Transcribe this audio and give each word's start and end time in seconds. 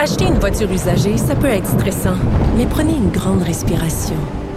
Acheter 0.00 0.26
une 0.26 0.38
voiture 0.38 0.70
usagée, 0.70 1.16
ça 1.16 1.34
peut 1.34 1.48
être 1.48 1.66
stressant, 1.66 2.14
mais 2.56 2.66
prenez 2.66 2.92
une 2.92 3.10
grande 3.10 3.42
respiration. 3.42 4.14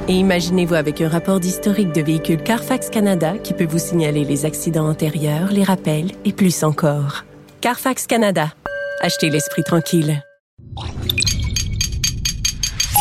Et 0.07 0.13
imaginez-vous 0.13 0.75
avec 0.75 1.01
un 1.01 1.09
rapport 1.09 1.39
d'historique 1.39 1.91
de 1.93 2.01
véhicule 2.01 2.43
Carfax 2.43 2.91
Canada 2.91 3.33
qui 3.43 3.55
peut 3.55 3.65
vous 3.65 3.79
signaler 3.79 4.23
les 4.23 4.46
accidents 4.46 4.88
antérieurs, 4.88 5.51
les 5.51 5.63
rappels 5.63 6.12
et 6.25 6.31
plus 6.31 6.63
encore. 6.63 7.25
Carfax 7.59 8.05
Canada. 8.05 8.54
Achetez 9.01 9.31
l'esprit 9.31 9.63
tranquille. 9.63 10.23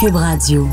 Cube 0.01 0.17
Radio. 0.17 0.67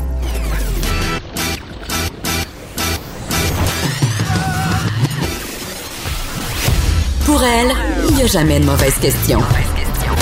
Pour 7.26 7.44
elle, 7.44 7.72
il 8.08 8.14
n'y 8.14 8.22
a 8.22 8.26
jamais 8.26 8.58
de 8.58 8.64
mauvaise 8.64 8.96
question. 8.98 9.40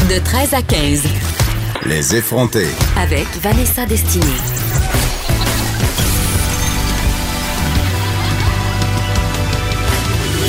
De 0.09 0.19
13 0.19 0.55
à 0.55 0.63
15. 0.63 1.26
Les 1.89 2.17
effronter. 2.17 2.67
Avec 2.97 3.29
Vanessa 3.41 3.87
Destinée. 3.87 4.56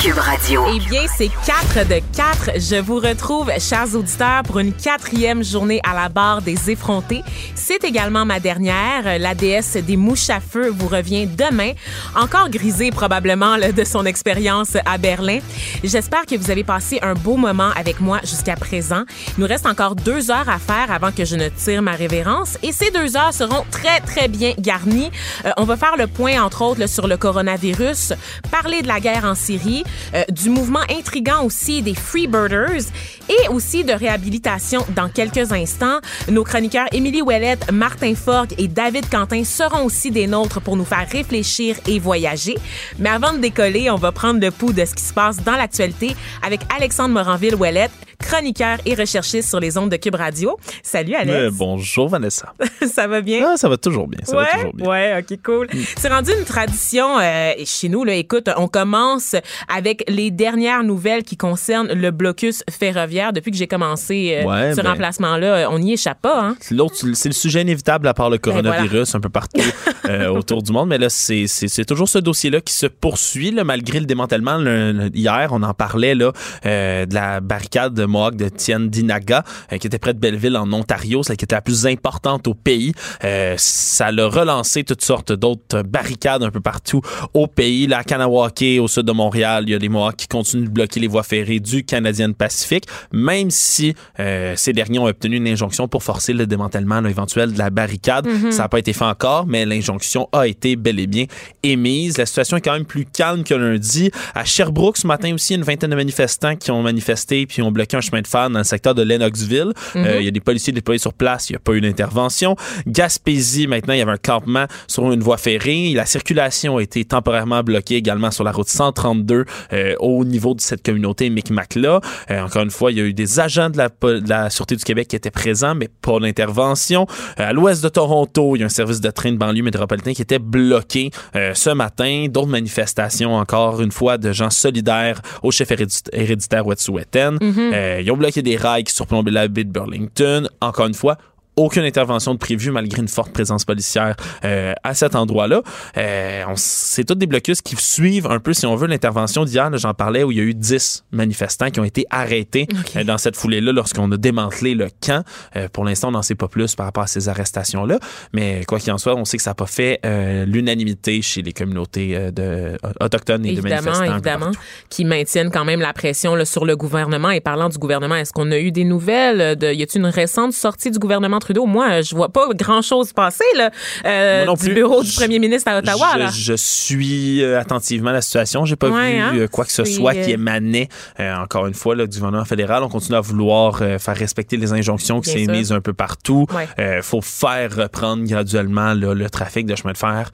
Cube 0.02 0.20
Radio. 0.20 0.64
Eh 0.72 0.80
bien, 0.80 1.06
c'est 1.18 1.30
4 1.46 1.88
de 1.88 2.02
4. 2.16 2.60
Je 2.60 2.80
vous 2.80 2.98
retrouve, 2.98 3.52
chers 3.60 3.96
auditeurs, 3.96 4.44
pour 4.44 4.60
une 4.60 4.72
quatrième 4.72 5.44
journée 5.44 5.82
à 5.84 5.96
la 5.96 6.08
barre 6.08 6.44
des 6.44 6.70
effrontés. 6.70 7.24
C'est 7.56 7.84
également 7.84 8.24
ma 8.24 8.40
dernière. 8.40 9.18
La 9.18 9.34
déesse 9.34 9.76
des 9.78 9.98
mouches 9.98 10.30
à 10.30 10.40
feu 10.40 10.70
vous 10.70 10.88
revient 10.88 11.26
demain, 11.26 11.72
encore 12.16 12.50
grisée 12.50 12.92
probablement 12.92 13.58
là, 13.58 13.72
de 13.72 13.84
son 13.84 14.06
expérience 14.06 14.78
à 14.86 14.98
Berlin. 15.00 15.40
J'espère 15.84 16.26
que 16.28 16.36
vous 16.36 16.52
avez 16.52 16.64
passé 16.64 17.00
un 17.02 17.16
beau 17.16 17.36
moment 17.36 17.72
avec 17.76 18.00
moi 18.00 18.20
jusqu'à 18.24 18.56
présent. 18.56 19.04
Il 19.38 19.42
nous 19.42 19.48
reste 19.48 19.66
encore 19.66 19.96
deux 19.96 20.30
heures 20.30 20.50
à 20.50 20.60
faire 20.60 20.92
avant 20.92 21.12
que 21.12 21.26
je 21.26 21.36
ne 21.36 21.50
tire 21.50 21.82
ma 21.82 21.94
révérence 21.94 22.58
et 22.62 22.72
ces 22.72 22.92
deux 22.92 23.18
heures 23.18 23.34
seront 23.34 23.66
très, 23.72 24.00
très 24.02 24.28
bien 24.28 24.54
garnies. 24.60 25.10
Euh, 25.46 25.52
on 25.58 25.64
va 25.64 25.76
faire 25.76 25.98
le 25.98 26.06
point, 26.06 26.42
entre 26.42 26.62
autres, 26.62 26.80
là, 26.80 26.88
sur 26.88 27.08
le 27.08 27.18
coronavirus, 27.18 28.14
parler 28.52 28.84
de 28.84 28.88
la 28.88 29.00
guerre 29.00 29.26
en 29.26 29.34
Syrie, 29.34 29.84
euh, 30.14 30.24
du 30.32 30.50
mouvement 30.50 30.82
intrigant 30.90 31.44
aussi 31.44 31.82
des 31.82 31.96
Freebirders 31.96 32.86
et 33.30 33.48
aussi 33.50 33.84
de 33.84 33.94
réhabilitation 33.94 34.86
dans 34.96 35.10
quelques 35.10 35.52
instants. 35.52 36.00
Nos 36.30 36.44
chroniqueurs 36.44 36.88
Émilie 36.92 37.22
Ouellette, 37.22 37.72
Martin 37.72 38.16
Forgue 38.16 38.54
et 38.58 38.68
David 38.68 39.10
Quentin 39.10 39.44
seront 39.44 39.84
aussi 39.86 40.12
des 40.12 40.28
nôtres 40.28 40.62
pour 40.62 40.76
nous 40.76 40.86
faire 40.86 41.08
réfléchir 41.12 41.76
et 41.88 42.00
voyager. 42.00 42.56
Mais 43.00 43.10
avant 43.10 43.34
de 43.34 43.40
décoller, 43.40 43.90
on 43.90 43.96
va 43.96 44.12
prendre 44.12 44.40
le 44.40 44.52
pouls 44.52 44.74
de 44.74 44.86
ce 44.86 44.96
qui 44.96 45.04
se 45.04 45.14
passe 45.14 45.44
dans 45.44 45.56
l'actualité 45.56 46.16
avec 46.42 46.62
Alexandre 46.76 47.14
Moranville-Ouellette, 47.14 47.92
chroniqueur 48.20 48.78
et 48.86 48.96
recherchiste 48.96 49.50
sur 49.50 49.60
les 49.60 49.78
ondes 49.78 49.90
de 49.92 49.96
Cube 49.98 50.16
Radio. 50.16 50.58
Salut 50.84 51.14
Alex. 51.14 51.34
Euh, 51.38 51.50
bonjour 51.54 52.10
Vanessa. 52.10 52.54
ça 52.88 53.08
va 53.08 53.22
bien? 53.22 53.46
Ah, 53.54 53.58
ça 53.58 53.70
va 53.70 53.78
toujours 53.78 54.08
bien. 54.08 54.20
Ça 54.24 54.36
ouais, 54.38 54.44
va 54.44 54.52
toujours 54.54 54.74
bien. 54.74 54.88
Ouais, 54.88 55.20
ok, 55.32 55.38
cool. 55.44 55.68
C'est 55.98 56.10
rendu 56.10 56.32
une 56.38 56.44
tradition 56.46 57.20
euh, 57.20 57.52
chez 57.66 57.90
nous. 57.90 58.04
Là, 58.04 58.16
écoute, 58.16 58.50
on 58.58 58.68
commence 58.68 59.36
avec 59.74 60.04
les 60.08 60.32
dernières 60.32 60.84
nouvelles 60.84 61.24
qui 61.24 61.38
concernent 61.38 61.94
le 61.94 62.12
blocus 62.12 62.64
ferroviaire. 62.70 63.34
Depuis 63.34 63.52
que 63.52 63.58
j'ai 63.58 63.68
commencé 63.68 64.40
euh, 64.42 64.46
Ouais, 64.48 64.72
ce 64.76 64.82
ben- 64.82 64.90
remplacement-là, 64.92 65.70
on 65.72 65.80
n'y 65.80 65.94
échappe 65.94 66.22
pas. 66.22 66.42
Hein? 66.42 66.56
C'est 66.60 66.76
l'autre- 66.76 66.96
c'est 67.14 67.30
le 67.30 67.34
sujet 67.34 67.62
inévitable 67.62 68.08
à 68.08 68.14
part 68.14 68.30
le 68.30 68.38
coronavirus 68.40 69.14
un 69.16 69.20
peu 69.20 69.30
partout 69.30 69.62
autour 70.32 70.64
du 70.64 70.72
monde. 70.72 70.90
Mais 70.90 70.98
là, 70.98 71.10
c'est- 71.10 71.86
toujours 71.86 72.10
ce 72.10 72.18
dossier-là 72.20 72.62
qui 72.62 72.74
se 72.74 72.88
poursuit, 72.88 73.52
là, 73.52 73.64
malgré 73.64 74.00
le 74.00 74.06
démantèlement. 74.06 74.58
Le- 74.58 74.92
le- 74.92 75.10
hier, 75.16 75.50
on 75.52 75.62
en 75.64 75.74
parlait 75.74 76.16
là, 76.16 76.32
de 76.64 77.14
la 77.14 77.40
barricade 77.40 77.94
de 77.94 78.07
Mohawk 78.08 78.36
de 78.36 78.50
Tiendinaga, 78.50 79.44
euh, 79.72 79.78
qui 79.78 79.88
était 79.88 80.00
près 80.00 80.14
de 80.14 80.20
Belleville, 80.20 80.58
en 80.58 80.72
Ontario, 80.74 81.24
celle 81.24 81.38
qui 81.38 81.46
était 81.46 81.56
la 81.56 81.62
plus 81.62 81.86
importante 81.86 82.48
au 82.48 82.54
pays. 82.54 82.94
Euh, 83.24 83.56
ça 83.58 84.12
l'a 84.12 84.28
relancé 84.28 84.84
toutes 84.84 85.04
sortes 85.04 85.32
d'autres 85.32 85.82
barricades 85.84 86.44
un 86.44 86.52
peu 86.52 86.62
partout 86.62 87.02
au 87.34 87.48
pays. 87.48 87.88
La 87.88 88.04
Kanawake, 88.04 88.80
au 88.80 88.88
sud 88.88 89.04
de 89.04 89.12
Montréal, 89.12 89.66
il 89.68 89.72
y 89.72 89.76
a 89.76 89.80
des 89.80 89.90
Mohawks 89.90 90.18
qui 90.18 90.28
continuent 90.28 90.66
de 90.66 90.70
bloquer 90.70 91.00
les 91.00 91.08
voies 91.08 91.24
ferrées 91.24 91.60
du 91.60 91.84
Canadien 91.84 92.32
Pacifique, 92.32 92.86
même 93.12 93.52
si 93.52 93.94
euh, 94.20 94.54
ces 94.56 94.74
derniers 94.74 95.00
ont 95.00 95.08
obtenu 95.08 95.38
une 95.38 95.48
injonction 95.48 95.88
pour 95.88 96.04
forcer 96.04 96.34
le 96.34 96.48
démantèlement 96.48 97.02
là, 97.02 97.10
éventuel 97.10 97.54
de 97.54 97.58
la 97.58 97.70
barricade. 97.70 98.28
Ça 98.52 98.64
n'a 98.64 98.70
pas 98.70 98.80
été 98.80 98.94
fait 98.94 99.06
encore, 99.06 99.46
mais 99.48 99.66
l'injonction 99.66 100.30
a 100.32 100.48
été 100.48 100.76
bel 100.76 101.00
et 101.00 101.08
bien 101.08 101.26
émise. 101.64 102.18
La 102.18 102.26
situation 102.26 102.58
est 102.58 102.62
quand 102.62 102.74
même 102.74 102.86
plus 102.86 103.06
calme 103.06 103.44
que 103.44 103.54
lundi. 103.54 104.12
À 104.36 104.46
Sherbrooke, 104.46 104.98
ce 104.98 105.08
matin 105.08 105.34
aussi, 105.34 105.56
une 105.56 105.64
vingtaine 105.64 105.90
de 105.90 105.96
manifestants 105.96 106.56
qui 106.56 106.72
ont 106.72 106.82
manifesté 106.82 107.46
puis 107.46 107.62
ont 107.62 107.72
bloqué 107.72 107.97
un 107.98 108.02
chemin 108.02 108.22
de 108.22 108.28
fer 108.28 108.50
dans 108.50 108.60
le 108.60 108.64
secteur 108.64 108.96
de 108.96 109.02
Lennoxville. 109.04 109.74
Euh, 109.96 110.18
Il 110.20 110.26
y 110.26 110.28
a 110.28 110.32
des 110.32 110.40
policiers 110.40 110.74
déployés 110.74 111.00
sur 111.00 111.14
place. 111.14 111.50
Il 111.50 111.54
n'y 111.54 111.58
a 111.58 111.60
pas 111.60 111.74
eu 111.74 111.82
d'intervention. 111.82 112.56
Gaspésie, 112.88 113.68
maintenant, 113.68 113.94
il 113.94 114.00
y 114.00 114.02
avait 114.02 114.12
un 114.12 114.18
campement 114.18 114.66
sur 114.88 115.12
une 115.12 115.22
voie 115.22 115.38
ferrée. 115.38 115.92
La 115.94 116.06
circulation 116.06 116.78
a 116.78 116.82
été 116.82 117.06
temporairement 117.06 117.62
bloquée 117.64 117.96
également 117.96 118.32
sur 118.32 118.44
la 118.44 118.52
route 118.52 118.68
132 118.70 119.46
euh, 119.74 119.96
au 120.00 120.26
niveau 120.26 120.56
de 120.56 120.62
cette 120.62 120.84
communauté 120.84 121.30
Micmac-là. 121.30 122.02
Euh, 122.32 122.42
encore 122.42 122.64
une 122.64 122.72
fois, 122.72 122.92
il 122.92 122.98
y 122.98 123.02
a 123.02 123.04
eu 123.04 123.14
des 123.14 123.40
agents 123.40 123.70
de 123.70 123.78
la, 123.78 123.90
de 123.90 124.28
la 124.28 124.50
Sûreté 124.50 124.76
du 124.76 124.84
Québec 124.84 125.08
qui 125.10 125.16
étaient 125.16 125.32
présents, 125.32 125.76
mais 125.76 125.90
pas 126.02 126.20
d'intervention. 126.20 127.06
À 127.38 127.54
l'ouest 127.54 127.84
de 127.84 127.90
Toronto, 127.90 128.56
il 128.56 128.60
y 128.60 128.64
a 128.64 128.66
un 128.66 128.70
service 128.70 129.02
de 129.02 129.12
train 129.12 129.32
de 129.32 129.38
banlieue 129.38 129.64
métropolitain 129.64 130.14
qui 130.14 130.22
était 130.22 130.40
bloqué 130.40 131.12
ce 131.54 131.70
matin. 131.70 132.26
D'autres 132.30 132.48
manifestations, 132.48 133.36
encore 133.36 133.82
une 133.82 133.92
fois, 133.92 134.18
de 134.18 134.32
gens 134.32 134.50
solidaires 134.50 135.22
au 135.44 135.52
chef 135.52 135.70
hérédit- 135.72 136.10
héréditaire 136.14 136.66
Wet'suwet'en. 136.66 137.38
Euh, 137.42 137.87
ils 138.02 138.12
ont 138.12 138.18
bloqué 138.18 138.42
des 138.42 138.58
rails 138.58 138.84
qui 138.84 138.94
surplombaient 138.94 139.32
la 139.32 139.48
baie 139.48 139.64
de 139.64 139.72
Burlington. 139.72 140.50
Encore 140.62 140.88
une 140.88 140.94
fois, 140.94 141.18
aucune 141.58 141.84
intervention 141.84 142.34
de 142.34 142.40
prévue 142.40 142.72
malgré 142.72 143.02
une 143.02 143.08
forte 143.08 143.34
présence 143.34 143.66
policière 143.66 144.16
euh, 144.46 144.74
à 144.84 144.94
cet 144.94 145.16
endroit-là. 145.16 145.62
Euh, 145.98 146.44
c'est 146.56 147.04
tous 147.04 147.16
des 147.16 147.28
blocus 147.28 147.62
qui 147.62 147.76
suivent 147.76 148.28
un 148.28 148.40
peu, 148.40 148.54
si 148.54 148.66
on 148.66 148.76
veut, 148.76 148.88
l'intervention 148.88 149.44
d'hier. 149.44 149.70
J'en 149.78 149.94
parlais 149.94 150.24
où 150.24 150.32
il 150.32 150.38
y 150.38 150.42
a 150.42 150.44
eu 150.44 150.54
10 150.54 151.06
manifestants 151.12 151.70
qui 151.70 151.80
ont 151.80 151.84
été 151.84 152.06
arrêtés 152.10 152.68
euh, 152.96 153.04
dans 153.04 153.18
cette 153.18 153.36
foulée-là 153.36 153.72
lorsqu'on 153.72 154.12
a 154.12 154.18
démantelé 154.18 154.76
le 154.76 154.88
camp. 155.02 155.24
Euh, 155.56 155.68
pour 155.72 155.84
l'instant, 155.84 156.10
on 156.10 156.12
n'en 156.12 156.22
sait 156.22 156.36
pas 156.36 156.48
plus 156.48 156.76
par 156.76 156.86
rapport 156.86 157.04
à 157.04 157.08
ces 157.08 157.30
arrestations-là. 157.30 158.00
Mais 158.34 158.64
quoi 158.68 158.80
qu'il 158.80 158.92
en 158.94 158.98
soit, 158.98 159.16
on 159.16 159.26
sait 159.26 159.38
que 159.38 159.44
ça 159.44 159.52
n'a 159.52 159.56
pas 159.56 159.66
fait 159.66 160.00
euh, 160.06 160.46
l'unanimité 160.46 161.22
chez 161.22 161.42
les 161.42 161.54
communautés 161.54 162.16
euh, 162.16 162.32
de, 162.32 162.78
autochtones 163.00 163.46
et 163.46 163.54
de 163.54 163.60
Évidemment, 163.60 163.92
manifestants. 163.92 164.04
un 164.04 164.20
peu 164.20 164.30
évidemment, 164.30 164.52
qui 164.90 165.06
maintiennent 165.06 165.52
quand 165.52 165.66
même 165.66 165.80
la 165.80 165.94
pression 165.94 166.36
là, 166.36 166.46
sur 166.46 166.66
le 166.66 166.76
gouvernement. 166.76 167.32
Et 167.32 167.42
parlant 167.42 167.70
du 167.70 167.78
gouvernement, 167.78 168.16
est-ce 168.16 168.34
qu'on 168.34 168.52
a 168.52 168.60
eu 168.60 168.72
des 168.72 168.84
nouvelles? 168.84 169.58
De, 169.58 169.74
y 169.74 169.82
a-t-il 169.82 170.02
une 170.02 170.08
récente 170.08 170.54
sortie 170.54 170.92
du 170.92 171.00
gouvernement 171.00 171.40
Trudeau? 171.48 171.66
Moi, 171.66 172.02
je 172.02 172.14
vois 172.14 172.28
pas 172.28 172.48
grand-chose 172.54 173.14
passer 173.14 173.46
là, 173.56 173.72
euh, 174.06 174.44
non 174.46 174.56
du 174.56 174.74
bureau 174.74 175.02
du 175.02 175.12
premier 175.14 175.40
ministre 175.40 175.72
à 175.72 175.78
Ottawa. 175.80 176.10
je, 176.16 176.20
là. 176.20 176.30
je 176.34 176.54
suis 176.54 177.42
euh, 177.42 177.58
attentivement 177.60 178.12
la 178.12 178.22
situation. 178.22 178.66
J'ai 178.66 178.76
pas 178.76 178.90
Ouais, 178.90 179.14
vu 179.14 179.20
hein? 179.20 179.32
euh, 179.36 179.48
quoi 179.48 179.64
que 179.64 179.72
ce 179.72 179.86
soit 179.86 180.14
qui 180.14 180.32
émanait, 180.32 180.90
euh, 181.22 181.36
encore 181.38 181.68
une 181.68 181.74
fois, 181.74 181.96
là, 181.96 182.06
du 182.06 182.18
gouvernement 182.18 182.44
fédéral. 182.46 182.84
On 182.84 182.90
continue 182.90 183.16
à 183.18 183.22
vouloir 183.22 183.80
euh, 183.82 183.98
faire 183.98 184.16
respecter 184.18 184.58
les 184.58 184.74
injonctions 184.74 185.22
qui 185.22 185.30
sont 185.30 185.38
sûr. 185.38 185.50
émises 185.54 185.72
un 185.72 185.80
peu 185.82 185.94
partout. 185.94 186.46
Ouais. 186.54 186.68
Euh, 186.80 187.02
faut 187.02 187.22
faire 187.22 187.74
reprendre 187.76 188.24
graduellement 188.26 188.94
là, 188.94 189.14
le 189.14 189.30
trafic 189.30 189.66
de 189.66 189.76
chemin 189.76 189.94
de 189.94 189.98
fer 189.98 190.32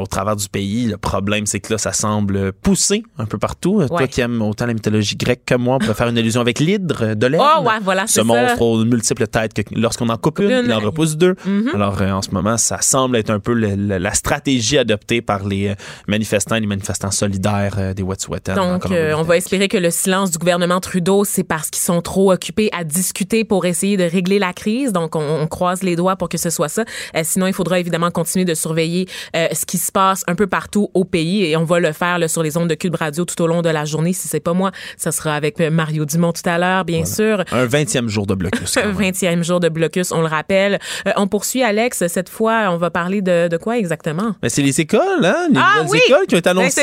au 0.00 0.06
travers 0.06 0.36
du 0.36 0.48
pays. 0.48 0.86
Le 0.86 0.96
problème, 0.96 1.46
c'est 1.46 1.58
que 1.60 1.72
là, 1.72 1.78
ça 1.78 1.92
semble 1.92 2.52
pousser 2.52 3.02
un 3.18 3.26
peu 3.26 3.38
partout. 3.38 3.84
Toi 3.88 4.06
qui 4.06 4.20
aimes 4.20 4.42
autant 4.42 4.66
la 4.66 4.74
mythologie 4.74 5.16
grecque 5.16 5.42
que 5.44 5.54
moi, 5.56 5.76
on 5.76 5.78
peut 5.84 5.92
faire 5.94 6.08
une 6.08 6.18
allusion 6.18 6.40
avec 6.40 6.60
l'hydre 6.60 7.14
de 7.14 7.26
l'air. 7.26 7.40
Oh, 7.58 7.62
ouais, 7.62 7.78
voilà, 7.82 8.06
Ce 8.06 8.14
c'est 8.14 8.20
ça. 8.20 8.24
monstre 8.24 8.62
aux 8.62 8.84
multiples 8.84 9.26
têtes 9.26 9.54
que 9.54 9.62
lorsqu'on 9.74 10.08
en 10.08 10.16
coupe 10.16 10.35
il 10.44 10.72
en 10.72 10.80
repousse 10.80 11.16
deux. 11.16 11.34
Mhm. 11.44 11.70
Alors, 11.74 12.00
euh, 12.00 12.10
en 12.10 12.22
ce 12.22 12.30
moment, 12.30 12.56
ça 12.56 12.80
semble 12.80 13.16
être 13.16 13.30
un 13.30 13.40
peu 13.40 13.52
le- 13.52 13.74
le- 13.74 13.98
la 13.98 14.14
stratégie 14.14 14.78
adoptée 14.78 15.22
par 15.22 15.44
les 15.46 15.68
euh, 15.68 15.74
manifestants 16.08 16.56
et 16.56 16.60
les 16.60 16.66
manifestants 16.66 17.10
solidaires 17.10 17.74
euh, 17.78 17.94
des 17.94 18.02
Wet'suwet'en. 18.02 18.56
en 18.58 18.72
Donc, 18.74 18.90
euh, 18.90 19.14
on 19.16 19.22
va 19.22 19.36
espérer 19.36 19.68
que 19.68 19.76
le 19.76 19.90
silence 19.90 20.30
du 20.30 20.38
gouvernement 20.38 20.80
Trudeau, 20.80 21.24
c'est 21.24 21.44
parce 21.44 21.70
qu'ils 21.70 21.82
sont 21.82 22.02
trop 22.02 22.32
occupés 22.32 22.68
à 22.72 22.84
discuter 22.84 23.44
pour 23.44 23.66
essayer 23.66 23.96
de 23.96 24.04
régler 24.04 24.38
la 24.38 24.52
crise. 24.52 24.92
Donc, 24.92 25.16
on, 25.16 25.20
on 25.42 25.46
croise 25.46 25.82
les 25.82 25.96
doigts 25.96 26.16
pour 26.16 26.28
que 26.28 26.38
ce 26.38 26.50
soit 26.50 26.68
ça. 26.68 26.84
Euh, 27.16 27.20
sinon, 27.24 27.46
il 27.46 27.52
faudra 27.52 27.78
évidemment 27.80 28.10
continuer 28.10 28.44
de 28.44 28.54
surveiller 28.54 29.06
euh, 29.34 29.48
ce 29.52 29.64
qui 29.66 29.78
se 29.78 29.90
passe 29.92 30.22
un 30.26 30.34
peu 30.34 30.46
partout 30.46 30.90
au 30.94 31.04
pays 31.04 31.44
et 31.44 31.56
on 31.56 31.64
va 31.64 31.80
le 31.80 31.92
faire 31.92 32.18
là, 32.18 32.28
sur 32.28 32.42
les 32.42 32.56
ondes 32.56 32.68
de 32.68 32.74
Cube 32.74 32.94
Radio 32.96 33.24
tout 33.24 33.40
au 33.42 33.46
long 33.46 33.62
de 33.62 33.68
la 33.70 33.84
journée. 33.84 34.12
Si 34.12 34.28
c'est 34.28 34.40
pas 34.40 34.52
moi, 34.52 34.70
ça 34.96 35.12
sera 35.12 35.34
avec 35.34 35.58
Mario 35.58 36.04
Dumont 36.04 36.32
tout 36.32 36.48
à 36.48 36.58
l'heure, 36.58 36.84
bien 36.84 37.04
sûr. 37.04 37.42
Un 37.52 37.66
20e 37.66 38.08
jour 38.08 38.26
de 38.26 38.34
blocus. 38.34 38.76
Un 38.76 38.86
même. 38.92 38.96
20e 39.12 39.42
jour 39.42 39.60
de 39.60 39.68
blocus, 39.68 40.12
on 40.12 40.22
le 40.26 40.30
rappelle. 40.30 40.78
on 41.16 41.26
poursuit, 41.26 41.62
Alex. 41.62 42.06
Cette 42.06 42.28
fois, 42.28 42.68
on 42.70 42.76
va 42.76 42.90
parler 42.90 43.22
de, 43.22 43.48
de 43.48 43.56
quoi 43.56 43.78
exactement? 43.78 44.34
Mais 44.42 44.48
c'est 44.48 44.62
les 44.62 44.80
écoles, 44.80 45.24
hein? 45.24 45.48
Les 45.50 45.60
ah, 45.60 45.82
écoles 45.82 46.26
qui 46.28 46.34
ont 46.34 46.38
été 46.38 46.52
ben, 46.52 46.58
annoncées. 46.58 46.82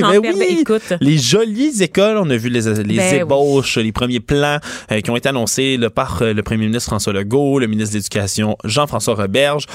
Ben, 0.00 0.18
oui. 0.18 0.58
Écoute. 0.60 0.92
Les 1.00 1.18
jolies 1.18 1.82
écoles. 1.82 2.16
On 2.18 2.28
a 2.30 2.36
vu 2.36 2.48
les, 2.48 2.62
les 2.82 2.96
ben 2.96 3.20
ébauches, 3.20 3.78
les 3.78 3.92
premiers 3.92 4.20
plans 4.20 4.58
qui 5.02 5.10
ont 5.10 5.16
été 5.16 5.28
annoncés 5.28 5.76
là, 5.76 5.90
par 5.90 6.18
le 6.22 6.42
premier 6.42 6.66
ministre 6.66 6.90
François 6.90 7.12
Legault, 7.12 7.58
le 7.58 7.66
ministre 7.66 7.92
de 7.92 7.98
l'Éducation 7.98 8.56
Jean-François 8.64 9.14
Roberge. 9.14 9.66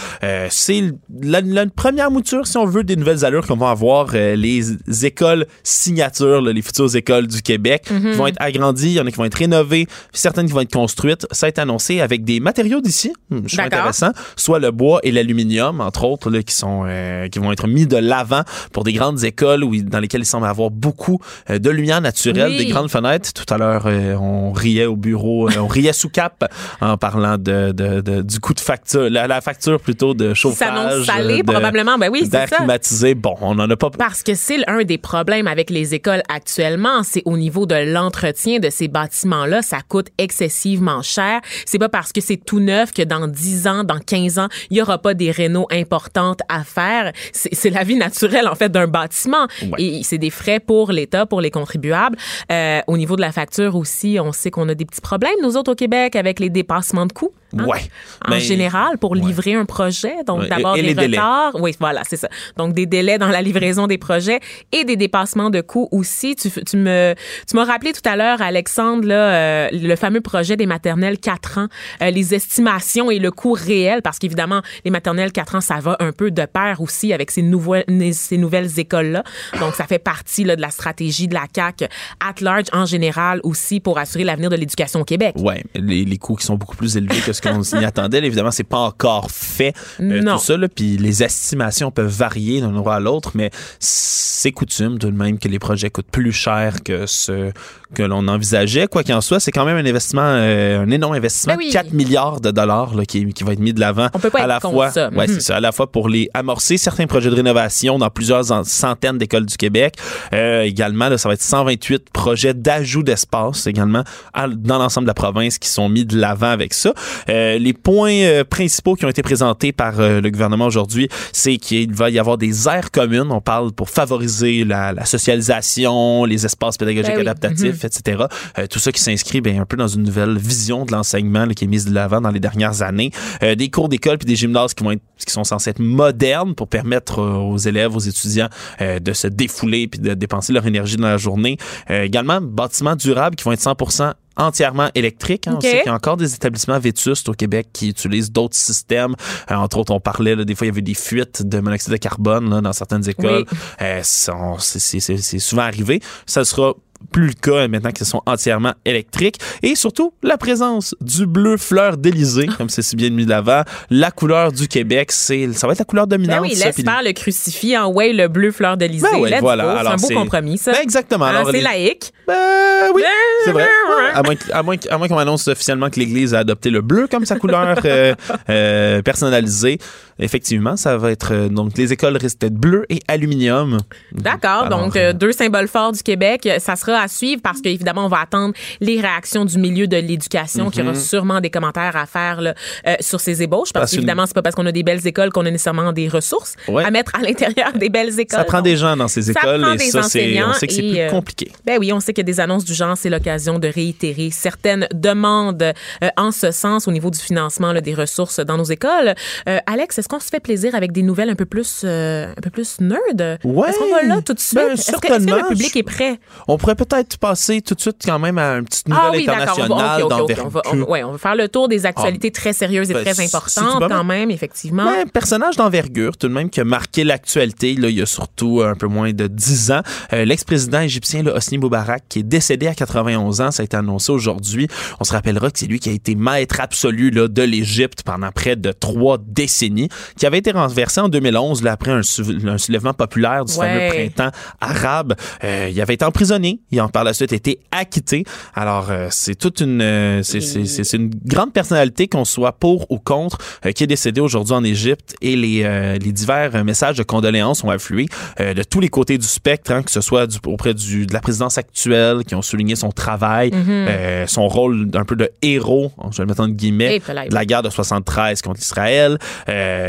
c'est 0.50 0.84
la, 1.22 1.42
la, 1.42 1.66
première 1.68 2.12
mouture, 2.12 2.48
si 2.48 2.58
on 2.58 2.66
veut, 2.66 2.84
des 2.84 2.96
nouvelles 2.96 3.26
allures 3.26 3.46
qu'on 3.48 3.58
va 3.58 3.70
avoir 3.70 4.12
les 4.14 5.06
écoles 5.06 5.46
signatures, 5.64 6.42
les 6.42 6.62
futures 6.62 6.96
écoles 6.96 7.28
du 7.28 7.42
Québec, 7.42 7.84
qui 7.88 7.94
mhm. 7.94 8.12
vont 8.14 8.28
être 8.28 8.38
agrandies, 8.40 8.88
il 8.88 8.94
y 8.94 9.00
en 9.00 9.08
a 9.08 9.12
qui 9.12 9.18
vont 9.18 9.26
être 9.26 9.36
rénovées, 9.36 9.88
certaines 10.14 10.48
qui 10.48 10.54
vont 10.54 10.62
être 10.62 10.74
construites. 10.74 11.28
Ça 11.32 11.46
a 11.46 11.50
été 11.50 11.62
annoncé 11.62 12.02
avec 12.02 12.24
des 12.24 12.40
matériaux 12.40 12.82
d'ici, 12.82 12.95
hmm, 13.04 13.40
je 13.46 13.56
trouve 13.56 13.66
intéressant, 13.66 14.12
soit 14.36 14.60
le 14.60 14.72
bois 14.72 15.00
et 15.04 15.12
l'aluminium, 15.12 15.82
entre 15.82 16.04
autres, 16.06 16.30
là, 16.30 16.42
qui 16.44 16.54
sont 16.54 16.84
euh, 16.88 17.28
qui 17.28 17.40
vont 17.40 17.52
être 17.52 17.68
mis 17.68 17.88
de 17.88 17.98
l'avant 17.98 18.42
pour 18.72 18.84
des 18.84 18.94
grandes 18.94 19.24
écoles 19.24 19.64
où, 19.64 19.76
dans 19.82 20.00
lesquelles 20.00 20.22
il 20.22 20.26
semble 20.26 20.48
avoir 20.48 20.72
beaucoup 20.72 21.20
euh, 21.50 21.60
de 21.60 21.70
lumière 21.70 22.02
naturelle, 22.02 22.58
des 22.58 22.68
grandes 22.68 22.90
fenêtres. 22.90 23.34
Tout 23.34 23.52
à 23.54 23.58
l'heure, 23.58 23.84
euh, 23.86 24.16
on 24.16 24.52
riait 24.52 24.86
au 24.86 24.96
bureau, 24.96 25.50
on 25.58 25.68
riait 25.68 25.94
sous 25.94 26.10
cap 26.10 26.52
en 26.82 26.98
parlant 26.98 27.38
de, 27.38 27.72
de, 27.72 28.22
du 28.22 28.40
coût 28.40 28.54
de 28.54 28.60
facture, 28.60 29.10
la, 29.10 29.42
facture 29.42 29.80
plutôt 29.80 30.14
de 30.14 30.34
chauffage. 30.34 31.06
Salé, 31.06 31.44
probablement. 31.44 31.98
Ben 31.98 32.10
oui, 32.12 32.22
c'est 32.24 32.48
ça. 32.48 32.58
climatisé. 32.58 33.16
Bon, 33.16 33.36
on 33.42 33.56
n'en 33.56 33.70
a 33.70 33.76
pas. 33.76 33.90
Parce 33.90 34.24
que 34.24 34.34
c'est 34.34 34.68
un 34.68 34.84
des 34.84 34.98
problèmes 34.98 35.48
avec 35.48 35.70
les 35.70 35.94
écoles 35.94 36.22
actuellement, 36.30 37.04
c'est 37.04 37.22
au 37.26 37.38
niveau 37.38 37.66
de 37.66 37.76
l'entretien 37.76 38.60
de 38.60 38.70
ces 38.70 38.88
bâtiments-là, 38.88 39.62
ça 39.62 39.80
coûte 39.88 40.08
excessivement 40.18 41.02
cher. 41.02 41.42
C'est 41.66 41.80
pas 41.80 41.90
parce 41.90 42.12
que 42.12 42.22
c'est 42.22 42.38
tout 42.38 42.60
neuf 42.60 42.85
que 42.92 43.02
dans 43.02 43.28
10 43.28 43.68
ans, 43.68 43.84
dans 43.84 44.00
15 44.00 44.40
ans, 44.40 44.48
il 44.70 44.78
y 44.78 44.82
aura 44.82 44.98
pas 44.98 45.14
des 45.14 45.32
rénaux 45.32 45.68
importantes 45.72 46.42
à 46.50 46.64
faire. 46.64 47.12
C'est 47.32 47.70
la 47.70 47.84
vie 47.84 47.96
naturelle, 47.96 48.48
en 48.48 48.56
fait, 48.56 48.70
d'un 48.70 48.88
bâtiment. 48.88 49.48
Et 49.78 50.02
c'est 50.04 50.18
des 50.18 50.30
frais 50.30 50.60
pour 50.60 50.92
l'État, 50.92 51.26
pour 51.26 51.42
les 51.42 51.52
contribuables. 51.52 52.18
Euh, 52.52 52.82
au 52.88 52.98
niveau 52.98 53.16
de 53.16 53.22
la 53.22 53.32
facture 53.32 53.76
aussi, 53.76 54.18
on 54.22 54.32
sait 54.32 54.52
qu'on 54.52 54.70
a 54.70 54.76
des 54.76 54.86
petits 54.86 55.02
problèmes, 55.02 55.36
nous 55.42 55.58
autres 55.58 55.72
au 55.72 55.76
Québec, 55.76 56.16
avec 56.16 56.40
les 56.40 56.50
dépassements 56.50 57.06
de 57.06 57.14
coûts. 57.14 57.32
Hein? 57.58 57.66
Ouais. 57.66 57.80
En 58.26 58.32
ben, 58.32 58.40
général, 58.40 58.98
pour 58.98 59.16
livrer 59.16 59.54
un 59.54 59.66
projet. 59.66 60.14
Donc, 60.26 60.48
d'abord, 60.48 60.76
des 60.76 60.94
retards. 60.94 61.56
Oui, 61.56 61.76
voilà, 61.80 62.02
c'est 62.08 62.18
ça. 62.18 62.28
Donc, 62.58 62.74
des 62.74 62.86
délais 62.86 63.18
dans 63.18 63.28
la 63.28 63.42
livraison 63.42 63.88
des 63.88 63.98
projets 63.98 64.40
et 64.72 64.84
des 64.84 64.96
dépassements 64.96 65.50
de 65.50 65.62
coûts 65.62 65.88
aussi. 65.92 66.36
Tu, 66.36 66.50
tu 66.50 66.78
me, 66.78 67.14
tu 67.48 67.56
m'as 67.56 67.66
rappelé 67.66 67.94
tout 67.94 68.08
à 68.08 68.16
l'heure, 68.16 68.42
Alexandre, 68.42 69.08
là, 69.08 69.16
euh, 69.16 69.70
le 69.72 69.96
fameux 69.96 70.22
projet 70.22 70.58
des 70.58 70.66
maternelles 70.66 71.18
4 71.18 71.60
ans, 71.60 71.68
euh, 72.02 72.10
les 72.10 72.34
estimations 72.34 72.75
et 73.12 73.20
le 73.20 73.32
coût 73.32 73.54
réel, 73.54 74.02
parce 74.02 74.20
qu'évidemment, 74.20 74.62
les 74.84 74.92
maternelles 74.92 75.32
4 75.32 75.56
ans, 75.56 75.62
ça 75.62 75.80
va 75.80 75.98
un 76.00 76.12
peu 76.12 76.32
de 76.32 76.46
pair 76.46 76.82
aussi 76.82 77.14
avec 77.14 77.32
ces, 77.32 77.42
nouvelles 77.42 77.86
ces 78.14 78.38
nouvelles 78.38 78.80
écoles-là. 78.80 79.24
Donc, 79.60 79.76
ça 79.76 79.86
fait 79.86 80.00
partie 80.00 80.44
là, 80.44 80.56
de 80.56 80.62
la 80.62 80.70
stratégie 80.70 81.28
de 81.28 81.34
la 81.34 81.48
CAC 81.48 81.90
at 82.20 82.36
large 82.42 82.66
en 82.74 82.86
général 82.86 83.40
aussi 83.44 83.80
pour 83.80 83.98
assurer 83.98 84.24
l'avenir 84.24 84.50
de 84.50 84.56
l'éducation 84.56 85.02
au 85.02 85.06
Québec. 85.06 85.36
Oui, 85.38 85.56
les, 85.76 86.06
les 86.06 86.18
coûts 86.18 86.36
qui 86.36 86.46
sont 86.46 86.56
beaucoup 86.56 86.76
plus 86.76 86.98
élevés 86.98 87.20
que 87.26 87.34
ce 87.34 87.42
qu'on 87.42 87.64
s'y 87.64 87.76
attendait. 87.84 88.20
Évidemment, 88.20 88.52
c'est 88.52 88.64
pas 88.64 88.80
encore 88.80 89.32
fait 89.32 89.74
euh, 90.00 90.22
tout 90.22 90.40
ça. 90.40 90.56
Puis 90.74 90.98
les 90.98 91.24
estimations 91.24 91.92
peuvent 91.92 92.08
varier 92.08 92.62
d'un 92.62 92.76
endroit 92.76 92.96
à 92.96 93.00
l'autre, 93.00 93.32
mais 93.36 93.52
c'est 93.80 94.52
coutume 94.52 95.00
tout 95.00 95.12
de 95.12 95.18
même 95.18 95.40
que 95.40 95.48
les 95.48 95.60
projets 95.60 95.90
coûtent 95.90 96.12
plus 96.12 96.32
cher 96.32 96.84
que 96.84 97.06
ce 97.06 97.52
que 97.96 98.04
l'on 98.04 98.28
envisageait. 98.28 98.88
Quoi 98.88 99.04
qu'il 99.04 99.16
en 99.16 99.22
soit, 99.22 99.40
c'est 99.40 99.52
quand 99.52 99.66
même 99.66 99.78
un 99.78 99.90
investissement, 99.90 100.22
euh, 100.24 100.84
un 100.84 100.92
énorme 100.92 101.16
investissement, 101.16 101.56
4 101.58 101.90
ben 101.90 101.96
milliards 101.96 102.42
de 102.42 102.52
dollars 102.52 102.94
là, 102.94 103.06
qui, 103.06 103.26
qui, 103.34 103.44
va 103.44 103.54
être 103.54 103.60
mis 103.60 103.74
de 103.74 103.80
l'avant 103.80 104.10
à 104.34 104.48
la 104.48 104.60
fois. 104.60 104.92
Ça. 104.92 105.10
Ouais, 105.10 105.26
c'est 105.28 105.34
mhm. 105.34 105.40
ça, 105.40 105.56
à 105.58 105.60
la 105.60 105.72
fois 105.72 105.92
pour 105.92 106.10
les 106.10 106.30
amorcer 106.34 106.78
certains 106.78 107.08
projets 107.08 107.30
de 107.30 107.36
rénovation 107.36 107.98
dans 107.98 108.10
plusieurs 108.10 108.46
centaines 108.66 109.18
d'écoles 109.18 109.46
du 109.46 109.58
Québec. 109.58 109.96
Euh, 110.34 110.62
également, 110.62 111.10
là, 111.10 111.18
ça 111.18 111.30
va 111.30 111.34
être 111.34 111.42
128 111.42 112.10
projets 112.12 112.54
d'ajout 112.54 113.04
d'espace 113.04 113.68
également 113.68 114.04
dans 114.48 114.78
l'ensemble 114.78 115.06
de 115.06 115.10
la 115.10 115.14
province 115.14 115.58
qui 115.58 115.70
sont 115.70 115.90
mis 115.90 116.06
de 116.06 116.18
l'avant 116.18 116.50
avec 116.50 116.74
ça. 116.74 116.94
Euh, 117.30 117.58
les 117.58 117.74
points 117.74 118.12
euh, 118.12 118.44
principaux 118.44 118.96
qui 118.96 119.06
ont 119.06 119.10
été 119.10 119.22
présentés 119.22 119.72
par 119.72 120.00
euh, 120.00 120.22
le 120.22 120.30
gouvernement 120.30 120.66
aujourd'hui, 120.66 121.10
c'est 121.32 121.58
qu'il 121.58 121.94
va 121.94 122.10
y 122.10 122.20
avoir 122.20 122.38
des 122.38 122.68
aires 122.68 122.92
communes. 122.92 123.32
On 123.32 123.42
parle 123.42 123.72
pour 123.72 123.90
favoriser 123.90 124.64
la, 124.64 124.94
la 124.94 125.06
socialisation, 125.06 126.26
les 126.26 126.46
espaces 126.46 126.78
pédagogiques 126.78 127.16
ben 127.16 127.22
adaptatifs, 127.22 127.84
mhm. 127.84 127.85
Etc. 127.86 128.26
tout 128.70 128.80
ça 128.80 128.92
qui 128.92 129.02
s'inscrit 129.02 129.42
bien 129.42 129.62
un 129.62 129.66
peu 129.66 129.78
dans 129.78 129.88
une 129.88 130.04
nouvelle 130.04 130.38
vision 130.38 130.86
de 130.86 130.92
l'enseignement 130.92 131.48
qui 131.48 131.66
est 131.66 131.68
mise 131.68 131.86
de 131.86 131.94
l'avant 131.94 132.22
dans 132.22 132.32
les 132.32 132.40
dernières 132.40 132.82
années. 132.82 133.12
des 133.42 133.70
cours 133.70 133.90
d'école 133.90 134.18
puis 134.18 134.26
des 134.26 134.36
gymnases 134.36 134.74
qui 134.74 134.84
vont 134.84 134.92
être, 134.92 135.02
qui 135.26 135.32
sont 135.32 135.44
censés 135.44 135.70
être 135.70 135.80
modernes 135.80 136.56
pour 136.56 136.68
permettre 136.68 137.22
aux 137.22 137.58
élèves, 137.58 137.96
aux 137.96 138.00
étudiants 138.00 138.50
de 138.80 139.14
se 139.14 139.28
défouler 139.28 139.88
puis 139.88 140.00
de 140.00 140.14
dépenser 140.14 140.54
leur 140.54 140.66
énergie 140.66 140.98
dans 140.98 141.08
la 141.08 141.18
journée. 141.18 141.58
également, 141.90 142.42
bâtiments 142.42 142.96
durables 142.96 143.36
qui 143.36 143.44
vont 143.44 143.52
être 143.52 143.62
100% 143.62 144.14
entièrement 144.38 144.90
électrique. 144.96 145.48
Hein. 145.48 145.56
On 145.58 145.62
sait 145.62 145.78
qu'il 145.78 145.86
y 145.86 145.90
a 145.90 145.94
encore 145.94 146.18
des 146.18 146.34
établissements 146.34 146.80
vétustes 146.80 147.30
au 147.30 147.34
Québec 147.34 147.68
qui 147.74 147.90
utilisent 147.90 148.32
d'autres 148.32 148.56
systèmes. 148.56 149.16
Euh, 149.52 149.56
entre 149.56 149.78
autres, 149.78 149.94
on 149.94 150.00
parlait, 150.00 150.36
là, 150.36 150.44
des 150.44 150.56
fois, 150.56 150.68
il 150.68 150.70
y 150.70 150.74
avait 150.74 150.82
des 150.82 150.94
fuites 150.94 151.44
de 151.44 151.60
monoxyde 151.60 151.92
de 151.92 151.98
carbone 151.98 152.50
là, 152.50 152.62
dans 152.62 152.74
certaines 152.74 153.08
écoles. 153.08 153.46
Euh, 153.82 154.02
c'est 154.04 155.40
souvent 155.40 155.64
arrivé. 155.64 156.02
Ça 156.26 156.46
sera 156.46 156.74
plus 157.06 157.28
le 157.28 157.34
cas 157.34 157.68
maintenant 157.68 157.92
qu'ils 157.92 158.06
sont 158.06 158.22
entièrement 158.26 158.74
électriques. 158.86 159.38
Et 159.64 159.76
surtout, 159.76 160.14
la 160.24 160.38
présence 160.38 160.96
du 161.02 161.26
bleu 161.26 161.58
fleur 161.58 161.98
d'Élysée, 161.98 162.48
comme 162.58 162.70
c'est 162.70 162.82
si 162.82 162.96
bien 162.96 163.10
mis 163.10 163.26
de 163.26 163.30
l'avant. 163.30 163.64
La 163.90 164.12
couleur 164.12 164.52
du 164.52 164.68
Québec, 164.68 165.12
c'est, 165.12 165.52
ça 165.54 165.68
va 165.68 165.74
être 165.74 165.80
la 165.80 165.86
couleur 165.86 166.08
dominante. 166.08 166.42
Ben 166.42 166.42
oui, 166.42 166.56
laisse 166.56 166.76
faire 166.76 167.04
le 167.04 167.12
crucifix 167.12 167.78
en 167.78 167.92
way 167.92 168.14
le 168.14 168.28
bleu 168.28 168.52
fleur 168.52 168.78
d'Élysée. 168.78 169.08
Ben 169.12 169.40
voilà. 169.40 169.96
C'est 169.98 170.06
un 170.06 170.16
beau 170.16 170.22
compromis, 170.22 170.58
ça. 170.58 170.72
Ben 170.72 170.82
exactement. 170.82 171.26
Hein, 171.26 171.44
c'est 171.52 171.62
laïque. 171.62 172.12
Ben 172.28 172.92
oui, 172.94 173.04
c'est 173.44 173.52
vrai. 173.52 173.68
À 174.14 174.24
moins, 174.24 174.36
à 174.52 174.64
moins, 174.64 174.76
à 174.90 174.98
moins 174.98 175.08
qu'on 175.08 175.18
annonce 175.18 175.48
officiellement 175.48 175.90
que 175.90 176.00
l'Église 176.00 176.34
a 176.34 176.40
adopté 176.40 176.70
le 176.70 176.82
bleu 176.82 177.08
comme 177.08 177.26
sa 177.26 177.38
couleur 177.38 177.78
euh, 177.86 178.16
euh, 178.50 179.02
personnalisée. 179.02 179.80
Effectivement, 180.20 180.78
ça 180.78 180.98
va 180.98 181.12
être 181.12 181.34
euh, 181.34 181.50
donc 181.50 181.78
les 181.78 181.92
écoles 181.92 182.18
risquent 182.18 182.40
d'être 182.40 182.56
bleu 182.56 182.86
et 182.90 183.00
aluminium. 183.08 183.78
D'accord. 184.12 184.70
Donc 184.70 184.98
deux 185.16 185.32
symboles 185.32 185.68
forts 185.68 185.92
du 185.92 186.04
Québec. 186.04 186.50
Ça 186.60 186.76
sera 186.76 187.00
à 187.00 187.08
suivre 187.08 187.42
parce 187.44 187.62
qu'évidemment, 187.62 188.06
on 188.06 188.10
va 188.10 188.20
attendre 188.22 188.54
les 188.80 189.00
réactions 189.00 189.46
du 189.46 189.58
milieu 189.58 189.88
de 189.88 189.98
l'éducation 189.98 190.70
qui 190.70 190.82
aura 190.82 190.92
mhm. 190.92 191.00
sûrement 191.00 191.42
des 191.42 191.50
commentaires 191.50 191.96
à 191.96 192.06
faire 192.06 192.42
là, 192.42 192.54
euh, 192.88 192.96
sur 193.00 193.20
ces 193.20 193.42
ébauches. 193.44 193.74
Parce, 193.74 193.92
qu'évidemment, 193.92 194.26
c'est 194.26 194.36
pas 194.36 194.42
parce 194.42 194.56
qu'on 194.56 194.66
a 194.66 194.72
des 194.72 194.84
belles 194.84 195.06
écoles 195.06 195.32
qu'on 195.32 195.46
a 195.46 195.52
nécessairement 195.52 195.92
des 195.94 196.08
ressources 196.08 196.56
à 196.68 196.92
mettre 196.92 197.14
à 197.16 197.22
l'intérieur 197.22 197.74
des 197.74 197.90
belles 197.90 198.20
écoles. 198.20 198.40
Ça 198.40 198.46
prend 198.46 198.62
des 198.62 198.78
gens 198.78 198.96
dans 198.96 199.08
ces 199.08 199.32
écoles 199.32 199.62
ça 199.62 199.68
prend 199.68 199.74
et 199.74 199.78
des 199.78 199.92
ça, 199.92 200.00
enseignants 200.00 200.50
on 200.50 200.54
sait 200.54 200.68
que 200.68 200.74
c'est 200.74 200.82
plus 200.82 201.00
euh, 201.00 201.10
compliqué. 201.10 201.52
ben 201.66 201.78
oui, 201.80 201.92
on 201.94 202.00
sait 202.00 202.14
que 202.14 202.22
des 202.22 202.40
annonces 202.40 202.66
du 202.66 202.74
genre, 202.74 202.98
c'est 202.98 203.10
l'occasion 203.10 203.60
de 203.60 203.68
réitérer 203.68 204.30
certaines 204.32 204.88
demandes 204.94 205.62
euh, 205.64 206.10
en 206.18 206.32
ce 206.32 206.52
sens 206.52 206.88
au 206.88 206.92
niveau 206.92 207.10
du 207.10 207.20
financement 207.20 207.74
là, 207.74 207.82
des 207.82 207.94
ressources 207.94 208.40
dans 208.40 208.58
nos 208.58 208.64
écoles. 208.64 209.16
Alex, 209.46 210.00
est-ce 210.06 210.10
qu'on 210.10 210.20
se 210.20 210.30
fait 210.30 210.40
plaisir 210.40 210.76
avec 210.76 210.92
des 210.92 211.02
nouvelles 211.02 211.32
un 211.32 211.36
peu 211.36 211.46
plus, 211.46 211.84
un 211.84 212.40
peu 212.40 212.52
plus 212.52 212.80
nerd? 212.80 213.40
Ouais. 213.44 213.70
Est-ce 213.70 213.80
qu'on 213.80 213.92
va 213.92 214.04
là 214.04 214.22
tout 214.22 214.36
de 214.36 214.40
suite? 214.40 214.54
Ben, 214.54 214.74
est-ce 214.74 214.92
que, 214.92 215.14
le 215.14 215.48
public 215.48 215.76
est 215.76 215.82
prêt? 215.82 216.20
On 216.48 216.60
pourrait 216.60 216.76
peut-être 216.76 217.18
passer 217.18 217.62
tout 217.62 217.74
de 217.74 217.82
suite 217.82 218.04
quand 218.06 218.20
même 218.20 218.38
à 218.38 218.58
une 218.58 218.66
petite 218.66 218.88
nouvelle 218.88 219.04
ah, 219.04 219.12
oui, 219.12 219.24
internationale 219.28 220.04
on 220.04 220.48
va, 220.48 220.62
on, 220.72 221.12
va, 221.14 221.18
faire 221.18 221.36
le 221.36 221.50
tour 221.50 221.68
des 221.68 221.88
actualités 221.88 222.32
ah. 222.32 222.40
très 222.40 222.54
sérieuses 222.54 222.92
et 222.92 222.94
ben, 222.94 223.04
très 223.04 223.20
importantes 223.20 223.90
quand 223.90 224.04
même, 224.04 224.30
effectivement. 224.30 224.86
Ben, 224.86 225.10
personnage 225.10 225.56
d'envergure 225.56 226.18
tout 226.18 226.28
de 226.28 226.34
même 226.34 226.52
qui 226.52 226.62
a 226.62 226.66
marqué 226.66 227.04
l'actualité 227.04 227.74
là, 227.74 227.90
il 227.90 227.98
y 227.98 228.02
a 228.04 228.06
surtout 228.06 228.62
un 228.62 228.76
peu 228.76 228.86
moins 228.86 229.12
de 229.12 229.26
10 229.26 229.72
ans. 229.72 229.82
Euh, 230.14 230.24
l'ex-président 230.24 230.82
égyptien 230.82 231.24
là, 231.24 231.36
Hosni 231.36 231.58
Moubarak 231.58 232.04
qui 232.10 232.20
est 232.20 232.24
décédé 232.24 232.68
à 232.68 232.76
91 232.76 233.42
ans, 233.42 233.50
ça 233.50 233.62
a 233.62 233.64
été 233.64 233.76
annoncé 233.76 234.12
aujourd'hui. 234.12 234.68
On 235.00 235.04
se 235.04 235.14
rappellera 235.14 235.50
que 235.50 235.58
c'est 235.58 235.66
lui 235.66 235.80
qui 235.80 235.90
a 235.90 235.94
été 235.94 236.14
maître 236.14 236.60
absolu 236.60 237.10
là, 237.10 237.28
de 237.28 237.42
l'Égypte 237.42 238.04
pendant 238.04 238.32
près 238.32 238.56
de 238.56 238.72
trois 238.72 239.18
décennies, 239.18 239.90
qui 240.18 240.26
avait 240.26 240.40
été 240.40 240.52
renversé 240.52 241.02
en 241.02 241.10
2011 241.10 241.64
là, 241.64 241.74
après 241.74 241.92
un, 241.92 242.02
soulèvement 242.04 242.94
populaire 242.94 243.46
du 243.46 243.54
fameux 243.54 243.90
printemps 243.90 244.32
arabe. 244.62 245.16
Euh, 245.44 245.70
il 245.72 245.82
avait 245.82 245.96
été 245.96 246.06
emprisonné. 246.06 246.60
Il 246.72 246.82
en 246.82 246.90
par 246.90 247.04
la 247.04 247.14
suite 247.14 247.34
été 247.34 247.60
acquitté. 247.72 248.24
Alors, 248.54 248.90
euh, 248.90 249.08
c'est 249.12 249.36
toute 249.36 249.60
une, 249.60 249.82
euh, 249.82 250.24
c'est 250.24 250.94
une 250.94 251.10
grande 251.26 251.54
personnalité 251.54 252.08
qu'on 252.08 252.26
soit 252.26 252.54
pour 252.54 252.90
ou 252.90 253.00
contre 253.00 253.38
euh, 253.66 253.72
qui 253.72 253.84
est 253.84 253.88
décédé 253.88 254.22
aujourd'hui 254.22 254.54
en 254.54 254.64
Égypte 254.64 255.16
et 255.22 255.36
les, 255.36 255.64
les 256.00 256.12
divers 256.12 256.64
messages 256.64 256.98
de 256.98 257.04
condoléances 257.04 257.64
ont 257.64 257.70
afflué 257.70 258.08
de 258.40 258.64
tous 258.64 258.80
les 258.80 258.88
côtés 258.88 259.18
du 259.18 259.26
spectre, 259.26 259.72
hein, 259.72 259.84
que 259.84 259.92
ce 259.92 260.02
soit 260.02 260.28
du, 260.28 260.38
auprès 260.46 260.74
du, 260.74 261.06
de 261.06 261.14
la 261.14 261.20
présidence 261.20 261.58
actuelle 261.58 262.24
qui 262.24 262.36
ont 262.36 262.42
souligné 262.42 262.76
son 262.76 262.92
travail, 262.92 263.50
mm-hmm. 263.50 264.28
son 264.28 264.48
rôle 264.48 264.88
d'un 264.88 265.04
peu 265.04 265.16
de 265.16 265.30
héros, 265.42 265.92
je 266.12 266.18
vais 266.18 266.24
le 266.24 266.28
mettre 266.28 266.42
en 266.42 266.48
guillemets, 266.48 267.00
de 267.00 267.34
la 267.34 267.46
guerre 267.46 267.64
de 267.64 267.70
73 267.70 268.42
contre 268.42 268.60
Israël, 268.60 269.18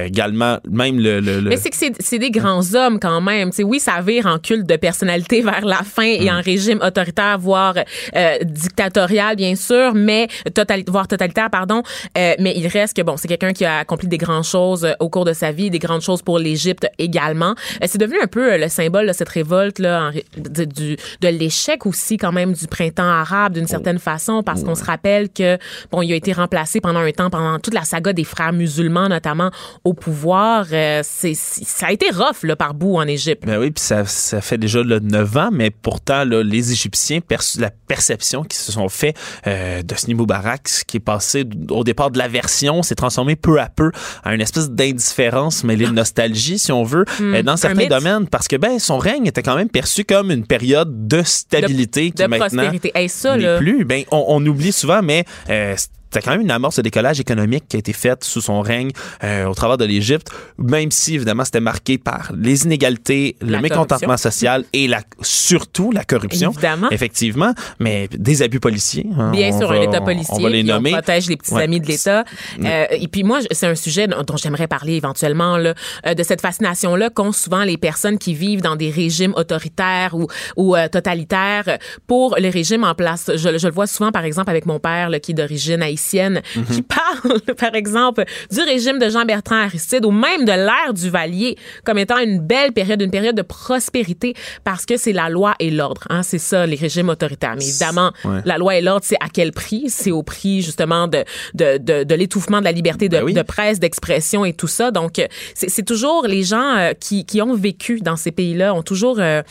également 0.04 0.58
même 0.68 0.98
le, 0.98 1.20
le, 1.20 1.40
Mais 1.42 1.56
c'est 1.56 1.70
que 1.70 1.76
c'est 1.98 2.18
des 2.18 2.30
grands 2.30 2.74
hommes 2.74 2.98
quand 3.00 3.20
même. 3.20 3.52
sais 3.52 3.62
oui, 3.62 3.80
ça 3.80 4.00
vire 4.00 4.26
en 4.26 4.38
culte 4.38 4.66
de 4.66 4.76
personnalité 4.76 5.40
vers 5.42 5.64
la 5.64 5.82
fin 5.82 6.02
et 6.02 6.30
mm. 6.30 6.34
en 6.34 6.40
régime 6.42 6.56
régime 6.56 6.80
autoritaire, 6.82 7.38
voire 7.38 7.74
euh, 8.16 8.38
dictatorial, 8.42 9.36
bien 9.36 9.54
sûr, 9.54 9.94
mais 9.94 10.28
total, 10.54 10.82
voire 10.86 11.06
totalitaire, 11.06 11.50
pardon. 11.50 11.82
Euh, 12.16 12.34
mais 12.38 12.54
il 12.56 12.66
reste 12.66 12.96
que 12.96 13.02
bon, 13.02 13.16
c'est 13.16 13.28
quelqu'un 13.28 13.52
qui 13.52 13.64
a 13.64 13.78
accompli 13.78 14.08
des 14.08 14.18
grandes 14.18 14.44
choses 14.44 14.84
euh, 14.84 14.92
au 15.00 15.08
cours 15.08 15.24
de 15.24 15.32
sa 15.32 15.52
vie, 15.52 15.70
des 15.70 15.78
grandes 15.78 16.00
choses 16.00 16.22
pour 16.22 16.38
l'Égypte 16.38 16.86
également. 16.98 17.54
Euh, 17.82 17.86
c'est 17.86 17.98
devenu 17.98 18.18
un 18.22 18.26
peu 18.26 18.56
le 18.56 18.68
symbole 18.68 19.06
de 19.06 19.12
cette 19.12 19.28
révolte 19.28 19.78
là, 19.78 20.08
en, 20.08 20.40
de, 20.40 20.64
du, 20.64 20.96
de 21.20 21.28
l'échec 21.28 21.84
aussi 21.86 22.16
quand 22.16 22.32
même 22.32 22.52
du 22.52 22.66
printemps 22.66 23.02
arabe 23.02 23.52
d'une 23.52 23.66
certaine 23.66 23.98
façon, 23.98 24.42
parce 24.42 24.62
qu'on 24.64 24.74
se 24.74 24.84
rappelle 24.84 25.28
que 25.28 25.58
bon, 25.92 26.02
il 26.02 26.12
a 26.12 26.16
été 26.16 26.32
remplacé 26.32 26.80
pendant 26.80 27.00
un 27.00 27.12
temps, 27.12 27.30
pendant 27.30 27.58
toute 27.58 27.74
la 27.74 27.84
saga 27.84 28.12
des 28.12 28.24
frères 28.24 28.52
musulmans 28.52 29.08
notamment 29.08 29.50
au 29.86 29.94
pouvoir. 29.94 30.66
c'est, 30.66 31.34
ça 31.34 31.86
a 31.86 31.92
été 31.92 32.10
rough 32.10 32.42
là, 32.42 32.56
par 32.56 32.74
bout 32.74 32.96
en 32.96 33.06
Égypte. 33.06 33.44
Ben 33.46 33.58
oui, 33.58 33.70
puis 33.70 33.82
ça, 33.82 34.04
ça 34.04 34.40
fait 34.40 34.58
déjà 34.58 34.82
là, 34.82 34.98
9 35.00 35.36
ans, 35.36 35.50
mais 35.52 35.70
pourtant 35.70 36.24
là, 36.24 36.42
les 36.42 36.72
Égyptiens, 36.72 37.20
la 37.58 37.70
perception 37.70 38.42
qui 38.42 38.56
se 38.56 38.72
sont 38.72 38.88
fait 38.88 39.14
euh, 39.46 39.82
de 39.82 39.94
Sni 39.94 40.14
Moubarak, 40.14 40.68
qui 40.86 40.96
est 40.96 41.00
passé 41.00 41.44
au 41.70 41.84
départ 41.84 42.10
de 42.10 42.18
l'aversion, 42.18 42.82
s'est 42.82 42.96
transformé 42.96 43.36
peu 43.36 43.60
à 43.60 43.68
peu 43.68 43.92
en 44.24 44.32
une 44.32 44.40
espèce 44.40 44.70
d'indifférence 44.70 45.62
mêlée 45.62 45.86
de 45.86 45.92
nostalgie, 45.92 46.58
si 46.58 46.72
on 46.72 46.82
veut, 46.82 47.04
euh, 47.20 47.42
dans 47.42 47.56
certains 47.56 47.86
domaines, 47.86 48.26
parce 48.26 48.48
que 48.48 48.56
ben 48.56 48.78
son 48.78 48.98
règne 48.98 49.26
était 49.26 49.42
quand 49.42 49.56
même 49.56 49.68
perçu 49.68 50.04
comme 50.04 50.30
une 50.30 50.46
période 50.46 51.06
de 51.06 51.22
stabilité 51.22 52.10
de, 52.10 52.14
qui 52.14 52.28
maintenant 52.28 52.64
prospérité. 52.64 53.08
ça, 53.08 53.36
n'est 53.36 53.58
plus. 53.58 53.84
Ben 53.84 54.02
on, 54.10 54.44
oublie 54.46 54.72
souvent, 54.72 55.02
mais 55.02 55.24
euh, 55.48 55.76
c'est 56.10 56.22
quand 56.22 56.30
même 56.30 56.40
une 56.40 56.50
amorce 56.50 56.76
de 56.76 56.82
décollage 56.82 57.20
économique 57.20 57.64
qui 57.68 57.76
a 57.76 57.78
été 57.78 57.92
faite 57.92 58.24
sous 58.24 58.40
son 58.40 58.60
règne 58.60 58.90
euh, 59.24 59.46
au 59.46 59.54
travers 59.54 59.76
de 59.76 59.84
l'Égypte, 59.84 60.30
même 60.58 60.90
si 60.90 61.14
évidemment 61.14 61.44
c'était 61.44 61.60
marqué 61.60 61.98
par 61.98 62.32
les 62.36 62.64
inégalités, 62.64 63.36
le 63.40 63.60
mécontentement 63.60 64.16
social 64.16 64.64
et 64.72 64.88
la, 64.88 65.02
surtout 65.20 65.92
la 65.92 66.04
corruption. 66.04 66.52
Évidemment. 66.52 66.90
Effectivement, 66.90 67.52
mais 67.80 68.08
des 68.12 68.42
abus 68.42 68.60
policiers. 68.60 69.06
Hein, 69.18 69.32
Bien 69.32 69.56
sûr, 69.56 69.70
un 69.70 69.82
État 69.82 70.00
policier. 70.00 70.34
On 70.34 70.40
va 70.40 70.48
les 70.48 70.62
nommer. 70.62 70.90
On 70.90 70.96
protège 70.96 71.28
les 71.28 71.36
petits 71.36 71.54
amis 71.54 71.80
de 71.80 71.86
l'État. 71.86 72.24
Euh, 72.64 72.86
et 72.90 73.08
puis 73.08 73.24
moi, 73.24 73.40
c'est 73.50 73.66
un 73.66 73.74
sujet 73.74 74.06
dont 74.06 74.36
j'aimerais 74.36 74.68
parler 74.68 74.94
éventuellement, 74.94 75.56
là, 75.56 75.74
euh, 76.06 76.14
de 76.14 76.22
cette 76.22 76.40
fascination-là 76.40 77.10
qu'ont 77.10 77.32
souvent 77.32 77.64
les 77.64 77.76
personnes 77.76 78.18
qui 78.18 78.34
vivent 78.34 78.62
dans 78.62 78.76
des 78.76 78.90
régimes 78.90 79.34
autoritaires 79.36 80.14
ou, 80.14 80.28
ou 80.56 80.76
totalitaires 80.90 81.78
pour 82.06 82.36
les 82.38 82.50
régimes 82.50 82.84
en 82.84 82.94
place. 82.94 83.30
Je, 83.34 83.58
je, 83.58 83.66
le 83.66 83.72
vois 83.72 83.86
souvent, 83.86 84.12
par 84.12 84.24
exemple, 84.24 84.50
avec 84.50 84.66
mon 84.66 84.78
père 84.78 85.10
là, 85.10 85.20
qui 85.20 85.32
est 85.32 85.34
d'origine 85.34 85.82
haïtienne 85.82 85.96
qui 86.10 86.82
parle, 86.82 87.40
par 87.58 87.74
exemple, 87.74 88.24
du 88.50 88.60
régime 88.60 88.98
de 88.98 89.08
Jean-Bertrand 89.08 89.56
Aristide 89.56 90.04
ou 90.04 90.10
même 90.10 90.44
de 90.44 90.52
l'ère 90.52 90.94
du 90.94 91.10
Valier 91.10 91.56
comme 91.84 91.98
étant 91.98 92.18
une 92.18 92.40
belle 92.40 92.72
période, 92.72 93.00
une 93.02 93.10
période 93.10 93.36
de 93.36 93.42
prospérité 93.42 94.34
parce 94.64 94.86
que 94.86 94.96
c'est 94.96 95.12
la 95.12 95.28
loi 95.28 95.54
et 95.58 95.70
l'ordre. 95.70 96.02
Hein, 96.10 96.22
c'est 96.22 96.38
ça, 96.38 96.66
les 96.66 96.76
régimes 96.76 97.08
autoritaires. 97.08 97.54
Mais 97.56 97.68
évidemment, 97.68 98.12
la 98.44 98.58
loi 98.58 98.76
et 98.76 98.82
l'ordre, 98.82 99.04
c'est 99.04 99.16
à 99.20 99.28
quel 99.32 99.52
prix? 99.52 99.84
C'est 99.88 100.10
au 100.10 100.22
prix, 100.22 100.62
justement, 100.62 101.08
de, 101.08 101.24
de, 101.54 101.78
de, 101.78 102.04
de 102.04 102.14
l'étouffement 102.14 102.60
de 102.60 102.64
la 102.64 102.72
liberté 102.72 103.08
de, 103.08 103.18
ben 103.18 103.34
de 103.34 103.42
presse, 103.42 103.80
d'expression 103.80 104.44
et 104.44 104.52
tout 104.52 104.66
ça. 104.66 104.90
Donc, 104.90 105.20
c'est 105.54 105.84
toujours 105.84 106.26
les 106.26 106.42
gens 106.42 106.76
euh, 106.76 106.92
qui, 106.98 107.24
qui 107.24 107.40
ont 107.42 107.54
vécu 107.54 108.00
dans 108.00 108.16
ces 108.16 108.32
pays-là 108.32 108.74
ont 108.74 108.82
toujours 108.82 109.18
euh, 109.18 109.42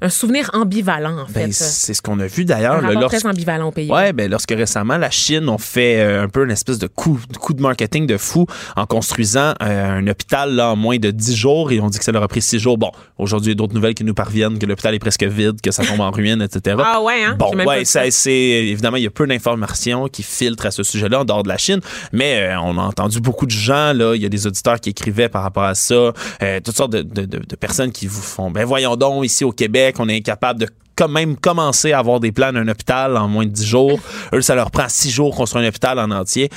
un 0.00 0.08
souvenir 0.08 0.50
ambivalent, 0.52 1.18
en 1.20 1.26
ben, 1.32 1.52
fait. 1.52 1.52
c'est 1.52 1.94
ce 1.94 2.02
qu'on 2.02 2.20
a 2.20 2.26
vu 2.26 2.44
d'ailleurs. 2.44 2.84
Un 2.84 2.94
rapport 2.94 3.10
très 3.10 3.26
ambivalent 3.26 3.68
au 3.68 3.72
pays. 3.72 3.90
Ouais, 3.90 4.12
ben, 4.12 4.30
lorsque 4.30 4.50
récemment, 4.50 4.98
la 4.98 5.10
Chine 5.10 5.48
ont 5.48 5.58
fait 5.58 6.00
euh, 6.00 6.22
un 6.22 6.28
peu 6.28 6.44
une 6.44 6.50
espèce 6.50 6.78
de 6.78 6.86
coup, 6.86 7.18
coup 7.40 7.54
de 7.54 7.62
marketing 7.62 8.06
de 8.06 8.16
fou 8.16 8.46
en 8.76 8.86
construisant 8.86 9.54
euh, 9.62 9.98
un 9.98 10.06
hôpital 10.06 10.54
là, 10.54 10.70
en 10.70 10.76
moins 10.76 10.98
de 10.98 11.10
10 11.10 11.36
jours 11.36 11.72
et 11.72 11.80
on 11.80 11.88
dit 11.88 11.98
que 11.98 12.04
ça 12.04 12.12
leur 12.12 12.22
a 12.22 12.28
pris 12.28 12.42
6 12.42 12.58
jours. 12.58 12.78
Bon, 12.78 12.90
aujourd'hui, 13.18 13.52
il 13.52 13.54
y 13.54 13.56
a 13.56 13.58
d'autres 13.58 13.74
nouvelles 13.74 13.94
qui 13.94 14.04
nous 14.04 14.14
parviennent 14.14 14.58
que 14.58 14.66
l'hôpital 14.66 14.94
est 14.94 14.98
presque 14.98 15.24
vide, 15.24 15.60
que 15.60 15.70
ça 15.70 15.84
tombe 15.84 16.00
en 16.00 16.10
ruine, 16.10 16.42
etc. 16.42 16.76
Ah 16.84 17.00
ouais, 17.00 17.24
hein? 17.24 17.36
Bon, 17.38 17.54
ouais, 17.64 17.84
ça, 17.84 18.02
c'est 18.10 18.32
évidemment, 18.32 18.96
il 18.96 19.04
y 19.04 19.06
a 19.06 19.10
peu 19.10 19.26
d'informations 19.26 20.08
qui 20.08 20.22
filtrent 20.22 20.66
à 20.66 20.70
ce 20.70 20.82
sujet-là 20.82 21.20
en 21.20 21.24
dehors 21.24 21.42
de 21.42 21.48
la 21.48 21.58
Chine, 21.58 21.80
mais 22.12 22.50
euh, 22.50 22.60
on 22.60 22.78
a 22.78 22.82
entendu 22.82 23.20
beaucoup 23.20 23.46
de 23.46 23.50
gens, 23.50 23.92
là, 23.92 24.14
il 24.14 24.22
y 24.22 24.26
a 24.26 24.28
des 24.28 24.46
auditeurs 24.46 24.80
qui 24.80 24.90
écrivaient 24.90 25.28
par 25.28 25.42
rapport 25.42 25.64
à 25.64 25.74
ça, 25.74 26.12
toutes 26.64 26.76
sortes 26.76 26.92
de, 26.92 27.02
de, 27.02 27.24
de 27.24 27.56
personnes 27.56 27.92
qui 27.92 28.06
vous 28.06 28.22
font, 28.22 28.50
ben 28.50 28.64
voyons 28.64 28.96
donc, 28.96 29.24
ici 29.24 29.44
au 29.44 29.52
Québec, 29.52 29.85
on 29.98 30.08
est 30.08 30.16
incapable 30.16 30.60
de 30.60 30.68
quand 30.96 31.08
même 31.08 31.36
commencé 31.36 31.92
à 31.92 31.98
avoir 31.98 32.20
des 32.20 32.32
plans 32.32 32.52
d'un 32.52 32.66
hôpital 32.68 33.16
en 33.16 33.28
moins 33.28 33.44
de 33.44 33.50
10 33.50 33.66
jours. 33.66 34.00
Eux, 34.32 34.40
ça 34.40 34.54
leur 34.54 34.70
prend 34.70 34.88
6 34.88 35.10
jours 35.10 35.36
construire 35.36 35.64
un 35.64 35.68
hôpital 35.68 35.98
en 35.98 36.10
entier. 36.10 36.48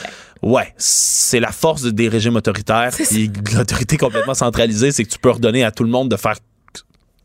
Ouais, 0.42 0.74
c'est 0.78 1.42
la 1.42 1.52
force 1.52 1.84
des 1.84 2.08
régimes 2.08 2.38
autoritaires. 2.38 2.92
L'autorité 3.54 3.98
complètement 3.98 4.34
centralisée, 4.34 4.94
c'est 4.94 5.04
que 5.04 5.10
tu 5.10 5.20
peux 5.20 5.30
ordonner 5.30 5.66
à 5.66 5.72
tout 5.72 5.84
le 5.84 5.90
monde 5.90 6.10
de 6.10 6.16
faire 6.16 6.36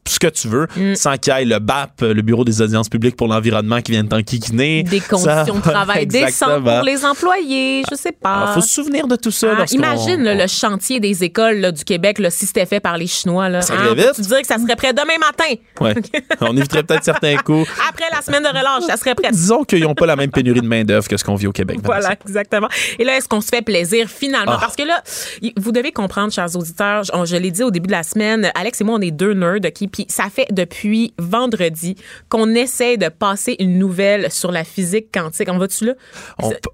ce 0.07 0.19
que 0.19 0.27
tu 0.27 0.49
veux, 0.49 0.67
mm. 0.77 0.95
sans 0.95 1.17
qu'il 1.17 1.33
y 1.33 1.43
ait 1.43 1.45
le 1.45 1.59
BAP, 1.59 2.03
le 2.03 2.23
Bureau 2.23 2.45
des 2.45 2.61
audiences 2.61 2.89
publiques 2.89 3.17
pour 3.17 3.27
l'environnement, 3.27 3.81
qui 3.81 3.93
vienne 3.93 4.09
t'enquiquiner. 4.09 4.83
Des 4.83 5.01
conditions 5.01 5.57
de 5.57 5.61
travail 5.61 6.07
décentes 6.07 6.63
pour 6.63 6.83
les 6.83 7.05
employés, 7.05 7.83
je 7.91 7.97
sais 7.97 8.13
pas. 8.13 8.49
Il 8.49 8.55
faut 8.55 8.61
se 8.61 8.75
souvenir 8.75 9.07
de 9.07 9.17
tout 9.17 9.31
ça. 9.31 9.57
Ah, 9.59 9.65
imagine 9.71 10.23
le 10.23 10.47
chantier 10.47 11.01
des 11.01 11.25
écoles 11.25 11.73
du 11.73 11.85
Québec, 11.85 12.19
là, 12.19 12.31
si 12.31 12.47
c'était 12.47 12.67
fait 12.67 12.81
par 12.81 12.99
les 12.99 13.07
Chinois. 13.07 13.49
Là, 13.49 13.63
ça 13.63 13.75
hein, 13.75 13.95
vite. 13.95 14.13
Tu 14.15 14.23
dirais 14.23 14.43
que 14.43 14.47
ça 14.47 14.59
serait 14.59 14.77
prêt 14.77 14.93
demain 14.93 15.19
matin. 15.19 15.55
Ouais. 15.81 15.95
On 16.41 16.57
éviterait 16.57 16.83
peut-être 16.83 17.05
certains 17.05 17.37
coups. 17.39 17.69
Après 17.89 18.05
la 18.13 18.21
semaine 18.21 18.43
de 18.43 18.49
relâche, 18.49 18.85
ça 18.87 18.97
serait 18.97 19.15
prêt. 19.15 19.31
Disons 19.31 19.65
qu'ils 19.65 19.83
n'ont 19.83 19.95
pas 19.95 20.07
la 20.07 20.17
même 20.17 20.31
pénurie 20.31 20.61
de 20.61 20.67
main-d'œuvre 20.67 21.09
que 21.09 21.17
ce 21.17 21.25
qu'on 21.25 21.35
vit 21.35 21.47
au 21.47 21.53
Québec. 21.53 21.79
Voilà, 21.83 22.15
exactement. 22.27 22.69
Et 22.99 23.05
là, 23.05 23.17
est-ce 23.17 23.29
qu'on 23.29 23.41
se 23.41 23.49
fait 23.49 23.63
plaisir 23.63 24.09
finalement? 24.09 24.55
Ah. 24.57 24.61
Parce 24.61 24.77
que 24.77 24.83
là, 24.83 25.03
vous 25.57 25.73
devez 25.73 25.93
comprendre, 25.93 26.33
chers 26.33 26.55
auditeurs, 26.57 27.05
je, 27.05 27.37
l'ai 27.37 27.51
dit 27.51 27.63
au 27.63 27.71
début 27.71 27.87
de 27.87 27.93
la 27.93 28.03
semaine, 28.03 28.51
Alex 28.55 28.81
et 28.81 28.85
moi, 28.85 28.97
on 28.99 29.01
est 29.01 29.11
deux 29.11 29.33
nerds, 29.33 29.61
OK? 29.65 29.89
Puis 29.95 30.07
ça 30.09 30.25
fait 30.29 30.49
depuis 30.51 31.15
vendredi 31.21 31.95
qu'on 32.29 32.53
essaie 32.57 32.97
de 32.97 33.09
passer 33.09 33.55
une 33.61 33.79
nouvelle 33.79 34.33
sur 34.33 34.51
la 34.51 34.65
physique 34.65 35.07
quantique. 35.15 35.49
On 35.49 35.59
va-tu 35.59 35.87
là? 35.87 35.93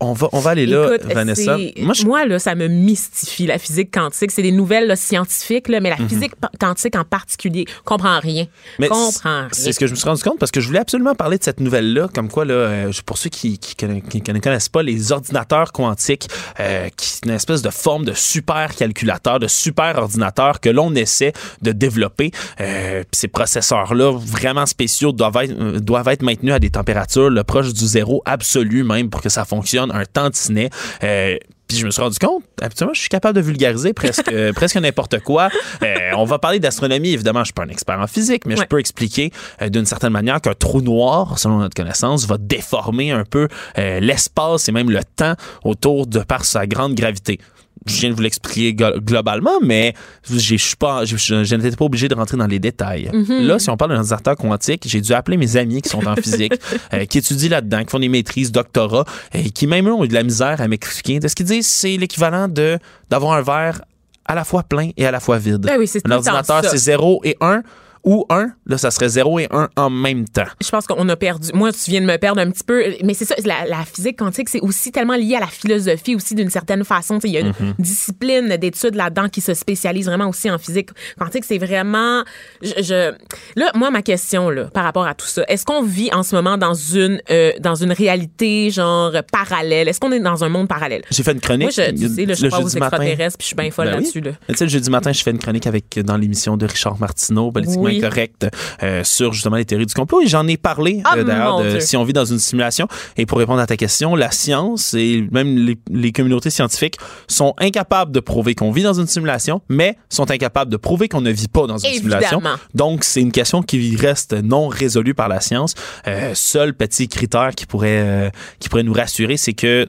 On, 0.00 0.14
va, 0.14 0.28
on 0.32 0.40
va 0.40 0.50
aller 0.50 0.64
là, 0.64 0.96
Vanessa. 1.04 1.58
Moi, 1.76 2.24
là, 2.24 2.38
ça 2.38 2.54
me 2.54 2.66
mystifie, 2.66 3.46
la 3.46 3.58
physique 3.58 3.92
quantique. 3.92 4.30
C'est 4.30 4.40
des 4.40 4.52
nouvelles 4.52 4.96
scientifiques, 4.96 5.68
là, 5.68 5.80
mais 5.80 5.90
la 5.90 5.98
mhm. 5.98 6.08
physique 6.08 6.32
quantique 6.58 6.96
en 6.96 7.04
particulier, 7.04 7.66
comprend 7.84 8.18
rien. 8.20 8.46
Mais 8.78 8.88
comprend 8.88 9.40
rien. 9.40 9.48
C'est 9.52 9.72
ce 9.72 9.78
que 9.78 9.86
je 9.86 9.92
me 9.92 9.96
suis 9.96 10.08
rendu 10.08 10.22
compte 10.22 10.38
parce 10.38 10.50
que 10.50 10.62
je 10.62 10.66
voulais 10.66 10.80
absolument 10.80 11.14
parler 11.14 11.36
de 11.36 11.44
cette 11.44 11.60
nouvelle-là, 11.60 12.08
comme 12.14 12.30
quoi, 12.30 12.46
là, 12.46 12.54
euh, 12.54 12.92
pour 13.04 13.18
ceux 13.18 13.28
qui, 13.28 13.58
qui, 13.58 13.76
ne 13.84 14.38
connaissent 14.38 14.70
pas 14.70 14.82
les 14.82 15.12
ordinateurs 15.12 15.72
quantiques, 15.72 16.28
euh, 16.58 16.88
qui 16.96 17.20
une 17.26 17.32
espèce 17.32 17.60
de 17.60 17.70
forme 17.70 18.04
de 18.04 18.14
super 18.14 18.74
calculateur, 18.74 19.38
de 19.38 19.46
super 19.46 19.98
ordinateur 19.98 20.60
que 20.60 20.70
l'on 20.70 20.94
essaie 20.94 21.32
de 21.60 21.72
développer. 21.72 22.30
Euh, 22.60 23.04
ces 23.12 23.28
processeurs 23.28 23.94
là 23.94 24.12
vraiment 24.12 24.66
spéciaux 24.66 25.12
doivent 25.12 25.36
être, 25.42 25.54
euh, 25.58 25.80
doivent 25.80 26.08
être 26.08 26.22
maintenus 26.22 26.54
à 26.54 26.58
des 26.58 26.70
températures 26.70 27.30
proches 27.44 27.72
du 27.72 27.86
zéro 27.86 28.22
absolu 28.24 28.84
même 28.84 29.10
pour 29.10 29.22
que 29.22 29.28
ça 29.28 29.44
fonctionne 29.44 29.90
un 29.92 30.04
tantinet. 30.04 30.70
Euh, 31.02 31.36
puis 31.68 31.78
je 31.78 31.86
me 31.86 31.92
suis 31.92 32.02
rendu 32.02 32.18
compte, 32.18 32.42
habituellement, 32.60 32.94
je 32.94 33.00
suis 33.00 33.08
capable 33.08 33.36
de 33.36 33.40
vulgariser 33.40 33.92
presque, 33.92 34.28
presque 34.56 34.74
n'importe 34.76 35.20
quoi. 35.20 35.50
Euh, 35.84 36.10
on 36.16 36.24
va 36.24 36.40
parler 36.40 36.58
d'astronomie, 36.58 37.12
évidemment, 37.12 37.40
je 37.40 37.46
suis 37.46 37.52
pas 37.52 37.62
un 37.62 37.68
expert 37.68 38.00
en 38.00 38.08
physique, 38.08 38.44
mais 38.44 38.56
je 38.56 38.64
peux 38.64 38.80
expliquer 38.80 39.30
d'une 39.68 39.86
certaine 39.86 40.12
manière 40.12 40.40
qu'un 40.40 40.54
trou 40.54 40.80
noir, 40.80 41.38
selon 41.38 41.58
notre 41.58 41.76
connaissance, 41.76 42.26
va 42.26 42.38
déformer 42.38 43.12
un 43.12 43.24
peu 43.24 43.46
l'espace 43.76 44.68
et 44.68 44.72
même 44.72 44.90
le 44.90 45.04
temps 45.04 45.34
autour 45.62 46.08
de 46.08 46.18
par 46.18 46.44
sa 46.44 46.66
grande 46.66 46.96
gravité 46.96 47.38
je 47.87 48.00
viens 48.00 48.10
de 48.10 48.14
vous 48.14 48.22
l'expliquer 48.22 48.75
globalement, 48.75 49.58
mais 49.62 49.94
je 50.28 50.56
suis 50.56 50.76
pas, 50.76 51.04
je, 51.04 51.54
n'étais 51.54 51.76
pas 51.76 51.84
obligé 51.84 52.08
de 52.08 52.14
rentrer 52.14 52.37
dans 52.37 52.46
les 52.46 52.58
détails. 52.58 53.10
Mm-hmm. 53.12 53.46
Là, 53.46 53.58
si 53.58 53.70
on 53.70 53.76
parle 53.76 53.92
d'un 53.92 53.99
ordinateur 53.99 54.37
quantique, 54.37 54.84
j'ai 54.87 55.00
dû 55.00 55.12
appeler 55.12 55.37
mes 55.37 55.56
amis 55.56 55.80
qui 55.82 55.88
sont 55.88 56.06
en 56.06 56.16
physique, 56.16 56.54
euh, 56.94 57.04
qui 57.06 57.18
étudient 57.18 57.50
là-dedans, 57.50 57.84
qui 57.84 57.90
font 57.90 57.99
des 57.99 58.08
maîtrises, 58.08 58.52
doctorats, 58.52 59.04
et 59.32 59.50
qui 59.50 59.66
même 59.66 59.88
eux 59.88 59.94
ont 59.94 60.04
eu 60.04 60.08
de 60.08 60.14
la 60.14 60.22
misère 60.22 60.60
à 60.60 60.68
m'expliquer. 60.68 61.26
Ce 61.26 61.34
qu'ils 61.34 61.46
disent, 61.46 61.68
c'est 61.68 61.96
l'équivalent 61.96 62.49
de 62.49 62.78
d'avoir 63.08 63.32
un 63.32 63.42
verre 63.42 63.82
à 64.26 64.34
la 64.34 64.44
fois 64.44 64.62
plein 64.62 64.90
et 64.96 65.06
à 65.06 65.10
la 65.10 65.20
fois 65.20 65.38
vide? 65.38 65.62
Ben 65.62 65.76
oui, 65.78 65.90
un 66.04 66.10
ordinateur, 66.10 66.64
c'est 66.64 66.76
0 66.76 67.22
et 67.25 67.37
1 67.40 67.62
ou 68.04 68.25
1, 68.30 68.52
là, 68.66 68.78
ça 68.78 68.90
serait 68.90 69.09
0 69.09 69.38
et 69.40 69.49
1 69.50 69.69
en 69.76 69.90
même 69.90 70.26
temps. 70.26 70.47
Je 70.62 70.71
pense 70.71 70.87
qu'on 70.87 71.09
a 71.09 71.16
perdu. 71.16 71.50
Moi, 71.54 71.73
tu 71.73 71.90
viens 71.90 72.00
de 72.00 72.07
me 72.07 72.16
perdre 72.16 72.40
un 72.40 72.50
petit 72.50 72.64
peu. 72.64 72.83
Mais 73.04 73.14
c'est 73.14 73.25
ça, 73.25 73.35
la, 73.45 73.85
physique 73.85 74.19
quantique, 74.19 74.49
c'est 74.49 74.61
aussi 74.61 74.92
tellement 74.92 75.16
lié 75.16 75.37
à 75.37 75.40
la 75.40 75.47
philosophie 75.47 76.14
aussi 76.14 76.35
d'une 76.35 76.50
certaine 76.50 76.85
façon. 76.85 77.19
Il 77.25 77.30
y 77.30 77.37
a 77.37 77.40
une 77.40 77.50
mm-hmm. 77.50 77.75
discipline 77.78 78.57
d'études 78.57 78.95
là-dedans 78.95 79.28
qui 79.28 79.40
se 79.40 79.54
spécialise 79.54 80.07
vraiment 80.07 80.28
aussi 80.28 80.50
en 80.50 80.59
physique 80.59 80.90
quantique. 81.19 81.45
C'est 81.45 81.59
vraiment. 81.59 82.25
Je, 82.62 83.12
Là, 83.57 83.71
moi, 83.75 83.90
ma 83.90 84.02
question 84.02 84.50
là, 84.50 84.66
par 84.66 84.85
rapport 84.85 85.07
à 85.07 85.14
tout 85.14 85.26
ça, 85.26 85.45
est-ce 85.49 85.64
qu'on 85.64 85.83
vit 85.83 86.11
en 86.12 86.23
ce 86.23 86.35
moment 86.35 86.57
dans 86.57 86.75
une, 86.75 87.21
euh, 87.30 87.52
dans 87.61 87.75
une 87.75 87.92
réalité 87.92 88.71
genre 88.71 89.12
parallèle? 89.33 89.88
Est-ce 89.88 90.00
qu'on 90.00 90.12
est 90.12 90.21
dans 90.21 90.45
un 90.45 90.49
monde 90.49 90.69
parallèle? 90.69 91.02
J'ai 91.11 91.23
fait 91.23 91.33
une 91.33 91.40
chronique. 91.40 91.76
Moi, 91.76 91.87
je, 91.87 91.90
tu 91.92 92.09
sais, 92.09 92.35
je 92.35 92.47
crois 92.47 92.61
aux 92.61 92.69
extraterrestres 92.69 93.38
puis 93.38 93.45
je 93.45 93.47
suis 93.49 93.57
bien 93.57 93.71
folle 93.71 93.87
ben 93.87 93.97
là-dessus. 93.97 94.21
Là. 94.21 94.33
Tu 94.49 94.54
sais, 94.54 94.64
le 94.64 94.71
jeudi 94.71 94.90
matin, 94.90 95.12
je 95.12 95.23
fais 95.23 95.30
une 95.30 95.38
chronique 95.38 95.66
avec, 95.66 95.99
dans 95.99 96.16
l'émission 96.16 96.57
de 96.57 96.66
Richard 96.66 96.99
Martineau, 96.99 97.50
politiquement 97.52 97.89
incorrectes 97.97 98.47
euh, 98.82 99.04
sur 99.04 99.32
justement 99.32 99.56
les 99.56 99.64
théories 99.64 99.87
du 99.87 99.94
complot. 99.94 100.23
Et 100.23 100.26
j'en 100.26 100.47
ai 100.47 100.56
parlé 100.56 101.00
Ah, 101.04 101.14
euh, 101.16 101.25
d'ailleurs 101.25 101.62
de 101.62 101.70
Dieu. 101.70 101.80
si 101.80 101.97
on 101.97 102.04
vit 102.04 102.12
dans 102.12 102.25
une 102.25 102.38
simulation. 102.38 102.88
Et 103.16 103.26
pour 103.26 103.38
répondre 103.38 103.61
à 103.61 103.66
ta 103.66 103.76
question, 103.76 104.16
la 104.16 104.30
science 104.30 104.94
et 104.94 105.26
même 105.30 105.56
les, 105.56 105.78
les 105.90 106.12
communautés 106.12 106.50
scientifiques 106.50 106.97
sont 107.28 107.54
incapables 107.59 108.12
de 108.12 108.20
prouver 108.20 108.54
qu'on 108.54 108.70
vit 108.70 108.82
dans 108.82 108.94
une 108.94 109.06
simulation, 109.06 109.61
mais 109.68 109.97
sont 110.09 110.30
incapables 110.30 110.70
de 110.70 110.76
prouver 110.76 111.09
qu'on 111.09 111.20
ne 111.20 111.30
vit 111.30 111.49
pas 111.49 111.66
dans 111.66 111.78
une 111.78 111.92
simulation. 111.92 112.42
Donc, 112.75 113.04
c'est 113.04 113.20
une 113.20 113.32
question 113.32 113.62
qui 113.62 113.97
reste 113.97 114.32
non 114.32 114.68
résolue 114.68 115.14
par 115.14 115.28
la 115.28 115.40
science. 115.40 115.75
Euh, 116.06 116.32
seul 116.35 116.75
petit 116.75 117.09
critère 117.09 117.50
qui 117.54 117.66
pourrait, 117.66 118.00
euh, 118.00 118.30
qui 118.59 118.68
pourrait 118.68 118.82
nous 118.82 118.92
rassurer, 118.92 119.37
c'est 119.37 119.52
que 119.52 119.88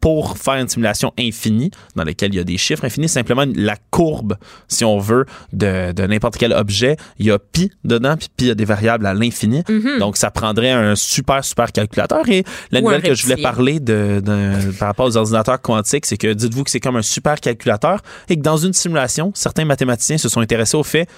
pour 0.00 0.36
faire 0.38 0.54
une 0.54 0.68
simulation 0.68 1.12
infinie, 1.18 1.70
dans 1.96 2.04
laquelle 2.04 2.32
il 2.32 2.36
y 2.36 2.40
a 2.40 2.44
des 2.44 2.58
chiffres 2.58 2.84
infinis, 2.84 3.08
simplement 3.08 3.44
la 3.54 3.76
courbe, 3.90 4.36
si 4.68 4.84
on 4.84 4.98
veut, 4.98 5.24
de, 5.52 5.92
de 5.92 6.06
n'importe 6.06 6.36
quel 6.36 6.52
objet, 6.52 6.96
il 7.18 7.26
y 7.26 7.30
a 7.30 7.38
pi 7.38 7.70
dedans, 7.84 8.16
puis 8.16 8.28
pi 8.36 8.44
il 8.44 8.48
y 8.48 8.50
a 8.50 8.54
des 8.54 8.64
variables 8.64 9.06
à 9.06 9.14
l'infini. 9.14 9.62
Donc, 9.98 10.16
ça 10.16 10.30
prendrait 10.30 10.70
un 10.70 10.94
super, 10.94 11.44
super 11.44 11.72
calculateur. 11.72 12.28
Et 12.28 12.44
la 12.70 12.80
nouvelle 12.80 13.02
que 13.02 13.14
je 13.14 13.22
voulais 13.24 13.36
parler 13.42 13.80
de, 13.80 14.20
de- 14.24 14.72
par 14.78 14.88
rapport 14.88 15.06
aux 15.06 15.16
ordinateurs 15.16 15.60
quantiques, 15.60 16.06
c'est 16.06 16.16
que 16.16 16.32
dites-vous 16.32 16.64
que 16.64 16.70
c'est 16.70 16.80
comme 16.80 16.96
un 16.96 17.02
super 17.02 17.40
calculateur 17.40 18.00
et 18.28 18.36
que 18.36 18.42
dans 18.42 18.56
une 18.56 18.72
simulation, 18.72 19.32
certains 19.34 19.64
mathématiciens 19.64 20.18
se 20.18 20.28
sont 20.28 20.40
intéressés 20.40 20.76
au 20.76 20.82
fait 20.82 21.08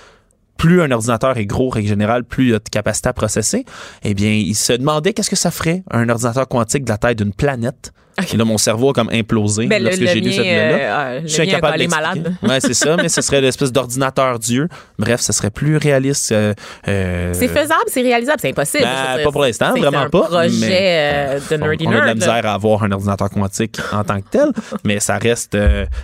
plus 0.58 0.80
un 0.80 0.90
ordinateur 0.90 1.36
est 1.36 1.44
gros, 1.44 1.68
règle 1.68 1.88
générale, 1.88 2.24
plus 2.24 2.48
il 2.48 2.54
a 2.54 2.58
de 2.58 2.68
capacité 2.70 3.10
à 3.10 3.12
processer. 3.12 3.66
Eh 4.04 4.14
bien, 4.14 4.30
ils 4.32 4.54
se 4.54 4.72
demandaient 4.72 5.12
qu'est-ce 5.12 5.28
que 5.28 5.36
ça 5.36 5.50
ferait 5.50 5.82
un 5.90 6.08
ordinateur 6.08 6.48
quantique 6.48 6.84
de 6.84 6.88
la 6.88 6.96
taille 6.96 7.14
d'une 7.14 7.34
planète. 7.34 7.92
Et 8.32 8.36
là, 8.36 8.44
mon 8.44 8.56
cerveau 8.58 8.90
a 8.90 8.92
comme 8.94 9.10
implosé 9.12 9.66
Ben, 9.66 9.78
le, 9.82 9.88
lorsque 9.90 10.00
le 10.00 10.06
j'ai 10.06 10.20
lu 10.20 10.30
cette 10.32 10.38
nouvelle-là. 10.44 11.00
euh, 11.06 11.20
Je 11.22 11.28
suis 11.28 11.42
le 11.42 11.48
incapable 11.48 11.78
d'expliquer. 11.78 12.02
malade. 12.08 12.34
Ouais, 12.42 12.60
c'est 12.60 12.74
ça, 12.74 12.96
mais 12.96 13.08
ce 13.10 13.20
serait 13.20 13.40
l'espèce 13.42 13.72
d'ordinateur 13.72 14.38
Dieu. 14.38 14.68
Bref, 14.98 15.20
ce 15.20 15.32
serait 15.32 15.50
plus 15.50 15.76
réaliste. 15.76 16.32
euh, 16.32 16.54
euh, 16.88 17.32
C'est 17.34 17.48
faisable, 17.48 17.82
c'est 17.88 18.00
réalisable, 18.02 18.38
c'est 18.40 18.48
impossible. 18.50 18.84
Ben, 18.84 19.22
pas 19.22 19.30
pour 19.32 19.42
l'instant, 19.42 19.70
vraiment 19.76 19.98
un 19.98 20.08
pas, 20.10 20.22
projet 20.22 20.48
mais- 20.60 21.36
euh, 21.36 21.38
de 21.50 21.62
on, 21.62 21.66
nerdy 21.66 21.86
on 21.86 21.90
a 21.90 21.94
de 21.94 21.98
la 22.00 22.06
là. 22.06 22.14
misère 22.14 22.46
à 22.46 22.54
avoir 22.54 22.82
un 22.84 22.92
ordinateur 22.92 23.28
quantique 23.30 23.78
en 23.92 24.02
tant 24.04 24.20
que 24.20 24.28
tel, 24.30 24.48
mais 24.84 24.98
ça 25.00 25.18
reste, 25.18 25.56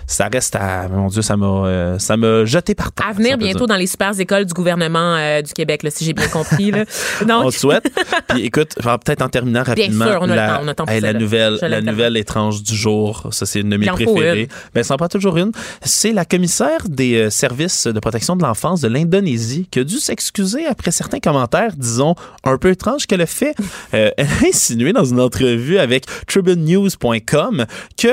ça 0.05 0.29
reste 0.31 0.55
à, 0.55 0.87
mon 0.89 1.07
Dieu, 1.07 1.21
ça 1.23 1.35
m'a, 1.35 1.95
ça 1.99 2.15
m'a 2.17 2.45
jeté 2.45 2.75
par 2.75 2.91
terre. 2.91 3.07
À 3.09 3.13
venir 3.13 3.33
on 3.35 3.37
bientôt 3.37 3.59
dire. 3.59 3.67
dans 3.67 3.75
les 3.77 3.87
super 3.87 4.11
écoles 4.19 4.45
du 4.45 4.53
gouvernement 4.53 5.17
du 5.41 5.51
Québec, 5.53 5.83
là, 5.83 5.89
si 5.89 6.05
j'ai 6.05 6.13
bien 6.13 6.27
compris. 6.27 6.71
Là. 6.71 6.83
On 7.29 7.49
te 7.49 7.55
souhaite. 7.55 7.91
Puis 8.29 8.45
écoute, 8.45 8.75
peut-être 8.75 9.21
en 9.21 9.29
terminant 9.29 9.63
rapidement, 9.63 10.05
sûr, 10.05 10.17
on 10.21 10.25
a 10.25 10.27
le 10.27 10.35
la, 10.35 10.47
temps, 10.47 10.59
on 10.61 10.67
a 10.67 10.69
le 10.69 10.73
temps 10.75 10.85
pour 10.85 10.93
hey, 10.93 11.01
ça, 11.01 11.07
la 11.11 11.13
nouvelle, 11.19 11.57
Nouvelle 12.03 12.17
étrange 12.17 12.63
du 12.63 12.75
jour. 12.75 13.27
Ça, 13.31 13.45
c'est 13.45 13.61
une 13.61 13.69
de 13.69 13.77
mes 13.77 13.87
préférées. 13.87 14.41
une. 14.41 14.47
Ben, 14.73 14.83
ça 14.83 14.95
en 14.95 14.97
prend 14.97 15.07
toujours 15.07 15.37
une. 15.37 15.51
C'est 15.83 16.11
la 16.11 16.25
commissaire 16.25 16.87
des 16.89 17.15
euh, 17.15 17.29
services 17.29 17.87
de 17.87 17.99
protection 17.99 18.35
de 18.35 18.43
l'enfance 18.43 18.81
de 18.81 18.87
l'Indonésie 18.87 19.67
qui 19.71 19.79
a 19.79 19.83
dû 19.83 19.97
s'excuser 19.97 20.65
après 20.65 20.91
certains 20.91 21.19
commentaires, 21.19 21.73
disons, 21.77 22.15
un 22.43 22.57
peu 22.57 22.69
étranges 22.69 23.07
qu'elle 23.07 23.21
a 23.21 23.25
fait. 23.25 23.55
Euh, 23.93 24.11
elle 24.17 24.27
a 24.27 24.47
insinué 24.47 24.91
dans 24.91 25.03
une 25.03 25.19
entrevue 25.19 25.77
avec 25.77 26.05
tribunenews.com 26.27 27.65
que 27.97 28.07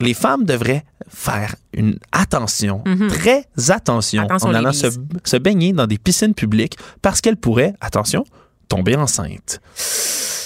les 0.00 0.14
femmes 0.14 0.44
devraient 0.44 0.84
faire 1.08 1.54
une 1.72 1.98
attention, 2.12 2.82
très 3.08 3.46
attention. 3.68 4.24
Attention, 4.24 4.48
en 4.48 4.54
allant 4.54 4.72
se, 4.72 4.88
se 5.24 5.36
baigner 5.36 5.72
dans 5.72 5.86
des 5.86 5.98
piscines 5.98 6.34
publiques 6.34 6.76
parce 7.00 7.20
qu'elle 7.20 7.36
pourrait, 7.36 7.74
attention, 7.80 8.24
tomber 8.74 8.96
enceinte. 8.96 9.60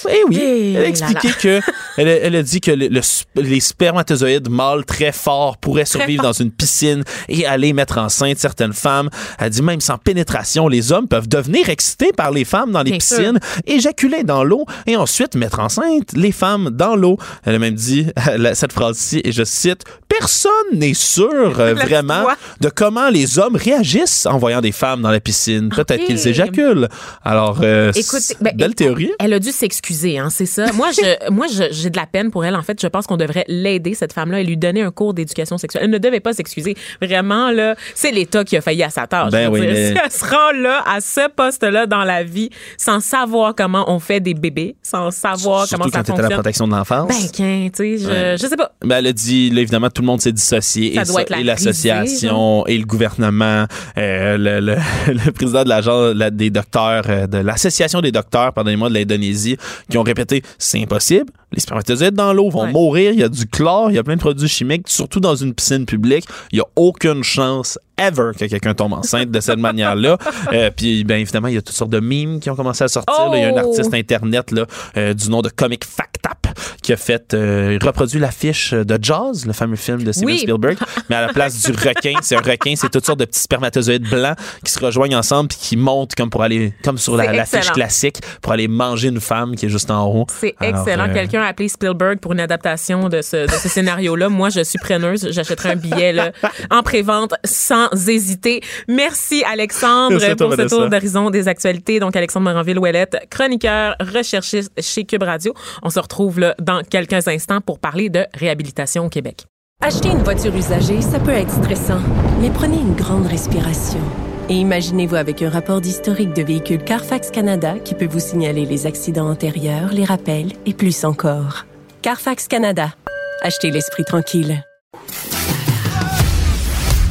Eh 0.09 0.23
oui, 0.29 0.37
Eh 0.41 0.73
elle 0.73 0.77
a 0.77 0.81
là 0.83 0.87
expliqué 0.87 1.29
que 1.41 1.59
elle 1.97 2.07
a, 2.07 2.11
elle 2.17 2.35
a 2.35 2.43
dit 2.43 2.61
que 2.61 2.71
le- 2.71 2.87
le 2.87 2.99
sp- 3.01 3.25
les 3.35 3.59
spermatozoïdes 3.59 4.49
mâles 4.49 4.85
très 4.85 5.11
forts 5.11 5.57
pourraient 5.57 5.85
survivre 5.85 6.23
dans 6.23 6.31
une 6.33 6.51
piscine 6.51 7.03
et 7.27 7.45
aller 7.45 7.73
mettre 7.73 7.97
enceinte 7.97 8.37
certaines 8.37 8.73
femmes. 8.73 9.09
Elle 9.39 9.49
dit 9.49 9.61
même 9.61 9.81
sans 9.81 9.97
pénétration, 9.97 10.67
les 10.67 10.91
hommes 10.91 11.07
peuvent 11.07 11.27
devenir 11.27 11.67
excités 11.69 12.11
par 12.13 12.31
les 12.31 12.45
femmes 12.45 12.71
dans 12.71 12.83
les 12.83 12.91
Bien 12.91 12.99
piscines, 12.99 13.39
éjaculer 13.65 14.23
dans 14.23 14.43
l'eau 14.43 14.65
et 14.85 14.95
ensuite 14.95 15.35
mettre 15.35 15.59
enceinte 15.59 16.13
les 16.13 16.31
femmes 16.31 16.69
dans 16.69 16.95
l'eau. 16.95 17.17
Elle 17.43 17.55
a 17.55 17.59
même 17.59 17.73
dit 17.75 18.07
cette 18.53 18.71
phrase-ci 18.73 19.21
et 19.25 19.31
je 19.31 19.43
cite 19.43 19.83
personne 20.19 20.51
n'est 20.73 20.93
sûr 20.93 21.59
euh, 21.59 21.73
vraiment 21.73 22.25
de 22.61 22.69
comment 22.69 23.09
les 23.09 23.39
hommes 23.39 23.55
réagissent 23.55 24.25
en 24.25 24.37
voyant 24.37 24.61
des 24.61 24.71
femmes 24.71 25.01
dans 25.01 25.11
la 25.11 25.19
piscine. 25.19 25.69
Peut-être 25.69 26.01
Ok. 26.01 26.05
qu'ils 26.07 26.27
éjaculent. 26.27 26.87
Alors, 27.23 27.59
euh, 27.63 27.91
Écoute, 27.95 28.21
ben, 28.41 28.53
belle 28.55 28.67
écoute, 28.67 28.77
théorie. 28.77 29.11
Elle 29.19 29.33
a 29.33 29.39
dû 29.39 29.51
s'excuser, 29.51 30.17
hein, 30.17 30.29
c'est 30.29 30.45
ça. 30.45 30.71
Moi, 30.73 30.89
je, 30.91 31.29
moi, 31.31 31.45
j'ai 31.71 31.89
de 31.89 31.97
la 31.97 32.05
peine 32.05 32.31
pour 32.31 32.45
elle. 32.45 32.55
En 32.55 32.61
fait, 32.63 32.79
je 32.81 32.87
pense 32.87 33.07
qu'on 33.07 33.17
devrait 33.17 33.45
l'aider 33.47 33.93
cette 33.93 34.13
femme-là 34.13 34.41
et 34.41 34.43
lui 34.43 34.57
donner 34.57 34.81
un 34.81 34.91
cours 34.91 35.13
d'éducation 35.13 35.57
sexuelle. 35.57 35.83
Elle 35.85 35.91
ne 35.91 35.97
devait 35.97 36.19
pas 36.19 36.33
s'excuser. 36.33 36.75
Vraiment 37.01 37.51
là, 37.51 37.75
c'est 37.95 38.11
l'État 38.11 38.43
qui 38.43 38.57
a 38.57 38.61
failli 38.61 38.83
à 38.83 38.89
sa 38.89 39.07
tâche. 39.07 39.31
Ben 39.31 39.49
oui, 39.49 39.61
mais- 39.61 39.91
Si 39.93 39.97
elle 40.03 40.11
se 40.11 40.25
rend 40.25 40.51
là 40.61 40.83
à 40.87 41.01
ce 41.01 41.29
poste-là 41.29 41.85
dans 41.85 42.03
la 42.03 42.23
vie, 42.23 42.49
sans 42.77 42.99
savoir 42.99 43.53
comment 43.55 43.85
on 43.91 43.99
fait 43.99 44.19
des 44.19 44.33
bébés, 44.33 44.75
sans 44.83 45.11
savoir 45.11 45.65
Surtout 45.67 45.83
comment 45.83 45.91
ça 45.91 45.97
quand 45.99 46.03
tu 46.03 46.11
à 46.11 46.15
la 46.15 46.21
fonctionne. 46.21 46.37
protection 46.41 46.67
de 46.67 46.71
l'enfance. 46.73 47.07
Ben, 47.07 47.29
tu 47.71 47.71
sais, 47.75 47.97
je, 47.97 48.07
Ouais. 48.07 48.35
je 48.39 48.47
sais 48.47 48.55
pas. 48.57 48.71
Ben, 48.83 48.97
elle 48.97 49.07
a 49.07 49.13
dit, 49.13 49.49
là, 49.49 49.61
évidemment, 49.61 49.89
tout 49.89 50.01
le 50.01 50.06
monde 50.07 50.21
s'est 50.21 50.31
dissocié. 50.31 50.95
Ça 50.95 51.01
et, 51.41 51.43
la 51.43 51.53
l'association 51.53 52.65
et 52.67 52.77
le 52.77 52.85
gouvernement, 52.85 53.65
euh, 53.97 54.37
le, 54.37 54.59
le- 54.59 55.13
le 55.25 55.31
président 55.31 55.63
de 55.63 55.69
l'agence 55.69 56.13
la- 56.15 56.29
des 56.31 56.49
docteurs, 56.49 57.03
euh, 57.09 57.27
de 57.27 57.37
l'association 57.37 58.01
des 58.01 58.11
docteurs, 58.11 58.53
pardonnez-moi, 58.53 58.89
de 58.89 58.95
l'Indonésie, 58.95 59.57
qui 59.89 59.97
ont 59.97 60.03
répété, 60.03 60.41
c'est 60.57 60.81
impossible. 60.81 61.25
Les 61.53 61.61
spermatozoïdes 61.61 62.13
dans 62.13 62.33
l'eau 62.33 62.49
vont 62.49 62.63
Ouais. 62.63 62.71
mourir. 62.71 63.11
Il 63.13 63.19
y 63.19 63.23
a 63.23 63.29
du 63.29 63.45
chlore, 63.47 63.89
il 63.89 63.95
y 63.95 63.97
a 63.99 64.03
plein 64.03 64.15
de 64.15 64.19
produits 64.19 64.49
chimiques, 64.49 64.87
surtout 64.89 65.19
dans 65.21 65.35
une 65.35 65.53
piscine 65.53 65.85
publique. 65.85 66.25
Il 66.51 66.57
y 66.57 66.61
a 66.61 66.65
aucune 66.75 67.23
chance 67.23 67.79
ever 67.97 68.31
que 68.37 68.45
quelqu'un 68.45 68.73
tombe 68.75 68.93
enceinte 68.93 69.31
de 69.31 69.39
cette 69.39 69.59
manière-là. 69.59 70.17
Euh, 70.53 70.69
puis, 70.75 71.03
ben 71.03 71.19
évidemment, 71.19 71.47
il 71.49 71.55
y 71.55 71.57
a 71.57 71.61
toutes 71.61 71.75
sortes 71.75 71.91
de 71.91 71.99
mimes 71.99 72.39
qui 72.39 72.49
ont 72.49 72.55
commencé 72.55 72.83
à 72.83 72.87
sortir. 72.87 73.13
Il 73.33 73.39
y 73.39 73.43
a 73.43 73.47
un 73.49 73.63
Oh! 73.63 73.69
artiste 73.69 73.93
internet 73.93 74.51
là, 74.51 74.65
euh, 74.95 75.13
du 75.13 75.29
nom 75.29 75.41
de 75.41 75.49
Comic 75.49 75.83
Fact 75.83 76.19
Up 76.25 76.53
qui 76.81 76.93
a 76.93 76.97
fait 76.97 77.33
euh, 77.33 77.77
reproduit 77.83 78.19
l'affiche 78.19 78.73
de 78.73 78.97
Jaws, 79.01 79.45
le 79.45 79.51
fameux 79.53 79.75
film 79.75 80.03
de 80.03 80.11
Steven 80.11 80.27
Oui. 80.29 80.39
Spielberg, 80.39 80.77
mais 81.09 81.17
à 81.17 81.21
la 81.27 81.33
place 81.33 81.61
du 81.61 81.71
requin, 81.71 82.13
c'est 82.21 82.35
un 82.35 82.39
requin, 82.41 82.73
c'est 82.77 82.89
toutes 82.89 83.05
sortes 83.05 83.19
de 83.19 83.25
petits 83.25 83.41
spermatozoïdes 83.41 84.09
blancs 84.09 84.37
qui 84.63 84.71
se 84.71 84.79
rejoignent 84.79 85.15
ensemble 85.17 85.49
puis 85.49 85.57
qui 85.59 85.77
montent 85.77 86.15
comme 86.15 86.29
pour 86.29 86.43
aller 86.43 86.73
comme 86.83 86.97
sur 86.97 87.17
l'affiche 87.17 87.71
classique 87.71 88.17
pour 88.41 88.53
aller 88.53 88.67
manger 88.67 89.09
une 89.09 89.19
femme 89.19 89.55
qui 89.55 89.65
est 89.65 89.69
juste 89.69 89.91
en 89.91 90.05
haut. 90.07 90.25
C'est 90.29 90.55
excellent. 90.61 91.09
euh, 91.09 91.13
Quelqu'un 91.37 91.45
a 91.45 91.51
appelé 91.51 91.69
Spielberg 91.69 92.19
pour 92.19 92.33
une 92.33 92.39
adaptation 92.39 93.09
de 93.09 93.21
ce, 93.21 93.45
de 93.45 93.51
ce 93.51 93.69
scénario-là. 93.69 94.27
Moi, 94.27 94.49
je 94.49 94.63
suis 94.63 94.79
preneuse. 94.79 95.27
J'achèterai 95.31 95.73
un 95.73 95.75
billet 95.75 96.11
là, 96.11 96.31
en 96.71 96.81
prévente 96.81 97.35
sans 97.43 97.89
hésiter. 98.09 98.61
Merci, 98.87 99.43
Alexandre, 99.43 100.17
Merci 100.19 100.35
pour 100.35 100.51
ce 100.51 100.55
Vanessa. 100.57 100.75
tour 100.75 100.89
d'horizon 100.89 101.29
des 101.29 101.47
actualités. 101.47 101.99
Donc, 101.99 102.15
Alexandre 102.15 102.49
Moranville-Ouellette, 102.49 103.27
chroniqueur, 103.29 103.95
recherchiste 103.99 104.71
chez 104.81 105.05
Cube 105.05 105.21
Radio. 105.21 105.53
On 105.83 105.91
se 105.91 105.99
retrouve 105.99 106.39
là, 106.39 106.55
dans 106.59 106.81
quelques 106.81 107.27
instants 107.27 107.61
pour 107.61 107.77
parler 107.77 108.09
de 108.09 108.25
réhabilitation 108.33 109.05
au 109.05 109.09
Québec. 109.09 109.45
Acheter 109.83 110.09
une 110.09 110.23
voiture 110.23 110.55
usagée, 110.55 111.01
ça 111.01 111.19
peut 111.19 111.29
être 111.29 111.51
stressant, 111.51 112.01
mais 112.41 112.49
prenez 112.49 112.77
une 112.77 112.95
grande 112.95 113.27
respiration. 113.27 114.01
Et 114.49 114.53
imaginez-vous 114.53 115.15
avec 115.15 115.41
un 115.41 115.49
rapport 115.49 115.81
d'historique 115.81 116.33
de 116.33 116.41
véhicule 116.41 116.81
Carfax 116.81 117.31
Canada 117.31 117.75
qui 117.83 117.93
peut 117.95 118.07
vous 118.07 118.21
signaler 118.21 118.65
les 118.65 118.85
accidents 118.85 119.29
antérieurs, 119.29 119.91
les 119.91 120.05
rappels 120.05 120.53
et 120.65 120.73
plus 120.73 121.03
encore. 121.03 121.65
Carfax 122.01 122.47
Canada. 122.47 122.93
Achetez 123.41 123.71
l'esprit 123.71 124.05
tranquille. 124.05 124.63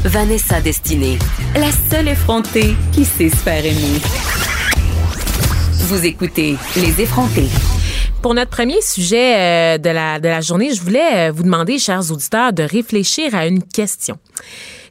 Vanessa 0.02 0.62
Destinée, 0.62 1.18
la 1.56 1.70
seule 1.72 2.08
effrontée 2.08 2.74
qui 2.92 3.04
sait 3.04 3.28
se 3.28 3.36
faire 3.36 3.66
aimer. 3.66 4.00
Vous 5.88 6.06
écoutez 6.06 6.56
Les 6.76 7.02
effrontés. 7.02 7.48
Pour 8.22 8.32
notre 8.32 8.50
premier 8.50 8.80
sujet 8.80 9.36
euh, 9.36 9.78
de, 9.78 9.90
la, 9.90 10.20
de 10.20 10.28
la 10.28 10.40
journée, 10.40 10.72
je 10.72 10.80
voulais 10.80 11.28
euh, 11.28 11.32
vous 11.32 11.42
demander, 11.42 11.78
chers 11.78 12.10
auditeurs, 12.10 12.54
de 12.54 12.62
réfléchir 12.62 13.34
à 13.34 13.46
une 13.46 13.62
question. 13.62 14.16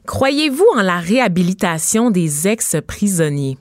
Croyez-vous 0.06 0.68
en 0.76 0.82
la 0.82 0.98
réhabilitation 0.98 2.10
des 2.10 2.46
ex-prisonniers? 2.46 3.58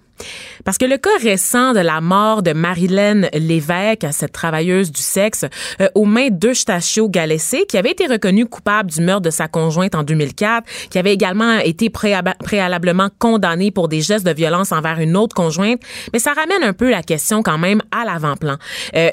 Parce 0.63 0.78
que 0.78 0.86
le 0.86 0.97
cas 0.97 1.10
récent 1.21 1.73
de 1.73 1.80
la 1.80 2.01
mort 2.01 2.41
de 2.41 2.54
Marilyn 2.54 3.28
Lévesque, 3.34 4.08
cette 4.12 4.32
travailleuse 4.32 4.91
du 4.91 5.01
sexe, 5.01 5.45
euh, 5.82 5.88
aux 5.95 6.06
mains 6.06 6.30
d'Eustachio 6.32 7.10
Galessé, 7.10 7.65
qui 7.67 7.78
avait 7.78 7.91
été 7.91 8.08
reconnue 8.08 8.45
coupable 8.45 8.89
du 8.89 9.01
meurtre 9.01 9.21
de 9.21 9.30
sa 9.30 9.47
conjointe 9.47 9.95
en 9.95 10.04
2004, 10.04 10.67
qui 10.89 10.97
avait 10.97 11.13
également 11.13 11.60
été 11.60 11.89
préalablement 11.89 13.10
condamnée 13.19 13.71
pour 13.71 13.88
des 13.88 14.01
gestes 14.01 14.25
de 14.25 14.34
violence 14.34 14.71
envers 14.71 14.99
une 14.99 15.15
autre 15.17 15.36
conjointe, 15.36 15.80
mais 16.13 16.19
ça 16.19 16.34
ramène 16.34 16.63
un 16.63 16.73
peu 16.73 16.89
la 16.89 17.04
question 17.04 17.43
quand 17.43 17.58
même 17.58 17.82
à 17.91 18.06
l'avant-plan. 18.06 18.56
Euh, 18.95 19.12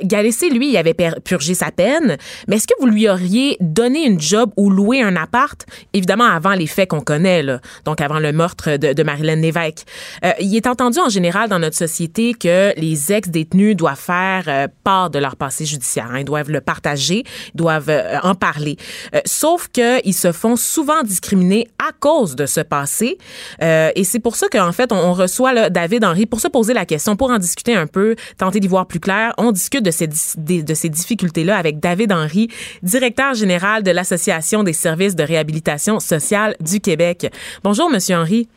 lui, 0.52 0.70
il 0.70 0.76
avait 0.76 0.94
purgé 1.24 1.54
sa 1.54 1.70
peine, 1.70 2.16
mais 2.48 2.56
est-ce 2.56 2.66
que 2.66 2.74
vous 2.80 2.86
lui 2.86 3.08
auriez 3.08 3.56
donné 3.60 4.06
une 4.06 4.20
job 4.20 4.50
ou 4.56 4.70
loué 4.70 5.02
un 5.02 5.16
appart, 5.16 5.64
évidemment 5.92 6.24
avant 6.24 6.52
les 6.52 6.66
faits 6.66 6.90
qu'on 6.90 7.00
connaît, 7.00 7.42
là, 7.42 7.60
donc 7.84 8.00
avant 8.00 8.18
le 8.18 8.32
meurtre 8.32 8.76
de, 8.76 8.92
de 8.92 9.02
Marilyn 9.02 9.36
Lévesque? 9.36 9.84
Euh, 10.24 10.32
il 10.40 10.54
est 10.56 10.66
entendu 10.66 10.91
entendu 10.92 11.06
en 11.06 11.08
général 11.08 11.48
dans 11.48 11.58
notre 11.58 11.76
société 11.76 12.34
que 12.34 12.72
les 12.78 13.12
ex-détenus 13.12 13.76
doivent 13.76 13.98
faire 13.98 14.44
euh, 14.48 14.66
part 14.84 15.10
de 15.10 15.18
leur 15.18 15.36
passé 15.36 15.64
judiciaire. 15.64 16.08
Hein. 16.10 16.20
Ils 16.20 16.24
doivent 16.24 16.50
le 16.50 16.60
partager, 16.60 17.24
doivent 17.54 17.88
euh, 17.88 18.18
en 18.22 18.34
parler. 18.34 18.76
Euh, 19.14 19.20
sauf 19.24 19.68
qu'ils 19.68 20.14
se 20.14 20.32
font 20.32 20.56
souvent 20.56 21.02
discriminer 21.02 21.68
à 21.78 21.92
cause 21.98 22.36
de 22.36 22.46
ce 22.46 22.60
passé. 22.60 23.18
et 23.60 24.04
c'est 24.04 24.18
pour 24.18 24.36
ça 24.36 24.48
qu'en 24.48 24.72
fait, 24.72 24.92
on, 24.92 25.12
reçoit 25.12 25.70
David 25.70 26.04
Henry 26.04 26.26
pour 26.26 26.40
se 26.40 26.48
poser 26.48 26.74
la 26.74 26.86
question, 26.86 27.16
pour 27.16 27.30
en 27.30 27.38
discuter 27.38 27.74
un 27.74 27.86
peu, 27.86 28.16
tenter 28.38 28.60
d'y 28.60 28.68
voir 28.68 28.86
plus 28.86 29.00
clair. 29.00 29.34
On 29.38 29.52
discute 29.52 29.84
de 29.84 29.90
ces, 29.90 30.08
de 30.08 30.74
ces 30.74 30.88
difficultés-là 30.88 31.56
avec 31.56 31.80
David 31.80 32.12
Henry, 32.12 32.48
directeur 32.82 33.34
général 33.34 33.82
de 33.82 33.90
l'Association 33.90 34.62
des 34.62 34.72
services 34.72 35.14
de 35.14 35.22
réhabilitation 35.22 36.00
sociale 36.00 36.56
du 36.60 36.80
Québec. 36.80 37.30
Bonjour, 37.62 37.90
Monsieur 37.90 38.16
Henry. 38.16 38.48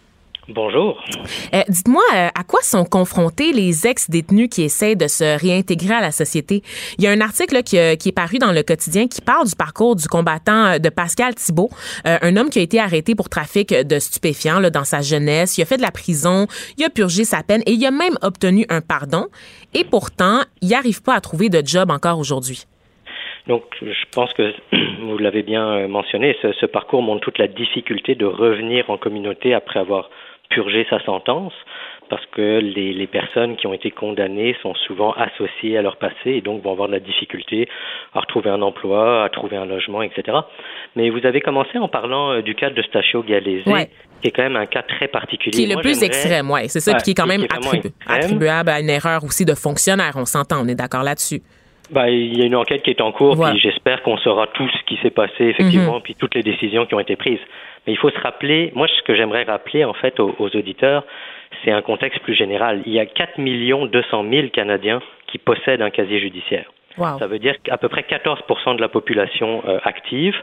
Bonjour. 0.47 1.03
Euh, 1.55 1.62
dites-moi, 1.69 2.03
euh, 2.13 2.27
à 2.27 2.43
quoi 2.43 2.62
sont 2.62 2.86
confrontés 2.86 3.51
les 3.51 3.88
ex-détenus 3.88 4.47
qui 4.47 4.62
essaient 4.62 4.95
de 4.95 5.08
se 5.08 5.41
réintégrer 5.41 5.95
à 5.95 6.01
la 6.01 6.12
société? 6.12 6.62
Il 6.99 7.03
y 7.03 7.08
a 7.08 7.12
un 7.12 7.19
article 7.19 7.63
qui, 7.63 7.77
est 7.77 8.15
paru 8.15 8.38
dans 8.38 8.51
le 8.51 8.62
quotidien 8.62 9.08
qui 9.08 9.21
parle 9.21 9.47
du 9.47 9.55
parcours 9.55 9.95
du 9.95 10.08
combattant 10.08 10.65
euh, 10.65 10.77
de 10.77 10.89
Pascal 10.89 11.34
Thibault, 11.34 11.69
un 12.03 12.38
homme 12.38 12.51
qui 12.51 12.60
a 12.60 12.62
été 12.62 12.79
arrêté 12.79 13.15
pour 13.15 13.27
trafic 13.27 13.73
de 13.73 13.97
stupéfiants 13.97 14.62
dans 14.69 14.84
sa 14.84 15.01
jeunesse. 15.01 15.58
Il 15.58 15.63
a 15.63 15.65
fait 15.65 15.77
de 15.77 15.81
la 15.81 15.91
prison, 15.91 16.45
il 16.77 16.84
a 16.84 16.89
purgé 16.89 17.23
sa 17.23 17.41
peine 17.41 17.62
et 17.65 17.71
il 17.71 17.86
a 17.86 17.91
même 17.91 18.17
obtenu 18.21 18.65
un 18.69 18.81
pardon. 18.81 19.25
Et 19.73 19.84
pourtant, 19.84 20.41
il 20.62 20.69
n'arrive 20.69 21.01
pas 21.01 21.15
à 21.15 21.21
trouver 21.21 21.49
de 21.49 21.65
job 21.65 21.89
encore 21.89 22.19
aujourd'hui. 22.19 22.65
Donc, 23.47 23.63
je 23.81 24.05
pense 24.12 24.31
que 24.34 24.53
vous 25.01 25.17
l'avez 25.17 25.41
bien 25.41 25.88
mentionné, 25.88 26.36
ce, 26.41 26.51
ce, 26.53 26.65
parcours 26.67 27.01
montre 27.01 27.21
toute 27.21 27.39
la 27.39 27.47
difficulté 27.47 28.15
de 28.15 28.25
revenir 28.25 28.89
en 28.89 28.97
communauté 28.97 29.53
après 29.53 29.79
avoir 29.79 30.10
purger 30.49 30.86
sa 30.89 30.99
sentence 31.03 31.53
parce 32.10 32.25
que 32.27 32.60
les, 32.60 32.93
les, 32.93 33.08
personnes 33.08 33.55
qui 33.55 33.65
ont 33.67 33.73
été 33.73 33.89
condamnées 33.91 34.55
sont 34.62 34.75
souvent 34.88 35.13
associées 35.13 35.77
à 35.77 35.81
leur 35.81 35.97
passé 35.97 36.31
et 36.31 36.41
donc 36.41 36.62
vont 36.62 36.71
avoir 36.71 36.88
de 36.88 36.93
la 36.93 36.99
difficulté 36.99 37.67
à 38.13 38.19
retrouver 38.19 38.49
un 38.49 38.62
emploi, 38.62 39.23
à 39.23 39.29
trouver 39.29 39.58
un 39.58 39.65
logement, 39.65 40.01
etc. 40.01 40.38
Mais 40.95 41.10
vous 41.10 41.25
avez 41.25 41.41
commencé 41.41 41.77
en 41.77 41.88
parlant 41.88 42.31
euh, 42.31 42.41
du 42.41 42.53
cas 42.53 42.69
de 42.69 42.81
Stachio 42.84 43.23
Galézé, 43.23 43.63
qui 44.21 44.27
est 44.27 44.31
quand 44.31 44.43
même 44.43 44.55
un 44.55 44.65
cas 44.65 44.84
très 44.84 45.08
particulier. 45.08 45.51
Qui 45.51 45.63
est 45.63 45.75
le 45.75 45.81
plus 45.81 46.03
extrême, 46.03 46.49
oui, 46.51 46.67
c'est 46.67 46.79
ça, 46.79 46.93
qui 46.95 47.12
est 47.12 47.15
quand 47.15 47.27
même 47.27 47.45
attribuable 48.08 48.69
à 48.69 48.79
une 48.79 48.89
erreur 48.89 49.23
aussi 49.23 49.45
de 49.45 49.55
fonctionnaire, 49.55 50.13
on 50.15 50.25
s'entend, 50.25 50.63
on 50.63 50.67
est 50.67 50.75
d'accord 50.75 51.03
là-dessus. 51.03 51.41
Bah, 51.91 52.10
il 52.10 52.38
y 52.38 52.41
a 52.41 52.45
une 52.45 52.55
enquête 52.55 52.81
qui 52.81 52.89
est 52.89 53.01
en 53.01 53.12
cours, 53.12 53.39
puis 53.39 53.60
j'espère 53.60 54.01
qu'on 54.01 54.17
saura 54.17 54.47
tout 54.47 54.67
ce 54.69 54.84
qui 54.88 54.99
s'est 55.03 55.12
passé 55.12 55.43
effectivement, 55.43 55.95
mhm. 55.95 56.01
puis 56.01 56.15
toutes 56.15 56.34
les 56.34 56.41
décisions 56.41 56.86
qui 56.86 56.95
ont 56.95 56.99
été 56.99 57.15
prises. 57.15 57.39
Mais 57.85 57.93
il 57.93 57.97
faut 57.97 58.09
se 58.09 58.19
rappeler, 58.19 58.71
moi 58.75 58.87
ce 58.87 59.01
que 59.03 59.15
j'aimerais 59.15 59.43
rappeler 59.43 59.83
en 59.85 59.93
fait 59.93 60.19
aux, 60.19 60.33
auditeurs, 60.39 61.03
c'est 61.63 61.71
un 61.71 61.81
contexte 61.81 62.19
plus 62.21 62.33
général. 62.33 62.81
Il 62.85 62.93
y 62.93 62.99
a 62.99 63.05
4 63.05 63.39
200 63.39 64.25
000 64.29 64.47
Canadiens 64.49 65.01
qui 65.27 65.37
possèdent 65.37 65.81
un 65.81 65.91
casier 65.91 66.19
judiciaire. 66.19 66.65
Ça 66.97 67.27
veut 67.27 67.39
dire 67.39 67.55
qu'à 67.61 67.77
peu 67.77 67.89
près 67.89 68.03
14% 68.03 68.77
de 68.77 68.81
la 68.81 68.87
population 68.87 69.61
euh, 69.67 69.79
active. 69.83 70.35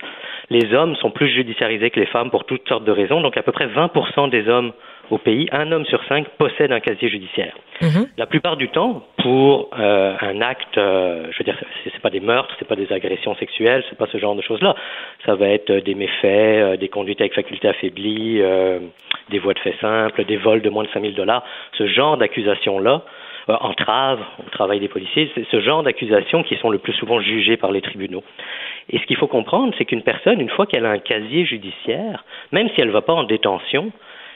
Les 0.51 0.75
hommes 0.75 0.95
sont 0.97 1.11
plus 1.11 1.29
judiciarisés 1.29 1.91
que 1.91 1.99
les 1.99 2.07
femmes 2.07 2.31
pour 2.31 2.45
toutes 2.45 2.69
sortes 2.69 2.85
de 2.85 2.93
raisons. 2.93 3.23
Donc 3.23 3.39
à 3.39 3.43
peu 3.43 3.53
près 3.53 3.69
20% 3.69 4.29
des 4.29 4.49
hommes 4.49 4.73
au 5.11 5.19
pays, 5.19 5.49
un 5.53 5.71
homme 5.73 5.85
sur 5.87 6.03
cinq 6.05 6.29
possède 6.39 6.73
un 6.73 6.81
casier 6.81 7.09
judiciaire. 7.09 7.55
Mhm. 7.81 8.07
La 8.17 8.27
plupart 8.27 8.57
du 8.57 8.69
temps, 8.69 9.05
pour 9.19 9.71
euh, 9.79 10.15
un 10.21 10.41
acte, 10.41 10.79
euh, 10.79 11.27
je 11.31 11.39
veux 11.39 11.45
dire, 11.45 11.59
c'est 11.85 12.01
pas 12.01 12.11
des 12.11 12.21
meurtres, 12.21 12.55
c'est 12.59 12.69
pas 12.69 12.77
des 12.77 12.93
agressions 12.93 13.35
sexuelles, 13.37 13.85
c'est 13.89 13.99
pas 13.99 14.07
ce 14.07 14.19
genre 14.19 14.35
de 14.35 14.43
choses-là. 14.43 14.75
Ça 15.27 15.35
va 15.35 15.49
être 15.49 15.73
des 15.73 15.95
méfaits, 15.95 16.25
euh, 16.25 16.77
des 16.77 16.89
conduites 16.89 17.21
avec 17.21 17.35
faculté 17.35 17.69
affaiblie, 17.69 18.41
des 19.31 19.39
voies 19.39 19.55
de 19.55 19.59
fait 19.59 19.77
simples, 19.81 20.25
des 20.25 20.37
vols 20.37 20.63
de 20.63 20.71
moins 20.71 20.85
de 20.85 20.91
5000 20.91 21.15
dollars. 21.15 21.45
Ce 21.79 21.87
genre 21.87 22.17
d'accusations-là, 22.17 23.03
entrave 23.49 24.21
au 24.39 24.51
travail 24.51 24.79
des 24.79 24.89
policiers, 24.89 25.31
c'est 25.35 25.47
ce 25.51 25.61
genre 25.61 25.83
d'accusations 25.83 26.45
qui 26.45 26.57
sont 26.57 26.71
le 26.71 26.79
plus 26.79 26.93
souvent 26.93 27.21
jugées 27.21 27.57
par 27.57 27.73
les 27.73 27.81
tribunaux. 27.81 28.23
Et 28.91 28.99
ce 28.99 29.07
qu'il 29.07 29.17
faut 29.17 29.27
comprendre, 29.27 29.75
c'est 29.77 29.85
qu'une 29.85 30.03
personne, 30.03 30.41
une 30.41 30.51
fois 30.51 30.67
qu'elle 30.67 30.87
a 30.87 30.91
un 30.91 30.99
casier 30.99 31.45
judiciaire, 31.45 32.25
même 32.53 32.69
si 32.71 32.81
elle 32.81 32.89
ne 32.89 32.93
va 32.93 33.03
pas 33.03 33.15
en 33.15 33.25
détention, 33.25 33.91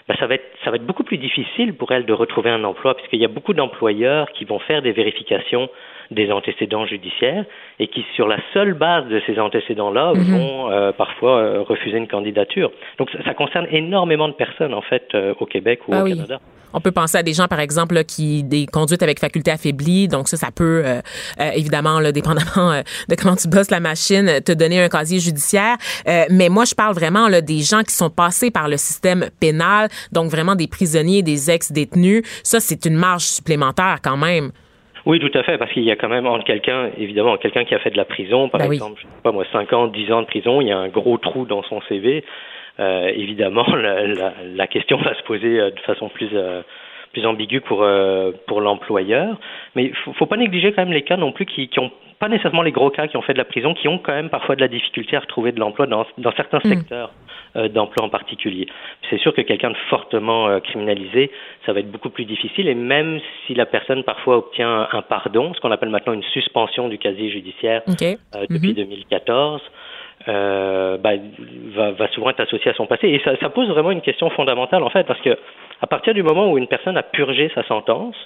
ben, 0.09 0.17
ça, 0.19 0.27
va 0.27 0.35
être, 0.35 0.47
ça 0.65 0.71
va 0.71 0.77
être 0.77 0.87
beaucoup 0.87 1.05
plus 1.05 1.19
difficile 1.19 1.75
pour 1.75 1.93
elle 1.93 2.07
de 2.07 2.13
retrouver 2.13 2.51
un 2.51 2.63
emploi, 2.65 2.97
puisqu'il 2.97 3.21
y 3.21 3.25
a 3.25 3.29
beaucoup 3.29 3.55
d'employeurs 3.55 4.31
qui 4.33 4.45
vont 4.45 4.59
faire 4.61 4.83
des 4.83 4.93
vérifications 4.93 5.69
des 6.11 6.31
antécédents 6.31 6.87
judiciaires 6.87 7.45
et 7.79 7.89
qui, 7.89 8.05
sur 8.15 8.29
la 8.29 8.39
seule 8.53 8.75
base 8.75 9.07
de 9.09 9.21
ces 9.27 9.39
antécédents-là, 9.39 10.13
mhm. 10.15 10.23
vont 10.23 10.71
euh, 10.71 10.93
parfois 10.93 11.39
euh, 11.39 11.63
refuser 11.63 11.99
une 11.99 12.09
candidature. 12.09 12.71
Donc, 12.99 13.11
ça, 13.25 13.35
concerne 13.35 13.67
énormément 13.71 14.29
de 14.29 14.35
personnes, 14.35 14.75
en 14.75 14.83
fait, 14.83 15.09
euh, 15.15 15.35
au 15.41 15.47
Québec 15.47 15.81
ou 15.89 15.95
ah 15.95 16.05
au 16.05 16.09
Canada. 16.09 16.41
On 16.75 16.81
peut 16.81 16.93
penser 16.93 17.17
à 17.17 17.23
des 17.23 17.33
gens, 17.33 17.49
par 17.49 17.61
exemple, 17.61 18.05
qui 18.05 18.43
des 18.43 18.67
conduites 18.67 19.03
avec 19.03 19.19
faculté 19.19 19.51
affaiblie. 19.51 20.09
Donc 20.09 20.29
ça, 20.29 20.37
ça 20.37 20.49
peut 20.55 20.85
évidemment, 21.55 22.01
là, 22.01 22.13
dépendamment 22.13 22.83
de 23.09 23.15
comment 23.15 23.37
tu 23.37 23.49
bosses 23.49 23.71
la 23.71 23.81
machine, 23.81 24.43
te 24.45 24.53
donner 24.53 24.83
un 24.83 24.89
casier 24.89 25.19
judiciaire. 25.19 25.77
mais 26.29 26.51
moi, 26.51 26.65
je 26.65 26.75
parle 26.75 26.95
vraiment 26.95 27.29
là, 27.29 27.41
des 27.41 27.61
gens 27.61 27.83
qui 27.83 27.95
sont 27.95 28.11
passés 28.11 28.51
par 28.51 28.69
le 28.69 28.77
système 28.77 29.31
pénal, 29.41 29.89
donc 30.13 30.31
vraiment 30.31 30.55
des 30.55 30.67
prisonniers, 30.67 31.23
des 31.23 31.51
ex-détenus. 31.51 32.23
Ça, 32.43 32.61
c'est 32.61 32.85
une 32.85 32.97
marge 32.97 33.23
supplémentaire 33.23 34.01
quand 34.03 34.19
même. 34.19 34.51
Oui, 35.07 35.21
tout 35.21 35.31
à 35.39 35.45
fait, 35.45 35.57
parce 35.57 35.73
qu'il 35.73 35.85
y 35.85 35.93
a 35.93 35.97
quand 35.97 36.09
même 36.09 36.27
entre 36.27 36.45
quelqu'un, 36.45 36.91
évidemment, 36.99 37.37
quelqu'un 37.37 37.65
qui 37.65 37.77
a 37.77 37.79
fait 37.79 37.91
de 37.91 37.97
la 37.97 38.05
prison, 38.05 38.49
par 38.49 38.61
ben 38.61 38.73
exemple, 38.73 39.01
je 39.01 39.07
sais 39.07 39.23
pas 39.23 39.31
moi, 39.31 39.45
5 39.53 39.73
ans, 39.73 39.87
10 39.87 40.13
ans 40.13 40.23
de 40.23 40.27
prison, 40.27 40.61
il 40.61 40.67
y 40.67 40.73
a 40.73 40.79
un 40.79 40.89
gros 40.89 41.17
trou 41.17 41.47
dans 41.47 41.63
son 41.63 41.81
CV. 41.83 42.25
Euh, 42.81 43.13
évidemment, 43.15 43.65
la, 43.77 44.05
la, 44.05 44.33
la, 44.45 44.67
question 44.67 44.99
va 44.99 45.15
se 45.15 45.23
poser 45.23 45.61
euh, 45.61 45.71
de 45.71 45.81
façon 45.81 46.09
plus 46.09 46.29
euh, 46.35 46.63
plus 47.13 47.25
ambiguë 47.25 47.61
pour 47.61 47.85
euh, 47.85 48.33
pour 48.49 48.61
l'employeur. 48.61 49.39
Mais 49.77 49.93
faut, 50.05 50.13
faut 50.13 50.27
pas 50.27 50.37
négliger 50.37 50.73
quand 50.73 50.83
même 50.83 50.93
les 50.93 51.03
cas 51.03 51.17
non 51.17 51.31
plus 51.31 51.47
qui 51.47 51.69
qui 51.69 51.79
ont 51.79 51.93
pas 52.19 52.29
nécessairement 52.29 52.63
les 52.63 52.73
gros 52.73 52.91
cas 52.91 53.07
qui 53.07 53.17
ont 53.17 53.23
fait 53.23 53.33
de 53.33 53.39
la 53.39 53.45
prison, 53.45 53.75
qui 53.75 53.89
ont 53.89 53.99
quand 53.99 54.13
même 54.13 54.29
parfois 54.29 54.57
de 54.57 54.61
la 54.61 54.69
difficulté 54.69 55.17
à 55.17 55.21
retrouver 55.21 55.53
de 55.53 55.61
l'emploi 55.61 55.87
dans, 55.87 56.05
dans 56.19 56.33
certains 56.33 56.61
mm. 56.65 56.69
secteurs 56.69 57.13
d'emploi 57.69 58.05
en 58.05 58.09
particulier. 58.09 58.67
C'est 59.11 59.19
sûr 59.19 59.35
que 59.35 59.41
quelqu'un 59.41 59.71
de 59.71 59.77
fortement 59.89 60.49
euh, 60.49 60.61
criminalisé, 60.61 61.31
ça 61.65 61.73
va 61.73 61.81
être 61.81 61.91
beaucoup 61.91 62.11
plus 62.11 62.25
difficile, 62.25 62.69
et 62.69 62.75
même 62.75 63.21
si 63.47 63.55
la 63.55 63.67
personne 63.67 64.05
parfois 64.05 64.39
obtient 64.39 64.89
un 64.93 65.03
pardon, 65.03 65.55
ce 65.55 65.61
qu'on 65.61 65.71
appelle 65.71 65.91
maintenant 65.91 66.13
une 66.13 66.23
suspension 66.23 66.89
du 66.89 66.99
casier 66.99 67.31
judiciaire 67.31 67.83
euh, 67.89 68.47
depuis 68.51 68.75
2014. 68.75 69.63
Euh, 70.29 70.97
bah, 70.97 71.11
va, 71.75 71.93
va, 71.93 72.09
souvent 72.09 72.31
être 72.31 72.41
associé 72.41 72.71
à 72.71 72.75
son 72.75 72.87
passé. 72.87 73.07
Et 73.09 73.21
ça, 73.21 73.37
ça, 73.37 73.49
pose 73.49 73.69
vraiment 73.69 73.93
une 73.93 74.01
question 74.01 74.29
fondamentale, 74.31 74.83
en 74.83 74.91
fait, 74.91 75.05
parce 75.05 75.21
que 75.21 75.39
à 75.81 75.87
partir 75.87 76.15
du 76.15 76.23
moment 76.23 76.51
où 76.51 76.59
une 76.59 76.67
personne 76.67 76.97
a 76.97 77.03
purgé 77.03 77.51
sa 77.55 77.63
sentence, 77.65 78.17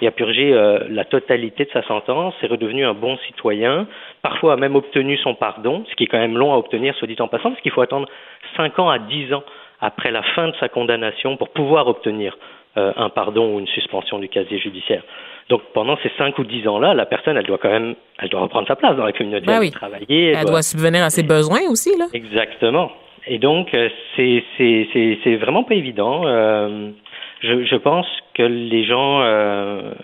et 0.00 0.06
a 0.06 0.10
purgé 0.10 0.52
euh, 0.52 0.80
la 0.88 1.04
totalité 1.04 1.64
de 1.64 1.70
sa 1.70 1.82
sentence, 1.82 2.34
est 2.42 2.46
redevenu 2.46 2.84
un 2.84 2.94
bon 2.94 3.16
citoyen, 3.26 3.86
parfois 4.22 4.54
a 4.54 4.56
même 4.56 4.76
obtenu 4.76 5.16
son 5.18 5.34
pardon, 5.34 5.84
ce 5.88 5.94
qui 5.94 6.04
est 6.04 6.06
quand 6.06 6.18
même 6.18 6.36
long 6.36 6.52
à 6.52 6.56
obtenir, 6.56 6.94
soit 6.96 7.08
dit 7.08 7.16
en 7.20 7.28
passant, 7.28 7.50
parce 7.50 7.60
qu'il 7.62 7.72
faut 7.72 7.82
attendre 7.82 8.08
5 8.56 8.78
ans 8.78 8.90
à 8.90 8.98
10 8.98 9.32
ans 9.34 9.44
après 9.80 10.10
la 10.10 10.22
fin 10.22 10.48
de 10.48 10.56
sa 10.56 10.68
condamnation 10.68 11.36
pour 11.36 11.50
pouvoir 11.50 11.86
obtenir 11.88 12.36
euh, 12.76 12.92
un 12.96 13.08
pardon 13.08 13.54
ou 13.54 13.60
une 13.60 13.68
suspension 13.68 14.18
du 14.18 14.28
casier 14.28 14.58
judiciaire. 14.58 15.02
Donc 15.48 15.60
pendant 15.74 15.96
ces 16.02 16.10
5 16.16 16.38
ou 16.38 16.44
10 16.44 16.66
ans-là, 16.66 16.94
la 16.94 17.06
personne, 17.06 17.36
elle 17.36 17.46
doit 17.46 17.58
quand 17.58 17.70
même, 17.70 17.94
elle 18.18 18.30
doit 18.30 18.40
reprendre 18.40 18.66
sa 18.66 18.76
place 18.76 18.96
dans 18.96 19.04
la 19.04 19.12
communauté, 19.12 19.46
ben 19.46 19.70
travailler. 19.70 20.32
Elle, 20.32 20.46
doit, 20.46 20.62
subvenir 20.62 21.04
à 21.04 21.10
ses 21.10 21.22
besoins 21.22 21.60
aussi, 21.70 21.96
là. 21.98 22.06
Exactement. 22.12 22.90
Et 23.26 23.38
donc, 23.38 23.74
euh, 23.74 23.88
c'est, 24.16 24.44
c'est, 24.56 24.88
c'est, 24.92 25.18
c'est 25.24 25.36
vraiment 25.36 25.64
pas 25.64 25.74
évident. 25.74 26.22
Euh, 26.26 26.90
je, 27.40 27.64
je 27.64 27.76
pense 27.76 28.06
que 28.34 28.42
les 28.42 28.84
gens 28.84 29.22
euh, 29.22 29.94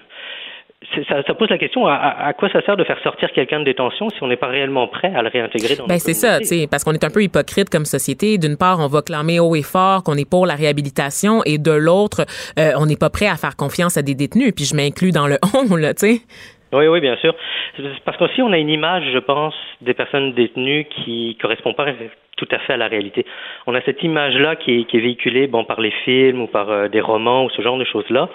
ça, 1.08 1.22
ça, 1.26 1.34
pose 1.34 1.48
la 1.50 1.58
question 1.58 1.86
à, 1.86 1.94
à, 1.94 2.32
quoi 2.32 2.48
ça 2.48 2.62
sert 2.62 2.76
de 2.76 2.84
faire 2.84 2.98
sortir 3.02 3.30
quelqu'un 3.32 3.60
de 3.60 3.64
détention 3.64 4.08
si 4.08 4.22
on 4.22 4.28
n'est 4.28 4.36
pas 4.36 4.46
réellement 4.46 4.88
prêt 4.88 5.12
à 5.14 5.22
le 5.22 5.28
réintégrer 5.28 5.76
dans 5.76 5.86
ben 5.86 5.98
c'est 5.98 6.14
ça, 6.14 6.38
parce 6.70 6.84
qu'on 6.84 6.92
est 6.92 7.04
un 7.04 7.10
peu 7.10 7.22
hypocrite 7.22 7.68
comme 7.70 7.84
société. 7.84 8.38
D'une 8.38 8.56
part, 8.56 8.80
on 8.80 8.86
va 8.86 9.02
clamer 9.02 9.40
haut 9.40 9.54
et 9.54 9.62
fort 9.62 10.02
qu'on 10.02 10.14
est 10.14 10.28
pour 10.28 10.46
la 10.46 10.54
réhabilitation, 10.54 11.42
et 11.44 11.58
de 11.58 11.72
l'autre, 11.72 12.24
euh, 12.58 12.72
on 12.78 12.86
n'est 12.86 12.96
pas 12.96 13.10
prêt 13.10 13.26
à 13.26 13.36
faire 13.36 13.56
confiance 13.56 13.96
à 13.96 14.02
des 14.02 14.14
détenus. 14.14 14.52
Puis 14.54 14.64
je 14.64 14.74
m'inclus 14.74 15.12
dans 15.12 15.26
le 15.26 15.36
on, 15.70 15.76
là, 15.76 15.94
tu 15.94 16.06
sais. 16.06 16.20
Oui, 16.72 16.86
oui, 16.86 17.00
bien 17.00 17.16
sûr. 17.16 17.34
Parce 18.04 18.16
qu'aussi, 18.16 18.42
on 18.42 18.52
a 18.52 18.58
une 18.58 18.70
image, 18.70 19.04
je 19.12 19.18
pense, 19.18 19.54
des 19.80 19.94
personnes 19.94 20.32
détenues 20.34 20.86
qui 20.86 21.36
correspond 21.40 21.74
pas 21.74 21.84
tout 22.40 22.48
à 22.50 22.58
fait 22.58 22.72
à 22.72 22.76
la 22.78 22.88
réalité. 22.88 23.26
On 23.66 23.74
a 23.74 23.82
cette 23.82 24.02
image-là 24.02 24.56
qui 24.56 24.80
est, 24.80 24.84
qui 24.84 24.96
est 24.96 25.00
véhiculée 25.00 25.46
bon, 25.46 25.64
par 25.64 25.80
les 25.80 25.90
films 26.04 26.40
ou 26.42 26.46
par 26.46 26.70
euh, 26.70 26.88
des 26.88 27.00
romans 27.00 27.44
ou 27.44 27.50
ce 27.50 27.60
genre 27.60 27.76
de 27.76 27.84
choses-là. 27.84 28.28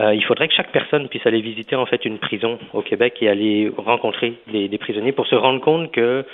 Euh, 0.00 0.14
il 0.14 0.24
faudrait 0.24 0.48
que 0.48 0.54
chaque 0.54 0.72
personne 0.72 1.08
puisse 1.08 1.26
aller 1.26 1.40
visiter 1.40 1.76
en 1.76 1.86
fait 1.86 2.04
une 2.04 2.18
prison 2.18 2.58
au 2.72 2.82
Québec 2.82 3.18
et 3.20 3.28
aller 3.28 3.70
rencontrer 3.76 4.34
des, 4.50 4.68
des 4.68 4.78
prisonniers 4.78 5.12
pour 5.12 5.26
se 5.26 5.34
rendre 5.34 5.60
compte 5.60 5.90
que 5.92 6.24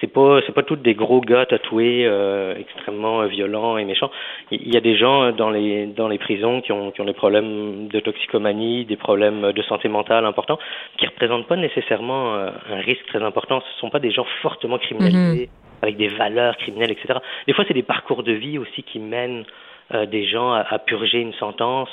c'est 0.00 0.12
pas 0.12 0.40
c'est 0.44 0.52
pas 0.52 0.62
toutes 0.62 0.82
des 0.82 0.94
gros 0.94 1.22
gars 1.22 1.46
tatoués 1.46 2.04
euh, 2.04 2.54
extrêmement 2.58 3.24
violents 3.26 3.78
et 3.78 3.86
méchants. 3.86 4.10
Il 4.50 4.70
y 4.72 4.76
a 4.76 4.80
des 4.80 4.96
gens 4.96 5.32
dans 5.32 5.48
les 5.48 5.86
dans 5.86 6.08
les 6.08 6.18
prisons 6.18 6.60
qui 6.60 6.72
ont 6.72 6.90
qui 6.90 7.00
ont 7.00 7.06
des 7.06 7.14
problèmes 7.14 7.88
de 7.88 8.00
toxicomanie, 8.00 8.84
des 8.84 8.96
problèmes 8.96 9.52
de 9.52 9.62
santé 9.62 9.88
mentale 9.88 10.26
importants, 10.26 10.58
qui 10.98 11.06
représentent 11.06 11.46
pas 11.46 11.56
nécessairement 11.56 12.34
un 12.34 12.80
risque 12.84 13.06
très 13.06 13.22
important. 13.22 13.62
Ce 13.62 13.80
sont 13.80 13.88
pas 13.88 14.00
des 14.00 14.10
gens 14.10 14.26
fortement 14.42 14.76
criminalisés. 14.76 15.46
Mhm. 15.46 15.65
Avec 15.82 15.96
des 15.96 16.08
valeurs 16.08 16.56
criminelles, 16.56 16.90
etc. 16.90 17.18
Des 17.46 17.52
fois, 17.52 17.64
c'est 17.68 17.74
des 17.74 17.82
parcours 17.82 18.22
de 18.22 18.32
vie 18.32 18.58
aussi 18.58 18.82
qui 18.82 18.98
mènent 18.98 19.44
des 20.10 20.26
gens 20.26 20.52
à, 20.52 20.78
purger 20.80 21.20
une 21.20 21.34
sentence, 21.34 21.88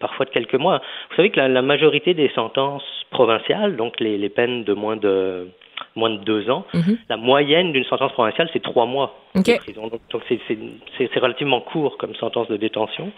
parfois 0.00 0.24
de 0.24 0.30
quelques 0.30 0.54
mois. 0.54 0.80
Vous 1.10 1.16
savez 1.16 1.28
que 1.28 1.38
la, 1.38 1.60
majorité 1.60 2.14
des 2.14 2.30
sentences 2.30 3.04
provinciales, 3.10 3.76
donc 3.76 4.00
les, 4.00 4.16
les 4.16 4.30
peines 4.30 4.64
de 4.64 4.72
moins 4.72 4.96
de 4.96 5.48
moins 5.96 6.10
de 6.10 6.18
deux 6.18 6.50
ans. 6.50 6.64
Mhm. 6.74 6.98
La 7.08 7.16
moyenne 7.16 7.72
d'une 7.72 7.84
sentence 7.84 8.12
provinciale, 8.12 8.48
c'est 8.52 8.62
trois 8.62 8.86
mois 8.86 9.14
de 9.34 9.56
prison. 9.58 9.88
Donc, 9.88 10.22
c'est 10.28 11.18
relativement 11.18 11.60
court 11.60 11.96
comme 11.98 12.14
sentence 12.16 12.48
de 12.48 12.56
détention. 12.56 13.12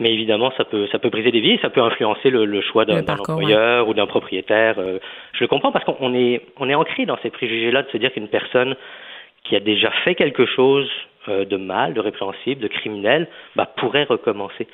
Mais 0.00 0.12
évidemment, 0.12 0.52
ça 0.56 0.64
peut, 0.64 0.86
ça 0.92 0.98
peut 0.98 1.10
briser 1.10 1.32
des 1.32 1.40
vies, 1.40 1.58
ça 1.60 1.70
peut 1.70 1.80
influencer 1.82 2.30
le, 2.30 2.60
choix 2.60 2.84
d'un 2.84 3.04
employeur 3.06 3.88
ou 3.88 3.94
d'un 3.94 4.06
propriétaire. 4.06 4.76
Euh, 4.78 4.98
je 5.32 5.40
le 5.40 5.48
comprends 5.48 5.72
parce 5.72 5.84
qu'on 5.84 6.14
est, 6.14 6.42
on 6.58 6.68
est 6.68 6.74
ancré 6.74 7.04
dans 7.04 7.18
ces 7.22 7.30
préjugés-là 7.30 7.82
de 7.82 7.90
se 7.90 7.96
dire 7.96 8.12
qu'une 8.12 8.28
personne 8.28 8.76
qui 9.48 9.56
a 9.56 9.60
déjà 9.60 9.90
fait 10.04 10.14
quelque 10.14 10.46
chose 10.46 10.88
euh, 11.28 11.44
de 11.44 11.56
mal, 11.56 11.94
de 11.94 12.00
répréhensible, 12.00 12.60
de 12.60 12.68
criminel, 12.68 13.28
bah, 13.56 13.70
pourrait 13.76 14.04
recommencer. 14.04 14.66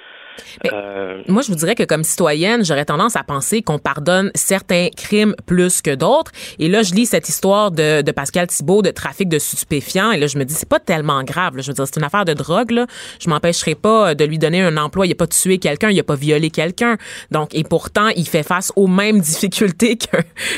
Euh, 0.73 1.23
moi, 1.29 1.43
je 1.43 1.49
vous 1.49 1.57
dirais 1.57 1.75
que 1.75 1.85
comme 1.85 2.03
citoyenne, 2.03 2.65
j'aurais 2.65 2.85
tendance 2.85 3.17
à 3.17 3.23
penser 3.23 3.63
qu'on 3.63 3.79
pardonne 3.79 4.31
certains 4.35 4.89
crimes 4.97 5.35
plus 5.47 5.81
que 5.81 5.95
d'autres. 5.95 6.33
Et 6.59 6.69
là, 6.69 6.83
je 6.83 6.95
lis 6.95 7.07
cette 7.07 7.29
histoire 7.29 7.71
de, 7.71 8.03
de 8.03 8.13
Pascal 8.13 8.47
Thibault 8.47 8.83
de 8.83 8.91
trafic 8.91 9.29
de 9.29 9.39
stupéfiants. 9.39 10.13
Et 10.13 10.19
là, 10.19 10.27
je 10.27 10.39
me 10.39 10.45
dis, 10.45 10.55
c'est 10.55 10.69
pas 10.69 10.81
tellement 10.81 11.23
grave. 11.23 11.55
Je 11.59 11.69
veux 11.69 11.75
dire, 11.75 11.87
c'est 11.87 11.99
une 11.99 12.05
affaire 12.05 12.25
de 12.25 12.35
drogue. 12.35 12.73
Là. 12.73 12.87
Je 13.21 13.29
m'empêcherai 13.31 13.75
pas 13.75 14.15
de 14.15 14.25
lui 14.25 14.39
donner 14.39 14.61
un 14.63 14.77
emploi. 14.77 15.07
Il 15.07 15.13
a 15.13 15.17
pas 15.17 15.27
tué 15.27 15.59
quelqu'un, 15.59 15.91
il 15.91 15.99
a 16.01 16.05
pas 16.05 16.17
violé 16.17 16.51
quelqu'un. 16.51 16.97
Donc, 17.31 17.55
et 17.55 17.65
pourtant, 17.65 18.09
il 18.17 18.27
fait 18.27 18.47
face 18.47 18.73
aux 18.77 18.89
mêmes 18.89 19.21
difficultés 19.21 19.97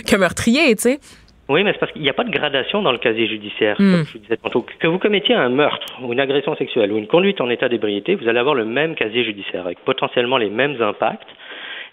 qu'un 0.07 0.19
meurtrier, 0.19 0.75
tu 0.77 0.83
sais. 0.83 1.01
Oui, 1.49 1.63
mais 1.63 1.73
c'est 1.73 1.79
parce 1.79 1.93
qu'il 1.93 2.03
n'y 2.03 2.11
a 2.11 2.13
pas 2.13 2.25
de 2.25 2.31
gradation 2.31 2.83
dans 2.83 2.91
le 2.91 2.99
casier 2.99 3.29
judiciaire, 3.29 3.77
comme 3.77 4.01
hmm. 4.01 4.05
je 4.07 4.13
vous 4.13 4.19
disais 4.19 4.37
tantôt. 4.37 4.67
Que 4.81 4.89
vous 4.89 4.99
commettiez 4.99 5.35
un 5.35 5.49
meurtre 5.49 5.87
ou 6.03 6.13
une 6.13 6.21
agression 6.21 6.57
sexuelle 6.57 6.91
ou 6.93 6.99
une 6.99 7.07
conduite 7.07 7.41
en 7.41 7.49
état 7.51 7.69
d'ébriété, 7.69 8.17
vous 8.17 8.29
allez 8.29 8.39
avoir 8.39 8.55
le 8.55 8.65
même 8.65 8.95
casier 8.97 9.25
judiciaire 9.25 9.65
avec 9.65 9.79
potentiellement 9.85 10.39
les 10.39 10.51
mêmes 10.51 10.81
impacts. 10.83 11.29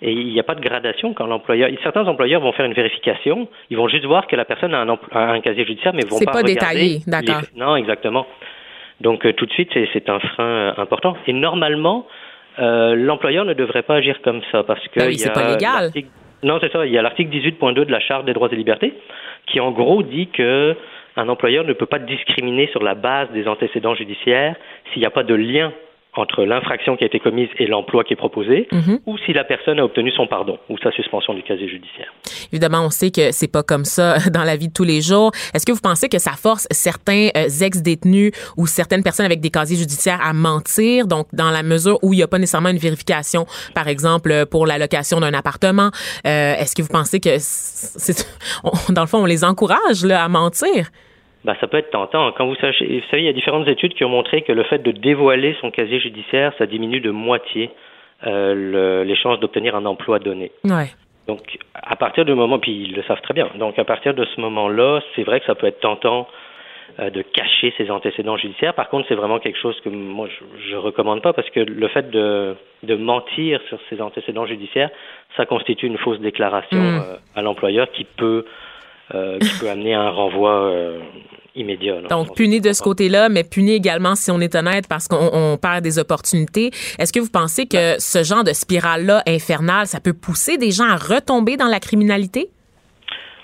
Et 0.02 0.12
il 0.12 0.28
n'y 0.28 0.40
a 0.40 0.44
pas 0.44 0.56
de 0.56 0.62
gradation 0.62 1.14
quand 1.14 1.28
l'employeur. 1.28 1.70
Certains 1.82 2.06
employeurs 2.08 2.42
vont 2.42 2.52
faire 2.52 2.66
une 2.66 2.74
vérification, 2.74 3.48
ils 3.70 3.78
vont 3.78 3.88
juste 3.88 4.06
voir 4.06 4.28
que 4.28 4.36
la 4.36 4.44
personne 4.44 4.74
a 4.74 4.82
un, 4.82 4.98
un 5.12 5.40
casier 5.40 5.66
judiciaire, 5.66 5.94
mais 5.94 6.04
vont 6.06 6.20
pas, 6.20 6.32
pas 6.32 6.44
détaillé, 6.44 7.00
d'accord. 7.08 7.44
Non, 7.56 7.76
exactement. 7.76 8.26
Donc 9.02 9.26
euh, 9.26 9.34
tout 9.34 9.46
de 9.46 9.52
suite, 9.52 9.70
c'est 9.94 10.10
un 10.10 10.20
frein 10.20 10.44
euh, 10.44 10.74
important. 10.78 11.16
Et 11.28 11.34
normalement, 11.34 12.08
euh, 12.60 12.96
l'employeur 12.96 13.46
ne 13.46 13.54
devrait 13.54 13.84
pas 13.84 13.96
agir 13.96 14.20
comme 14.24 14.42
ça 14.52 14.64
parce 14.64 14.86
que. 14.90 15.00
Ben 15.00 15.08
oui, 15.08 15.18
c'est 15.18 15.34
pas 15.34 15.52
légal. 15.52 15.92
Non, 16.44 16.60
c'est 16.60 16.72
ça. 16.72 16.86
Il 16.86 16.92
y 16.92 16.98
a 16.98 17.02
l'article 17.02 17.34
18.2 17.36 17.86
de 17.86 17.92
la 17.92 18.00
Charte 18.00 18.26
des 18.26 18.34
droits 18.34 18.50
et 18.52 18.56
libertés 18.56 18.94
qui 19.48 19.60
en 19.60 19.72
gros 19.72 20.04
dit 20.04 20.28
que 20.28 20.76
un 21.16 21.30
employeur 21.30 21.64
ne 21.64 21.74
peut 21.74 21.86
pas 21.86 22.00
discriminer 22.00 22.68
sur 22.68 22.84
la 22.84 22.96
base 22.96 23.30
des 23.32 23.48
antécédents 23.48 23.96
judiciaires 23.96 24.56
s'il 24.92 25.02
n'y 25.02 25.06
a 25.06 25.12
pas 25.12 25.24
de 25.24 25.36
lien 25.36 25.72
entre 26.16 26.44
l'infraction 26.44 26.96
qui 26.96 27.04
a 27.04 27.08
été 27.08 27.20
commise 27.20 27.50
et 27.58 27.66
l'emploi 27.66 28.04
qui 28.04 28.14
est 28.14 28.18
proposé, 28.18 28.68
mhm. 28.72 29.00
ou 29.06 29.18
si 29.20 29.34
la 29.34 29.44
personne 29.44 29.80
a 29.80 29.86
obtenu 29.86 30.12
son 30.12 30.28
pardon 30.28 30.60
ou 30.70 30.78
sa 30.78 30.92
suspension 30.92 31.34
du 31.34 31.42
casier 31.44 31.68
judiciaire. 31.68 32.14
Évidemment, 32.52 32.86
on 32.86 32.90
sait 32.90 33.10
que 33.12 33.32
c'est 33.32 33.52
pas 33.52 33.64
comme 33.64 33.86
ça 33.86 34.18
dans 34.32 34.44
la 34.44 34.56
vie 34.56 34.68
de 34.68 34.74
tous 34.74 34.84
les 34.84 35.02
jours. 35.02 35.32
Est-ce 35.54 35.66
que 35.66 35.72
vous 35.72 35.82
pensez 35.82 36.10
que 36.10 36.20
ça 36.20 36.32
force 36.32 36.68
certains 36.72 37.30
euh, 37.36 37.48
ex-détenus 37.62 38.32
ou 38.58 38.68
certaines 38.68 39.04
personnes 39.04 39.26
avec 39.26 39.40
des 39.40 39.50
casiers 39.50 39.78
judiciaires 39.78 40.20
à 40.24 40.34
mentir, 40.34 41.08
donc 41.08 41.28
dans 41.34 41.50
la 41.50 41.64
mesure 41.64 41.98
où 42.04 42.14
il 42.14 42.18
n'y 42.18 42.24
a 42.24 42.28
pas 42.28 42.40
nécessairement 42.40 42.70
une 42.70 42.78
vérification, 42.78 43.46
par 43.74 43.88
exemple 43.88 44.46
pour 44.46 44.68
la 44.68 44.78
location 44.78 45.20
d'un 45.20 45.34
appartement, 45.34 45.90
euh, 46.28 46.54
est-ce 46.56 46.76
que 46.76 46.82
vous 46.82 46.90
pensez 46.90 47.20
que 47.20 47.36
c'est, 47.38 48.28
dans 48.90 49.02
le 49.02 49.08
fond, 49.08 49.20
on 49.20 49.26
les 49.26 49.44
encourage 49.44 50.04
là, 50.04 50.24
à 50.24 50.28
mentir? 50.30 50.90
Bah, 51.46 51.56
ça 51.60 51.68
peut 51.68 51.78
être 51.78 51.92
tentant. 51.92 52.32
Quand 52.32 52.46
vous, 52.46 52.56
savez, 52.56 52.74
vous 52.80 53.08
savez, 53.12 53.24
il 53.24 53.26
y 53.26 53.30
a 53.30 53.34
différentes 53.34 53.68
études 53.68 53.94
qui 53.94 54.06
ont 54.06 54.10
montré 54.10 54.44
que 54.44 54.52
le 54.52 54.64
fait 54.64 54.80
de 54.80 54.92
dévoiler 54.92 55.56
son 55.62 55.72
casier 55.72 56.00
judiciaire, 56.00 56.54
ça 56.58 56.66
diminue 56.66 57.02
de 57.02 57.12
moitié 57.12 57.70
euh, 58.26 59.04
les 59.04 59.16
chances 59.16 59.40
d'obtenir 59.40 59.76
un 59.76 59.86
emploi 59.86 60.20
donné. 60.20 60.52
Ouais. 60.64 60.88
Donc, 61.28 61.58
à 61.74 61.96
partir 61.96 62.26
du 62.26 62.34
moment, 62.34 62.60
puis 62.60 62.84
ils 62.84 62.96
le 62.96 63.04
savent 63.04 63.22
très 63.22 63.34
bien, 63.34 63.50
donc 63.56 63.80
à 63.80 63.86
partir 63.86 64.14
de 64.14 64.26
ce 64.26 64.42
moment-là, 64.42 65.02
c'est 65.16 65.24
vrai 65.24 65.40
que 65.40 65.46
ça 65.46 65.56
peut 65.56 65.68
être 65.68 65.80
tentant 65.80 66.28
euh, 67.00 67.10
de 67.10 67.22
cacher 67.22 67.74
ses 67.78 67.90
antécédents 67.90 68.38
judiciaires. 68.38 68.74
Par 68.74 68.90
contre, 68.90 69.08
c'est 69.08 69.16
vraiment 69.16 69.40
quelque 69.40 69.58
chose 69.58 69.80
que 69.82 69.90
moi, 69.90 70.28
je 70.68 70.76
ne 70.76 70.80
recommande 70.80 71.22
pas 71.22 71.34
parce 71.34 71.50
que 71.50 71.62
le 71.62 71.88
fait 71.88 72.12
de, 72.12 72.56
de 72.84 72.96
mentir 72.96 73.62
sur 73.70 73.80
ses 73.90 74.02
antécédents 74.02 74.46
judiciaires, 74.46 74.90
ça 75.38 75.46
constitue 75.46 75.88
une 75.88 75.98
fausse 75.98 76.20
déclaration 76.20 76.78
mm. 76.78 76.98
euh, 76.98 77.16
à 77.36 77.42
l'employeur 77.42 77.90
qui 77.92 78.04
peut 78.04 78.46
euh, 79.14 79.40
qui 79.40 79.60
peut 79.60 79.70
amener 79.70 79.94
un 79.94 80.10
renvoi 80.10 80.52
euh, 80.52 81.00
immédiat. 81.56 82.02
Donc, 82.10 82.36
puni 82.36 82.62
de 82.62 82.72
ce 82.74 82.82
côté-là, 82.82 83.30
mais 83.30 83.44
puni 83.44 83.74
également, 83.74 84.16
si 84.16 84.32
on 84.32 84.40
est 84.40 84.56
honnête, 84.56 84.88
parce 84.88 85.08
qu'on 85.08 85.58
perd 85.62 85.84
des 85.84 86.00
opportunités. 86.00 86.72
Est-ce 87.00 87.12
que 87.12 87.20
vous 87.20 87.32
pensez 87.32 87.68
que 87.68 88.00
ce 88.00 88.24
genre 88.24 88.44
de 88.44 88.54
spirale-là 88.54 89.24
infernale, 89.28 89.88
ça 89.88 90.00
peut 90.00 90.14
pousser 90.14 90.58
des 90.58 90.72
gens 90.72 90.88
à 90.88 90.96
retomber 90.96 91.58
dans 91.58 91.68
la 91.68 91.80
criminalité? 91.80 92.50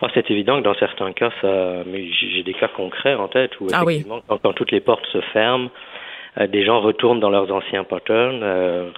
Ah, 0.01 0.07
c'est 0.13 0.31
évident 0.31 0.59
que 0.59 0.63
dans 0.63 0.75
certains 0.75 1.11
cas, 1.11 1.29
ça. 1.41 1.83
Mais 1.85 2.09
j'ai 2.11 2.43
des 2.43 2.53
cas 2.53 2.69
concrets 2.69 3.15
en 3.15 3.27
tête 3.27 3.51
où 3.59 3.67
ah 3.73 3.81
effectivement, 3.83 4.21
quand, 4.27 4.53
toutes 4.53 4.71
les 4.71 4.79
portes 4.79 5.05
se 5.11 5.19
ferment, 5.33 5.69
des 6.37 6.63
gens 6.63 6.79
retournent 6.81 7.19
dans 7.19 7.29
leurs 7.29 7.51
anciens 7.51 7.83
patterns. 7.83 8.41
Euh, 8.43 8.89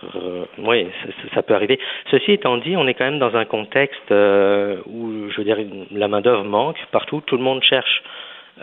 oui, 0.60 0.88
ça, 1.34 1.42
peut 1.42 1.54
arriver. 1.54 1.80
Ceci 2.10 2.34
étant 2.34 2.58
dit, 2.58 2.76
on 2.76 2.88
est 2.88 2.94
quand 2.94 3.06
même 3.06 3.20
dans 3.20 3.36
un 3.36 3.46
contexte 3.46 4.12
euh, 4.12 4.78
où, 4.86 5.30
je 5.30 5.38
veux 5.38 5.44
dire, 5.44 5.58
la 5.92 6.08
main 6.08 6.22
d'œuvre 6.22 6.44
manque 6.44 6.78
partout. 6.92 7.22
Tout 7.26 7.38
le 7.38 7.44
monde 7.44 7.64
cherche 7.64 8.04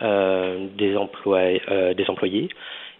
des, 0.01 0.97
emplois, 0.97 1.59
des 1.95 2.05
employés. 2.09 2.49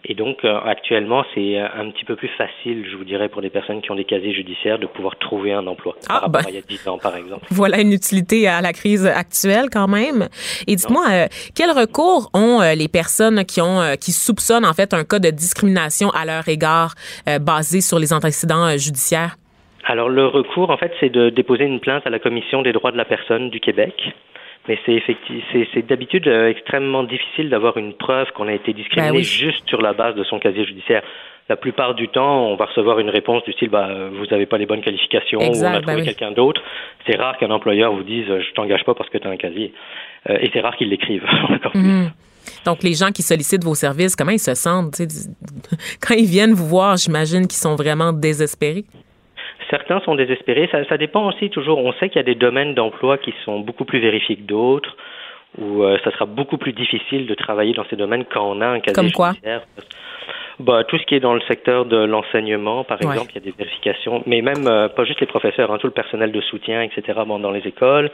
Et 0.05 0.13
donc, 0.13 0.45
euh, 0.45 0.59
actuellement, 0.65 1.25
c'est 1.35 1.57
un 1.57 1.89
petit 1.91 2.05
peu 2.05 2.15
plus 2.15 2.29
facile, 2.29 2.85
je 2.89 2.95
vous 2.95 3.03
dirais, 3.03 3.27
pour 3.27 3.41
des 3.41 3.49
personnes 3.49 3.81
qui 3.81 3.91
ont 3.91 3.95
des 3.95 4.05
casiers 4.05 4.33
judiciaires 4.33 4.79
de 4.79 4.87
pouvoir 4.87 5.17
trouver 5.17 5.51
un 5.51 5.67
emploi. 5.67 5.95
Ah, 6.07 6.21
par 6.21 6.29
ben, 6.29 6.41
il 6.47 6.55
y 6.55 6.57
a 6.57 6.61
10 6.61 6.87
ans, 6.87 6.97
par 6.97 7.17
exemple. 7.17 7.45
Voilà 7.51 7.81
une 7.81 7.91
utilité 7.91 8.47
à 8.47 8.61
la 8.61 8.71
crise 8.71 9.05
actuelle, 9.05 9.65
quand 9.71 9.87
même. 9.87 10.29
Et 10.67 10.75
dites-moi, 10.77 11.03
euh, 11.11 11.27
quel 11.53 11.71
recours 11.71 12.29
ont 12.33 12.61
euh, 12.61 12.75
les 12.75 12.87
personnes 12.87 13.43
qui 13.43 13.59
ont, 13.61 13.81
qui 13.99 14.11
soupçonnent, 14.13 14.65
en 14.65 14.73
fait, 14.73 14.93
un 14.93 15.03
cas 15.03 15.19
de 15.19 15.29
discrimination 15.31 16.09
à 16.11 16.25
leur 16.25 16.47
égard 16.47 16.95
basé 17.41 17.81
sur 17.81 17.99
les 17.99 18.13
antécédents 18.13 18.77
judiciaires? 18.77 19.35
Alors, 19.83 20.07
le 20.07 20.27
recours, 20.27 20.69
en 20.69 20.77
fait, 20.77 20.91
c'est 20.99 21.09
de 21.09 21.29
déposer 21.29 21.65
une 21.65 21.79
plainte 21.79 22.05
à 22.05 22.09
la 22.09 22.19
Commission 22.19 22.61
des 22.61 22.71
droits 22.71 22.91
de 22.91 22.97
la 22.97 23.05
personne 23.05 23.49
du 23.49 23.59
Québec 23.59 23.93
mais 24.67 24.77
c'est 24.85 24.93
effectivement, 24.93 25.41
c'est 25.73 25.87
d'habitude 25.87 26.27
euh, 26.27 26.49
extrêmement 26.49 27.03
difficile 27.03 27.49
d'avoir 27.49 27.77
une 27.77 27.93
preuve 27.93 28.31
qu'on 28.33 28.47
a 28.47 28.53
été 28.53 28.73
discriminé 28.73 29.11
ben 29.11 29.23
juste 29.23 29.67
sur 29.67 29.81
la 29.81 29.93
base 29.93 30.15
de 30.15 30.23
son 30.23 30.39
casier 30.39 30.65
judiciaire. 30.65 31.01
La 31.47 31.55
plupart 31.55 31.95
du 31.95 32.07
temps, 32.09 32.45
on 32.47 32.55
va 32.55 32.65
recevoir 32.65 32.99
une 32.99 33.09
réponse 33.09 33.43
du 33.43 33.53
style 33.53 33.69
bah, 33.69 33.89
vous 34.11 34.25
n'avez 34.27 34.45
pas 34.45 34.59
les 34.59 34.67
bonnes 34.67 34.83
qualifications 34.83 35.39
ou 35.39 35.43
on 35.43 35.63
a 35.63 35.81
trouvé 35.81 35.97
ben 35.97 36.05
quelqu'un 36.05 36.31
d'autre. 36.31 36.61
C'est 37.07 37.17
rare 37.17 37.37
qu'un 37.39 37.49
employeur 37.49 37.91
vous 37.91 38.03
dise 38.03 38.27
je 38.27 38.53
t'engage 38.53 38.83
pas 38.83 38.93
parce 38.93 39.09
que 39.09 39.17
tu 39.17 39.27
as 39.27 39.31
un 39.31 39.37
casier. 39.37 39.73
Euh, 40.29 40.37
et 40.39 40.51
c'est 40.53 40.59
rare 40.59 40.75
qu'ils 40.75 40.89
l'écrivent 40.89 41.25
encore 41.49 41.71
plus. 41.71 41.81
Mhm. 41.81 42.11
Donc, 42.65 42.83
les 42.83 42.93
gens 42.93 43.11
qui 43.11 43.21
sollicitent 43.21 43.63
vos 43.63 43.75
services, 43.75 44.15
comment 44.15 44.31
ils 44.31 44.39
se 44.39 44.53
sentent? 44.55 45.01
Quand 46.01 46.15
ils 46.15 46.25
viennent 46.25 46.53
vous 46.53 46.67
voir, 46.67 46.97
j'imagine 46.97 47.47
qu'ils 47.47 47.59
sont 47.59 47.75
vraiment 47.75 48.13
désespérés. 48.13 48.85
Certains 49.69 49.99
sont 50.01 50.15
désespérés. 50.15 50.67
Ça, 50.71 50.83
ça 50.85 50.97
dépend 50.97 51.27
aussi 51.27 51.49
toujours. 51.49 51.77
On 51.79 51.93
sait 51.93 52.09
qu'il 52.09 52.17
y 52.17 52.19
a 52.19 52.23
des 52.23 52.35
domaines 52.35 52.73
d'emploi 52.73 53.17
qui 53.17 53.33
sont 53.45 53.59
beaucoup 53.59 53.85
plus 53.85 53.99
vérifiés 53.99 54.35
que 54.35 54.41
d'autres, 54.41 54.95
où 55.57 55.83
euh, 55.83 55.97
ça 56.03 56.11
sera 56.11 56.25
beaucoup 56.25 56.57
plus 56.57 56.73
difficile 56.73 57.27
de 57.27 57.35
travailler 57.35 57.73
dans 57.73 57.85
ces 57.89 57.95
domaines 57.95 58.25
quand 58.25 58.49
on 58.49 58.61
a 58.61 58.67
un 58.67 58.79
casier 58.79 58.93
Comme 58.93 59.11
quoi? 59.11 59.33
Bah, 60.59 60.83
tout 60.83 60.97
ce 60.97 61.05
qui 61.05 61.15
est 61.15 61.21
dans 61.21 61.33
le 61.33 61.41
secteur 61.41 61.85
de 61.85 61.97
l'enseignement, 61.97 62.83
par 62.83 63.01
exemple, 63.01 63.31
il 63.31 63.35
y 63.35 63.37
a 63.37 63.51
des 63.51 63.57
vérifications, 63.57 64.23
mais 64.25 64.41
même 64.41 64.67
euh, 64.67 64.89
pas 64.89 65.05
juste 65.05 65.21
les 65.21 65.27
professeurs, 65.27 65.71
hein, 65.71 65.77
tout 65.79 65.87
le 65.87 65.93
personnel 65.93 66.33
de 66.33 66.41
soutien, 66.41 66.81
etc. 66.81 67.19
Bon, 67.25 67.39
dans 67.39 67.51
les 67.51 67.65
écoles, 67.65 68.11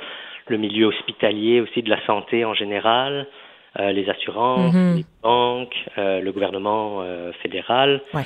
le 0.47 0.57
milieu 0.57 0.85
hospitalier 0.85 1.59
aussi, 1.59 1.81
de 1.81 1.89
la 1.89 2.05
santé 2.05 2.45
en 2.45 2.53
général, 2.53 3.25
euh, 3.79 3.91
les 3.91 4.07
assurances, 4.09 4.75
mm-hmm. 4.75 4.95
les 4.97 5.05
banques, 5.23 5.75
le 5.97 6.31
gouvernement 6.31 7.03
fédéral. 7.41 8.01
Ouais. 8.13 8.21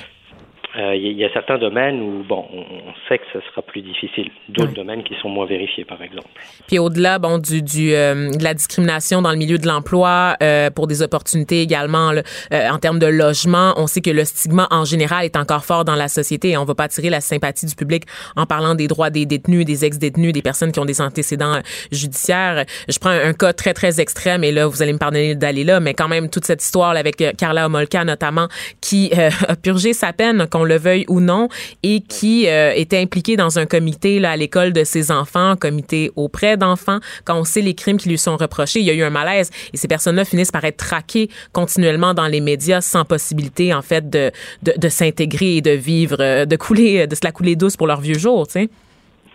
Euh, 0.78 0.94
il 0.94 1.18
y, 1.18 1.24
a 1.24 1.32
certains 1.32 1.58
domaines 1.58 2.00
où, 2.00 2.22
bon, 2.22 2.44
on 2.52 2.92
sait 3.08 3.18
que 3.18 3.24
ce 3.32 3.40
sera 3.40 3.60
plus 3.62 3.82
difficile. 3.82 4.30
D'autres 4.48 4.72
domaines 4.72 5.02
qui 5.02 5.14
sont 5.20 5.28
moins 5.28 5.46
vérifiés, 5.46 5.84
par 5.84 6.00
exemple. 6.00 6.28
Puis 6.68 6.78
au-delà, 6.78 7.18
bon, 7.18 7.38
du, 7.38 7.60
du 7.60 7.92
euh, 7.92 8.30
de 8.30 8.44
la 8.44 8.54
discrimination 8.54 9.20
dans 9.20 9.32
le 9.32 9.36
milieu 9.36 9.58
de 9.58 9.66
l'emploi, 9.66 10.36
euh, 10.42 10.70
pour 10.70 10.86
des 10.86 11.02
opportunités 11.02 11.62
également, 11.62 12.12
en 12.52 12.78
termes 12.78 13.00
de 13.00 13.06
logement, 13.06 13.74
on 13.76 13.88
sait 13.88 14.00
que 14.00 14.10
le 14.10 14.24
stigma 14.24 14.68
en 14.70 14.84
général 14.84 15.24
est 15.24 15.36
encore 15.36 15.64
fort 15.64 15.84
dans 15.84 15.96
la 15.96 16.06
société 16.06 16.50
et 16.50 16.56
on 16.56 16.64
va 16.64 16.74
pas 16.74 16.84
attirer 16.84 17.10
la 17.10 17.20
sympathie 17.20 17.66
du 17.66 17.74
public 17.74 18.04
en 18.36 18.46
parlant 18.46 18.74
des 18.74 18.86
droits 18.86 19.10
des 19.10 19.26
détenus, 19.26 19.64
des 19.64 19.84
ex-détenus, 19.84 20.32
des 20.32 20.42
personnes 20.42 20.70
qui 20.70 20.78
ont 20.78 20.84
des 20.84 21.00
antécédents 21.00 21.60
judiciaires. 21.90 22.64
Je 22.88 22.98
prends 22.98 23.10
un, 23.10 23.32
cas 23.32 23.52
très, 23.52 23.74
très 23.74 24.00
extrême 24.00 24.44
et 24.44 24.52
là, 24.52 24.66
vous 24.66 24.82
allez 24.82 24.92
me 24.92 24.98
pardonner 24.98 25.34
d'aller 25.34 25.64
là, 25.64 25.80
mais 25.80 25.94
quand 25.94 26.08
même, 26.08 26.30
toute 26.30 26.44
cette 26.44 26.62
histoire 26.62 26.94
là, 26.94 27.00
avec 27.00 27.22
Carla 27.36 27.66
Homolka 27.66 28.04
notamment, 28.04 28.46
qui 28.80 29.12
a 29.48 29.56
purgé 29.56 29.92
sa 29.92 30.12
peine, 30.12 30.46
qu'on 30.60 30.64
le 30.64 30.76
veuille 30.76 31.04
ou 31.08 31.20
non, 31.20 31.48
et 31.82 32.00
qui 32.00 32.46
était 32.46 32.98
impliqué 32.98 33.36
dans 33.36 33.58
un 33.58 33.66
comité 33.66 34.20
là, 34.20 34.32
à 34.32 34.36
l'école 34.36 34.72
de 34.72 34.84
ses 34.84 35.10
enfants, 35.10 35.50
un 35.50 35.56
comité 35.56 36.10
auprès 36.16 36.56
d'enfants. 36.56 36.98
Quand 37.24 37.38
on 37.38 37.44
sait 37.44 37.62
les 37.62 37.74
crimes 37.74 37.96
qui 37.96 38.08
lui 38.08 38.18
sont 38.18 38.36
reprochés, 38.36 38.80
il 38.80 38.86
y 38.86 38.90
a 38.90 38.94
eu 38.94 39.02
un 39.02 39.10
malaise 39.10 39.50
et 39.72 39.76
ces 39.76 39.88
personnes-là 39.88 40.24
finissent 40.24 40.52
par 40.52 40.64
être 40.64 40.76
traquées 40.76 41.30
continuellement 41.52 42.14
dans 42.14 42.26
les 42.26 42.40
médias 42.40 42.80
sans 42.80 43.04
possibilité, 43.04 43.72
en 43.72 43.82
fait, 43.82 44.10
de, 44.10 44.30
de, 44.62 44.74
de 44.76 44.88
s'intégrer 44.88 45.56
et 45.56 45.60
de 45.62 45.70
vivre, 45.70 46.44
de 46.44 46.56
couler, 46.56 47.06
de 47.06 47.14
se 47.14 47.20
la 47.24 47.32
couler 47.32 47.56
douce 47.56 47.76
pour 47.76 47.86
leur 47.86 48.00
vieux 48.00 48.18
jour, 48.18 48.46
tu 48.46 48.52
sais. 48.52 48.70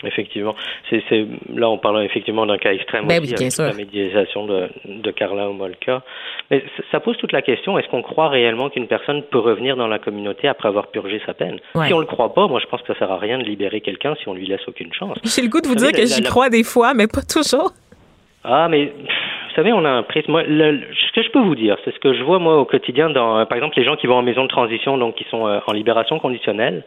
Effectivement. 0.06 0.56
C'est, 0.89 1.02
là, 1.54 1.70
on 1.70 1.78
parle 1.78 2.04
effectivement 2.04 2.46
d'un 2.46 2.58
cas 2.58 2.72
extrême 2.74 3.08
ben 3.08 3.22
aussi, 3.22 3.34
oui, 3.38 3.44
avec 3.44 3.58
la 3.58 3.74
médialisation 3.74 4.46
de, 4.46 4.70
de 4.86 5.12
Carla 5.12 5.50
Homolka. 5.50 6.04
Mais 6.52 6.63
ça 6.91 7.00
pose 7.00 7.18
toute 7.18 7.32
la 7.32 7.41
question, 7.41 7.78
est-ce 7.80 7.88
qu'on 7.88 8.02
croit 8.02 8.30
réellement 8.30 8.70
qu'une 8.70 8.88
personne 8.88 9.24
peut 9.24 9.39
revenir 9.39 9.76
dans 9.76 9.88
la 9.88 10.00
communauté 10.00 10.48
après 10.48 10.68
avoir 10.68 10.88
purgé 10.88 11.22
sa 11.26 11.34
peine? 11.34 11.60
Si 11.88 11.94
on 11.94 12.00
le 12.00 12.06
croit 12.06 12.34
pas, 12.34 12.48
moi, 12.48 12.60
je 12.60 12.68
pense 12.68 12.82
que 12.82 12.94
ça 12.94 13.00
sert 13.00 13.12
à 13.12 13.18
rien 13.18 13.38
de 13.38 13.44
libérer 13.44 13.82
quelqu'un 13.82 14.15
si 14.22 14.28
on 14.28 14.34
lui 14.34 14.46
laisse 14.46 14.68
aucune 14.68 14.94
chance. 14.94 15.18
J'ai 15.24 15.41
le 15.41 15.50
goût 15.50 15.62
de 15.62 15.68
vous, 15.68 15.76
dire 15.76 15.91
que 15.91 16.06
j'y 16.06 16.22
crois 16.22 16.50
des 16.50 16.63
fois, 16.63 16.94
mais 16.94 17.08
pas 17.08 17.22
toujours. 17.22 17.72
Ah, 18.44 18.68
mais 18.70 18.86
vous 18.86 19.56
savez, 19.56 19.74
on 19.74 19.86
a 19.86 19.89
un 19.89 20.04
prisme. 20.04 20.38
Ce 20.38 21.12
que 21.13 21.24
je 21.24 21.32
peux 21.32 21.39
vous 21.39 21.56
dire, 21.56 21.78
c'est 21.84 21.94
ce 21.94 22.00
que 22.00 22.13
je 22.13 22.24
vois 22.24 22.39
moi 22.39 22.60
au 22.60 22.65
quotidien 22.65 23.10
dans, 23.10 23.46
par 23.46 23.58
exemple, 23.58 23.78
les 23.78 23.86
gens 23.86 23.96
qui 23.96 24.06
vont 24.06 24.18
en 24.18 24.22
maison 24.22 24.44
de 24.44 24.50
transition, 24.50 24.98
donc 24.98 25.15
qui 25.15 25.26
sont 25.32 25.48
euh, 25.48 25.60
en 25.65 25.74
libération 25.74 26.20
conditionnelle 26.20 26.84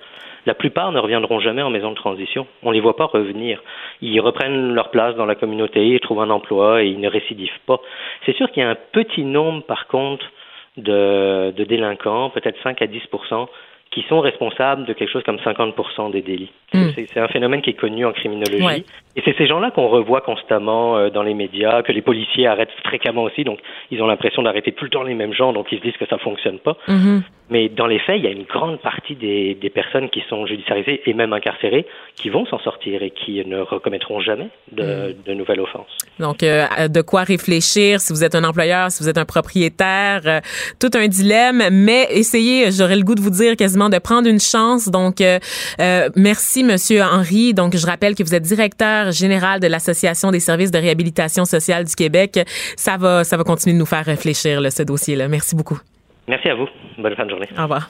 la 0.49 0.55
plupart 0.55 0.93
ne 0.93 0.99
reviendront 0.99 1.41
jamais 1.41 1.61
en 1.61 1.69
maison 1.69 1.91
de 1.91 1.95
transition. 1.95 2.47
On 2.63 2.71
ne 2.71 2.75
les 2.75 2.81
voit 2.81 2.97
pas 2.97 3.05
revenir. 3.05 3.63
Ils 4.01 4.19
reprennent 4.19 4.73
leur 4.73 4.91
place 4.91 5.15
dans 5.15 5.27
la 5.27 5.35
communauté, 5.35 5.87
ils 5.87 6.01
trouvent 6.01 6.23
un 6.23 6.31
emploi 6.31 6.83
et 6.83 6.87
ils 6.87 7.01
ne 7.01 7.09
récidivent 7.09 7.61
pas. 7.67 7.81
C'est 8.25 8.35
sûr 8.35 8.51
qu'il 8.51 8.63
y 8.63 8.67
a 8.67 8.71
un 8.71 8.79
petit 8.93 9.25
nombre, 9.25 9.63
par 9.65 9.89
contre, 9.89 10.25
de, 10.79 11.53
de 11.55 11.65
délinquants, 11.65 12.31
peut-être 12.31 12.57
5 12.63 12.81
à 12.81 12.87
10% 12.87 13.47
qui 13.91 14.05
sont 14.09 14.21
responsables 14.21 14.87
de 14.87 14.93
quelque 14.95 15.11
chose 15.11 15.23
comme 15.23 15.37
50% 15.37 16.13
des 16.13 16.23
délits. 16.23 16.53
Hmm. 16.73 16.89
C'est 16.95 17.21
un 17.21 17.29
phénomène 17.29 17.61
qui 17.61 17.71
est 17.71 17.81
connu 17.81 18.07
en 18.07 18.13
criminologie. 18.13 18.85
Et 19.17 19.23
c'est 19.25 19.37
ces 19.37 19.47
gens-là 19.47 19.71
qu'on 19.71 19.89
revoit 19.89 20.21
constamment 20.23 20.97
euh, 20.97 21.11
dans 21.11 21.23
les 21.23 21.35
médias, 21.35 21.83
que 21.83 21.93
les 21.93 22.03
policiers 22.03 22.47
arrêtent 22.47 22.73
fréquemment 22.85 23.25
aussi. 23.25 23.45
Donc, 23.45 23.59
ils 23.91 24.03
ont 24.03 24.07
l'impression 24.07 24.43
d'arrêter 24.43 24.73
tout 24.73 24.85
le 24.85 24.91
temps 24.91 25.03
les 25.03 25.15
mêmes 25.15 25.33
gens, 25.35 25.53
donc 25.53 25.73
ils 25.73 25.79
se 25.79 25.83
disent 25.83 25.97
que 25.97 26.07
ça 26.07 26.19
fonctionne 26.19 26.59
pas. 26.59 26.77
Hmm. 26.87 27.21
Mais 27.51 27.69
dans 27.69 27.87
les 27.87 27.99
faits, 27.99 28.17
il 28.19 28.25
y 28.25 28.27
a 28.27 28.31
une 28.31 28.45
grande 28.45 28.81
partie 28.81 29.15
des, 29.15 29.55
des 29.55 29.71
personnes 29.71 30.11
qui 30.11 30.23
sont 30.29 30.47
judiciarisées 30.47 31.03
et 31.07 31.15
même 31.15 31.33
incarcérées 31.33 31.87
qui 32.17 32.29
vont 32.29 32.47
s'en 32.47 32.59
sortir 32.59 33.03
et 33.03 33.11
qui 33.11 33.45
ne 33.45 33.61
recommettront 33.61 34.21
jamais 34.21 34.51
de, 34.73 35.13
hmm. 35.13 35.15
de 35.27 35.35
nouvelles 35.35 35.61
offenses. 35.61 35.91
Donc, 36.19 36.43
euh, 36.43 36.89
de 36.89 37.01
quoi 37.01 37.23
réfléchir 37.23 38.01
si 38.01 38.13
vous 38.13 38.25
êtes 38.25 38.35
un 38.35 38.45
employeur, 38.45 38.91
si 38.91 39.03
vous 39.03 39.09
êtes 39.09 39.19
un 39.19 39.25
propriétaire, 39.25 40.23
euh, 40.27 40.41
tout 40.81 40.91
un 40.95 41.09
dilemme. 41.09 41.63
Mais 41.71 42.09
essayez, 42.11 42.71
j'aurais 42.71 42.97
le 42.97 43.05
goût 43.05 43.15
de 43.15 43.21
vous 43.21 43.31
dire 43.31 43.57
quasiment 43.57 43.89
de 43.89 43.99
prendre 43.99 44.29
une 44.29 44.41
chance. 44.41 44.89
Donc, 44.89 45.21
euh, 45.21 45.39
euh, 45.81 46.09
merci, 46.17 46.65
Monsieur 46.65 47.03
Henry. 47.03 47.55
Donc, 47.55 47.77
je 47.77 47.87
rappelle 47.87 48.15
que 48.15 48.23
vous 48.23 48.35
êtes 48.35 48.43
directeur 48.43 49.13
général 49.13 49.61
de 49.61 49.67
l'Association 49.67 50.31
des 50.31 50.41
services 50.41 50.71
de 50.71 50.79
réhabilitation 50.79 51.45
sociale 51.45 51.85
du 51.85 51.95
Québec. 51.95 52.41
Ça 52.77 52.97
va, 52.97 53.25
ça 53.25 53.37
va 53.37 53.45
continuer 53.45 53.75
de 53.75 53.79
nous 53.79 53.87
faire 53.87 54.05
réfléchir, 54.05 54.61
là, 54.61 54.71
ce 54.71 54.83
dossier-là. 54.83 55.29
Merci 55.29 55.55
beaucoup. 55.57 55.79
Merci 56.29 56.49
à 56.49 56.55
vous. 56.55 56.67
Bonne 56.99 57.17
fin 57.17 57.25
de 57.25 57.31
journée. 57.31 57.49
Au 57.59 57.63
revoir. 57.63 57.89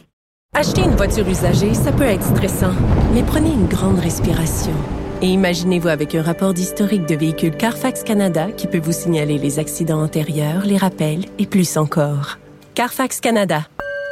Acheter 0.54 0.82
une 0.82 0.96
voiture 0.96 1.28
usagée, 1.28 1.74
ça 1.74 1.92
peut 1.92 2.04
être 2.04 2.22
stressant, 2.22 2.72
mais 3.12 3.22
prenez 3.22 3.50
une 3.50 3.66
grande 3.66 3.98
respiration. 3.98 4.72
Et 5.20 5.26
imaginez-vous 5.26 5.88
avec 5.88 6.14
un 6.14 6.22
rapport 6.22 6.54
d'historique 6.54 7.06
de 7.06 7.16
véhicule 7.16 7.56
Carfax 7.56 8.02
Canada 8.02 8.50
qui 8.52 8.66
peut 8.66 8.78
vous 8.78 8.92
signaler 8.92 9.36
les 9.36 9.58
accidents 9.58 10.00
antérieurs, 10.02 10.64
les 10.64 10.76
rappels 10.76 11.24
et 11.38 11.46
plus 11.46 11.76
encore. 11.76 12.38
Carfax 12.74 13.20
Canada. 13.20 13.62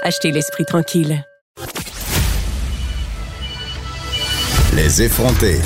Achetez 0.02 0.32
l'esprit 0.32 0.64
tranquille. 0.64 1.24
Les 4.74 5.02
effronter. 5.02 5.58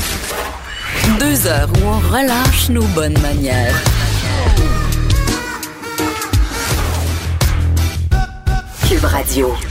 Deux 1.18 1.46
heures 1.48 1.68
où 1.82 1.86
on 1.86 1.98
relâche 1.98 2.68
nos 2.68 2.86
bonnes 2.94 3.18
manières. 3.20 3.74
Cube 8.90 9.04
Radio. 9.04 9.69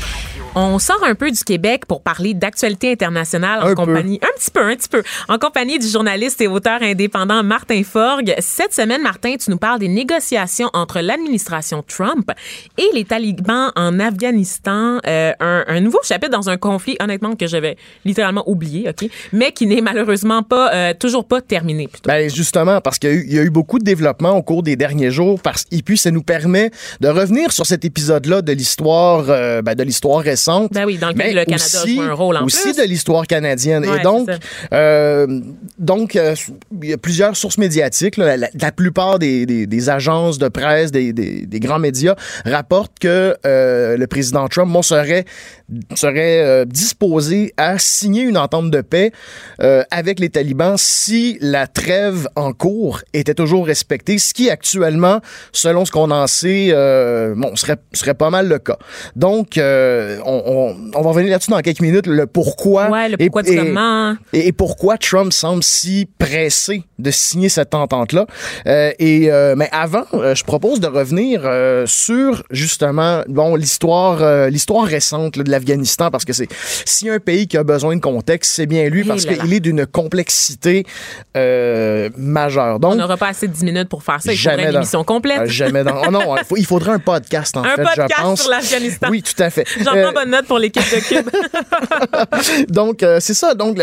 On 0.55 0.79
sort 0.79 1.03
un 1.03 1.13
peu 1.13 1.29
du 1.29 1.43
Québec 1.43 1.85
pour 1.85 2.01
parler 2.01 2.33
d'actualité 2.33 2.91
internationale 2.91 3.61
en 3.61 3.75
compagnie, 3.75 4.19
un 4.23 4.37
petit 4.37 4.49
peu, 4.49 4.61
un 4.61 4.75
petit 4.75 4.89
peu, 4.89 5.03
en 5.27 5.37
compagnie 5.37 5.77
du 5.77 5.87
journaliste 5.87 6.41
et 6.41 6.47
auteur 6.47 6.81
indépendant 6.81 7.43
Martin 7.43 7.83
Forgue. 7.83 8.33
Cette 8.39 8.73
semaine, 8.73 9.03
Martin, 9.03 9.35
tu 9.37 9.51
nous 9.51 9.57
parles 9.57 9.79
des 9.79 9.87
négociations 9.87 10.69
entre 10.73 11.01
l'administration 11.01 11.83
Trump 11.87 12.31
et 12.79 12.89
les 12.95 13.05
talibans 13.05 13.71
en 13.75 13.99
Afghanistan. 13.99 14.97
Euh, 15.05 15.33
un, 15.39 15.79
nouveau 15.81 15.99
chapitre 16.03 16.31
dans 16.31 16.49
un 16.49 16.57
conflit, 16.57 16.97
honnêtement, 16.99 17.35
que 17.35 17.45
j'avais 17.45 17.77
littéralement 18.03 18.43
oublié, 18.49 18.89
OK, 18.89 19.07
mais 19.31 19.51
qui 19.51 19.67
n'est 19.67 19.81
malheureusement 19.81 20.41
pas, 20.41 20.73
euh, 20.73 20.93
toujours 20.99 21.25
pas 21.25 21.41
terminé. 21.41 21.87
Plutôt. 21.87 22.07
Ben 22.07 22.29
justement, 22.29 22.81
parce 22.81 22.97
qu'il 22.97 23.31
y, 23.31 23.37
a 23.37 23.43
eu 23.43 23.51
beaucoup 23.51 23.77
de 23.77 23.83
développements 23.83 24.35
au 24.35 24.41
cours 24.41 24.63
des 24.63 24.75
derniers 24.75 25.11
jours, 25.11 25.39
parce, 25.41 25.65
et 25.71 25.83
puis 25.83 25.97
ça 25.97 26.09
nous 26.09 26.23
permet 26.23 26.71
de 27.01 27.07
revenir 27.07 27.51
sur 27.51 27.67
cet 27.67 27.85
épisode-là 27.85 28.41
de 28.41 28.51
l'histoire, 28.51 29.25
euh, 29.29 29.61
ben, 29.61 29.75
de 29.75 29.83
l'histoire 29.83 30.21
récente 30.21 30.39
ben 30.71 30.85
oui, 30.85 30.97
dans 30.97 31.09
le 31.09 31.13
Canada 31.13 31.55
aussi, 31.55 31.95
joue 31.95 32.01
un 32.01 32.13
rôle 32.13 32.37
en 32.37 32.45
aussi 32.45 32.73
de 32.73 32.83
l'histoire 32.83 33.27
canadienne. 33.27 33.85
et 33.85 34.01
donc, 34.03 34.29
euh, 34.73 35.39
donc 35.77 36.15
euh, 36.15 36.35
il 36.81 36.89
y 36.89 36.93
a 36.93 36.97
plusieurs 36.97 37.35
sources 37.35 37.57
médiatiques. 37.57 38.17
La, 38.17 38.71
plupart 38.71 39.19
des, 39.19 39.45
des, 39.45 39.89
agences 39.89 40.37
de 40.37 40.47
presse, 40.47 40.91
des, 40.91 41.13
des, 41.13 41.59
grands 41.59 41.79
médias 41.79 42.15
rapportent 42.45 42.97
que 42.99 43.35
euh, 43.45 43.97
le 43.97 44.07
président 44.07 44.47
Trump 44.47 44.71
bon, 44.71 44.81
serait, 44.81 45.25
serait 45.95 46.65
disposé 46.65 47.53
à 47.57 47.77
signer 47.77 48.23
une 48.23 48.37
entente 48.37 48.71
de 48.71 48.81
paix 48.81 49.11
avec 49.91 50.19
les 50.19 50.29
talibans 50.29 50.75
si 50.77 51.37
la 51.41 51.67
trêve 51.67 52.27
en 52.35 52.53
cours 52.53 53.01
était 53.13 53.33
toujours 53.33 53.65
respectée, 53.65 54.17
ce 54.17 54.33
qui 54.33 54.49
actuellement, 54.49 55.19
selon 55.51 55.85
ce 55.85 55.91
qu'on 55.91 56.11
en 56.11 56.27
sait, 56.27 56.71
bon, 57.35 57.55
serait, 57.55 57.77
serait 57.93 58.13
pas 58.13 58.29
mal 58.29 58.47
le 58.47 58.59
cas. 58.59 58.77
Donc, 59.15 59.59
on, 59.59 60.28
va 60.29 61.09
revenir 61.09 61.31
là-dessus 61.31 61.51
dans 61.51 61.59
quelques 61.59 61.81
minutes, 61.81 62.07
le 62.07 62.27
pourquoi. 62.27 63.07
le 63.07 63.17
pourquoi 63.17 63.41
et, 63.47 64.37
et, 64.37 64.47
et, 64.47 64.51
pourquoi 64.51 64.97
Trump 64.97 65.33
semble 65.33 65.63
si 65.63 66.07
pressé 66.17 66.83
de 66.99 67.11
signer 67.11 67.49
cette 67.49 67.73
entente-là. 67.73 68.27
Euh, 68.67 68.91
et 68.99 69.31
euh, 69.31 69.55
mais 69.55 69.69
avant, 69.71 70.03
euh, 70.13 70.35
je 70.35 70.43
propose 70.43 70.79
de 70.79 70.87
revenir 70.87 71.41
sur 71.85 72.43
justement 72.51 73.23
bon 73.27 73.55
l'histoire 73.55 74.49
l'histoire 74.49 74.85
récente 74.85 75.37
de 75.37 75.49
l'Afghanistan 75.49 76.11
parce 76.11 76.25
que 76.25 76.33
c'est 76.33 76.47
si 76.85 77.09
un 77.09 77.19
pays 77.19 77.47
qui 77.47 77.57
a 77.57 77.63
besoin 77.63 77.95
de 77.95 78.01
contexte, 78.01 78.51
c'est 78.53 78.65
bien 78.65 78.89
lui 78.89 79.03
parce 79.03 79.25
qu'il 79.25 79.53
est 79.53 79.59
d'une 79.59 79.85
complexité 79.85 80.85
majeure. 81.35 82.79
Donc 82.79 82.93
on 82.93 82.95
n'aura 82.95 83.17
pas 83.17 83.29
assez 83.29 83.47
de 83.47 83.53
10 83.53 83.63
minutes 83.63 83.89
pour 83.89 84.03
faire 84.03 84.21
ça. 84.21 84.33
Il 84.33 84.37
faudrait 84.37 84.69
une 84.69 84.75
émission 84.75 85.03
complète. 85.03 85.45
jamais 85.47 85.83
dans. 85.83 86.01
Oh 86.07 86.11
non, 86.11 86.35
il, 86.57 86.65
faudrait 86.65 86.91
un 86.91 86.99
podcast 86.99 87.55
en 87.57 87.63
un 87.63 87.75
fait. 87.75 87.83
podcast 87.83 88.13
je 88.17 88.21
pense. 88.21 88.41
sur 88.41 88.51
l'Afghanistan. 88.51 89.07
Oui, 89.09 89.23
tout 89.23 89.41
à 89.41 89.49
fait. 89.49 89.65
J'en 89.79 89.91
prends 89.91 90.13
bonne 90.19 90.31
note 90.31 90.45
pour 90.47 90.59
l'équipe 90.59 90.83
de 90.83 90.99
Cube. 90.99 91.29
donc 92.69 93.05
c'est 93.19 93.33
ça. 93.33 93.53
Donc 93.53 93.79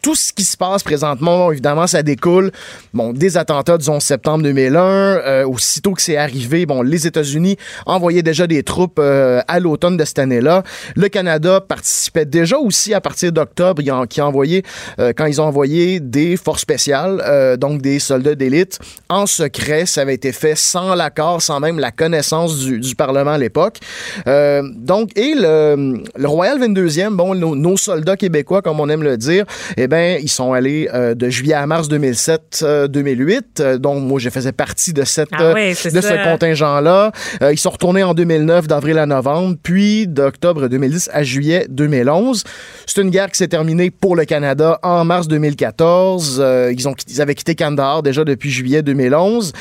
tout 0.00 0.16
ce 0.16 0.32
qui 0.32 0.44
se 0.44 0.56
passe 0.56 0.82
présentement, 0.82 1.52
évidemment, 1.52 1.86
ça 1.86 2.02
découle 2.02 2.50
bon, 2.92 3.12
des 3.12 3.36
attentats 3.36 3.78
du 3.78 3.88
11 3.88 4.02
septembre 4.02 4.42
2001. 4.42 4.82
Euh, 4.82 5.46
aussitôt 5.46 5.92
que 5.92 6.02
c'est 6.02 6.16
arrivé, 6.16 6.66
bon, 6.66 6.82
les 6.82 7.06
États-Unis 7.06 7.56
envoyaient 7.86 8.22
déjà 8.22 8.46
des 8.46 8.62
troupes 8.62 8.98
euh, 8.98 9.40
à 9.46 9.60
l'automne 9.60 9.96
de 9.96 10.04
cette 10.04 10.18
année-là. 10.18 10.64
Le 10.96 11.08
Canada 11.08 11.60
participait 11.60 12.24
déjà 12.24 12.58
aussi 12.58 12.94
à 12.94 13.00
partir 13.00 13.30
d'octobre, 13.30 13.80
qui 14.06 14.20
a 14.20 14.30
euh, 14.32 15.12
quand 15.16 15.26
ils 15.26 15.40
ont 15.40 15.44
envoyé 15.44 16.00
des 16.00 16.36
forces 16.36 16.62
spéciales, 16.62 17.56
donc 17.58 17.82
des 17.82 17.98
soldats 17.98 18.34
d'élite, 18.34 18.78
en 19.08 19.26
secret. 19.26 19.86
Ça 19.86 20.02
avait 20.02 20.14
été 20.14 20.32
fait 20.32 20.56
sans 20.56 20.94
l'accord, 20.94 21.40
sans 21.40 21.60
même 21.60 21.78
la 21.78 21.90
connaissance 21.90 22.58
du, 22.58 22.80
du 22.80 22.94
Parlement 22.94 23.32
à 23.32 23.38
l'époque. 23.38 23.78
donc, 24.26 25.10
et 25.16 25.34
le, 25.34 25.51
le 25.76 26.28
Royal 26.28 26.58
22e, 26.60 27.10
bon, 27.10 27.34
nos, 27.34 27.54
nos, 27.54 27.76
soldats 27.76 28.16
québécois, 28.16 28.62
comme 28.62 28.80
on 28.80 28.88
aime 28.88 29.02
le 29.02 29.16
dire, 29.16 29.44
eh 29.76 29.86
ben, 29.86 30.18
ils 30.20 30.28
sont 30.28 30.52
allés 30.52 30.88
de 30.92 31.30
juillet 31.30 31.54
à 31.54 31.66
mars 31.66 31.88
2007 31.88 32.32
2007-2008. 32.62 33.42
Euh, 33.60 33.78
donc, 33.78 34.02
moi, 34.02 34.18
je 34.20 34.30
faisais 34.30 34.52
partie 34.52 34.92
de, 34.92 35.04
cette, 35.04 35.28
ah 35.32 35.54
de 35.54 35.74
ce 35.74 36.30
contingent-là. 36.30 37.12
Euh, 37.42 37.52
ils 37.52 37.58
sont 37.58 37.70
retournés 37.70 38.02
en 38.02 38.14
2009, 38.14 38.66
d'avril 38.66 38.98
à 38.98 39.06
novembre, 39.06 39.56
puis 39.62 40.06
d'octobre 40.06 40.68
2010 40.68 41.10
à 41.12 41.22
juillet 41.22 41.66
2011. 41.68 42.44
C'est 42.86 43.00
une 43.00 43.10
guerre 43.10 43.30
qui 43.30 43.38
s'est 43.38 43.48
terminée 43.48 43.90
pour 43.90 44.16
le 44.16 44.24
Canada 44.24 44.78
en 44.82 45.04
mars 45.04 45.28
2014. 45.28 46.40
Euh, 46.40 46.72
ils, 46.76 46.88
ont, 46.88 46.94
ils 47.08 47.20
avaient 47.20 47.34
quitté 47.34 47.54
Kandahar 47.54 48.02
déjà 48.02 48.24
depuis 48.24 48.50
juillet 48.50 48.82
2011. 48.82 49.52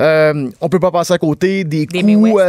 Euh, 0.00 0.48
on 0.60 0.68
peut 0.68 0.80
pas 0.80 0.90
passer 0.90 1.14
à 1.14 1.18
côté 1.18 1.64
des, 1.64 1.86
des 1.86 2.02
coups... 2.02 2.42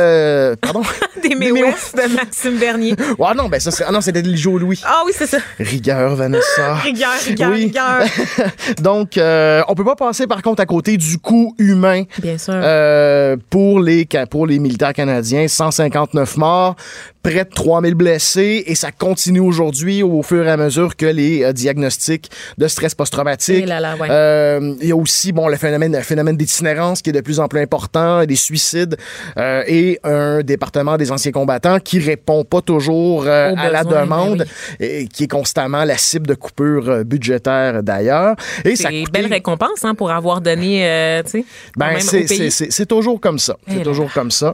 pardon? 0.61 0.81
des 1.21 1.35
May 1.35 1.51
de 1.51 2.15
Maxime 2.15 2.57
Bernier. 2.57 2.90
Ah 3.19 3.34
non, 3.36 3.49
ben 3.49 3.60
ça, 3.60 3.71
c'est, 3.71 3.84
ah 3.84 3.91
non, 3.91 4.01
c'était 4.01 4.23
Joe 4.36 4.60
Louis. 4.60 4.82
Ah 4.84 5.04
oui, 5.06 5.12
c'est 5.15 5.27
ça. 5.27 5.38
Rigueur, 5.60 6.15
Vanessa. 6.15 6.75
rigueur, 6.84 7.12
rigueur, 7.25 7.51
rigueur. 7.51 8.01
Donc, 8.82 9.17
euh, 9.17 9.62
on 9.67 9.75
peut 9.75 9.84
pas 9.84 9.95
passer 9.95 10.27
par 10.27 10.41
contre 10.41 10.62
à 10.62 10.65
côté 10.65 10.97
du 10.97 11.17
coût 11.17 11.56
humain. 11.58 12.04
Bien 12.19 12.38
sûr. 12.38 12.54
Euh, 12.56 13.38
pour 13.49 13.80
les 13.80 14.08
pour 14.30 14.47
les 14.47 14.60
militaires 14.60 14.93
canadiens, 14.93 15.47
159 15.47 16.38
morts, 16.38 16.75
près 17.23 17.45
de 17.45 17.49
3000 17.49 17.95
blessés 17.95 18.63
et 18.65 18.75
ça 18.75 18.91
continue 18.91 19.39
aujourd'hui 19.39 20.03
au 20.03 20.23
fur 20.23 20.45
et 20.45 20.51
à 20.51 20.57
mesure 20.57 20.95
que 20.95 21.05
les 21.05 21.43
euh, 21.43 21.53
diagnostics 21.53 22.29
de 22.57 22.67
stress 22.67 22.95
post-traumatique. 22.95 23.65
Euh, 23.69 24.75
il 24.81 24.88
y 24.88 24.91
a 24.91 24.95
aussi 24.95 25.31
bon 25.31 25.47
le 25.47 25.57
phénomène, 25.57 25.95
le 25.95 26.01
phénomène 26.01 26.36
d'itinérance 26.36 27.01
qui 27.01 27.12
est 27.12 27.13
de 27.13 27.21
plus 27.21 27.39
en 27.39 27.47
plus 27.47 27.60
important, 27.60 28.25
des 28.25 28.36
suicides 28.36 28.97
euh, 29.38 29.63
et 29.67 29.99
un 30.03 30.41
département 30.41 30.97
des 30.97 31.12
anciens 31.12 31.31
combattants 31.31 31.79
qui 31.79 31.99
répond 31.99 32.43
pas 32.43 32.62
toujours 32.62 33.27
à 33.27 33.69
la 33.69 33.84
demande 33.84 34.45
et 34.79 35.07
qui 35.07 35.25
est 35.25 35.31
constamment 35.31 35.84
la 35.84 35.97
cible 35.97 36.27
de 36.27 36.34
coupures 36.34 37.05
budgétaires 37.05 37.84
d'ailleurs. 37.84 38.36
Et 38.65 38.75
c'est 38.75 38.91
une 38.91 39.07
belle 39.07 39.27
récompense 39.27 39.84
hein, 39.84 39.95
pour 39.95 40.12
avoir 40.12 40.41
donné, 40.41 41.21
tu 41.25 41.31
sais, 41.31 41.45
ben, 41.77 41.97
c'est 41.99 42.86
toujours 42.86 43.19
comme 43.19 43.39
ça. 43.39 43.57
C'est 43.67 43.84
toujours 43.84 44.12
comme 44.12 44.31
ça. 44.31 44.53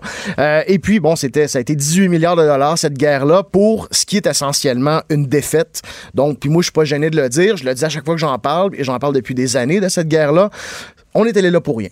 et 0.68 0.80
puis 0.80 1.00
bon, 1.00 1.16
c'était 1.16 1.48
ça 1.48 1.60
a 1.60 1.62
été 1.62 1.76
18 1.76 2.10
milliards 2.10 2.36
de 2.36 2.42
dollars 2.42 2.57
cette 2.76 2.98
guerre-là, 2.98 3.44
pour 3.44 3.88
ce 3.92 4.06
qui 4.06 4.18
est 4.18 4.28
essentiellement 4.28 5.02
une 5.10 5.26
défaite. 5.26 5.82
Donc, 6.14 6.40
puis 6.40 6.50
moi, 6.50 6.62
je 6.62 6.66
suis 6.66 6.72
pas 6.72 6.86
gêné 6.86 7.10
de 7.10 7.16
le 7.20 7.30
dire. 7.30 7.58
Je 7.58 7.66
le 7.66 7.74
dis 7.74 7.86
à 7.86 7.90
chaque 7.90 8.06
fois 8.06 8.16
que 8.16 8.22
j'en 8.22 8.38
parle, 8.40 8.72
et 8.76 8.84
j'en 8.84 9.00
parle 9.00 9.14
depuis 9.14 9.36
des 9.36 9.58
années 9.58 9.80
de 9.80 9.90
cette 9.90 10.08
guerre-là. 10.08 10.50
On 11.14 11.26
est 11.26 11.36
allé 11.38 11.52
là 11.52 11.62
pour 11.62 11.78
rien. 11.78 11.90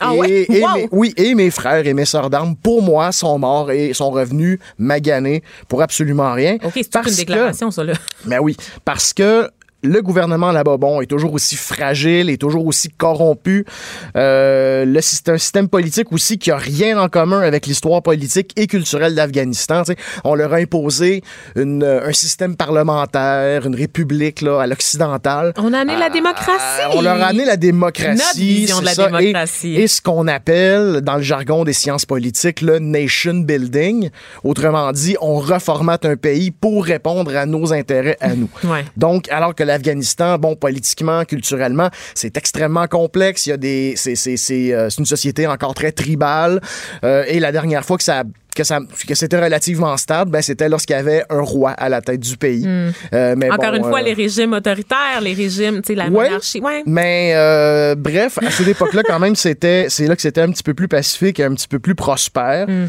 Ah 0.00 0.14
et, 0.26 0.46
oui, 0.90 1.14
et 1.16 1.34
mes 1.34 1.50
frères 1.50 1.86
et 1.86 1.94
mes 1.94 2.04
sœurs 2.04 2.28
d'armes, 2.28 2.56
pour 2.56 2.82
moi, 2.82 3.12
sont 3.12 3.38
morts 3.38 3.70
et 3.70 3.92
sont 3.94 4.10
revenus 4.10 4.58
maganés 4.78 5.42
pour 5.68 5.80
absolument 5.80 6.32
rien. 6.32 6.56
OK, 6.64 6.72
c'est 6.74 6.96
une 6.96 7.14
déclaration, 7.14 7.70
ça, 7.70 7.84
là. 7.84 7.92
Ben 8.24 8.40
oui, 8.40 8.56
parce 8.84 9.12
que 9.12 9.48
le 9.82 10.00
gouvernement 10.00 10.52
là-bas, 10.52 10.76
bon, 10.76 11.00
est 11.00 11.06
toujours 11.06 11.34
aussi 11.34 11.56
fragile, 11.56 12.30
est 12.30 12.40
toujours 12.40 12.66
aussi 12.66 12.88
corrompu. 12.88 13.64
Euh, 14.16 14.84
le, 14.84 15.00
c'est 15.00 15.28
un 15.28 15.38
système 15.38 15.68
politique 15.68 16.12
aussi 16.12 16.38
qui 16.38 16.50
a 16.50 16.56
rien 16.56 16.98
en 17.00 17.08
commun 17.08 17.40
avec 17.40 17.66
l'histoire 17.66 18.02
politique 18.02 18.52
et 18.56 18.66
culturelle 18.66 19.14
d'Afghanistan. 19.14 19.82
On 20.24 20.34
leur 20.34 20.52
a 20.52 20.56
imposé 20.56 21.22
une, 21.56 21.84
un 21.84 22.12
système 22.12 22.56
parlementaire, 22.56 23.66
une 23.66 23.74
république 23.74 24.40
là, 24.40 24.62
à 24.62 24.66
l'occidental. 24.66 25.52
On 25.56 25.72
a 25.72 25.78
amené 25.78 25.98
la 25.98 26.10
démocratie. 26.10 26.82
on 26.94 27.00
leur 27.00 27.20
a 27.20 27.26
amené 27.26 27.44
la 27.44 27.56
démocratie. 27.56 28.18
Notre 28.18 28.36
vision 28.36 28.80
de 28.80 28.84
la 28.84 28.94
démocratie. 28.94 29.74
Et, 29.76 29.86
ce 29.88 30.00
qu'on 30.00 30.28
appelle, 30.28 31.00
dans 31.00 31.16
le 31.16 31.22
jargon 31.22 31.64
des 31.64 31.72
sciences 31.72 32.06
politiques, 32.06 32.60
le 32.60 32.78
nation 32.78 33.34
building. 33.34 34.10
Autrement 34.44 34.92
dit, 34.92 35.16
on 35.20 35.36
reformate 35.36 36.04
un 36.04 36.16
pays 36.16 36.50
pour 36.50 36.84
répondre 36.84 37.36
à 37.36 37.46
nos 37.46 37.72
intérêts 37.72 38.16
à 38.20 38.34
nous. 38.34 38.48
Ouais. 38.64 38.84
Donc, 38.96 39.28
alors 39.30 39.54
que 39.54 39.64
l'Afghanistan, 39.72 40.38
bon, 40.38 40.54
politiquement, 40.54 41.24
culturellement, 41.24 41.88
c'est 42.14 42.36
extrêmement 42.36 42.86
complexe. 42.86 43.46
Il 43.46 43.50
y 43.50 43.52
a 43.52 43.56
des, 43.56 43.94
c'est, 43.96 44.14
c'est, 44.14 44.36
c'est, 44.36 44.72
euh, 44.72 44.88
une 44.90 45.06
société 45.06 45.46
encore 45.46 45.74
très 45.74 45.92
tribale. 45.92 46.60
Euh, 47.04 47.24
et 47.26 47.40
la 47.40 47.52
dernière 47.52 47.84
fois 47.84 47.96
que 47.96 48.04
ça 48.04 48.24
que, 48.54 48.64
ça, 48.64 48.80
que 49.06 49.14
c'était 49.14 49.40
relativement 49.40 49.96
stable, 49.96 50.30
ben, 50.30 50.42
c'était 50.42 50.68
lorsqu'il 50.68 50.96
y 50.96 50.98
avait 50.98 51.24
un 51.30 51.40
roi 51.40 51.70
à 51.70 51.88
la 51.88 52.00
tête 52.00 52.20
du 52.20 52.36
pays. 52.36 52.66
Hmm. 52.66 52.92
Euh, 53.14 53.34
mais 53.36 53.50
Encore 53.50 53.74
une 53.74 53.84
fois, 53.84 54.00
euh, 54.00 54.04
les 54.04 54.12
régimes 54.12 54.52
autoritaires, 54.52 55.20
les 55.22 55.34
régimes, 55.34 55.82
tu 55.82 55.88
sais, 55.88 55.94
la 55.94 56.10
monarchie. 56.10 56.60
Ouais. 56.60 56.82
Mais 56.86 57.32
euh, 57.34 57.94
bref, 57.96 58.38
à 58.44 58.50
cette 58.50 58.68
époque-là, 58.68 59.02
quand 59.04 59.18
même, 59.18 59.36
c'était, 59.36 59.86
c'est 59.88 60.06
là 60.06 60.16
que 60.16 60.22
c'était 60.22 60.40
un 60.40 60.50
petit 60.50 60.62
peu 60.62 60.74
plus 60.74 60.88
pacifique 60.88 61.40
et 61.40 61.44
un 61.44 61.54
petit 61.54 61.68
peu 61.68 61.78
plus 61.78 61.94
prospère. 61.94 62.66
Hmm. 62.68 62.86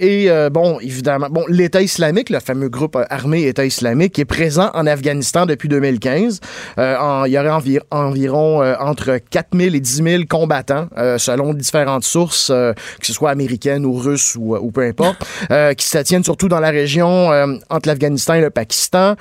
et 0.00 0.28
bon, 0.52 0.78
évidemment, 0.80 1.28
bon, 1.30 1.44
l'État 1.48 1.82
islamique, 1.82 2.30
le 2.30 2.40
fameux 2.40 2.68
groupe 2.68 2.98
armé 3.10 3.46
État 3.46 3.64
islamique, 3.64 4.18
est 4.18 4.24
présent 4.24 4.70
en 4.74 4.86
Afghanistan 4.86 5.46
depuis 5.46 5.68
2015. 5.68 6.40
En, 6.76 7.24
il 7.24 7.32
y 7.32 7.38
aurait 7.38 7.50
environ, 7.50 7.84
environ 7.90 8.62
entre 8.80 9.18
4 9.30 9.48
000 9.56 9.74
et 9.74 9.80
10 9.80 10.02
000 10.02 10.22
combattants, 10.28 10.88
selon 11.18 11.54
différentes 11.54 12.04
sources, 12.04 12.48
que 12.48 13.06
ce 13.06 13.12
soit 13.12 13.30
américaines 13.30 13.84
ou 13.84 13.94
russes 13.94 14.36
ou 14.38 14.65
ou 14.66 14.72
peu 14.72 14.82
importe, 14.82 15.24
euh, 15.50 15.74
qui 15.74 15.86
se 15.86 15.98
tiennent 15.98 16.24
surtout 16.24 16.48
dans 16.48 16.60
la 16.60 16.70
région 16.70 17.32
euh, 17.32 17.56
entre 17.70 17.88
l'Afghanistan 17.88 18.34
et 18.34 18.40
le 18.40 18.50
Pakistan. 18.50 19.14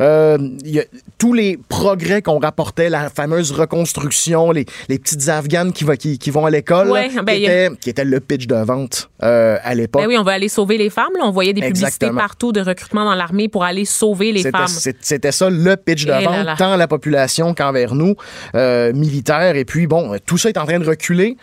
Euh, 0.00 0.38
y 0.64 0.80
a 0.80 0.84
tous 1.18 1.32
les 1.32 1.58
progrès 1.68 2.20
qu'on 2.22 2.38
rapportait, 2.38 2.90
la 2.90 3.10
fameuse 3.10 3.52
reconstruction, 3.52 4.50
les, 4.50 4.66
les 4.88 4.98
petites 4.98 5.28
Afghanes 5.28 5.72
qui, 5.72 5.84
va, 5.84 5.96
qui, 5.96 6.18
qui 6.18 6.30
vont 6.30 6.46
à 6.46 6.50
l'école, 6.50 6.88
ben, 7.24 7.76
qui, 7.76 7.90
était 7.90 8.04
le 8.04 8.20
pitch 8.20 8.46
de 8.46 8.56
vente 8.56 9.10
à 9.20 9.74
l'époque. 9.74 10.02
Ben 10.02 10.08
oui, 10.08 10.16
on 10.18 10.22
va 10.22 10.32
aller 10.32 10.48
sauver 10.48 10.78
les 10.78 10.90
femmes. 10.90 11.08
On 11.22 11.30
voyait 11.30 11.52
des 11.52 11.62
publicités 11.62 12.10
partout 12.10 12.52
de 12.52 12.60
recrutement 12.60 13.04
dans 13.04 13.14
l'armée 13.14 13.48
pour 13.48 13.64
aller 13.64 13.84
sauver 13.84 14.32
les 14.32 14.42
femmes. 14.42 14.66
C'était 15.00 15.32
ça 15.32 15.50
le 15.50 15.76
pitch 15.76 16.04
de 16.06 16.12
vente, 16.12 16.58
tant 16.58 16.72
à 16.72 16.76
la 16.76 16.88
population 16.88 17.54
qu'envers 17.54 17.94
nous, 17.94 18.14
militaires. 18.54 19.56
Et 19.56 19.64
puis, 19.64 19.86
bon, 19.86 20.16
tout 20.26 20.38
ça 20.38 20.48
est 20.48 20.58
en 20.58 20.66
train 20.66 20.78
de 20.78 20.86
reculer. 20.86 21.36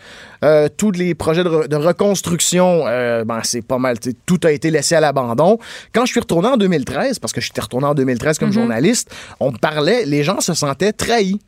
Euh, 0.44 0.68
tous 0.74 0.90
les 0.92 1.14
projets 1.14 1.44
de, 1.44 1.76
reconstruction, 1.76 2.84
euh, 2.86 3.24
ben, 3.24 3.40
c'est 3.42 3.62
pas 3.62 3.78
mal. 3.78 3.96
Tout 4.26 4.40
a 4.44 4.52
été 4.52 4.70
laissé 4.70 4.94
à 4.94 5.00
l'abandon. 5.00 5.58
Quand 5.92 6.04
je 6.04 6.12
suis 6.12 6.20
retourné 6.20 6.48
en 6.48 6.56
2013, 6.56 7.18
parce 7.18 7.32
que 7.32 7.40
j'étais 7.40 7.60
retourné 7.60 7.86
en 7.86 7.94
2013 7.94 8.38
comme 8.38 8.48
mhm. 8.48 8.54
journaliste, 8.54 9.14
on 9.40 9.52
parlait, 9.52 10.04
les 10.04 10.22
gens 10.22 10.40
se 10.40 10.54
sentaient 10.54 10.92
trahis 10.92 11.40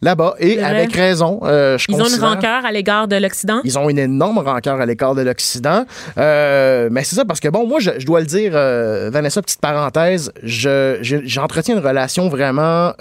là-bas 0.00 0.34
et 0.40 0.60
avec 0.60 0.92
raison. 0.94 1.40
Euh, 1.44 1.78
Ils 1.88 2.02
ont 2.02 2.08
une 2.08 2.20
rancœur 2.20 2.64
à 2.64 2.72
l'égard 2.72 3.06
de 3.06 3.14
l'Occident? 3.14 3.60
Ils 3.62 3.78
ont 3.78 3.88
une 3.88 4.00
énorme 4.00 4.38
rancœur 4.38 4.80
à 4.80 4.86
l'égard 4.86 5.14
de 5.14 5.22
l'Occident. 5.22 5.84
mais 6.16 7.04
c'est 7.04 7.16
ça 7.16 7.24
parce 7.24 7.38
que 7.38 7.48
bon, 7.48 7.66
moi, 7.68 7.78
je, 7.78 8.04
dois 8.04 8.20
le 8.20 8.26
dire, 8.26 8.52
Vanessa, 8.52 9.40
petite 9.42 9.60
parenthèse, 9.60 10.32
j'entretiens 10.42 11.76
une 11.76 11.86
relation 11.86 12.28
vraiment 12.28 12.92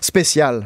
spéciale 0.00 0.64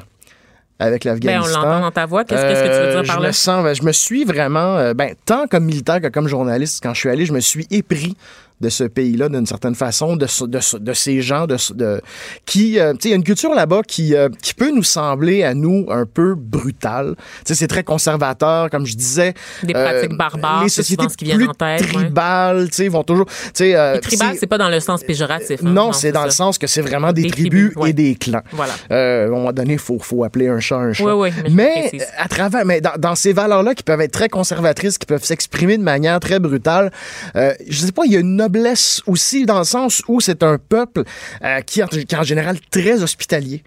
avec 0.79 1.05
l'Afghanistan. 1.05 1.43
Ben, 1.43 1.59
on 1.59 1.63
l'entend 1.63 1.81
dans 1.81 1.91
ta 1.91 2.07
voix. 2.07 2.25
Qu'est-ce 2.25 2.43
que 2.43 2.65
tu 2.65 2.87
veux 2.87 3.03
dire 3.03 3.07
par 3.07 3.21
là? 3.21 3.23
Je 3.23 3.29
me 3.29 3.33
sens, 3.33 3.65
ben, 3.65 3.75
je 3.75 3.83
me 3.83 3.93
suis 3.93 4.25
vraiment, 4.25 4.77
euh, 4.77 4.95
ben, 4.95 5.15
tant 5.25 5.47
comme 5.47 5.65
militaire 5.65 6.01
que 6.01 6.09
comme 6.09 6.29
journaliste, 6.29 6.81
quand 6.83 6.95
je 6.95 7.01
suis 7.01 7.09
allé, 7.09 7.27
je 7.27 7.33
me 7.33 7.41
suis 7.41 7.67
épris 7.71 8.17
de 8.61 8.69
ce 8.69 8.85
pays-là 8.85 9.29
d'une 9.29 9.47
certaine 9.47 9.75
façon, 9.75 10.17
de, 10.17 10.27
de, 10.47 10.79
de 10.79 10.93
ces 10.93 11.23
gens, 11.23 11.47
de, 11.47 11.57
de 11.75 12.01
qui, 12.47 12.79
euh, 12.79 12.93
tu 12.93 13.01
sais, 13.01 13.09
il 13.09 13.11
y 13.11 13.13
a 13.15 13.17
une 13.17 13.25
culture 13.25 13.53
là-bas 13.53 13.83
qui, 13.87 14.15
euh, 14.15 14.29
qui 14.43 14.55
peut 14.55 14.71
nous 14.71 14.83
sembler 14.85 15.43
à 15.43 15.55
nous 15.55 15.87
un 15.91 16.07
peu 16.07 16.35
brutale. 16.35 17.17
Tu 17.17 17.25
sais, 17.47 17.55
c'est 17.55 17.67
très 17.67 17.83
conservateur, 17.83 18.71
comme 18.71 18.87
je 18.87 18.95
disais. 18.95 19.35
Des 19.65 19.73
pratiques 19.73 20.13
euh, 20.13 20.17
barbares, 20.17 20.63
les 20.63 20.69
sociétés 20.69 21.07
qui 21.17 21.25
viennent 21.25 21.49
en 21.49 21.53
tête. 21.53 21.83
Tribales, 21.83 22.69
tu 22.71 22.77
sais, 22.77 22.89
vont 22.89 23.03
toujours. 23.03 23.27
Tu 23.27 23.51
sais, 23.55 24.01
tribal, 24.01 24.37
c'est 24.39 24.47
pas 24.47 24.59
dans 24.59 24.69
le 24.69 24.81
sens 24.81 25.03
péjoratif. 25.03 25.61
Hein, 25.65 25.71
non, 25.71 25.93
c'est 25.93 26.13
dans 26.13 26.25
le 26.25 26.31
sens 26.31 26.57
que 26.57 26.67
c'est 26.67 26.83
vraiment 26.83 27.13
des, 27.13 27.27
tribus, 27.27 27.73
et 27.87 27.93
des 27.93 28.15
clans. 28.15 28.43
Voilà. 28.53 28.73
à 28.91 29.25
un 29.25 29.29
moment 29.29 29.53
donné, 29.53 29.79
faut, 29.79 29.99
faut 29.99 30.23
appeler 30.23 30.49
un 30.49 30.61
chat 30.61 30.77
un 30.77 30.93
chat. 30.93 31.05
Oui, 31.05 31.13
oui, 31.13 31.43
mais, 31.51 31.91
mais 31.93 32.01
à 32.19 32.29
travers, 32.29 32.65
mais 32.65 32.81
dans, 32.81 32.97
dans 32.99 33.15
ces 33.15 33.33
valeurs-là 33.33 33.75
qui 33.75 33.83
peuvent 33.83 34.01
être 34.01 34.13
très 34.13 34.29
conservatrices, 34.29 34.97
qui 34.97 35.07
peuvent 35.07 35.25
s'exprimer 35.25 35.77
de 35.77 35.83
manière 35.83 36.21
très 36.21 36.39
brutale, 36.39 36.93
je 37.35 37.79
sais 37.79 37.93
pas, 37.93 38.03
il 38.07 38.13
y 38.13 38.17
a 38.17 38.21
une 38.21 38.44
noblesse 38.45 39.03
aussi 39.07 39.47
dans 39.47 39.59
le 39.59 39.65
sens 39.65 40.03
où 40.09 40.21
c'est 40.21 40.43
un 40.43 40.59
peuple 40.59 41.05
euh, 41.43 41.61
qui, 41.63 41.81
est 41.81 42.15
en 42.15 42.23
général 42.23 42.59
très 42.71 43.03
hospitalier. 43.03 43.63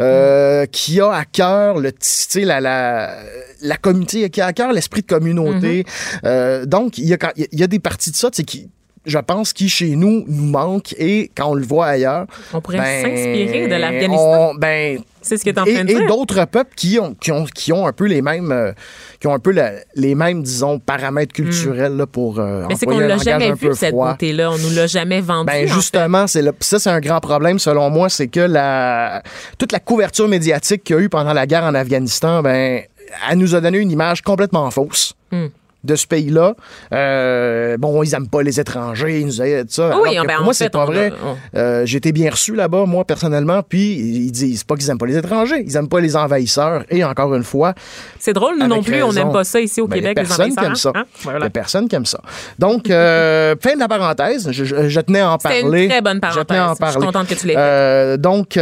Euh, 0.00 0.64
qui 0.66 1.00
a 1.00 1.12
à 1.12 1.24
cœur 1.26 1.78
le 1.78 1.92
la, 2.36 2.60
la, 2.60 3.18
la 3.60 3.76
communauté, 3.76 4.30
qui 4.30 4.40
a 4.40 4.46
à 4.46 4.52
cœur 4.54 4.72
l'esprit 4.72 5.02
de 5.02 5.06
communauté. 5.06 5.82
Mm-hmm. 5.82 6.20
Euh, 6.24 6.64
donc, 6.64 6.96
il 6.96 7.04
y, 7.04 7.14
a, 7.14 7.32
il 7.36 7.60
y 7.60 7.62
a 7.62 7.66
des 7.66 7.78
parties 7.78 8.10
de 8.10 8.16
ça 8.16 8.30
qui, 8.30 8.70
je 9.04 9.18
pense, 9.18 9.52
qui 9.52 9.68
chez 9.68 9.96
nous 9.96 10.24
nous 10.28 10.44
manque 10.44 10.94
et 10.98 11.30
quand 11.36 11.50
on 11.50 11.54
le 11.54 11.64
voit 11.64 11.86
ailleurs. 11.86 12.26
On 12.52 12.60
pourrait 12.60 12.78
ben, 12.78 13.02
s'inspirer 13.02 13.66
de 13.66 13.74
l'Afghanistan. 13.74 14.54
Ben, 14.54 15.00
c'est 15.20 15.36
ce 15.36 15.44
que 15.44 15.50
tu 15.50 15.58
en 15.58 15.64
train 15.64 15.82
de 15.82 15.88
dire. 15.88 16.00
Et 16.02 16.06
d'autres 16.06 16.44
peuples 16.44 16.74
qui 16.76 16.98
ont, 16.98 17.14
qui, 17.14 17.32
ont, 17.32 17.44
qui 17.44 17.72
ont 17.72 17.86
un 17.86 17.92
peu 17.92 18.06
les 18.06 18.22
mêmes, 18.22 18.52
euh, 18.52 18.72
qui 19.20 19.26
ont 19.26 19.34
un 19.34 19.38
peu 19.38 19.54
les 19.94 20.14
mêmes, 20.14 20.42
disons, 20.42 20.78
paramètres 20.78 21.32
culturels 21.32 21.96
là, 21.96 22.06
pour. 22.06 22.38
Euh, 22.38 22.66
Mais 22.68 22.76
c'est 22.76 22.86
qu'on 22.86 22.98
l'a 22.98 23.18
jamais 23.18 23.52
vu, 23.52 23.70
cette 23.74 23.94
beauté-là. 23.94 24.52
On 24.52 24.58
nous 24.58 24.74
l'a 24.74 24.86
jamais 24.86 25.20
vendu. 25.20 25.46
Ben, 25.46 25.66
justement, 25.66 26.26
c'est 26.26 26.44
ça, 26.60 26.78
c'est 26.78 26.90
un 26.90 27.00
grand 27.00 27.20
problème, 27.20 27.58
selon 27.58 27.90
moi, 27.90 28.08
c'est 28.08 28.28
que 28.28 28.40
la, 28.40 29.22
toute 29.58 29.72
la 29.72 29.80
couverture 29.80 30.28
médiatique 30.28 30.84
qu'il 30.84 30.96
y 30.96 30.98
a 30.98 31.02
eu 31.02 31.08
pendant 31.08 31.32
la 31.32 31.46
guerre 31.46 31.64
en 31.64 31.74
Afghanistan, 31.74 32.42
ben, 32.42 32.82
elle 33.30 33.38
nous 33.38 33.54
a 33.54 33.60
donné 33.60 33.78
une 33.78 33.90
image 33.90 34.22
complètement 34.22 34.70
fausse. 34.70 35.14
Hmm 35.30 35.48
de 35.84 35.96
ce 35.96 36.06
pays-là. 36.06 36.54
Euh, 36.92 37.76
bon, 37.76 38.02
ils 38.02 38.14
aiment 38.14 38.28
pas 38.28 38.42
les 38.42 38.60
étrangers, 38.60 39.20
ils 39.20 39.26
nous 39.26 39.42
aident 39.42 39.70
ça. 39.70 39.98
Oui, 40.00 40.16
ben, 40.26 40.36
pour 40.36 40.44
moi, 40.44 40.54
c'est 40.54 40.70
pas 40.70 40.84
vrai. 40.84 41.12
Euh, 41.56 41.84
j'ai 41.84 41.98
été 41.98 42.12
bien 42.12 42.30
reçu 42.30 42.54
là-bas, 42.54 42.84
moi, 42.86 43.04
personnellement, 43.04 43.62
puis 43.62 43.94
ils 43.94 44.32
disent 44.32 44.64
pas 44.64 44.76
qu'ils 44.76 44.88
aiment 44.90 44.98
pas 44.98 45.06
les 45.06 45.16
étrangers, 45.16 45.64
ils 45.66 45.76
aiment 45.76 45.88
pas 45.88 46.00
les 46.00 46.16
envahisseurs. 46.16 46.84
Et 46.90 47.04
encore 47.04 47.34
une 47.34 47.44
fois... 47.44 47.74
C'est 48.18 48.32
drôle, 48.32 48.58
nous 48.58 48.66
non 48.66 48.82
plus, 48.82 49.02
on 49.02 49.12
n'aime 49.12 49.32
pas 49.32 49.44
ça 49.44 49.60
ici 49.60 49.80
au 49.80 49.88
ben, 49.88 49.96
Québec, 49.96 50.18
les 50.18 50.54
qui 50.54 50.64
aime 50.64 50.74
ça. 50.74 50.92
Hein? 50.94 51.04
Voilà. 51.22 51.50
personne 51.50 51.88
qui 51.88 51.96
aime 51.96 52.06
ça. 52.06 52.20
Donc, 52.58 52.88
euh, 52.90 53.54
fin 53.62 53.74
de 53.74 53.80
la 53.80 53.88
parenthèse, 53.88 54.50
je, 54.50 55.00
tenais 55.00 55.20
à 55.20 55.32
en 55.32 55.38
parler. 55.38 55.60
C'est 55.60 55.82
une 55.84 55.88
très 55.88 56.00
bonne 56.00 56.20
parenthèse. 56.20 56.40
Je, 56.40 56.46
tenais 56.46 56.60
à 56.60 56.70
en 56.70 56.76
parler. 56.76 56.94
je 56.94 56.98
suis 56.98 57.06
contente 57.06 57.28
que 57.28 57.34
tu 57.34 57.46
l'aies 57.46 57.54
euh, 57.56 58.16
Donc... 58.16 58.58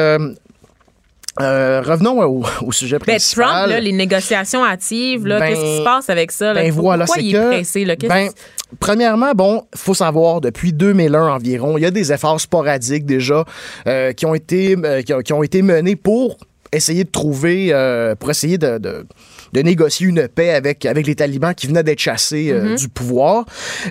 Euh, 1.41 1.83
revenons 1.85 2.45
au, 2.63 2.73
sujet 2.73 2.99
ben, 2.99 3.05
principal. 3.05 3.47
Trump, 3.47 3.69
là, 3.71 3.81
les 3.81 3.93
négociations 3.93 4.65
hâtives, 4.65 5.25
qu'est-ce 5.25 5.61
qui 5.61 5.77
se 5.79 5.85
passe 5.85 6.11
avec 6.11 6.33
ça? 6.33 6.55
Ben 6.55 6.71
voilà, 6.71 7.05
Pourquoi 7.05 7.23
il 7.23 7.35
est 7.35 7.47
pressé? 7.47 7.85
Là? 7.85 7.97
Ben, 7.97 8.31
premièrement, 8.79 9.33
bon, 9.35 9.63
faut 9.75 9.95
savoir, 9.95 10.41
depuis 10.41 10.73
2001 10.73 11.29
environ, 11.29 11.79
il 11.79 11.83
y 11.83 11.87
a 11.87 11.91
des 11.91 12.13
efforts 12.13 12.41
sporadiques 12.41 13.07
déjà 13.07 13.45
euh, 13.87 14.13
qui, 14.13 14.27
ont 14.27 14.35
été, 14.35 14.77
euh, 14.85 15.03
qui, 15.03 15.33
ont, 15.33 15.43
été 15.43 15.63
menés 15.63 15.97
pour 15.97 16.37
essayer 16.73 17.05
de 17.05 17.11
trouver, 17.11 17.75
pour 18.19 18.31
essayer 18.31 18.59
de 18.59 18.79
de 18.79 19.07
négocier 19.55 20.07
une 20.07 20.29
paix 20.29 20.51
avec, 20.51 20.87
avec 20.87 21.07
les 21.07 21.15
talibans 21.15 21.55
qui 21.55 21.67
venaient 21.67 21.83
d'être 21.83 21.99
chassés 21.99 22.51
euh, 22.51 22.75
mm-hmm. 22.75 22.79
du 22.79 22.89
pouvoir. 22.89 23.45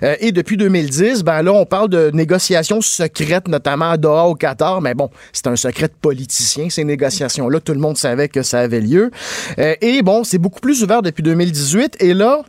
Euh, 0.03 0.15
et 0.19 0.31
depuis 0.31 0.57
2010, 0.57 1.23
ben 1.23 1.41
là, 1.41 1.53
on 1.53 1.65
parle 1.65 1.89
de 1.89 2.11
négociations 2.13 2.81
secrètes, 2.81 3.47
notamment 3.47 3.91
à 3.91 3.97
Doha 3.97 4.25
au 4.25 4.35
Qatar, 4.35 4.81
mais 4.81 4.93
bon, 4.93 5.09
c'est 5.33 5.47
un 5.47 5.55
secret 5.55 5.87
de 5.87 5.93
politicien, 5.99 6.69
ces 6.69 6.83
négociations-là. 6.83 7.59
Tout 7.59 7.73
le 7.73 7.79
monde 7.79 7.97
savait 7.97 8.29
que 8.29 8.43
ça 8.43 8.59
avait 8.59 8.81
lieu. 8.81 9.11
et 9.57 10.01
bon, 10.01 10.23
c'est 10.23 10.37
beaucoup 10.37 10.59
plus 10.59 10.83
ouvert 10.83 11.01
depuis 11.01 11.23
2018. 11.23 11.97
Et 11.99 12.13
là, 12.13 12.43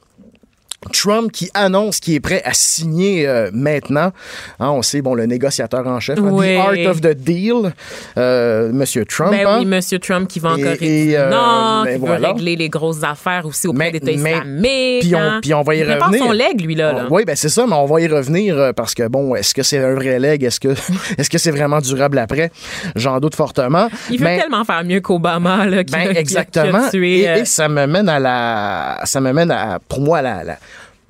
Trump 0.92 1.30
qui 1.30 1.50
annonce 1.52 2.00
qu'il 2.00 2.14
est 2.14 2.20
prêt 2.20 2.42
à 2.44 2.52
signer 2.54 3.28
euh, 3.28 3.50
maintenant. 3.52 4.12
Hein, 4.58 4.70
on 4.70 4.82
sait, 4.82 5.02
bon, 5.02 5.14
le 5.14 5.26
négociateur 5.26 5.86
en 5.86 6.00
chef, 6.00 6.18
hein, 6.18 6.30
The 6.30 6.56
Art 6.58 6.90
of 6.90 7.00
the 7.02 7.14
Deal, 7.14 7.72
euh, 8.16 8.72
Monsieur 8.72 9.04
Trump. 9.04 9.32
Ben 9.32 9.46
oui, 9.46 9.62
hein. 9.62 9.64
Monsieur 9.66 9.98
Trump 9.98 10.26
qui 10.26 10.40
va 10.40 10.52
encore 10.52 10.76
et, 10.80 11.16
euh, 11.16 11.30
non, 11.30 11.84
ben 11.84 12.00
qui 12.00 12.06
veut 12.06 12.14
régler 12.14 12.56
les 12.56 12.68
grosses 12.70 13.02
affaires 13.02 13.44
aussi 13.44 13.68
auprès 13.68 13.90
d'États 13.90 14.10
islamiques. 14.10 15.00
Puis 15.00 15.14
on, 15.14 15.40
puis 15.42 15.54
on 15.54 15.62
va 15.62 15.74
y 15.74 15.80
il 15.80 15.92
revenir. 15.92 16.24
son 16.24 16.32
leg, 16.32 16.60
lui, 16.60 16.74
là. 16.74 17.06
oui, 17.10 17.24
ben 17.26 17.36
c'est 17.36 17.48
ça, 17.50 17.66
mais 17.66 17.74
on 17.74 17.86
va 17.86 18.00
y 18.00 18.08
revenir 18.08 18.58
euh, 18.58 18.72
parce 18.72 18.94
que, 18.94 19.06
bon, 19.06 19.34
est-ce 19.34 19.54
que 19.54 19.62
c'est 19.62 19.78
un 19.78 19.94
vrai 19.94 20.18
leg? 20.18 20.42
Est-ce 20.42 20.60
que 20.60 20.68
est-ce 21.18 21.28
que 21.28 21.38
c'est 21.38 21.50
vraiment 21.50 21.80
durable 21.80 22.18
après? 22.18 22.50
J'en 22.96 23.20
doute 23.20 23.34
fortement. 23.34 23.88
Il 24.10 24.18
veut 24.18 24.26
tellement 24.26 24.64
faire 24.64 24.82
mieux 24.84 25.00
qu'Obama, 25.00 25.66
là, 25.66 25.84
qui, 25.84 25.92
ben, 25.92 26.16
exactement. 26.16 26.88
et, 26.92 27.20
et, 27.20 27.44
ça 27.44 27.68
me 27.68 27.86
mène 27.86 28.08
à 28.08 28.18
la... 28.18 29.00
Ça 29.04 29.20
me 29.20 29.32
mène 29.32 29.50
à, 29.50 29.78
pour 29.88 30.00
moi, 30.00 30.18
à 30.18 30.22
la, 30.22 30.44
la 30.44 30.58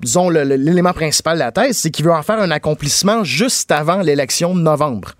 disons, 0.01 0.29
l'élément 0.29 0.93
principal 0.93 1.35
de 1.35 1.39
la 1.39 1.51
thèse, 1.51 1.77
c'est 1.77 1.91
qu'il 1.91 2.05
veut 2.05 2.13
en 2.13 2.23
faire 2.23 2.39
un 2.39 2.51
accomplissement 2.51 3.23
juste 3.23 3.71
avant 3.71 4.01
l'élection 4.01 4.55
de 4.55 4.61
novembre. 4.61 5.13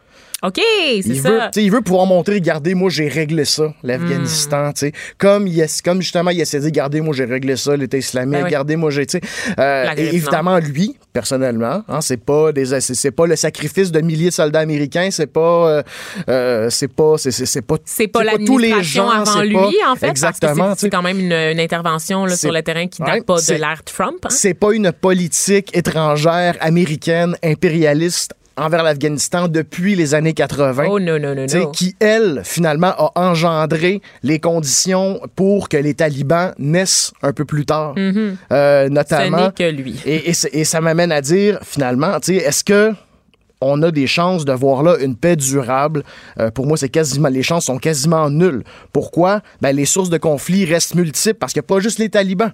OK, 0.43 0.59
c'est 1.03 1.15
ça. 1.15 1.51
il 1.55 1.71
veut 1.71 1.81
pouvoir 1.81 2.07
montrer, 2.07 2.35
regardez, 2.35 2.73
moi, 2.73 2.89
j'ai 2.89 3.07
réglé 3.07 3.45
ça, 3.45 3.75
l'Afghanistan. 3.83 4.69
Hmm. 4.69 4.89
Comme, 5.19 5.47
comme 5.85 6.01
justement, 6.01 6.31
il 6.31 6.41
essaie 6.41 6.57
de 6.57 6.63
dire, 6.63 6.71
regardez, 6.71 7.01
moi, 7.01 7.13
j'ai 7.15 7.25
réglé 7.25 7.55
ça, 7.55 7.77
l'État 7.77 7.97
islamique, 7.97 8.39
ben 8.39 8.45
regardez, 8.45 8.75
moi, 8.75 8.89
j'ai. 8.89 9.05
Euh, 9.59 9.85
évidemment, 9.97 10.57
lui, 10.57 10.97
personnellement, 11.13 11.83
hein, 11.87 12.01
c'est 12.01 12.17
pas 12.17 12.51
des 12.51 12.79
c'est 12.79 13.11
pas 13.11 13.27
le 13.27 13.35
sacrifice 13.35 13.91
de 13.91 14.01
milliers 14.01 14.29
de 14.29 14.33
soldats 14.33 14.61
américains, 14.61 15.09
c'est 15.11 15.27
pas. 15.27 15.69
Euh, 15.69 15.83
euh 16.29 16.69
c'est 16.71 16.87
pas. 16.87 17.15
C'est 17.17 17.61
pas, 17.61 17.75
c'est 17.85 18.07
pas, 18.07 18.23
pas 18.23 18.37
tous 18.43 18.57
les 18.57 18.81
gens. 18.81 19.09
avant 19.09 19.41
lui, 19.43 19.77
en 19.87 19.95
fait. 19.95 20.09
Exactement. 20.09 20.73
C'est 20.75 20.89
quand 20.89 21.03
même 21.03 21.19
une, 21.19 21.59
intervention 21.59 22.25
là, 22.25 22.35
sur 22.35 22.51
le 22.51 22.63
terrain 22.63 22.87
qui 22.87 23.03
date 23.03 23.25
pas 23.25 23.39
de 23.39 23.53
l'ère 23.53 23.83
Trump. 23.83 24.25
Hein. 24.25 24.29
C'est 24.31 24.55
pas 24.55 24.73
une 24.73 24.91
politique 24.91 25.75
étrangère 25.77 26.55
américaine 26.61 27.35
impérialiste 27.43 28.33
envers 28.61 28.83
l'Afghanistan 28.83 29.47
depuis 29.47 29.95
les 29.95 30.13
années 30.13 30.33
80. 30.33 30.85
Oh 30.87 30.99
non, 30.99 31.19
non, 31.19 31.35
non, 31.35 31.45
non. 31.51 31.71
Qui, 31.71 31.95
elle, 31.99 32.41
finalement, 32.43 32.93
a 32.97 33.11
engendré 33.15 34.01
les 34.23 34.39
conditions 34.39 35.19
pour 35.35 35.67
que 35.67 35.77
les 35.77 35.93
talibans 35.93 36.53
naissent 36.57 37.11
un 37.23 37.33
peu 37.33 37.45
plus 37.45 37.65
tard. 37.65 37.95
Mm-hmm. 37.95 38.35
euh, 38.51 38.89
notamment. 38.89 39.37
Ce 39.37 39.43
n'est 39.63 39.71
que 39.73 39.75
lui. 39.75 39.99
Et, 40.05 40.29
et, 40.29 40.63
ça 40.63 40.81
m'amène 40.81 41.11
à 41.11 41.21
dire, 41.21 41.59
finalement, 41.63 42.17
est-ce 42.17 42.63
que 42.63 42.93
on 43.63 43.81
a 43.83 43.91
des 43.91 44.07
chances 44.07 44.43
de 44.43 44.53
voir 44.53 44.83
là 44.83 44.97
une 44.99 45.15
paix 45.15 45.35
durable? 45.35 46.03
Euh, 46.39 46.51
pour 46.51 46.65
moi, 46.65 46.77
c'est 46.77 46.89
quasiment 46.89 47.29
les 47.29 47.43
chances 47.43 47.65
sont 47.65 47.77
quasiment 47.77 48.29
nulles. 48.29 48.63
Pourquoi? 48.91 49.41
Ben 49.61 49.75
les 49.75 49.85
sources 49.85 50.09
de 50.09 50.17
conflit 50.17 50.65
restent 50.65 50.95
multiples 50.95 51.37
parce 51.39 51.53
qu'il 51.53 51.61
n'y 51.61 51.65
a 51.65 51.69
pas 51.75 51.79
juste 51.79 51.99
les 51.99 52.09
talibans 52.09 52.51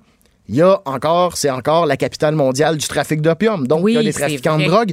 il 0.49 0.55
y 0.55 0.61
a 0.61 0.81
encore, 0.85 1.35
c'est 1.35 1.49
encore 1.49 1.85
la 1.85 1.97
capitale 1.97 2.35
mondiale 2.35 2.77
du 2.77 2.87
trafic 2.87 3.21
d'opium. 3.21 3.67
Donc, 3.67 3.83
il 3.87 3.95
y 3.95 3.97
a 3.97 4.03
des 4.03 4.13
trafiquants 4.13 4.57
de 4.57 4.65
drogue 4.65 4.91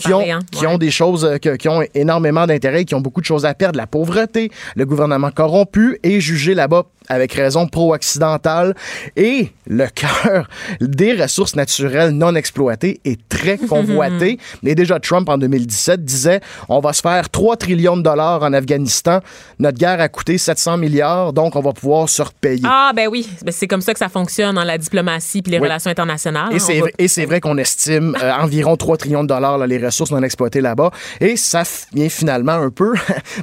qui, 0.00 0.12
ont, 0.12 0.20
hein. 0.20 0.40
qui 0.50 0.66
ont 0.66 0.78
des 0.78 0.90
choses, 0.90 1.24
euh, 1.24 1.36
qui 1.36 1.68
ont 1.68 1.82
énormément 1.94 2.46
d'intérêt, 2.46 2.84
qui 2.84 2.94
ont 2.94 3.00
beaucoup 3.00 3.20
de 3.20 3.26
choses 3.26 3.46
à 3.46 3.54
perdre. 3.54 3.76
La 3.76 3.86
pauvreté, 3.86 4.50
le 4.74 4.84
gouvernement 4.84 5.30
corrompu 5.30 5.98
et 6.02 6.20
jugé 6.20 6.54
là-bas 6.54 6.86
avec 7.08 7.32
raison 7.32 7.66
pro-occidentale 7.66 8.74
et 9.16 9.52
le 9.66 9.86
cœur 9.94 10.48
des 10.80 11.14
ressources 11.14 11.56
naturelles 11.56 12.10
non 12.10 12.34
exploitées 12.34 13.00
est 13.04 13.20
très 13.28 13.58
convoité. 13.68 14.38
Mais 14.62 14.74
déjà, 14.74 15.00
Trump, 15.00 15.28
en 15.28 15.38
2017, 15.38 16.04
disait 16.04 16.40
on 16.68 16.80
va 16.80 16.92
se 16.92 17.00
faire 17.00 17.28
3 17.30 17.56
trillions 17.56 17.96
de 17.96 18.02
dollars 18.02 18.42
en 18.42 18.52
Afghanistan. 18.52 19.20
Notre 19.58 19.78
guerre 19.78 20.00
a 20.00 20.08
coûté 20.08 20.38
700 20.38 20.76
milliards, 20.76 21.32
donc 21.32 21.56
on 21.56 21.60
va 21.60 21.72
pouvoir 21.72 22.08
se 22.08 22.22
repayer. 22.22 22.62
Ah, 22.64 22.92
ben 22.94 23.08
oui. 23.08 23.28
Ben, 23.44 23.52
c'est 23.52 23.66
comme 23.66 23.80
ça 23.80 23.92
que 23.92 23.98
ça 23.98 24.08
fonctionne 24.08 24.54
dans 24.54 24.64
la 24.64 24.78
diplomatie 24.78 25.42
puis 25.42 25.52
les 25.52 25.58
relations 25.58 25.90
internationales. 25.90 26.52
Et 26.52 26.58
c'est, 26.58 26.82
et 26.98 27.08
c'est 27.08 27.24
vrai 27.24 27.40
qu'on 27.40 27.58
estime 27.58 28.16
euh, 28.22 28.32
environ 28.32 28.76
3 28.76 28.96
trillions 28.96 29.22
de 29.22 29.28
dollars 29.28 29.58
les 29.66 29.84
ressources 29.84 30.10
non 30.10 30.22
exploitées 30.22 30.60
là-bas. 30.60 30.90
Et 31.20 31.36
ça 31.36 31.62
vient 31.92 32.08
finalement 32.08 32.52
un 32.52 32.70
peu 32.70 32.94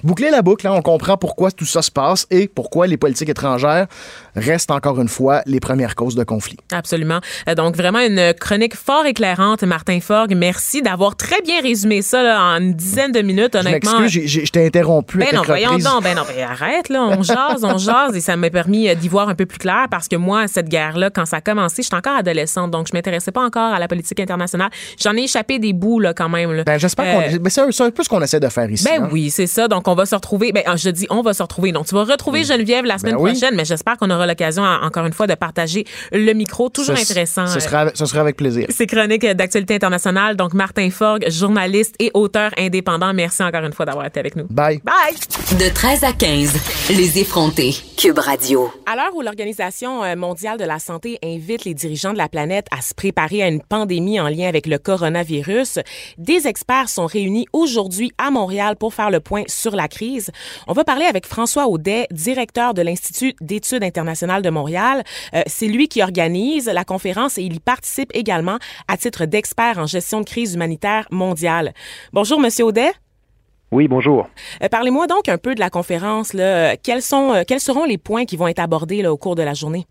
boucler 0.04 0.30
la 0.30 0.42
boucle. 0.42 0.68
Hein. 0.68 0.74
On 0.74 0.82
comprend 0.82 1.18
pourquoi 1.18 1.52
tout 1.52 1.66
ça 1.66 1.82
se 1.82 1.92
passe 1.92 2.28
et 2.30 2.48
pourquoi 2.48 2.88
les 2.88 2.98
politiques 2.98 3.30
étrangères 3.30 3.53
restent 4.36 4.72
encore 4.72 5.00
une 5.00 5.08
fois 5.08 5.42
les 5.46 5.60
premières 5.60 5.96
causes 5.96 6.16
de 6.16 6.24
conflit. 6.24 6.58
Absolument. 6.72 7.20
Euh, 7.48 7.56
donc 7.56 7.76
vraiment 7.76 8.00
une 8.00 8.34
chronique 8.34 8.76
fort 8.76 9.06
éclairante, 9.06 9.64
Martin 9.64 10.00
Forg. 10.00 10.34
Merci 10.36 10.82
d'avoir 10.82 11.16
très 11.16 11.42
bien 11.42 11.62
résumé 11.62 12.02
ça 12.02 12.40
en 12.42 12.62
une 12.62 12.74
dizaine 12.74 13.12
de 13.12 13.22
minutes, 13.22 13.56
honnêtement. 13.56 14.08
Je 14.08 14.22
je 14.26 14.52
t'ai 14.52 14.66
interrompu. 14.66 15.20
Ben 15.20 15.30
non, 15.34 15.44
voyons 15.46 15.78
donc. 15.78 16.04
Ben 16.04 16.16
non, 16.16 16.24
ben 16.28 16.44
arrête, 16.44 16.90
là. 16.90 17.04
On 17.04 17.22
jase, 17.24 17.64
on 17.64 17.78
jase 17.78 18.16
et 18.16 18.22
ça 18.22 18.36
m'a 18.36 18.50
permis 18.50 18.90
euh, 18.90 18.96
d'y 18.96 19.08
voir 19.08 19.30
un 19.30 19.36
peu 19.36 19.46
plus 19.46 19.60
clair 19.60 19.88
parce 19.90 20.08
que 20.08 20.16
moi, 20.16 20.48
cette 20.48 20.70
guerre-là, 20.70 21.10
quand 21.10 21.26
ça 21.26 21.38
a 21.38 21.42
commencé, 21.42 21.84
j'étais 21.84 21.96
encore 21.96 22.16
adolescente, 22.16 22.72
donc 22.72 22.88
je 22.88 22.94
m'intéressais 22.94 23.32
pas 23.32 23.42
encore 23.42 23.74
à 23.74 23.80
la 23.80 23.88
politique 23.88 24.20
internationale. 24.20 24.70
J'en 25.00 25.16
ai 25.16 25.24
échappé 25.24 25.60
des 25.60 25.74
bouts, 25.74 26.00
là, 26.00 26.14
quand 26.14 26.30
même. 26.30 26.64
Ben, 26.64 26.78
j'espère 26.78 27.06
qu'on. 27.14 27.22
Euh, 27.22 27.50
c'est 27.50 27.84
un, 27.84 27.92
peu 27.92 28.04
ce 28.04 28.10
qu'on 28.10 28.22
essaie 28.22 28.40
de 28.40 28.50
faire 28.50 28.70
ici. 28.70 28.86
Ben 28.86 29.04
hein. 29.04 29.10
oui, 29.12 29.30
c'est 29.30 29.48
ça. 29.48 29.68
Donc, 29.68 29.88
on 29.88 29.96
va 29.96 30.06
se 30.06 30.16
retrouver. 30.16 30.52
Ben, 30.52 30.64
je 30.76 30.90
dis, 30.90 31.08
on 31.10 31.22
va 31.22 31.34
se 31.34 31.44
retrouver. 31.44 31.72
Donc, 31.72 31.86
tu 31.86 31.96
vas 31.96 32.04
retrouver. 32.04 32.44
Geneviève 32.44 32.86
la 32.86 32.98
semaine 32.98 33.16
ben 33.16 33.26
prochaine 33.26 33.43
mais 33.54 33.66
j'espère 33.66 33.98
qu'on 33.98 34.10
aura 34.10 34.26
l'occasion, 34.26 34.64
encore 34.64 35.06
une 35.06 35.14
fois, 35.14 35.28
de 35.28 35.36
partager 35.36 35.86
le 36.12 36.34
micro. 36.34 36.70
Toujours 36.70 36.96
intéressant. 36.96 37.48
Ce 37.48 37.60
sera, 37.60 37.92
ce 37.94 38.06
sera 38.06 38.22
avec 38.22 38.38
plaisir. 38.38 38.68
C'est 38.70 38.88
chronique 38.88 39.26
d'actualité 39.26 39.76
internationale. 39.76 40.36
Donc, 40.36 40.54
Martin 40.54 40.90
Forg, 40.90 41.30
journaliste 41.30 41.96
et 42.00 42.12
auteur 42.14 42.52
indépendant. 42.58 43.14
Merci 43.14 43.44
encore 43.44 43.64
une 43.64 43.74
fois 43.74 43.86
d'avoir 43.86 44.06
été 44.06 44.20
avec 44.20 44.36
nous. 44.36 44.46
Bye. 44.50 44.82
Bye. 44.84 45.16
De 45.60 45.74
13 45.74 46.04
à 46.04 46.14
15, 46.14 46.90
les 46.90 47.20
effrontés. 47.20 47.76
Cube 47.98 48.20
Radio. 48.20 48.72
À 48.86 48.96
l'heure 48.96 49.16
où 49.16 49.22
l'Organisation 49.22 50.04
euh, 50.04 50.16
mondiale 50.16 50.58
de 50.58 50.66
la 50.66 50.80
santé 50.80 51.20
invite 51.24 51.66
les 51.66 51.74
dirigeants 51.74 52.14
de 52.14 52.18
la 52.18 52.30
planète 52.30 52.68
à 52.72 52.82
se 52.82 52.94
préparer 52.94 53.44
à 53.44 53.48
une 53.48 53.62
pandémie 53.62 54.20
en 54.20 54.28
lien 54.28 54.48
avec 54.48 54.68
le 54.68 54.78
coronavirus, 54.78 55.80
des 56.18 56.48
experts 56.48 56.90
sont 56.90 57.06
réunis 57.06 57.46
aujourd'hui 57.54 58.12
à 58.18 58.32
Montréal 58.32 58.76
pour 58.76 58.94
faire 58.94 59.10
le 59.10 59.20
point 59.20 59.44
sur 59.48 59.76
la 59.76 59.88
crise. 59.88 60.32
On 60.68 60.74
va 60.74 60.84
parler 60.84 61.06
avec 61.06 61.26
François 61.26 61.68
Audet, 61.68 62.08
directeur 62.12 62.74
de 62.74 62.82
l'Institut 62.82 63.33
d'études 63.42 63.84
internationales 63.84 64.42
de 64.42 64.50
Montréal. 64.50 65.04
Euh, 65.34 65.42
c'est 65.48 65.68
lui 65.68 65.88
qui 65.88 66.02
organise 66.02 66.68
la 66.68 66.84
conférence 66.84 67.38
et 67.38 67.44
il 67.44 67.56
y 67.56 67.60
participe 67.60 68.12
également 68.14 68.58
à 68.88 68.98
titre 68.98 69.26
d'expert 69.26 69.78
en 69.78 69.86
gestion 69.86 70.20
de 70.22 70.26
crise 70.26 70.56
humanitaire 70.56 71.08
mondiale. 71.12 71.74
Bonjour, 72.12 72.40
Monsieur 72.40 72.66
Audet. 72.66 72.92
Oui, 73.72 73.88
bonjour. 73.88 74.28
Euh, 74.62 74.70
parlez-moi 74.70 75.08
donc 75.08 75.28
un 75.30 75.40
peu 75.40 75.56
de 75.56 75.60
la 75.60 75.72
conférence. 75.72 76.34
Là. 76.34 76.78
Quels, 76.78 77.02
sont, 77.02 77.34
euh, 77.34 77.44
quels 77.48 77.60
seront 77.60 77.86
les 77.86 77.98
points 77.98 78.26
qui 78.26 78.38
vont 78.38 78.48
être 78.48 78.60
abordés 78.60 79.02
là, 79.02 79.12
au 79.12 79.18
cours 79.18 79.36
de 79.36 79.42
la 79.42 79.56
journée? 79.56 79.88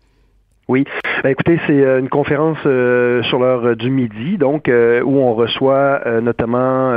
Oui, 0.69 0.85
ben, 1.23 1.29
écoutez, 1.29 1.59
c'est 1.67 1.83
euh, 1.83 1.99
une 1.99 2.07
conférence 2.07 2.57
euh, 2.65 3.21
sur 3.23 3.39
l'heure 3.39 3.65
euh, 3.65 3.75
du 3.75 3.89
midi, 3.89 4.37
donc 4.37 4.69
où 4.69 5.19
on 5.19 5.33
reçoit 5.33 6.01
notamment 6.21 6.93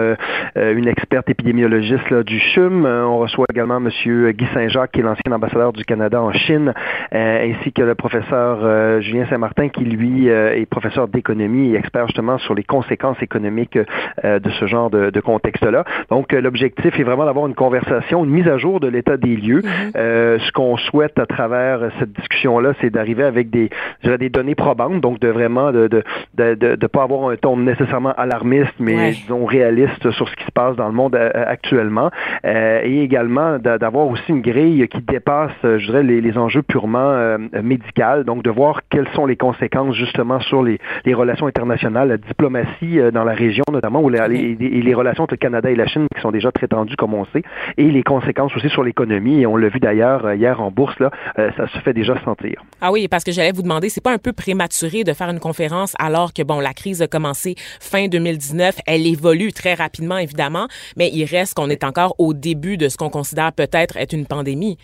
une 0.57 0.89
experte 0.89 1.29
épidémiologiste 1.29 2.13
du 2.25 2.39
CHUM. 2.39 2.87
on 2.87 3.19
reçoit 3.19 3.47
également 3.53 3.79
M. 3.79 3.91
Guy 4.33 4.47
Saint-Jacques, 4.55 4.93
qui 4.93 5.01
est 5.01 5.03
l'ancien 5.03 5.33
ambassadeur 5.33 5.73
du 5.73 5.85
Canada 5.85 6.21
en 6.21 6.33
Chine, 6.33 6.73
ainsi 7.13 7.73
que 7.73 7.83
le 7.83 7.95
professeur 7.95 9.01
Julien 9.01 9.27
Saint-Martin, 9.29 9.69
qui 9.69 9.85
lui 9.85 10.29
est 10.29 10.67
professeur 10.69 11.09
d'économie 11.09 11.75
et 11.75 11.77
expert 11.77 12.07
justement 12.07 12.39
sur 12.39 12.55
les 12.55 12.65
conséquences 12.65 13.21
économiques 13.23 13.79
de 13.79 14.51
ce 14.59 14.67
genre 14.67 14.91
de, 14.91 15.11
de 15.11 15.21
contexte-là. 15.21 15.85
Donc, 16.11 16.33
l'objectif 16.33 16.99
est 16.99 17.05
vraiment 17.05 17.25
d'avoir 17.25 17.47
une 17.47 17.55
conversation, 17.55 18.25
une 18.25 18.31
mise 18.31 18.49
à 18.49 18.59
jour 18.59 18.81
de 18.81 18.89
l'état 18.89 19.17
des 19.17 19.37
lieux. 19.37 19.63
Mm-hmm. 19.63 20.39
ce 20.39 20.53
qu'on 20.53 20.77
souhaite 20.77 21.19
à 21.19 21.27
travers 21.27 21.91
cette 21.99 22.13
discussion-là, 22.13 22.73
c'est 22.81 22.91
d'arriver 22.91 23.25
avec 23.25 23.51
des, 23.51 23.56
des 24.05 24.29
données 24.29 24.55
probantes, 24.55 25.01
donc 25.01 25.19
de 25.21 25.29
vraiment 25.29 25.73
de 25.73 25.87
de, 25.89 26.55
de, 26.55 26.77
de, 26.77 26.87
pas 26.87 27.03
avoir 27.03 27.31
un 27.31 27.37
ton 27.37 27.57
nécessairement 27.57 28.13
alarmiste, 28.17 28.75
mais 28.79 29.13
disons 29.13 29.45
réaliste 29.45 30.11
sur 30.13 30.29
ce 30.29 30.37
qui 30.37 30.45
se 30.45 30.53
passe 30.53 30.77
dans 30.77 30.87
le 30.87 30.95
monde 30.95 31.15
euh, 31.15 31.31
actuellement, 31.35 32.11
euh, 32.45 32.81
et 32.85 33.03
également 33.03 33.59
d'avoir 33.59 34.07
aussi 34.07 34.23
une 34.29 34.41
grille 34.41 34.87
qui 34.89 35.01
dépasse, 35.03 35.53
euh, 35.65 35.79
je 35.79 35.87
dirais, 35.87 36.03
les, 36.03 36.21
les 36.21 36.39
enjeux 36.39 36.63
purement 36.63 36.99
euh, 36.99 37.39
médicaux, 37.63 38.23
donc 38.25 38.43
de 38.43 38.51
voir 38.51 38.81
quelles 38.91 39.09
sont 39.15 39.27
les 39.27 39.37
conséquences 39.37 39.95
justement 39.95 40.41
sur 40.41 40.63
les, 40.63 40.79
les 41.05 41.15
relations 41.15 41.47
internationales, 41.47 42.09
la 42.09 42.17
diplomatie 42.17 42.99
dans 43.13 43.25
la 43.25 43.35
région 43.35 43.65
notamment, 43.73 44.01
ou 44.01 44.09
les, 44.09 44.57
les, 44.59 44.95
relations 44.95 45.25
entre 45.25 45.35
le 45.35 45.39
Canada 45.39 45.71
et 45.71 45.77
la 45.77 45.87
Chine 45.87 46.07
qui 46.15 46.21
sont 46.21 46.31
déjà 46.31 46.53
très 46.53 46.69
tendues 46.69 46.97
comme 46.97 47.15
on 47.15 47.25
sait, 47.27 47.43
et 47.77 47.85
les 47.85 48.03
conséquences 48.03 48.55
aussi 48.57 48.69
sur 48.69 48.83
l'économie, 48.83 49.43
et 49.43 49.47
on 49.47 49.57
l'a 49.57 49.69
vu 49.69 49.81
d'ailleurs 49.81 50.33
hier 50.33 50.61
en 50.61 50.71
bourse, 50.71 50.99
là, 51.01 51.11
ça 51.37 51.67
se 51.69 51.79
fait 51.81 51.93
déjà 51.93 52.19
sentir. 52.25 52.63
Ah 52.81 52.91
oui, 52.93 53.09
parce 53.09 53.25
que 53.25 53.33
vous 53.53 53.63
demander, 53.63 53.89
c'est 53.89 54.01
pas 54.01 54.13
un 54.13 54.19
peu 54.19 54.33
prématuré 54.33 55.05
de 55.05 55.13
faire 55.13 55.29
une 55.29 55.41
conférence 55.41 55.93
alors 55.99 56.33
que, 56.33 56.43
bon, 56.43 56.61
la 56.61 56.75
crise 56.75 57.03
a 57.03 57.09
commencé 57.09 57.55
fin 57.81 58.09
2019. 58.09 58.77
Elle 58.87 59.07
évolue 59.07 59.53
très 59.53 59.75
rapidement, 59.75 60.19
évidemment, 60.19 60.69
mais 60.97 61.11
il 61.13 61.25
reste 61.25 61.55
qu'on 61.55 61.71
est 61.71 61.85
encore 61.85 62.15
au 62.19 62.35
début 62.35 62.77
de 62.77 62.89
ce 62.89 62.97
qu'on 62.97 63.11
considère 63.11 63.53
peut-être 63.53 63.97
être 63.97 64.13
une 64.13 64.27
pandémie. 64.27 64.79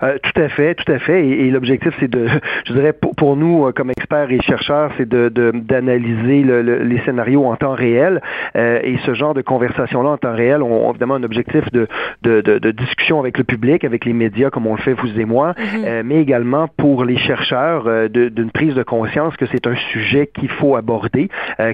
Tout 0.00 0.40
à 0.40 0.48
fait, 0.48 0.74
tout 0.74 0.90
à 0.90 0.98
fait. 0.98 1.26
Et, 1.26 1.50
l'objectif, 1.50 1.94
c'est 2.00 2.10
de, 2.10 2.26
je 2.66 2.72
dirais, 2.72 2.92
pour, 2.92 3.36
nous, 3.36 3.70
comme 3.72 3.90
experts 3.90 4.30
et 4.30 4.40
chercheurs, 4.40 4.90
c'est 4.96 5.08
de, 5.08 5.28
d'analyser 5.54 6.42
les 6.42 6.98
scénarios 7.04 7.44
en 7.46 7.56
temps 7.56 7.74
réel. 7.74 8.20
et 8.54 8.96
ce 9.04 9.14
genre 9.14 9.34
de 9.34 9.42
conversation-là 9.42 10.10
en 10.10 10.16
temps 10.16 10.34
réel 10.34 10.62
ont 10.62 10.90
évidemment 10.90 11.14
un 11.14 11.22
objectif 11.22 11.70
de, 11.72 11.86
de, 12.22 12.40
de, 12.40 12.70
discussion 12.70 13.20
avec 13.20 13.38
le 13.38 13.44
public, 13.44 13.84
avec 13.84 14.04
les 14.04 14.12
médias, 14.12 14.50
comme 14.50 14.66
on 14.66 14.74
le 14.74 14.80
fait 14.80 14.94
vous 14.94 15.20
et 15.20 15.24
moi, 15.24 15.52
mm-hmm. 15.52 16.02
mais 16.04 16.20
également 16.20 16.68
pour 16.68 17.04
les 17.04 17.16
chercheurs 17.16 18.08
d'une 18.10 18.50
prise 18.50 18.74
de 18.74 18.82
conscience 18.82 19.36
que 19.36 19.46
c'est 19.46 19.66
un 19.66 19.76
sujet 19.92 20.26
qu'il 20.26 20.48
faut 20.48 20.76
aborder. 20.76 21.28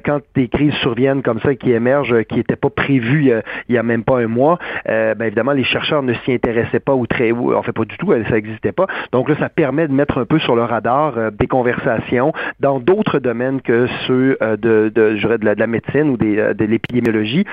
quand 0.05 0.21
des 0.35 0.49
crises 0.49 0.75
surviennent 0.75 1.23
comme 1.23 1.41
ça, 1.41 1.55
qui 1.55 1.73
émergent, 1.73 2.23
qui 2.25 2.37
n'étaient 2.37 2.57
pas 2.57 2.71
prévues 2.71 3.33
il 3.69 3.75
y 3.75 3.79
a 3.79 3.83
même 3.83 4.05
pas 4.05 4.19
un 4.19 4.27
mois, 4.27 4.59
ben 4.87 5.23
évidemment, 5.23 5.53
les 5.53 5.65
chercheurs 5.65 6.03
ne 6.03 6.15
s'y 6.15 6.33
intéressaient 6.33 6.81
pas 6.81 6.95
ou 6.95 7.07
très, 7.07 7.33
ou, 7.33 7.55
en 7.55 7.63
fait 7.63 7.73
pas 7.73 7.85
du 7.85 7.97
tout, 7.97 8.13
ça 8.25 8.35
n'existait 8.35 8.73
pas. 8.73 8.87
Donc 9.13 9.29
là, 9.29 9.37
ça 9.39 9.49
permet 9.49 9.89
de 9.89 9.93
mettre 9.93 10.19
un 10.19 10.25
peu 10.25 10.39
sur 10.39 10.57
le 10.57 10.63
radar 10.63 11.19
euh, 11.19 11.31
des 11.31 11.47
conversations 11.47 12.33
dans 12.61 12.81
d'autres 12.81 13.19
domaines 13.19 13.61
que 13.61 13.87
ceux 14.07 14.37
euh, 14.43 14.57
de, 14.57 14.91
de, 14.95 15.17
de, 15.17 15.45
la, 15.45 15.55
de 15.55 15.61
la 15.61 15.67
médecine 15.67 16.11
ou 16.11 16.17
des, 16.17 16.39
euh, 16.39 16.55
de 16.55 16.65
l'épidémiologie, 16.65 17.45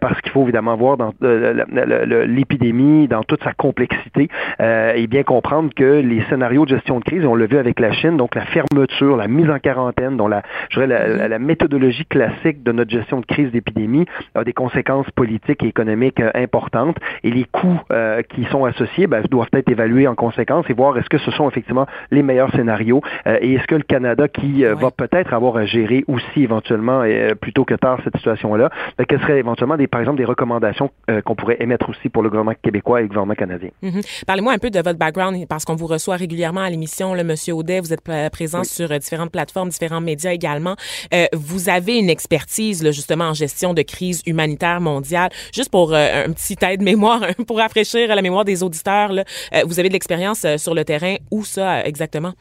parce 0.00 0.20
qu'il 0.20 0.32
faut 0.32 0.42
évidemment 0.42 0.76
voir 0.76 0.96
dans 0.96 1.12
l'épidémie 2.26 3.08
dans 3.08 3.22
toute 3.22 3.42
sa 3.42 3.52
complexité 3.52 4.28
et 4.60 5.06
bien 5.06 5.22
comprendre 5.22 5.72
que 5.74 6.00
les 6.00 6.22
scénarios 6.28 6.64
de 6.64 6.70
gestion 6.70 6.98
de 6.98 7.04
crise, 7.04 7.24
on 7.24 7.34
l'a 7.34 7.46
vu 7.46 7.56
avec 7.56 7.80
la 7.80 7.92
Chine, 7.92 8.16
donc 8.16 8.34
la 8.34 8.44
fermeture, 8.46 9.16
la 9.16 9.28
mise 9.28 9.48
en 9.50 9.58
quarantaine, 9.58 10.16
dont 10.16 10.28
la, 10.28 10.42
je 10.70 10.80
la, 10.80 11.28
la, 11.28 11.38
méthodologie 11.38 12.04
classique 12.04 12.62
de 12.62 12.72
notre 12.72 12.90
gestion 12.90 13.20
de 13.20 13.26
crise 13.26 13.50
d'épidémie 13.50 14.06
a 14.34 14.44
des 14.44 14.52
conséquences 14.52 15.10
politiques 15.12 15.62
et 15.62 15.68
économiques 15.68 16.20
importantes 16.34 16.96
et 17.24 17.30
les 17.30 17.44
coûts 17.44 17.80
qui 18.28 18.44
sont 18.46 18.64
associés 18.64 19.06
ben, 19.06 19.22
doivent 19.30 19.48
être 19.54 19.70
évalués 19.70 19.99
en 20.06 20.14
conséquence 20.14 20.66
et 20.68 20.72
voir 20.72 20.96
est-ce 20.98 21.08
que 21.08 21.18
ce 21.18 21.30
sont 21.30 21.48
effectivement 21.48 21.86
les 22.10 22.22
meilleurs 22.22 22.50
scénarios 22.52 23.00
euh, 23.26 23.38
et 23.40 23.54
est-ce 23.54 23.66
que 23.66 23.74
le 23.74 23.82
Canada 23.82 24.28
qui 24.28 24.64
euh, 24.64 24.74
va 24.74 24.90
peut-être 24.90 25.32
avoir 25.32 25.56
à 25.56 25.66
gérer 25.66 26.04
aussi 26.08 26.42
éventuellement 26.42 27.02
euh, 27.02 27.34
plutôt 27.34 27.64
que 27.64 27.74
tard 27.74 28.00
cette 28.04 28.16
situation-là, 28.16 28.70
ben, 28.98 29.04
quelles 29.04 29.20
seraient 29.20 29.38
éventuellement 29.38 29.76
des, 29.76 29.86
par 29.86 30.00
exemple 30.00 30.18
des 30.18 30.24
recommandations 30.24 30.90
qu'on 31.24 31.34
pourrait 31.34 31.56
émettre 31.60 31.88
aussi 31.88 32.08
pour 32.08 32.22
le 32.22 32.28
gouvernement 32.28 32.56
québécois 32.62 33.00
et 33.00 33.02
le 33.02 33.08
gouvernement 33.08 33.34
canadien? 33.34 33.70
Mm-hmm. 33.82 34.24
Parlez-moi 34.26 34.52
un 34.52 34.58
peu 34.58 34.70
de 34.70 34.78
votre 34.78 34.98
background 34.98 35.46
parce 35.48 35.64
qu'on 35.64 35.76
vous 35.76 35.86
reçoit 35.86 36.16
régulièrement 36.16 36.60
à 36.60 36.70
l'émission, 36.70 37.14
le 37.14 37.24
Monsieur 37.24 37.54
Audet, 37.54 37.80
vous 37.80 37.92
êtes 37.92 38.02
présent 38.30 38.64
sur 38.64 38.88
différentes 38.88 39.32
plateformes, 39.32 39.68
différents 39.68 40.00
médias 40.00 40.32
également. 40.32 40.76
vous 41.32 41.68
avez 41.68 41.98
une 41.98 42.10
expertise 42.10 42.82
là, 42.82 42.90
justement 42.90 43.24
en 43.24 43.34
gestion 43.34 43.74
de 43.74 43.82
crise 43.82 44.22
humanitaire 44.26 44.80
mondiale. 44.80 45.30
Juste 45.54 45.70
pour 45.70 45.94
un 45.94 46.30
petit 46.32 46.56
aide-mémoire, 46.62 47.22
pour 47.46 47.58
rafraîchir 47.58 48.14
la 48.14 48.22
mémoire 48.22 48.44
des 48.44 48.62
auditeurs, 48.62 49.12
là, 49.12 49.24
vous 49.66 49.80
avez 49.80 49.88
de 49.90 49.92
l'expérience 49.92 50.46
sur 50.56 50.74
le 50.74 50.84
terrain. 50.84 51.16
Où 51.30 51.44
ça 51.44 51.84
exactement? 51.84 52.32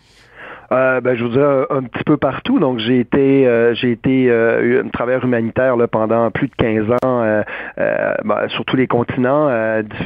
Euh, 0.72 1.02
ben, 1.02 1.16
je 1.16 1.24
vous 1.24 1.30
dirais 1.32 1.66
un, 1.70 1.84
petit 1.84 2.04
peu 2.04 2.18
partout. 2.18 2.60
Donc, 2.60 2.80
j'ai 2.80 3.00
été, 3.00 3.48
euh, 3.48 3.74
j'ai 3.74 3.92
été 3.92 4.30
euh, 4.30 4.84
travailleur 4.94 5.24
humanitaire 5.26 5.76
là, 5.76 5.88
pendant 5.88 6.30
plus 6.32 6.48
de 6.48 6.56
15 6.56 6.92
ans 7.04 7.24
euh, 7.24 7.42
euh 7.80 8.14
ben, 8.24 8.48
sur 8.50 8.66
tous 8.66 8.76
les 8.76 8.88
continents, 8.88 9.50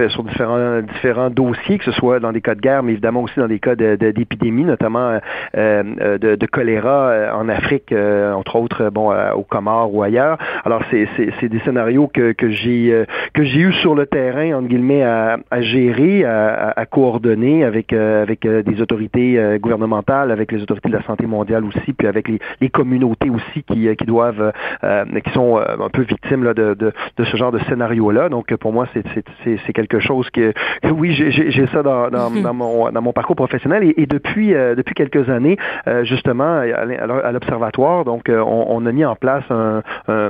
sur 0.09 0.23
différents, 0.23 0.81
différents 0.81 1.29
dossiers, 1.29 1.77
que 1.77 1.85
ce 1.85 1.91
soit 1.91 2.19
dans 2.19 2.31
des 2.31 2.41
cas 2.41 2.55
de 2.55 2.61
guerre, 2.61 2.83
mais 2.83 2.93
évidemment 2.93 3.21
aussi 3.21 3.39
dans 3.39 3.47
des 3.47 3.59
cas 3.59 3.75
d'épidémie, 3.75 4.63
notamment 4.63 5.19
de, 5.55 6.17
de, 6.35 6.45
choléra 6.45 7.33
en 7.35 7.49
Afrique, 7.49 7.93
entre 7.93 8.55
autres, 8.55 8.89
bon, 8.89 9.11
au 9.33 9.43
Comores 9.43 9.93
ou 9.93 10.03
ailleurs. 10.03 10.37
Alors, 10.63 10.81
c'est, 10.91 11.07
c'est, 11.17 11.29
c'est 11.39 11.49
des 11.49 11.59
scénarios 11.59 12.07
que, 12.07 12.33
que 12.33 12.49
j'ai 12.49 13.03
que 13.33 13.43
j'ai 13.43 13.59
eu 13.59 13.73
sur 13.73 13.95
le 13.95 14.05
terrain, 14.05 14.53
entre 14.53 14.67
guillemets, 14.67 15.03
à, 15.03 15.37
à 15.49 15.61
gérer, 15.61 16.23
à, 16.23 16.73
à, 16.75 16.85
coordonner 16.85 17.63
avec, 17.63 17.93
avec 17.93 18.47
des 18.47 18.81
autorités 18.81 19.57
gouvernementales, 19.59 20.31
avec 20.31 20.52
les 20.53 20.63
autorités 20.63 20.89
de 20.89 20.95
la 20.95 21.03
santé 21.03 21.25
mondiale 21.25 21.63
aussi, 21.65 21.93
puis 21.93 22.07
avec 22.07 22.27
les, 22.27 22.39
les 22.61 22.69
communautés 22.69 23.29
aussi 23.29 23.63
qui, 23.63 23.87
euh, 23.87 23.95
qui 23.95 24.05
doivent, 24.05 24.51
euh, 24.83 25.05
qui 25.23 25.31
sont 25.31 25.57
euh, 25.57 25.63
un 25.79 25.89
peu 25.89 26.01
victimes 26.01 26.43
là, 26.43 26.53
de, 26.53 26.73
de, 26.73 26.93
de, 27.17 27.23
ce 27.23 27.37
genre 27.37 27.51
de 27.51 27.59
scénario-là. 27.59 28.29
Donc 28.29 28.53
pour 28.55 28.73
moi, 28.73 28.87
c'est 28.93 29.73
quelque 29.73 29.99
chose 29.99 30.29
que, 30.29 30.53
oui, 30.91 31.13
j'ai 31.13 31.67
ça 31.67 31.83
dans, 31.83 32.09
dans, 32.09 32.29
dans, 32.43 32.53
mon, 32.53 32.91
dans 32.91 33.01
mon 33.01 33.13
parcours 33.13 33.35
professionnel 33.35 33.83
et, 33.83 34.01
et 34.01 34.05
depuis, 34.05 34.53
depuis 34.53 34.95
quelques 34.95 35.29
années, 35.29 35.57
justement, 36.03 36.59
à 36.59 37.31
l'Observatoire, 37.31 38.05
donc 38.05 38.23
on, 38.29 38.65
on, 38.69 38.85
a 38.85 38.91
mis 38.91 39.05
en 39.05 39.15
place 39.15 39.43
un, 39.49 39.81
un, 40.07 40.29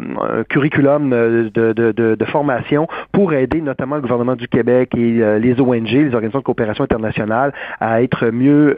curriculum 0.50 1.10
de, 1.10 1.52
de, 1.54 1.74
de, 1.74 2.16
de, 2.16 2.26
formation 2.26 2.88
pour 3.12 3.34
aider 3.34 3.62
notamment 3.62 3.96
le 3.96 4.02
gouvernement 4.02 4.36
du 4.36 4.48
Québec 4.48 4.94
et 4.96 5.40
les 5.40 5.60
ONG, 5.60 5.90
les 5.90 6.14
organisations 6.14 6.40
de 6.40 6.44
coopération 6.44 6.84
internationale, 6.84 7.54
à 7.80 8.02
être 8.02 8.28
mieux, 8.28 8.76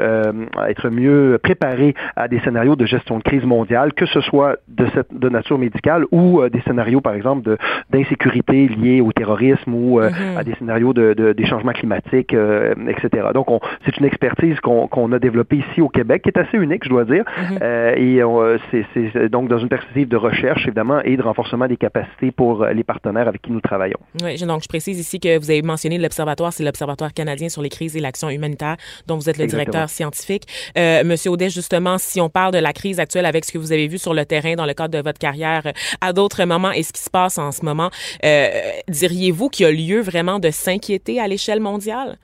à 0.58 0.70
être 0.70 0.90
mieux 0.90 1.35
préparer 1.38 1.94
à 2.16 2.28
des 2.28 2.40
scénarios 2.42 2.76
de 2.76 2.86
gestion 2.86 3.18
de 3.18 3.24
crise 3.24 3.44
mondiale, 3.44 3.94
que 3.94 4.06
ce 4.06 4.22
soit 4.22 4.58
de, 4.68 4.88
cette, 4.94 5.14
de 5.14 5.30
nature 5.30 5.58
médicale 5.58 6.06
ou 6.12 6.42
euh, 6.42 6.50
des 6.50 6.62
scénarios, 6.62 7.02
par 7.02 7.14
exemple, 7.14 7.58
d'insécurité 7.92 8.68
liés 8.68 9.02
au 9.02 9.12
terrorisme 9.12 9.74
ou 9.74 10.00
euh, 10.00 10.10
mm-hmm. 10.10 10.38
à 10.38 10.44
des 10.44 10.54
scénarios 10.56 10.94
de, 10.94 11.14
de 11.14 11.34
des 11.34 11.46
changements 11.46 11.74
climatiques, 11.74 12.34
euh, 12.34 12.74
etc. 12.88 13.28
Donc, 13.34 13.48
c'est 13.86 13.98
une 13.98 14.06
expertise 14.06 14.60
qu'on 14.60 15.12
a 15.12 15.20
développée 15.20 15.58
ici 15.58 15.82
au 15.82 15.90
Québec, 15.90 16.24
qui 16.24 16.30
est 16.30 16.40
assez 16.40 16.58
unique, 16.58 16.84
je 16.84 16.90
dois 16.90 17.06
dire, 17.06 17.24
mm-hmm. 17.24 17.98
et 17.98 19.10
c'est 19.14 19.30
donc 19.30 19.50
dans 19.50 19.58
une 19.58 19.70
perspective 19.70 20.08
de 20.08 20.18
recherche, 20.18 20.66
évidemment, 20.66 21.02
et 21.04 21.18
de 21.18 21.22
renforcement 21.22 21.68
des 21.68 21.78
capacités 21.78 22.32
pour 22.32 22.66
les 22.66 22.84
partenaires 22.84 23.28
avec 23.28 23.42
qui 23.42 23.52
nous 23.52 23.62
travaillons. 23.62 24.00
Oui, 24.24 24.38
donc 24.38 24.64
je 24.64 24.68
précise 24.68 25.00
ici 25.00 25.20
que 25.20 25.38
vous 25.38 25.50
avez 25.50 25.62
mentionné 25.62 25.98
l'Observatoire, 25.98 26.54
c'est 26.54 26.64
l'Observatoire 26.64 27.14
canadien 27.14 27.50
sur 27.50 27.62
les 27.62 27.70
crises 27.70 27.96
et 27.98 28.00
l'action 28.00 28.30
humanitaire, 28.30 28.78
dont 29.08 29.16
vous 29.16 29.30
êtes 29.30 29.38
le 29.38 29.48
directeur 29.48 29.90
scientifique. 29.90 30.44
Monsieur 30.76 31.25
Justement, 31.50 31.98
si 31.98 32.22
on 32.22 32.30
parle 32.30 32.54
de 32.54 32.60
la 32.60 32.72
crise 32.72 33.00
actuelle 33.00 33.26
avec 33.26 33.46
ce 33.46 33.52
que 33.52 33.58
vous 33.58 33.72
avez 33.72 33.88
vu 33.88 33.98
sur 33.98 34.14
le 34.14 34.26
terrain 34.26 34.54
dans 34.56 34.66
le 34.66 34.74
cadre 34.74 34.96
de 34.96 35.04
votre 35.04 35.18
carrière 35.18 35.64
euh, 35.66 35.72
à 36.02 36.14
d'autres 36.14 36.44
moments 36.46 36.72
et 36.72 36.84
ce 36.84 36.94
qui 36.94 37.02
se 37.02 37.10
passe 37.10 37.40
en 37.40 37.52
ce 37.52 37.66
moment, 37.66 37.90
euh, 38.24 38.72
diriez-vous 38.88 39.50
qu'il 39.50 39.66
y 39.66 39.68
a 39.68 39.72
lieu 39.72 40.02
vraiment 40.02 40.38
de 40.38 40.52
s'inquiéter 40.52 41.20
à 41.20 41.28
l'échelle 41.28 41.60
mondiale? 41.60 42.18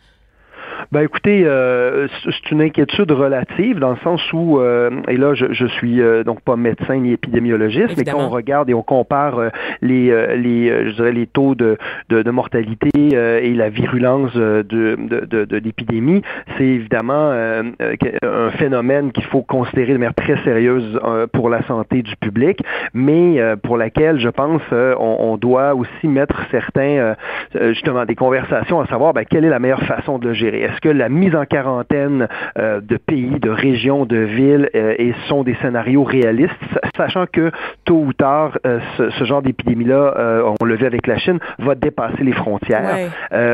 Ben 0.92 1.02
écoutez, 1.02 1.44
euh, 1.46 2.08
c'est 2.24 2.52
une 2.52 2.62
inquiétude 2.62 3.12
relative 3.12 3.80
dans 3.80 3.92
le 3.92 3.98
sens 3.98 4.22
où, 4.34 4.60
euh, 4.60 4.90
et 5.08 5.18
là 5.18 5.34
je, 5.34 5.52
je 5.52 5.66
suis 5.66 6.02
euh, 6.02 6.24
donc 6.24 6.42
pas 6.42 6.56
médecin 6.56 6.98
ni 6.98 7.14
épidémiologiste, 7.14 7.96
mais 7.98 8.04
quand 8.04 8.20
on 8.20 8.30
regarde 8.30 8.70
et 8.70 8.74
on 8.74 8.82
compare 8.82 9.52
les, 9.82 10.10
les, 10.38 10.90
je 10.90 10.96
dirais 10.96 11.12
les 11.12 11.28
taux 11.28 11.56
de, 11.56 11.78
de, 12.10 12.22
de 12.22 12.32
mortalité 12.32 12.90
et 12.96 13.54
la 13.54 13.70
virulence 13.70 14.34
de, 14.34 14.64
de, 14.64 15.46
de, 15.46 15.58
l'épidémie, 15.58 16.22
c'est 16.58 16.66
évidemment 16.66 17.32
un 17.32 18.50
phénomène 18.58 19.12
qu'il 19.12 19.26
faut 19.26 19.42
considérer 19.42 19.94
de 19.94 19.98
manière 19.98 20.16
très 20.16 20.38
sérieuse 20.44 21.00
pour 21.34 21.50
la 21.50 21.64
santé 21.64 22.02
du 22.02 22.16
public, 22.18 22.62
mais 22.94 23.40
pour 23.64 23.78
laquelle 23.78 24.20
je 24.20 24.30
pense 24.30 24.62
on, 24.72 25.18
on, 25.20 25.38
doit 25.38 25.76
aussi 25.76 26.08
mettre 26.08 26.42
certains, 26.52 27.16
justement, 27.54 28.06
des 28.06 28.16
conversations 28.16 28.80
à 28.80 28.88
savoir 28.88 29.14
ben, 29.14 29.26
quelle 29.26 29.46
est 29.46 29.50
la 29.50 29.60
meilleure 29.60 29.84
façon 29.84 30.20
de 30.20 30.30
le 30.30 30.34
gérer? 30.34 30.71
Est-ce 30.72 30.80
que 30.80 30.90
la 30.90 31.10
mise 31.10 31.36
en 31.36 31.46
quarantaine 31.46 32.28
euh, 32.58 32.80
de 32.80 32.96
pays, 32.96 33.40
de 33.42 33.50
régions, 33.50 34.06
de 34.06 34.18
villes 34.18 34.70
euh, 34.74 34.96
et 34.98 35.14
sont 35.28 35.44
des 35.44 35.56
scénarios 35.62 36.04
réalistes, 36.04 36.54
sachant 36.96 37.26
que 37.26 37.52
tôt 37.84 38.04
ou 38.08 38.14
tard, 38.14 38.58
euh, 38.66 38.80
ce, 38.98 39.26
genre 39.26 39.42
d'épidémie-là, 39.42 40.54
on 40.60 40.66
le 40.66 40.76
vu 40.76 40.86
avec 40.86 41.08
la 41.08 41.18
Chine, 41.18 41.40
va 41.60 41.76
dépasser 41.76 42.24
les 42.24 42.32
frontières, 42.32 43.12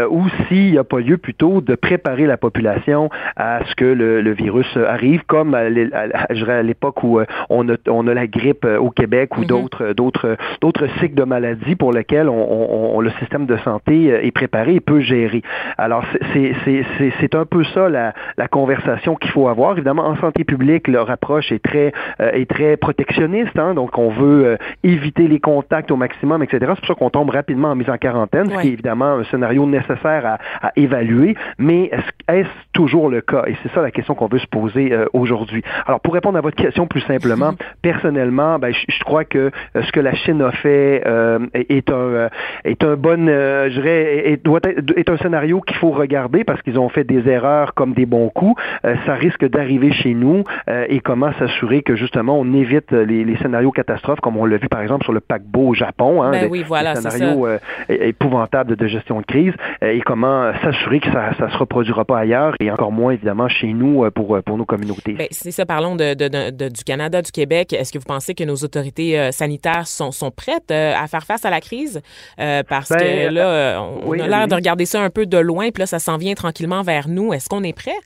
ou 0.09 0.24
s'il 0.47 0.72
n'y 0.72 0.78
a 0.78 0.84
pas 0.84 0.99
lieu 0.99 1.18
plutôt 1.18 1.61
de 1.61 1.76
préparer 1.76 2.26
la 2.26 2.38
population 2.38 3.09
à 3.36 3.59
ce 3.65 3.76
que 3.76 3.86
le, 3.86 4.32
virus 4.32 4.78
arrive, 4.78 5.24
comme 5.26 5.53
à, 5.53 5.70
l'époque 6.63 7.03
où 7.03 7.20
on 7.49 7.70
a, 7.70 7.74
on 7.88 8.07
a 8.07 8.13
la 8.13 8.28
grippe 8.28 8.65
au 8.65 8.89
Québec 8.91 9.38
ou 9.38 9.41
mm-hmm. 9.41 9.47
d'autres 9.47 9.93
d'autres 9.93 10.38
d'autres 10.61 10.88
cycles 10.99 11.15
de 11.15 11.24
maladies 11.24 11.76
pour 11.76 11.91
lesquels 11.91 12.30
on, 12.30 12.99
le 13.01 13.11
système 13.20 13.45
de 13.45 13.57
santé 13.57 14.07
est 14.26 14.32
préparé 14.32 14.76
et 14.76 14.80
peut 14.80 15.01
gérer. 15.01 15.41
Alors 15.78 16.03
c'est 16.34 16.86
c'est 17.19 17.35
un 17.35 17.45
peu 17.45 17.63
ça 17.73 17.89
la, 17.89 18.13
la 18.37 18.47
conversation 18.47 19.15
qu'il 19.15 19.31
faut 19.31 19.47
avoir. 19.47 19.73
Évidemment, 19.73 20.05
en 20.05 20.15
santé 20.17 20.43
publique, 20.43 20.87
leur 20.87 21.09
approche 21.09 21.51
est 21.51 21.63
très 21.63 21.91
euh, 22.19 22.31
est 22.31 22.49
très 22.49 22.77
protectionniste, 22.77 23.57
hein, 23.57 23.73
donc 23.73 23.97
on 23.97 24.09
veut 24.09 24.45
euh, 24.45 24.57
éviter 24.83 25.27
les 25.27 25.39
contacts 25.39 25.91
au 25.91 25.95
maximum, 25.95 26.43
etc. 26.43 26.59
C'est 26.59 26.79
pour 26.79 26.87
ça 26.87 26.95
qu'on 26.95 27.09
tombe 27.09 27.29
rapidement 27.29 27.69
en 27.69 27.75
mise 27.75 27.89
en 27.89 27.97
quarantaine, 27.97 28.49
ce 28.49 28.61
qui 28.61 28.69
est 28.69 28.73
évidemment 28.73 29.05
un 29.05 29.23
scénario 29.25 29.65
nécessaire 29.65 30.25
à, 30.25 30.67
à 30.67 30.71
évaluer. 30.75 31.35
Mais 31.57 31.91
est-ce 32.27 32.47
toujours 32.73 33.09
le 33.09 33.21
cas? 33.21 33.43
Et 33.47 33.55
c'est 33.63 33.71
ça 33.73 33.81
la 33.81 33.91
question 33.91 34.15
qu'on 34.15 34.27
veut 34.27 34.39
se 34.39 34.47
poser 34.47 34.93
euh, 34.93 35.05
aujourd'hui. 35.13 35.63
Alors, 35.85 35.99
pour 35.99 36.13
répondre 36.13 36.37
à 36.37 36.41
votre 36.41 36.57
question 36.57 36.87
plus 36.87 37.01
simplement, 37.01 37.51
personnellement, 37.81 38.59
ben, 38.59 38.73
je, 38.73 39.03
crois 39.03 39.25
que 39.25 39.51
ce 39.75 39.91
que 39.91 39.99
la 39.99 40.13
Chine 40.13 40.41
a 40.41 40.51
fait 40.51 41.03
est 41.53 41.89
un 41.91 42.29
est 42.65 42.83
un 42.83 42.95
bon, 42.95 43.27
je 43.27 43.73
dirais, 43.73 44.29
est, 44.29 44.43
doit 44.43 44.59
être, 44.63 44.97
est 44.97 45.09
un 45.09 45.17
scénario 45.17 45.61
qu'il 45.61 45.77
faut 45.77 45.91
regarder 45.91 46.43
parce 46.43 46.61
qu'ils 46.61 46.79
ont 46.79 46.86
fait 46.89 47.03
des 47.03 47.27
erreurs 47.27 47.73
comme 47.73 47.93
des 47.93 48.05
bons 48.05 48.29
coups, 48.29 48.61
euh, 48.85 48.95
ça 49.05 49.15
risque 49.15 49.45
d'arriver 49.45 49.91
chez 49.91 50.13
nous 50.13 50.43
euh, 50.69 50.85
et 50.89 50.99
comment 50.99 51.31
s'assurer 51.39 51.81
que 51.81 51.95
justement 51.95 52.38
on 52.39 52.53
évite 52.53 52.91
les, 52.91 53.38
scénarios 53.38 53.71
catastrophes 53.71 54.19
comme 54.19 54.38
on 54.38 54.45
l'a 54.45 54.57
vu 54.57 54.67
par 54.67 54.81
exemple 54.81 55.03
sur 55.03 55.13
le 55.13 55.19
paquebot 55.19 55.69
au 55.69 55.73
Japon, 55.73 56.23
hein, 56.23 56.31
ben 56.31 56.47
oui, 56.49 56.63
voilà, 56.67 56.95
scénario 56.95 57.45
euh, 57.45 57.59
épouvantable 57.88 58.75
de 58.75 58.88
gestion 58.88 59.21
de 59.21 59.25
crise. 59.25 59.53
et 59.81 60.01
comment 60.01 60.51
s'assurer 60.63 60.99
que 60.99 61.11
ça 61.11 61.31
ne 61.39 61.49
se 61.49 61.57
reproduira 61.57 62.05
pas 62.05 62.19
ailleurs 62.19 62.55
et 62.59 62.71
encore 62.71 62.91
moins 62.91 63.11
évidemment 63.11 63.47
chez 63.47 63.73
nous 63.73 64.09
pour, 64.11 64.41
pour 64.43 64.57
nos 64.57 64.65
communautés. 64.65 65.13
Bien, 65.13 65.27
c'est 65.31 65.51
ça, 65.51 65.65
parlons 65.65 65.95
de, 65.95 66.13
de, 66.13 66.69
du 66.69 66.83
Canada, 66.83 67.21
du 67.21 67.31
Québec. 67.31 67.73
Est-ce 67.73 67.91
que 67.91 67.99
vous 67.99 68.05
pensez 68.05 68.33
que 68.33 68.43
nos 68.43 68.55
autorités 68.55 69.31
sanitaires 69.31 69.88
sont, 69.88 70.11
sont 70.11 70.31
prêtes 70.31 70.71
à 70.71 71.05
faire 71.07 71.23
face 71.23 71.45
à 71.45 71.49
la 71.49 71.61
crise? 71.61 72.01
parce 72.67 72.89
ben, 72.89 72.99
que 72.99 73.33
là, 73.33 73.81
on 73.81 74.13
a 74.13 74.27
l'air 74.27 74.47
de 74.47 74.55
regarder 74.55 74.85
ça 74.85 75.01
un 75.01 75.09
peu 75.09 75.25
de 75.25 75.38
loin, 75.38 75.69
puis 75.69 75.81
là, 75.81 75.85
ça 75.85 75.99
s'en 75.99 76.17
vient 76.17 76.33
tranquillement 76.33 76.76
vers 76.84 77.07
nous? 77.07 77.34
Est-ce 77.34 77.49
qu'on 77.49 77.63
est 77.63 77.73
prêt? 77.73 77.97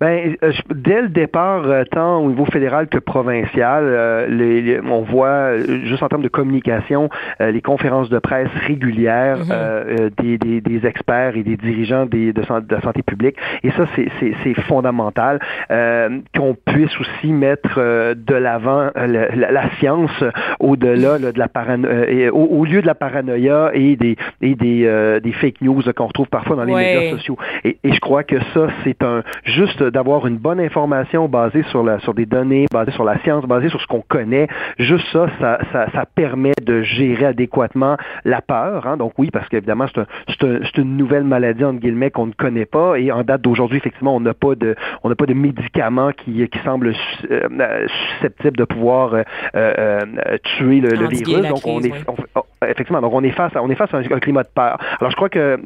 Ben, 0.00 0.36
euh, 0.44 0.52
dès 0.74 1.02
le 1.02 1.08
départ, 1.08 1.64
euh, 1.64 1.82
tant 1.90 2.18
au 2.18 2.28
niveau 2.28 2.44
fédéral 2.44 2.86
que 2.86 2.98
provincial, 2.98 3.82
euh, 3.84 4.26
les, 4.28 4.80
on 4.80 5.02
voit, 5.02 5.58
juste 5.84 6.02
en 6.02 6.08
termes 6.08 6.22
de 6.22 6.28
communication, 6.28 7.08
les 7.40 7.60
conférences 7.60 8.08
de 8.08 8.18
presse 8.18 8.50
régulières 8.66 9.38
mhm. 9.38 10.10
des, 10.18 10.38
des, 10.38 10.60
des, 10.60 10.86
experts 10.86 11.36
et 11.36 11.42
des 11.42 11.56
dirigeants 11.56 12.06
des, 12.06 12.32
de, 12.32 12.42
de 12.42 12.74
la 12.74 12.80
santé 12.80 13.02
publique. 13.02 13.36
Et 13.62 13.70
ça, 13.72 13.86
c'est 13.96 14.54
fondamental 14.62 15.40
qu'on 15.68 16.54
puisse 16.54 16.98
aussi 17.00 17.32
mettre 17.32 18.14
de 18.14 18.34
l'avant 18.34 18.90
la, 18.94 19.30
la, 19.30 19.70
science 19.78 20.24
au-delà 20.60 21.18
de 21.18 21.38
la 21.38 21.48
paranoïa, 21.48 22.32
au, 22.32 22.44
au, 22.44 22.64
lieu 22.64 22.80
de 22.82 22.86
la 22.86 22.94
paranoïa 22.94 23.70
et 23.74 23.96
des, 23.96 24.16
et 24.40 24.54
des, 24.54 25.20
des 25.22 25.32
fake 25.32 25.60
news 25.60 25.82
qu'on 25.94 26.06
retrouve 26.06 26.28
parfois 26.28 26.56
dans 26.56 26.64
les 26.64 26.74
médias 26.74 27.10
sociaux. 27.10 27.36
Et, 27.64 27.78
et 27.82 27.92
je 27.92 28.00
crois 28.00 28.22
que 28.22 28.36
ça, 28.54 28.68
c'est 28.84 29.02
un 29.02 29.22
juste 29.44 29.67
d'avoir 29.76 30.26
une 30.26 30.38
bonne 30.38 30.60
information 30.60 31.28
basée 31.28 31.62
sur, 31.70 31.82
la, 31.82 31.98
sur 32.00 32.14
des 32.14 32.26
données, 32.26 32.66
basée 32.72 32.92
sur 32.92 33.04
la 33.04 33.18
science, 33.20 33.44
basée 33.44 33.68
sur 33.68 33.80
ce 33.80 33.86
qu'on 33.86 34.02
connaît. 34.06 34.48
Juste 34.78 35.06
ça, 35.12 35.28
ça, 35.40 35.58
ça, 35.72 36.04
permet 36.14 36.52
de 36.62 36.82
gérer 36.82 37.26
adéquatement 37.26 37.96
la 38.24 38.40
peur. 38.40 38.86
Hein. 38.86 38.96
Donc 38.96 39.12
oui, 39.18 39.30
parce 39.30 39.48
qu'évidemment, 39.48 39.86
c'est 39.92 40.44
un, 40.44 40.60
une 40.82 40.96
nouvelle 40.96 41.24
maladie, 41.24 41.64
entre 41.64 41.80
guillemets, 41.80 42.10
qu'on 42.10 42.26
ne 42.26 42.32
connaît 42.32 42.66
pas. 42.66 42.98
Et 42.98 43.12
en 43.12 43.22
date 43.22 43.42
d'aujourd'hui, 43.42 43.78
effectivement, 43.78 44.16
on 44.16 44.20
n'a 44.20 44.34
pas 44.34 44.54
de 44.54 44.74
on 45.02 45.08
n'a 45.08 45.14
pas 45.14 45.26
de 45.26 45.34
médicaments 45.34 46.12
qui, 46.12 46.48
qui 46.48 46.58
semblent 46.64 46.92
euh, 47.30 47.86
susceptibles 48.12 48.56
de 48.56 48.64
pouvoir 48.64 49.14
euh, 49.14 49.22
euh, 49.54 50.00
tuer 50.42 50.80
le, 50.80 51.08
virus. 51.08 51.48
Donc 51.48 51.66
on 51.66 51.80
est 51.80 51.92
oh, 52.34 52.40
effectivement, 52.66 53.00
donc 53.00 53.12
on 53.12 53.22
est 53.22 53.30
face 53.30 53.54
à, 53.54 53.62
on 53.62 53.70
est 53.70 53.74
face 53.74 53.92
à 53.92 53.98
un, 53.98 54.02
climat 54.02 54.42
de 54.42 54.48
peur. 54.54 54.78
Alors 55.00 55.10
je 55.10 55.16
crois 55.16 55.28
que 55.28 55.58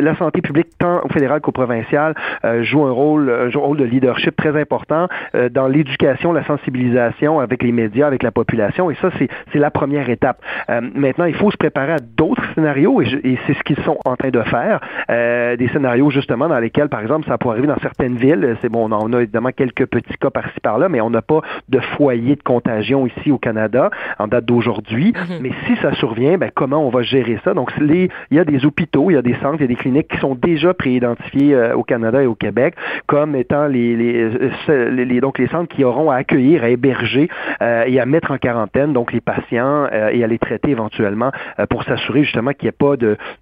la 0.00 0.16
santé 0.16 0.40
publique, 0.40 0.68
tant 0.78 1.00
au 1.04 1.08
fédéral 1.08 1.40
qu'au 1.40 1.52
provincial, 1.52 2.14
joue 2.62 2.84
un 2.84 2.92
rôle, 2.92 3.47
un 3.56 3.60
rôle 3.60 3.78
de 3.78 3.84
leadership 3.84 4.36
très 4.36 4.58
important 4.60 5.08
euh, 5.34 5.48
dans 5.48 5.68
l'éducation, 5.68 6.32
la 6.32 6.44
sensibilisation 6.44 7.40
avec 7.40 7.62
les 7.62 7.72
médias, 7.72 8.06
avec 8.06 8.22
la 8.22 8.30
population. 8.30 8.90
Et 8.90 8.94
ça, 8.96 9.10
c'est 9.18 9.58
la 9.58 9.70
première 9.70 10.08
étape. 10.10 10.40
Euh, 10.70 10.80
maintenant, 10.94 11.24
il 11.24 11.34
faut 11.34 11.50
se 11.50 11.56
préparer 11.56 11.92
à 11.92 11.98
d'autres 11.98 12.42
scénarios 12.54 13.00
et, 13.00 13.38
c'est 13.46 13.54
ce 13.54 13.62
qu'ils 13.62 13.82
sont 13.84 13.98
en 14.04 14.16
train 14.16 14.30
de 14.30 14.42
faire. 14.42 14.80
Euh, 15.10 15.56
des 15.56 15.68
scénarios 15.68 16.10
justement 16.10 16.48
dans 16.48 16.58
lesquels, 16.58 16.88
par 16.88 17.00
exemple, 17.00 17.26
ça 17.26 17.38
pourrait 17.38 17.54
arriver 17.54 17.68
dans 17.68 17.78
certaines 17.80 18.16
villes. 18.16 18.56
C'est 18.60 18.68
bon, 18.68 18.90
on 18.90 19.12
a 19.12 19.20
évidemment 19.20 19.50
quelques 19.52 19.86
petits 19.86 20.16
cas 20.18 20.30
par-ci 20.30 20.60
par-là, 20.60 20.88
mais 20.88 21.00
on 21.00 21.10
n'a 21.10 21.22
pas 21.22 21.40
de 21.68 21.80
foyer 21.80 22.36
de 22.36 22.42
contagion 22.42 23.06
ici 23.06 23.30
au 23.30 23.38
Canada 23.38 23.90
en 24.18 24.26
date 24.26 24.44
d'aujourd'hui. 24.44 25.12
Mm-hmm. 25.12 25.40
Mais 25.40 25.50
si 25.66 25.76
ça 25.76 25.92
survient, 25.94 26.38
ben, 26.38 26.50
comment 26.54 26.84
on 26.84 26.90
va 26.90 27.02
gérer 27.02 27.38
ça? 27.44 27.54
Donc, 27.54 27.76
les, 27.78 28.10
il 28.30 28.36
y 28.36 28.40
a 28.40 28.44
des 28.44 28.64
hôpitaux, 28.66 29.10
il 29.10 29.14
y 29.14 29.16
a 29.16 29.22
des 29.22 29.34
centres, 29.34 29.56
il 29.58 29.62
y 29.62 29.64
a 29.64 29.68
des 29.68 29.76
cliniques 29.76 30.08
qui 30.08 30.18
sont 30.18 30.34
déjà 30.34 30.74
préidentifiés 30.74 31.56
au 31.74 31.82
Canada 31.82 32.22
et 32.22 32.26
au 32.26 32.34
Québec 32.34 32.74
comme 33.06 33.34
étant 33.38 33.66
les, 33.66 33.96
les, 33.96 35.20
donc 35.20 35.38
les 35.38 35.48
centres 35.48 35.74
qui 35.74 35.84
auront 35.84 36.10
à 36.10 36.16
accueillir, 36.16 36.64
à 36.64 36.68
héberger 36.68 37.28
euh, 37.62 37.84
et 37.86 38.00
à 38.00 38.06
mettre 38.06 38.30
en 38.30 38.38
quarantaine 38.38 38.92
donc 38.92 39.12
les 39.12 39.20
patients 39.20 39.86
euh, 39.92 40.10
et 40.12 40.24
à 40.24 40.26
les 40.26 40.38
traiter 40.38 40.70
éventuellement 40.70 41.30
euh, 41.58 41.66
pour 41.66 41.84
s'assurer 41.84 42.24
justement 42.24 42.52
qu'il 42.52 42.66
n'y 42.66 42.68
ait 42.68 42.72
pas 42.72 42.94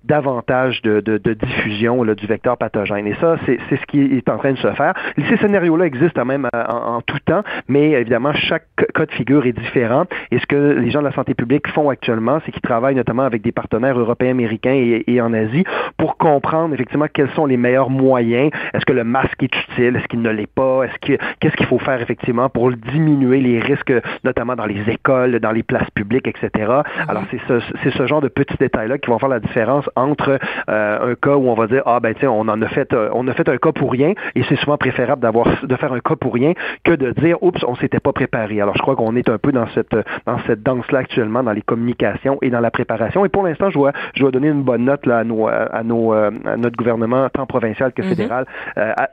davantage 0.04 0.82
de, 0.82 1.00
diffusion 1.34 2.04
du 2.04 2.26
vecteur 2.26 2.56
pathogène. 2.56 3.06
Et 3.06 3.14
ça, 3.20 3.36
c'est 3.46 3.76
ce 3.76 3.86
qui 3.86 4.00
est 4.00 4.28
en 4.28 4.38
train 4.38 4.52
de 4.52 4.58
se 4.58 4.70
faire. 4.72 4.94
Ces 5.28 5.36
scénarios-là 5.38 5.86
existent 5.86 6.24
même 6.24 6.48
en, 6.52 7.00
tout 7.02 7.18
temps, 7.24 7.42
mais 7.68 7.92
évidemment, 7.92 8.32
chaque 8.34 8.66
cas 8.94 9.06
de 9.06 9.12
figure 9.12 9.46
est 9.46 9.52
différent. 9.52 10.04
Et 10.30 10.38
ce 10.38 10.46
que 10.46 10.56
les 10.56 10.90
gens 10.90 11.00
de 11.00 11.06
la 11.06 11.12
santé 11.12 11.34
publique 11.34 11.68
font 11.68 11.90
actuellement, 11.90 12.38
c'est 12.44 12.52
qu'ils 12.52 12.62
travaillent 12.62 12.94
notamment 12.94 13.24
avec 13.24 13.42
des 13.42 13.52
partenaires 13.52 13.98
européens, 13.98 14.30
américains 14.30 15.02
et 15.06 15.20
en 15.20 15.32
Asie 15.32 15.64
pour 15.96 16.16
comprendre 16.16 16.74
effectivement 16.74 17.06
quels 17.12 17.30
sont 17.30 17.46
les 17.46 17.56
meilleurs 17.56 17.90
moyens. 17.90 18.50
Est-ce 18.74 18.84
que 18.84 18.92
le 18.92 19.04
masque 19.04 19.42
est 19.42 19.54
utile? 19.54 19.85
Est-ce 19.94 20.08
qu'il 20.08 20.22
ne 20.22 20.30
l'est 20.30 20.52
pas? 20.52 20.84
Est-ce 20.84 20.98
que 20.98 21.22
qu'est-ce 21.40 21.56
qu'il 21.56 21.66
faut 21.66 21.78
faire 21.78 22.00
effectivement 22.00 22.48
pour 22.48 22.72
diminuer 22.72 23.40
les 23.40 23.60
risques, 23.60 23.92
notamment 24.24 24.56
dans 24.56 24.66
les 24.66 24.82
écoles, 24.90 25.38
dans 25.40 25.52
les 25.52 25.62
places 25.62 25.90
publiques, 25.90 26.26
etc. 26.26 26.48
Mhm. 26.54 26.82
Alors 27.08 27.22
c'est 27.30 27.40
ce, 27.46 27.60
c'est 27.82 27.90
ce 27.90 28.06
genre 28.06 28.20
de 28.20 28.28
petits 28.28 28.56
détails-là 28.58 28.98
qui 28.98 29.10
vont 29.10 29.18
faire 29.18 29.28
la 29.28 29.40
différence 29.40 29.88
entre 29.96 30.38
euh, 30.68 31.12
un 31.12 31.14
cas 31.14 31.36
où 31.36 31.48
on 31.48 31.54
va 31.54 31.66
dire 31.66 31.82
ah 31.86 32.00
ben 32.00 32.14
tiens 32.18 32.30
on 32.30 32.48
en 32.48 32.60
a 32.62 32.68
fait 32.68 32.92
euh, 32.92 33.10
on 33.12 33.26
a 33.28 33.34
fait 33.34 33.48
un 33.48 33.58
cas 33.58 33.72
pour 33.72 33.92
rien 33.92 34.14
et 34.34 34.42
c'est 34.48 34.56
souvent 34.56 34.76
préférable 34.76 35.22
d'avoir 35.22 35.46
de 35.62 35.76
faire 35.76 35.92
un 35.92 36.00
cas 36.00 36.16
pour 36.16 36.34
rien 36.34 36.52
que 36.84 36.92
de 36.92 37.12
dire 37.12 37.42
oups 37.42 37.62
on 37.64 37.74
s'était 37.76 38.00
pas 38.00 38.12
préparé. 38.12 38.60
Alors 38.60 38.76
je 38.76 38.82
crois 38.82 38.96
qu'on 38.96 39.14
est 39.16 39.28
un 39.28 39.38
peu 39.38 39.52
dans 39.52 39.66
cette 39.68 39.96
dans 40.26 40.38
cette 40.46 40.62
danse-là 40.62 41.00
actuellement 41.00 41.42
dans 41.42 41.52
les 41.52 41.62
communications 41.62 42.38
et 42.42 42.50
dans 42.50 42.60
la 42.60 42.70
préparation. 42.70 43.24
Et 43.24 43.28
pour 43.28 43.44
l'instant 43.44 43.70
je 43.70 43.74
dois 43.74 43.92
je 44.14 44.20
dois 44.20 44.30
donner 44.30 44.48
une 44.48 44.62
bonne 44.62 44.84
note 44.84 45.06
là 45.06 45.18
à 45.18 45.24
nos 45.24 45.46
à 45.48 45.82
nos 45.84 46.12
à 46.12 46.30
notre 46.56 46.76
gouvernement 46.76 47.28
tant 47.30 47.46
provincial 47.46 47.92
que 47.92 48.02
mhm. 48.02 48.08
fédéral 48.08 48.46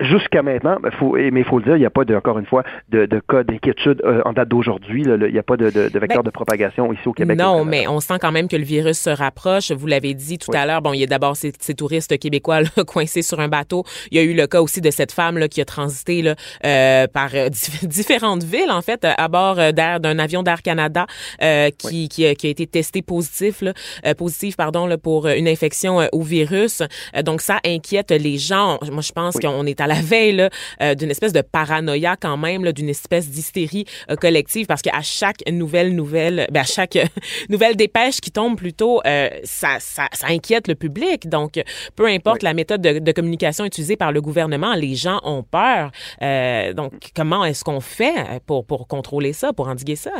jusqu'à 0.02 0.42
maintenant. 0.42 0.53
Ben, 0.62 0.78
faut, 1.00 1.14
mais 1.16 1.42
il 1.42 1.44
faut 1.44 1.60
le 1.60 1.66
dire, 1.66 1.76
il 1.76 1.80
n'y 1.80 1.86
a 1.86 1.90
pas, 1.90 2.06
de, 2.06 2.16
encore 2.16 2.40
une 2.40 2.46
fois, 2.46 2.64
de, 2.90 3.06
de 3.06 3.20
cas 3.20 3.44
d'inquiétude 3.44 4.02
euh, 4.06 4.22
en 4.26 4.34
date 4.34 4.50
d'aujourd'hui. 4.50 5.04
Il 5.06 5.32
n'y 5.32 5.40
a 5.40 5.44
pas 5.44 5.58
de, 5.58 5.66
vecteur 5.66 6.24
ben, 6.24 6.24
de 6.24 6.30
propagation 6.30 6.92
ici 6.94 7.08
au 7.08 7.14
Québec. 7.14 7.38
Non, 7.38 7.66
mais 7.66 7.88
on 7.88 8.00
sent 8.00 8.18
quand 8.22 8.32
même 8.32 8.48
que 8.48 8.56
le 8.56 8.64
virus 8.64 9.00
se 9.00 9.10
rapproche. 9.10 9.72
Vous 9.72 9.88
l'avez 9.88 10.14
dit 10.14 10.38
tout 10.38 10.52
à 10.54 10.66
l'heure. 10.66 10.82
Bon, 10.82 10.94
il 10.94 11.00
y 11.00 11.04
a 11.04 11.08
d'abord 11.08 11.36
ces, 11.36 11.54
ces, 11.60 11.74
touristes 11.74 12.18
québécois 12.18 12.62
là, 12.62 12.70
coincés 12.88 13.22
sur 13.22 13.40
un 13.40 13.48
bateau. 13.48 13.84
Il 14.12 14.18
y 14.18 14.20
a 14.20 14.24
eu 14.24 14.34
le 14.34 14.48
cas 14.48 14.62
aussi 14.62 14.82
de 14.82 14.92
cette 14.92 15.12
femme 15.12 15.38
là, 15.38 15.48
qui 15.48 15.62
a 15.62 15.66
transité 15.66 16.22
là, 16.22 16.36
euh, 16.66 17.08
par 17.08 17.30
euh, 17.34 17.50
différentes 17.84 18.44
villes, 18.44 18.72
en 18.72 18.82
fait, 18.82 19.06
à 19.06 19.28
bord 19.28 19.60
euh, 19.60 19.72
d'un 19.72 20.20
avion 20.20 20.44
d'Air 20.44 20.62
Canada 20.62 21.06
euh, 21.42 21.70
qui, 21.78 22.10
qui, 22.10 22.26
a, 22.26 22.36
qui, 22.36 22.48
a, 22.48 22.50
été 22.50 22.68
testé 22.68 23.02
positif, 23.02 23.62
là, 23.62 23.74
positif 24.16 24.56
pardon, 24.58 24.86
là, 24.86 24.98
pour 24.98 25.28
une 25.28 25.48
infection 25.48 26.00
au 26.12 26.22
virus. 26.22 26.82
donc, 27.24 27.42
ça 27.42 27.60
inquiète 27.66 28.12
les 28.12 28.38
gens. 28.38 28.80
Moi, 28.92 29.02
je 29.02 29.12
pense 29.12 29.38
qu'on 29.38 29.66
est 29.66 29.82
à 29.82 29.88
la 29.88 30.02
veille 30.02 30.43
d'une 30.80 31.12
espèce 31.12 31.34
de 31.34 31.42
paranoïa 31.42 32.16
quand 32.20 32.38
même, 32.38 32.72
d'une 32.72 32.90
espèce 32.90 33.30
d'hystérie 33.30 33.86
euh, 34.10 34.16
collective, 34.16 34.66
parce 34.66 34.82
qu'à 34.82 35.02
chaque 35.02 35.44
nouvelle 35.50 35.96
nouvelle, 35.96 36.48
ben 36.52 36.62
à 36.62 36.64
chaque 36.64 36.98
nouvelle 37.50 37.76
dépêche 37.76 38.22
qui 38.22 38.32
tombe 38.32 38.58
plutôt, 38.58 39.02
euh, 39.06 39.30
ça, 39.44 39.78
ça, 39.80 40.08
ça, 40.14 40.28
inquiète 40.28 40.68
le 40.68 40.76
public. 40.76 41.30
Donc, 41.30 41.62
peu 41.96 42.08
importe 42.08 42.44
la 42.44 42.54
méthode 42.54 42.82
de, 42.82 43.00
de, 43.00 43.12
communication 43.12 43.66
utilisée 43.66 43.96
par 43.96 44.12
le 44.12 44.22
gouvernement, 44.22 44.74
les 44.74 44.96
gens 44.96 45.20
ont 45.24 45.44
peur. 45.44 45.92
Euh, 46.22 46.74
donc, 46.74 46.94
comment 47.16 47.46
est-ce 47.46 47.64
qu'on 47.64 47.82
fait 47.82 48.42
pour, 48.46 48.66
pour 48.66 48.88
contrôler 48.88 49.34
ça, 49.34 49.54
pour 49.54 49.68
endiguer 49.68 49.96
ça? 49.96 50.12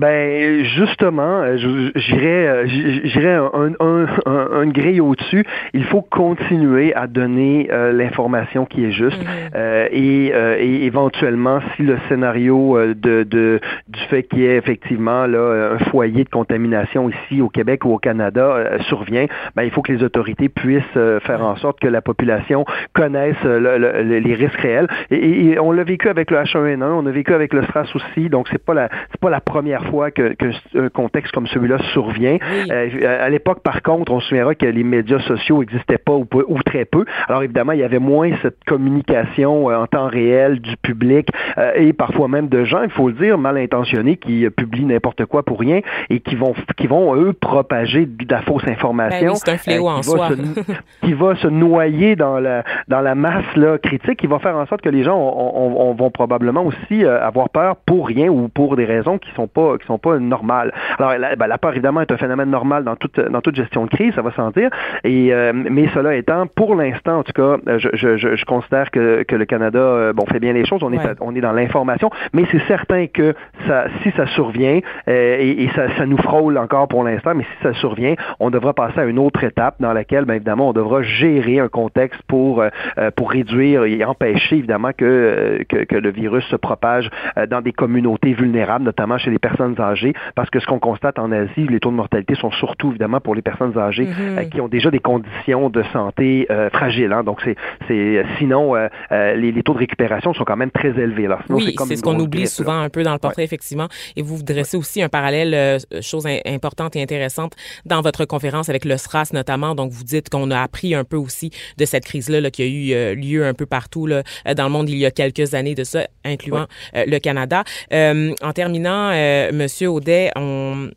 Ben 0.00 0.64
justement, 0.64 1.42
euh, 1.42 1.58
j'irais 1.58 2.48
euh, 2.48 2.66
j'irais 2.66 3.34
un, 3.34 3.72
un, 3.80 4.06
un, 4.24 4.62
une 4.62 4.72
grille 4.72 5.02
au-dessus. 5.02 5.44
Il 5.74 5.84
faut 5.84 6.00
continuer 6.00 6.94
à 6.94 7.06
donner 7.06 7.68
euh, 7.70 7.92
l'information 7.92 8.64
qui 8.64 8.86
est 8.86 8.92
juste 8.92 9.22
mm-hmm. 9.22 9.88
et, 9.92 10.28
et, 10.28 10.86
éventuellement, 10.86 11.60
si 11.76 11.82
le 11.82 11.98
scénario 12.08 12.78
de, 12.94 13.24
de 13.24 13.60
du 13.88 14.00
fait 14.08 14.22
qu'il 14.22 14.38
y 14.38 14.46
ait 14.46 14.56
effectivement 14.56 15.26
là 15.26 15.74
un 15.74 15.78
foyer 15.90 16.24
de 16.24 16.30
contamination 16.30 17.10
ici 17.10 17.42
au 17.42 17.50
Québec 17.50 17.84
ou 17.84 17.92
au 17.92 17.98
Canada 17.98 18.78
survient, 18.88 19.26
ben 19.54 19.64
il 19.64 19.70
faut 19.70 19.82
que 19.82 19.92
les 19.92 20.02
autorités 20.02 20.48
puissent 20.48 20.82
faire 20.94 21.42
en 21.42 21.56
sorte 21.56 21.78
que 21.78 21.88
la 21.88 22.00
population 22.00 22.64
connaisse 22.94 23.42
les 23.44 24.34
risques 24.34 24.60
réels. 24.60 24.88
Et, 25.10 25.58
on 25.60 25.72
l'a 25.72 25.84
vécu 25.84 26.08
avec 26.08 26.30
le 26.30 26.38
H1N1, 26.38 26.84
on 26.84 27.04
a 27.04 27.10
vécu 27.10 27.34
avec 27.34 27.52
le 27.52 27.62
SRAS 27.64 27.90
aussi, 27.94 28.30
donc 28.30 28.48
c'est 28.50 28.64
pas 28.64 28.72
la 28.72 28.88
c'est 29.10 29.20
pas 29.20 29.30
la 29.30 29.40
première 29.40 29.89
fois 29.90 30.10
que, 30.10 30.34
un 30.74 30.88
contexte 30.88 31.32
comme 31.32 31.46
celui-là 31.46 31.78
survient. 31.92 32.38
Euh, 32.70 33.24
à 33.24 33.28
l'époque, 33.28 33.60
par 33.62 33.82
contre, 33.82 34.12
on 34.12 34.20
se 34.20 34.28
souviendra 34.28 34.54
que 34.54 34.66
les 34.66 34.84
médias 34.84 35.20
sociaux 35.20 35.60
n'existaient 35.60 35.98
pas 35.98 36.14
ou, 36.14 36.62
très 36.64 36.84
peu. 36.84 37.04
Alors 37.28 37.42
évidemment, 37.42 37.72
il 37.72 37.80
y 37.80 37.84
avait 37.84 37.98
moins 37.98 38.30
cette 38.42 38.62
communication 38.64 39.70
euh, 39.70 39.76
en 39.76 39.86
temps 39.86 40.06
réel 40.06 40.60
du 40.60 40.76
public 40.76 41.28
euh, 41.58 41.72
et 41.74 41.92
parfois 41.92 42.28
même 42.28 42.48
de 42.48 42.64
gens, 42.64 42.82
il 42.82 42.90
faut 42.90 43.08
le 43.08 43.14
dire, 43.14 43.38
mal 43.38 43.56
intentionnés 43.58 44.16
qui 44.16 44.48
publient 44.50 44.84
n'importe 44.84 45.26
quoi 45.26 45.42
pour 45.42 45.58
rien 45.60 45.80
et 46.08 46.20
qui 46.20 46.36
vont, 46.36 46.54
qui 46.76 46.86
vont 46.86 47.14
eux 47.16 47.32
propager 47.32 48.06
de 48.06 48.26
la 48.30 48.42
fausse 48.42 48.66
information. 48.66 49.32
Ben 49.32 49.34
c'est 49.34 49.50
un 49.50 49.58
fléau 49.58 49.88
en 49.88 50.02
soi. 50.02 50.30
qui 51.02 51.12
va 51.12 51.34
se 51.36 51.48
noyer 51.48 52.16
dans 52.16 52.38
la 52.38 52.64
dans 52.88 53.00
la 53.00 53.14
masse 53.14 53.56
là, 53.56 53.78
critique, 53.78 54.20
qui 54.20 54.26
va 54.26 54.38
faire 54.38 54.56
en 54.56 54.66
sorte 54.66 54.82
que 54.82 54.88
les 54.88 55.02
gens 55.02 55.94
vont 55.96 56.10
probablement 56.10 56.64
aussi 56.64 57.04
avoir 57.04 57.50
peur 57.50 57.76
pour 57.76 58.06
rien 58.06 58.28
ou 58.28 58.48
pour 58.48 58.76
des 58.76 58.84
raisons 58.84 59.18
qui 59.18 59.30
sont 59.34 59.48
pas 59.48 59.76
qui 59.80 59.86
sont 59.86 59.98
pas 59.98 60.18
normales. 60.18 60.72
Alors, 60.98 61.18
la, 61.18 61.36
ben, 61.36 61.46
la 61.46 61.58
peur, 61.58 61.72
évidemment, 61.72 62.00
est 62.00 62.12
un 62.12 62.16
phénomène 62.16 62.50
normal 62.50 62.84
dans 62.84 62.96
toute, 62.96 63.18
dans 63.18 63.40
toute 63.40 63.56
gestion 63.56 63.84
de 63.84 63.90
crise, 63.90 64.14
ça 64.14 64.22
va 64.22 64.32
sentir. 64.32 64.70
Et, 65.04 65.32
mais 65.52 65.88
cela 65.94 66.14
étant, 66.14 66.46
pour 66.46 66.74
l'instant, 66.74 67.18
en 67.18 67.22
tout 67.22 67.32
cas, 67.32 67.56
je, 67.78 67.88
je, 67.94 68.16
je, 68.36 68.44
considère 68.44 68.90
que, 68.90 69.22
que 69.22 69.36
le 69.36 69.44
Canada, 69.44 70.12
bon, 70.12 70.26
fait 70.26 70.40
bien 70.40 70.52
les 70.52 70.64
choses. 70.64 70.82
On 70.82 70.92
est, 70.92 71.00
on 71.20 71.34
est 71.34 71.40
dans 71.40 71.52
l'information, 71.52 72.10
mais 72.32 72.44
c'est 72.50 72.62
certain 72.66 73.06
que 73.06 73.34
ça, 73.66 73.84
si 74.02 74.10
ça 74.12 74.26
survient, 74.28 74.80
et, 75.06 75.64
et 75.64 75.70
ça, 75.74 75.96
ça 75.96 76.06
nous 76.06 76.18
frôle 76.18 76.58
encore 76.58 76.88
pour 76.88 77.04
l'instant, 77.04 77.34
mais 77.34 77.44
si 77.44 77.62
ça 77.62 77.72
survient, 77.74 78.14
on 78.38 78.50
devra 78.50 78.74
passer 78.74 79.00
à 79.00 79.04
une 79.04 79.18
autre 79.18 79.44
étape 79.44 79.76
dans 79.80 79.92
laquelle, 79.92 80.24
bien 80.24 80.36
évidemment, 80.36 80.68
on 80.68 80.72
devra 80.72 81.02
gérer 81.02 81.58
un 81.58 81.68
contexte 81.68 82.20
pour, 82.26 82.60
euh, 82.60 82.68
euh, 82.98 83.10
pour 83.10 83.30
réduire 83.30 83.84
et 83.84 84.04
empêcher, 84.04 84.56
évidemment, 84.56 84.90
que, 84.96 85.04
euh, 85.04 85.58
que, 85.68 85.84
que, 85.84 85.96
le 85.96 86.10
virus 86.10 86.44
se 86.46 86.56
propage 86.56 87.10
dans 87.50 87.60
des 87.60 87.72
communautés 87.72 88.32
vulnérables, 88.32 88.84
notamment 88.84 89.18
chez 89.18 89.30
les 89.30 89.38
personnes 89.38 89.59
âgées, 89.78 90.12
parce 90.34 90.50
que 90.50 90.60
ce 90.60 90.66
qu'on 90.66 90.78
constate 90.78 91.18
en 91.18 91.32
Asie, 91.32 91.66
les 91.68 91.80
taux 91.80 91.90
de 91.90 91.96
mortalité 91.96 92.34
sont 92.34 92.50
surtout, 92.52 92.90
évidemment, 92.90 93.20
pour 93.20 93.34
les 93.34 93.42
personnes 93.42 93.76
âgées 93.78 94.06
mm-hmm. 94.06 94.48
qui 94.48 94.60
ont 94.60 94.68
déjà 94.68 94.90
des 94.90 94.98
conditions 94.98 95.70
de 95.70 95.82
santé 95.92 96.46
fragiles. 96.72 97.12
Hein. 97.12 97.24
Donc, 97.24 97.40
c'est, 97.86 98.24
sinon, 98.38 98.74
les, 99.10 99.52
les, 99.52 99.62
taux 99.62 99.74
de 99.74 99.78
récupération 99.78 100.32
sont 100.34 100.44
quand 100.44 100.56
même 100.56 100.70
très 100.70 100.90
élevés. 100.90 101.26
Là. 101.26 101.38
oui, 101.48 101.74
c'est, 101.86 101.96
ce 101.96 102.02
qu'on 102.02 102.18
oublie 102.18 102.46
souvent 102.46 102.80
un 102.80 102.88
peu 102.88 103.02
dans 103.02 103.12
le 103.12 103.18
portrait, 103.18 103.44
effectivement. 103.44 103.88
Et 104.16 104.22
vous, 104.22 104.36
vous 104.36 104.42
dressez 104.42 104.76
aussi 104.76 105.02
un 105.02 105.08
parallèle, 105.08 105.78
chose 106.00 106.26
importante 106.46 106.96
et 106.96 107.02
intéressante, 107.02 107.54
dans 107.84 108.00
votre 108.00 108.24
conférence 108.24 108.68
avec 108.68 108.84
le 108.84 108.96
SRAS 108.96 109.30
notamment. 109.32 109.74
Donc, 109.74 109.92
vous 109.92 110.04
dites 110.04 110.28
qu'on 110.28 110.50
a 110.50 110.60
appris 110.60 110.94
un 110.94 111.04
peu 111.04 111.16
aussi 111.16 111.50
de 111.78 111.84
cette 111.84 112.04
crise-là 112.04 112.50
qui 112.50 112.62
a 112.62 112.66
eu 112.66 112.92
euh, 112.92 113.14
lieu 113.14 113.46
un 113.46 113.54
peu 113.54 113.66
partout 113.66 114.06
là, 114.06 114.22
euh, 114.46 114.54
dans 114.54 114.64
le 114.64 114.70
monde 114.70 114.88
il 114.88 114.96
y 114.96 115.06
a 115.06 115.10
quelques 115.10 115.54
années 115.54 115.74
de 115.74 115.84
ça, 115.84 116.06
incluant 116.24 116.66
euh, 116.96 117.04
le 117.06 117.18
Canada. 117.18 117.64
en 117.92 118.52
terminant, 118.54 119.10
Monsieur 119.52 119.88
Audet, 119.88 120.30
on 120.36 120.90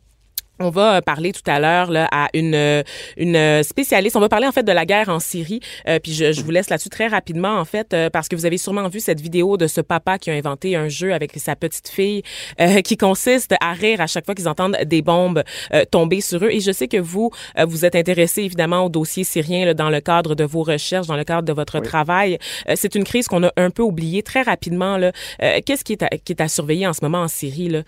on 0.60 0.70
va 0.70 1.02
parler 1.02 1.32
tout 1.32 1.42
à 1.46 1.58
l'heure 1.58 1.90
là, 1.90 2.08
à 2.12 2.28
une, 2.32 2.84
une 3.16 3.62
spécialiste. 3.62 4.16
On 4.16 4.20
va 4.20 4.28
parler 4.28 4.46
en 4.46 4.52
fait 4.52 4.62
de 4.62 4.72
la 4.72 4.86
guerre 4.86 5.08
en 5.08 5.18
Syrie. 5.18 5.60
Euh, 5.88 5.98
puis 5.98 6.12
je, 6.12 6.32
je, 6.32 6.42
vous 6.42 6.50
laisse 6.50 6.70
là-dessus 6.70 6.90
très 6.90 7.08
rapidement 7.08 7.58
en 7.58 7.64
fait 7.64 7.92
euh, 7.92 8.08
parce 8.08 8.28
que 8.28 8.36
vous 8.36 8.46
avez 8.46 8.58
sûrement 8.58 8.88
vu 8.88 9.00
cette 9.00 9.20
vidéo 9.20 9.56
de 9.56 9.66
ce 9.66 9.80
papa 9.80 10.18
qui 10.18 10.30
a 10.30 10.34
inventé 10.34 10.76
un 10.76 10.88
jeu 10.88 11.12
avec 11.12 11.32
sa 11.36 11.56
petite 11.56 11.88
fille 11.88 12.22
euh, 12.60 12.80
qui 12.82 12.96
consiste 12.96 13.54
à 13.60 13.72
rire 13.72 14.00
à 14.00 14.06
chaque 14.06 14.24
fois 14.24 14.34
qu'ils 14.34 14.48
entendent 14.48 14.76
des 14.84 15.02
bombes 15.02 15.42
tomber 15.90 16.20
sur 16.20 16.44
eux. 16.44 16.50
Et 16.50 16.60
je 16.60 16.70
sais 16.70 16.88
que 16.88 16.96
vous 16.96 17.30
vous 17.66 17.84
êtes 17.84 17.96
intéressé 17.96 18.42
évidemment 18.42 18.84
au 18.84 18.88
dossier 18.88 19.24
syrien 19.24 19.64
là, 19.64 19.74
dans 19.74 19.90
le 19.90 20.00
cadre 20.00 20.34
de 20.34 20.44
vos 20.44 20.62
recherches, 20.62 21.06
dans 21.06 21.16
le 21.16 21.24
cadre 21.24 21.42
de 21.42 21.52
votre 21.52 21.80
travail. 21.80 22.38
C'est 22.74 22.94
une 22.94 23.04
crise 23.04 23.26
qu'on 23.26 23.42
a 23.44 23.52
un 23.56 23.70
peu 23.70 23.82
oubliée 23.82 24.22
très 24.22 24.42
rapidement. 24.42 24.96
Là. 24.96 25.12
Qu'est-ce 25.38 25.84
qui 25.84 25.92
est, 25.92 26.02
à, 26.02 26.08
qui 26.08 26.32
est 26.32 26.40
à 26.40 26.48
surveiller 26.48 26.86
en 26.86 26.92
ce 26.92 27.00
moment 27.02 27.22
en 27.22 27.28
Syrie 27.28 27.68
là? 27.68 27.82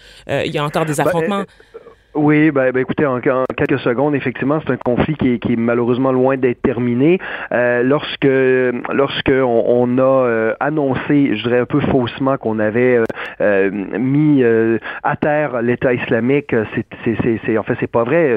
Il 0.44 0.52
y 0.52 0.58
a 0.58 0.64
encore 0.64 0.84
des 0.84 0.94
ben, 0.94 1.06
affrontements. 1.06 1.44
Oui, 2.16 2.50
ben, 2.50 2.72
ben 2.72 2.80
écoutez, 2.80 3.04
en, 3.04 3.20
quelques 3.20 3.78
secondes, 3.80 4.14
effectivement, 4.14 4.58
c'est 4.64 4.72
un 4.72 4.78
conflit 4.78 5.16
qui 5.16 5.34
est, 5.34 5.38
qui 5.38 5.52
est 5.52 5.56
malheureusement 5.56 6.12
loin 6.12 6.38
d'être 6.38 6.62
terminé. 6.62 7.18
Euh, 7.52 7.82
lorsque 7.82 8.26
lorsque 8.92 9.32
on, 9.32 9.98
a 9.98 10.02
euh, 10.02 10.54
annoncé, 10.58 11.36
je 11.36 11.42
dirais 11.42 11.58
un 11.58 11.66
peu 11.66 11.80
faussement, 11.80 12.38
qu'on 12.38 12.58
avait 12.58 12.96
euh, 12.96 13.04
euh, 13.42 13.70
mis 13.70 14.42
à 15.02 15.16
terre 15.16 15.60
l'État 15.60 15.92
islamique, 15.92 16.54
c'est 17.04 17.58
en 17.58 17.62
fait 17.62 17.76
c'est 17.80 17.90
pas 17.90 18.04
vrai. 18.04 18.36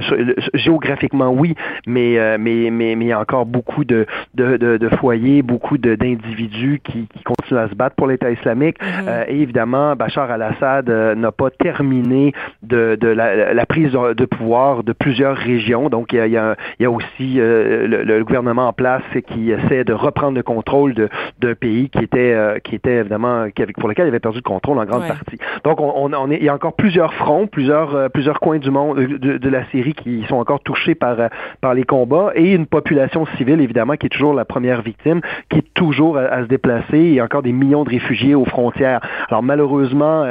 Géographiquement 0.53 1.29
oui, 1.29 1.55
mais 1.87 2.37
mais 2.37 2.69
mais 2.71 2.95
mais 2.95 3.05
il 3.05 3.09
y 3.09 3.13
a 3.13 3.19
encore 3.19 3.45
beaucoup 3.45 3.85
de 3.85 4.05
de, 4.33 4.57
de, 4.57 4.77
de 4.77 4.89
foyers, 4.97 5.41
beaucoup 5.41 5.77
d'individus 5.77 6.81
qui, 6.83 7.07
qui 7.07 7.23
continuent 7.23 7.59
à 7.59 7.69
se 7.69 7.75
battre 7.75 7.95
pour 7.95 8.07
l'État 8.07 8.29
islamique. 8.29 8.77
Mm-hmm. 8.79 9.25
et 9.29 9.41
évidemment, 9.41 9.95
Bachar 9.95 10.29
al-Assad 10.29 10.89
n'a 10.89 11.31
pas 11.31 11.49
terminé 11.49 12.33
de, 12.63 12.97
de 12.99 13.07
la, 13.07 13.53
la 13.53 13.65
prise 13.69 13.91
de 13.91 14.25
pouvoir 14.25 14.83
de 14.83 14.91
plusieurs 14.93 15.37
régions. 15.37 15.89
Donc, 15.89 16.11
il 16.11 16.17
y 16.17 16.19
a, 16.19 16.25
il 16.25 16.33
y 16.33 16.37
a, 16.37 16.57
il 16.79 16.83
y 16.83 16.85
a 16.85 16.91
aussi 16.91 17.39
euh, 17.39 17.87
le, 17.87 18.23
gouvernement 18.23 18.67
en 18.67 18.73
place 18.73 19.03
qui 19.27 19.51
essaie 19.51 19.83
de 19.83 19.93
reprendre 19.93 20.35
le 20.35 20.43
contrôle 20.43 20.95
d'un 21.39 21.53
pays 21.53 21.89
qui 21.89 22.03
était, 22.03 22.33
euh, 22.33 22.59
qui 22.59 22.75
était 22.75 22.97
évidemment, 22.97 23.47
qui 23.55 23.61
avait, 23.61 23.73
pour 23.73 23.87
lequel 23.87 24.07
il 24.07 24.09
avait 24.09 24.19
perdu 24.19 24.39
le 24.39 24.43
contrôle 24.43 24.79
en 24.79 24.85
grande 24.85 25.07
partie. 25.07 25.37
Donc, 25.63 25.79
on, 25.79 26.11
on, 26.11 26.31
est, 26.31 26.37
il 26.37 26.43
y 26.43 26.49
a 26.49 26.53
encore 26.53 26.73
plusieurs 26.73 27.13
fronts, 27.13 27.47
plusieurs, 27.47 27.95
euh, 27.95 28.09
plusieurs 28.09 28.39
coins 28.39 28.57
du 28.57 28.71
monde, 28.71 28.97
de, 28.97 29.37
de, 29.37 29.49
la 29.49 29.65
Syrie 29.65 29.93
qui 29.93 30.25
sont 30.27 30.37
encore 30.37 30.61
touchés 30.61 30.95
par, 30.95 31.17
par 31.61 31.75
les 31.75 31.83
combats 31.83 32.31
et 32.33 32.53
une 32.53 32.65
population 32.65 33.27
civile, 33.37 33.61
évidemment, 33.61 33.93
qui 33.93 34.07
est 34.07 34.09
toujours 34.09 34.33
la 34.33 34.45
première 34.45 34.81
victime, 34.81 35.21
qui 35.49 35.59
est 35.59 35.73
toujours 35.75 36.17
à, 36.17 36.41
se 36.41 36.47
déplacer. 36.47 36.97
Il 36.97 37.13
y 37.13 37.19
a 37.19 37.23
encore 37.23 37.43
des 37.43 37.51
millions 37.51 37.83
de 37.83 37.89
réfugiés 37.91 38.33
aux 38.33 38.45
frontières. 38.45 38.99
Alors, 39.29 39.43
malheureusement, 39.43 40.25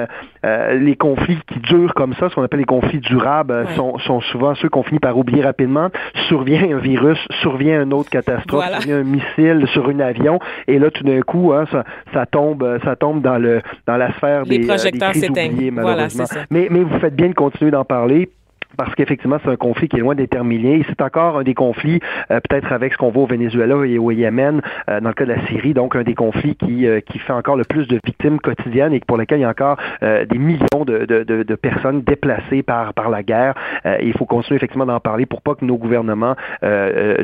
les 0.45 0.97
conflits 0.97 1.39
qui 1.53 1.61
durent 1.61 1.95
comme 1.95 2.15
ça, 2.15 2.29
ce 2.29 2.35
qu'on 2.35 2.43
appelle 2.43 2.61
les 2.61 2.67
conflits 2.67 2.99
durables, 2.99 3.28
euh, 3.51 3.65
sont, 3.77 3.99
sont, 3.99 4.21
souvent 4.21 4.55
ceux 4.55 4.69
qu'on 4.69 4.83
finit 4.83 4.99
par 4.99 5.17
oublier 5.17 5.43
rapidement. 5.43 5.89
Survient 6.29 6.63
un 6.71 6.79
virus, 6.79 7.19
survient 7.41 7.83
une 7.83 7.93
autre 7.93 8.11
catastrophe, 8.11 8.65
survient 8.81 8.99
un 8.99 9.05
missile 9.05 9.67
sur 9.73 9.89
un 9.89 10.01
avion, 10.01 10.39
et 10.67 10.79
là 10.79 10.91
tout 10.91 11.05
d'un 11.05 11.21
coup, 11.21 11.53
hein, 11.53 11.65
ça, 11.71 11.85
ça, 12.13 12.27
tombe, 12.27 12.79
ça 12.85 12.97
tombe 12.97 13.23
dans 13.23 13.39
le 13.39 13.61
dans 13.87 13.97
la 13.97 14.13
sphère 14.15 14.45
des, 14.45 14.63
euh, 14.63 14.67
projecteurs 14.67 15.13
des 15.13 15.21
crises 15.21 15.73
malheureusement. 15.73 16.25
mais, 16.51 16.69
mais 16.71 16.81
vous 16.81 16.99
faites 16.99 17.15
bien 17.17 17.29
de 17.29 17.35
continuer 17.35 17.71
d'en 17.71 17.85
parler 17.85 18.31
parce 18.77 18.95
qu'effectivement, 18.95 19.39
c'est 19.43 19.51
un 19.51 19.57
conflit 19.57 19.89
qui 19.89 19.97
est 19.97 20.01
loin 20.01 20.15
d'être 20.15 20.31
terminé. 20.31 20.77
Et 20.77 20.87
c'est 20.89 21.01
encore 21.01 21.39
un 21.39 21.43
des 21.43 21.55
conflits, 21.55 22.01
euh, 22.31 22.41
peut-être 22.49 22.73
avec 22.73 22.93
ce 22.93 22.99
qu'on 22.99 23.11
voit 23.11 23.25
au 23.25 23.27
Venezuela 23.27 23.85
et 23.87 23.99
au 23.99 24.11
Yémen, 24.11 24.61
euh, 24.89 25.01
dans 25.01 25.09
le 25.09 25.15
cas 25.15 25.25
de 25.25 25.33
la 25.33 25.47
Syrie, 25.47 25.75
donc 25.75 25.97
un 25.97 26.03
des 26.03 26.15
conflits 26.15 26.57
qui, 26.57 26.87
euh, 26.87 27.01
qui 27.01 27.19
fait 27.19 27.33
encore 27.33 27.57
le 27.57 27.65
plus 27.65 27.89
de 27.89 27.99
victimes 28.05 28.39
quotidiennes 28.41 28.93
et 28.93 29.01
pour 29.01 29.17
lesquels 29.17 29.39
il 29.39 29.43
y 29.43 29.45
a 29.45 29.49
encore 29.49 29.77
des 30.01 30.39
millions 30.39 30.85
de, 30.87 31.05
de, 31.07 31.23
de, 31.23 31.55
personnes 31.55 32.03
déplacées 32.03 32.63
par, 32.63 32.95
par 32.95 33.11
la 33.11 33.23
guerre. 33.23 33.55
il 34.03 34.13
faut 34.17 34.25
continuer 34.25 34.57
effectivement 34.57 34.87
d'en 34.87 35.01
parler 35.01 35.27
pour 35.27 35.43
pas 35.43 35.55
que 35.55 35.65
nos 35.65 35.77
gouvernements 35.77 36.35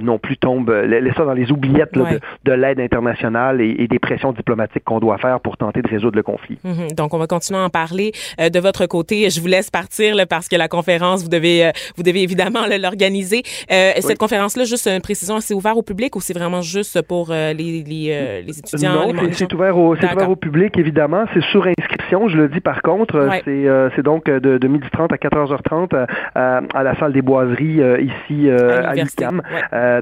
non 0.01 0.19
plus 0.19 0.37
tombent, 0.37 0.71
laissent 0.71 1.15
ça 1.15 1.25
dans 1.25 1.33
les 1.33 1.51
oubliettes 1.51 1.95
de, 2.45 2.53
l'aide 2.53 2.81
internationale 2.81 3.61
et, 3.61 3.87
des 3.89 3.99
pressions 3.99 4.33
diplomatiques 4.33 4.85
qu'on 4.85 5.01
doit 5.01 5.19
faire 5.19 5.41
pour 5.41 5.57
tenter 5.57 5.83
de 5.83 5.89
résoudre 5.89 6.17
le 6.17 6.23
conflit. 6.23 6.59
Mm-hmm. 6.65 6.95
Donc, 6.95 7.15
on 7.15 7.19
va 7.19 7.27
continuer 7.27 7.61
à 7.61 7.65
en 7.65 7.71
parler. 7.71 8.13
de 8.39 8.61
votre 8.61 8.87
côté, 8.87 9.31
je 9.31 9.41
vous 9.41 9.47
laisse 9.47 9.71
partir 9.71 10.15
là, 10.15 10.27
parce 10.27 10.49
que 10.49 10.57
la 10.57 10.69
conférence, 10.69 11.23
vous 11.23 11.34
devez 11.35 11.67
euh, 11.67 11.71
vous 11.97 12.03
devez 12.03 12.23
évidemment 12.23 12.61
l'organiser. 12.67 13.43
Euh, 13.71 13.93
cette 14.01 14.19
conférence-là, 14.19 14.65
juste 14.65 14.87
une 14.87 15.01
précision, 15.01 15.41
c'est 15.41 15.55
ouvert 15.55 15.77
au 15.77 15.83
public 15.83 16.17
ou 16.17 16.21
c'est 16.21 16.37
vraiment 16.37 16.63
juste 16.63 17.03
pour 17.03 17.31
euh, 17.31 17.53
les, 17.53 17.83
les, 17.83 18.43
les, 18.47 18.59
étudiants? 18.59 19.13
Non, 19.13 19.29
c'est 19.33 19.53
ouvert, 19.53 19.77
au, 19.77 19.95
ouvert 19.95 20.31
au 20.31 20.37
public, 20.37 20.77
évidemment. 20.79 21.25
C'est 21.35 21.43
sur 21.45 21.67
inscription, 21.67 22.29
je 22.29 22.37
le 22.37 22.49
dis 22.49 22.61
par 22.61 22.83
contre. 22.83 23.29
C'est 23.45 24.03
donc 24.03 24.27
de, 24.27 24.59
de 24.59 24.69
12h30 24.69 25.13
à 25.13 25.17
14h30 25.17 26.07
à, 26.35 26.61
à, 26.75 26.83
la 26.83 26.99
salle 26.99 27.13
des 27.13 27.23
boiseries 27.23 27.81
ici 28.01 28.51
à 28.51 28.95
l'UQAM. 28.95 29.43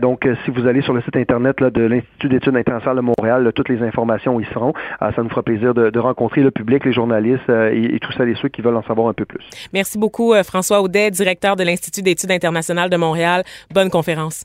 donc, 0.01 0.29
si 0.45 0.51
vous 0.51 0.67
allez 0.67 0.83
sur 0.83 0.93
le 0.93 1.03
site 1.03 1.17
Internet 1.17 1.61
là, 1.61 1.71
de 1.71 1.83
l'Institut 1.83 2.29
d'études 2.29 2.57
internationales 2.57 2.97
de 2.97 3.03
Montréal, 3.03 3.53
toutes 3.55 3.69
les 3.69 3.83
informations 3.83 4.41
y 4.41 4.45
seront. 4.47 4.73
ça 5.01 5.23
nous 5.23 5.29
fera 5.29 5.43
plaisir 5.43 5.75
de, 5.75 5.91
de 5.91 5.99
rencontrer 5.99 6.43
le 6.43 6.51
public, 6.51 6.85
les 6.85 6.93
journalistes 6.93 7.49
et, 7.49 7.95
et 7.95 7.99
tous 8.01 8.13
celles 8.13 8.29
et 8.29 8.37
ceux 8.41 8.49
qui 8.49 8.63
veulent 8.63 8.77
en 8.77 8.83
savoir 8.83 9.09
un 9.09 9.15
peu 9.15 9.25
plus. 9.25 9.45
Merci 9.73 9.99
beaucoup, 9.99 10.35
François 10.45 10.83
Audet, 10.83 11.11
directeur 11.23 11.55
de 11.55 11.63
l'Institut 11.63 12.03
d'études 12.03 12.33
internationales 12.33 12.91
de 12.91 12.97
Montréal. 12.97 13.45
Bonne 13.73 13.91
conférence. 13.91 14.43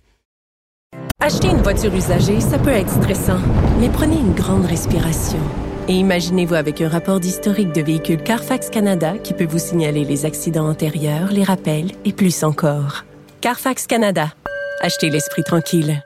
Acheter 1.19 1.47
une 1.47 1.63
voiture 1.63 1.93
usagée, 1.93 2.39
ça 2.39 2.59
peut 2.59 2.69
être 2.69 2.91
stressant, 2.91 3.39
mais 3.79 3.89
prenez 3.89 4.15
une 4.15 4.33
grande 4.33 4.65
respiration. 4.65 5.39
Et 5.87 5.93
imaginez-vous 5.93 6.53
avec 6.53 6.79
un 6.81 6.89
rapport 6.89 7.19
d'historique 7.19 7.73
de 7.73 7.81
véhicule 7.81 8.21
Carfax 8.21 8.69
Canada 8.69 9.15
qui 9.23 9.33
peut 9.33 9.47
vous 9.47 9.57
signaler 9.57 10.03
les 10.03 10.25
accidents 10.25 10.69
antérieurs, 10.69 11.31
les 11.31 11.43
rappels 11.43 11.91
et 12.05 12.13
plus 12.13 12.43
encore. 12.43 13.05
Carfax 13.41 13.87
Canada. 13.87 14.31
Achetez 14.81 15.09
l'esprit 15.09 15.43
tranquille. 15.43 16.03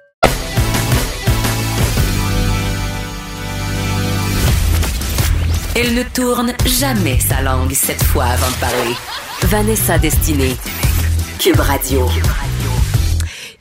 Elle 5.76 5.94
ne 5.94 6.04
tourne 6.04 6.54
jamais 6.66 7.20
sa 7.20 7.42
langue 7.42 7.74
cette 7.74 8.04
fois 8.04 8.26
avant 8.26 8.50
de 8.50 8.60
parler. 8.60 8.96
Vanessa 9.48 9.98
Destinée. 9.98 10.56
Cube 11.40 11.60
Radio. 11.60 12.08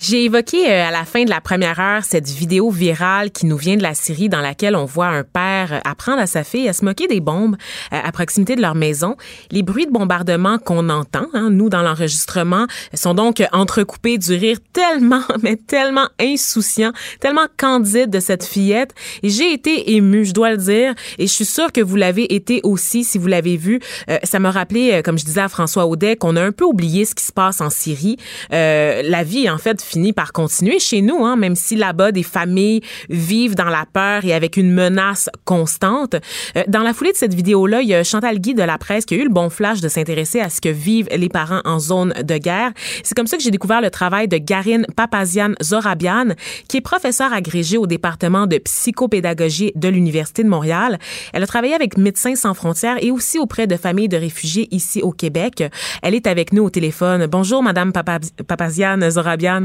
J'ai 0.00 0.24
évoqué 0.24 0.66
euh, 0.66 0.88
à 0.88 0.90
la 0.90 1.04
fin 1.04 1.24
de 1.24 1.28
la 1.28 1.42
première 1.42 1.78
heure 1.78 2.04
cette 2.04 2.26
vidéo 2.26 2.70
virale 2.70 3.30
qui 3.30 3.44
nous 3.44 3.58
vient 3.58 3.76
de 3.76 3.82
la 3.82 3.92
Syrie 3.92 4.30
dans 4.30 4.40
laquelle 4.40 4.74
on 4.74 4.86
voit 4.86 5.08
un 5.08 5.24
père 5.24 5.82
apprendre 5.84 6.22
à 6.22 6.26
sa 6.26 6.42
fille 6.42 6.66
à 6.70 6.72
se 6.72 6.86
moquer 6.86 7.06
des 7.06 7.20
bombes 7.20 7.56
euh, 7.92 7.98
à 8.02 8.10
proximité 8.10 8.56
de 8.56 8.62
leur 8.62 8.74
maison. 8.74 9.16
Les 9.50 9.62
bruits 9.62 9.84
de 9.84 9.92
bombardement 9.92 10.56
qu'on 10.56 10.88
entend, 10.88 11.26
hein, 11.34 11.50
nous, 11.50 11.68
dans 11.68 11.82
l'enregistrement, 11.82 12.66
sont 12.94 13.12
donc 13.12 13.42
entrecoupés 13.52 14.16
du 14.16 14.32
rire 14.32 14.56
tellement, 14.72 15.20
mais 15.42 15.56
tellement 15.56 16.08
insouciant, 16.18 16.92
tellement 17.20 17.46
candide 17.58 18.08
de 18.08 18.20
cette 18.20 18.46
fillette. 18.46 18.94
Et 19.22 19.28
j'ai 19.28 19.52
été 19.52 19.92
émue, 19.96 20.24
je 20.24 20.32
dois 20.32 20.52
le 20.52 20.56
dire, 20.56 20.94
et 21.18 21.26
je 21.26 21.32
suis 21.32 21.44
sûre 21.44 21.72
que 21.72 21.82
vous 21.82 21.96
l'avez 21.96 22.34
été 22.34 22.62
aussi 22.62 23.04
si 23.04 23.18
vous 23.18 23.26
l'avez 23.26 23.58
vu. 23.58 23.80
Euh, 24.08 24.16
ça 24.24 24.38
m'a 24.38 24.50
rappelé, 24.50 25.02
comme 25.04 25.18
je 25.18 25.26
disais 25.26 25.42
à 25.42 25.50
François 25.50 25.84
Audet, 25.84 26.16
qu'on 26.16 26.36
a 26.36 26.42
un 26.42 26.52
peu 26.52 26.64
oublié 26.64 27.04
ce 27.04 27.14
qui 27.14 27.24
se 27.24 27.32
passe 27.32 27.60
en 27.60 27.68
Syrie. 27.68 28.16
la 28.50 29.22
vie, 29.24 29.50
en 29.50 29.58
fait, 29.58 29.89
finit 29.90 30.12
par 30.12 30.32
continuer 30.32 30.78
chez 30.78 31.02
nous, 31.02 31.24
hein, 31.24 31.36
même 31.36 31.56
si 31.56 31.74
là-bas, 31.74 32.12
des 32.12 32.22
familles 32.22 32.80
vivent 33.08 33.56
dans 33.56 33.68
la 33.68 33.86
peur 33.92 34.24
et 34.24 34.32
avec 34.32 34.56
une 34.56 34.72
menace 34.72 35.28
constante. 35.44 36.14
Euh, 36.56 36.62
dans 36.68 36.82
la 36.82 36.94
foulée 36.94 37.12
de 37.12 37.16
cette 37.16 37.34
vidéo-là, 37.34 37.82
il 37.82 37.88
y 37.88 37.94
a 37.94 38.04
Chantal 38.04 38.38
Guy 38.38 38.54
de 38.54 38.62
la 38.62 38.78
presse 38.78 39.04
qui 39.04 39.14
a 39.14 39.16
eu 39.16 39.24
le 39.24 39.30
bon 39.30 39.50
flash 39.50 39.80
de 39.80 39.88
s'intéresser 39.88 40.40
à 40.40 40.48
ce 40.48 40.60
que 40.60 40.68
vivent 40.68 41.08
les 41.16 41.28
parents 41.28 41.60
en 41.64 41.78
zone 41.78 42.12
de 42.22 42.38
guerre. 42.38 42.72
C'est 43.02 43.16
comme 43.16 43.26
ça 43.26 43.36
que 43.36 43.42
j'ai 43.42 43.50
découvert 43.50 43.80
le 43.80 43.90
travail 43.90 44.28
de 44.28 44.38
Garine 44.38 44.86
Papazian 44.94 45.52
Zorabian, 45.62 46.28
qui 46.68 46.76
est 46.76 46.82
professeure 46.82 47.32
agrégée 47.32 47.76
au 47.76 47.86
département 47.86 48.46
de 48.46 48.58
psychopédagogie 48.58 49.72
de 49.74 49.88
l'Université 49.88 50.44
de 50.44 50.48
Montréal. 50.48 50.98
Elle 51.32 51.42
a 51.42 51.46
travaillé 51.46 51.74
avec 51.74 51.96
Médecins 51.96 52.36
sans 52.36 52.54
frontières 52.54 53.02
et 53.02 53.10
aussi 53.10 53.38
auprès 53.38 53.66
de 53.66 53.76
familles 53.76 54.08
de 54.08 54.16
réfugiés 54.16 54.68
ici 54.70 55.02
au 55.02 55.10
Québec. 55.10 55.64
Elle 56.02 56.14
est 56.14 56.26
avec 56.26 56.52
nous 56.52 56.62
au 56.62 56.70
téléphone. 56.70 57.26
Bonjour, 57.26 57.62
Madame 57.62 57.92
Papazian 57.92 59.10
Zorabian. 59.10 59.64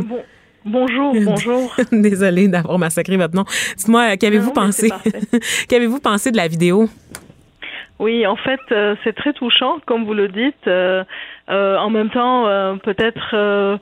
Bonjour, 0.65 1.13
bonjour. 1.25 1.75
Désolée 1.91 2.47
d'avoir 2.47 2.79
massacré 2.79 3.15
votre 3.17 3.35
nom. 3.35 3.45
Dites-moi, 3.77 4.17
qu'avez-vous 4.17 4.51
pensé? 4.51 4.89
qu'avez-vous 5.69 5.99
pensé 5.99 6.31
de 6.31 6.37
la 6.37 6.47
vidéo? 6.47 6.89
Oui, 7.99 8.25
en 8.27 8.35
fait, 8.35 8.59
euh, 8.71 8.95
c'est 9.03 9.15
très 9.15 9.31
touchant, 9.31 9.79
comme 9.85 10.03
vous 10.03 10.13
le 10.13 10.27
dites. 10.27 10.67
Euh, 10.67 11.03
euh, 11.49 11.77
en 11.77 11.89
même 11.89 12.09
temps, 12.09 12.45
peut-être 12.83 13.79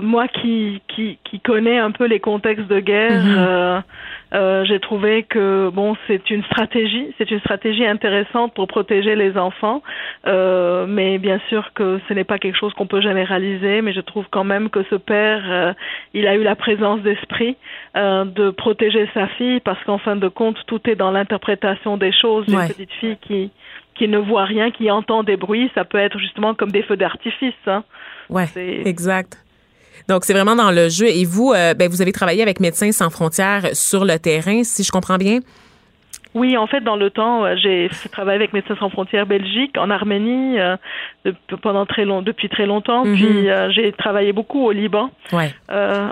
moi 0.00 0.26
qui, 0.28 0.80
qui, 0.88 1.18
qui 1.24 1.40
connais 1.40 1.78
un 1.78 1.90
peu 1.90 2.06
les 2.06 2.20
contextes 2.20 2.66
de 2.66 2.80
guerre, 2.80 3.22
mhm. 3.22 3.82
Euh, 4.34 4.64
j'ai 4.64 4.80
trouvé 4.80 5.22
que 5.22 5.70
bon, 5.72 5.96
c'est 6.08 6.28
une 6.30 6.42
stratégie, 6.44 7.14
c'est 7.18 7.30
une 7.30 7.38
stratégie 7.40 7.86
intéressante 7.86 8.52
pour 8.54 8.66
protéger 8.66 9.14
les 9.14 9.36
enfants, 9.36 9.82
euh, 10.26 10.86
mais 10.88 11.18
bien 11.18 11.40
sûr 11.48 11.72
que 11.72 12.00
ce 12.08 12.14
n'est 12.14 12.24
pas 12.24 12.38
quelque 12.38 12.58
chose 12.58 12.72
qu'on 12.74 12.88
peut 12.88 13.00
généraliser. 13.00 13.80
Mais 13.80 13.92
je 13.92 14.00
trouve 14.00 14.24
quand 14.30 14.44
même 14.44 14.70
que 14.70 14.82
ce 14.90 14.96
père, 14.96 15.42
euh, 15.48 15.72
il 16.14 16.26
a 16.26 16.34
eu 16.34 16.42
la 16.42 16.56
présence 16.56 17.00
d'esprit 17.02 17.56
de 17.94 18.50
protéger 18.50 19.08
sa 19.14 19.28
fille, 19.28 19.60
parce 19.60 19.82
qu'en 19.84 19.98
fin 19.98 20.16
de 20.16 20.26
compte, 20.26 20.56
tout 20.66 20.80
est 20.90 20.96
dans 20.96 21.12
l'interprétation 21.12 21.96
des 21.96 22.12
choses. 22.12 22.44
Une 22.48 22.66
petite 22.66 22.92
fille 22.94 23.16
qui 23.22 23.50
qui 23.94 24.08
ne 24.08 24.18
voit 24.18 24.44
rien, 24.44 24.72
qui 24.72 24.90
entend 24.90 25.22
des 25.22 25.36
bruits, 25.36 25.70
ça 25.74 25.84
peut 25.84 25.98
être 25.98 26.18
justement 26.18 26.54
comme 26.54 26.72
des 26.72 26.82
feux 26.82 26.96
d'artifice. 26.96 27.54
Hein. 27.66 27.84
Ouais, 28.28 28.46
exact. 28.84 29.43
Donc, 30.08 30.24
c'est 30.24 30.32
vraiment 30.32 30.56
dans 30.56 30.70
le 30.70 30.88
jeu. 30.88 31.06
Et 31.06 31.24
vous, 31.24 31.52
euh, 31.52 31.74
ben, 31.74 31.88
vous 31.88 32.02
avez 32.02 32.12
travaillé 32.12 32.42
avec 32.42 32.60
Médecins 32.60 32.92
sans 32.92 33.10
frontières 33.10 33.74
sur 33.74 34.04
le 34.04 34.18
terrain, 34.18 34.64
si 34.64 34.84
je 34.84 34.90
comprends 34.90 35.16
bien? 35.16 35.40
Oui, 36.34 36.56
en 36.56 36.66
fait, 36.66 36.80
dans 36.80 36.96
le 36.96 37.10
temps, 37.10 37.44
euh, 37.44 37.54
j'ai 37.56 37.88
travaillé 38.10 38.34
avec 38.34 38.52
Médecins 38.52 38.74
sans 38.80 38.90
frontières 38.90 39.24
Belgique, 39.24 39.78
en 39.78 39.88
Arménie, 39.88 40.58
euh, 40.58 40.76
pendant 41.62 41.86
très 41.86 42.04
long, 42.04 42.22
depuis 42.22 42.48
très 42.48 42.66
longtemps. 42.66 43.04
Mhm. 43.04 43.14
Puis 43.14 43.48
j'ai 43.70 43.92
travaillé 43.92 44.32
beaucoup 44.32 44.64
au 44.66 44.72
Liban, 44.72 45.10
ouais. 45.32 45.54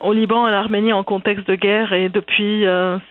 au 0.02 0.12
Liban, 0.12 0.42
en 0.42 0.52
Arménie, 0.52 0.92
en 0.92 1.02
contexte 1.02 1.48
de 1.48 1.56
guerre. 1.56 1.92
Et 1.92 2.08
depuis 2.08 2.64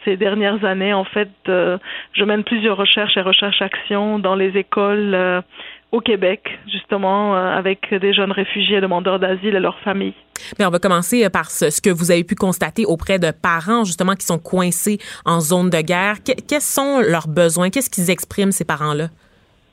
ces 0.05 0.15
dernières 0.15 0.63
années, 0.63 0.93
en 0.93 1.03
fait, 1.03 1.29
je 1.47 2.23
mène 2.23 2.45
plusieurs 2.45 2.77
recherches 2.77 3.17
et 3.17 3.21
recherches-actions 3.21 4.17
dans 4.17 4.35
les 4.35 4.57
écoles 4.57 5.43
au 5.91 5.99
Québec, 5.99 6.41
justement, 6.71 7.35
avec 7.35 7.93
des 7.93 8.13
jeunes 8.13 8.31
réfugiés 8.31 8.79
demandeurs 8.81 9.19
d'asile 9.19 9.55
et 9.55 9.59
leurs 9.59 9.79
familles. 9.79 10.13
Mais 10.59 10.65
on 10.65 10.69
va 10.69 10.79
commencer 10.79 11.25
euh, 11.25 11.29
par 11.29 11.49
ce, 11.51 11.81
que 11.81 11.89
vous 11.89 12.11
avez 12.11 12.23
pu 12.23 12.35
constater 12.35 12.85
auprès 12.85 13.19
de 13.19 13.31
parents 13.31 13.83
justement 13.83 14.15
qui 14.15 14.25
sont 14.25 14.39
coincés 14.39 14.99
en 15.25 15.39
zone 15.39 15.69
de 15.69 15.81
guerre. 15.81 16.17
quels 16.23 16.61
sont 16.61 16.99
leurs 16.99 17.27
besoins? 17.27 17.69
Qu'est-ce 17.69 17.89
qu'ils 17.89 18.09
expriment 18.09 18.51
ces 18.51 18.65
parents-là? 18.65 19.07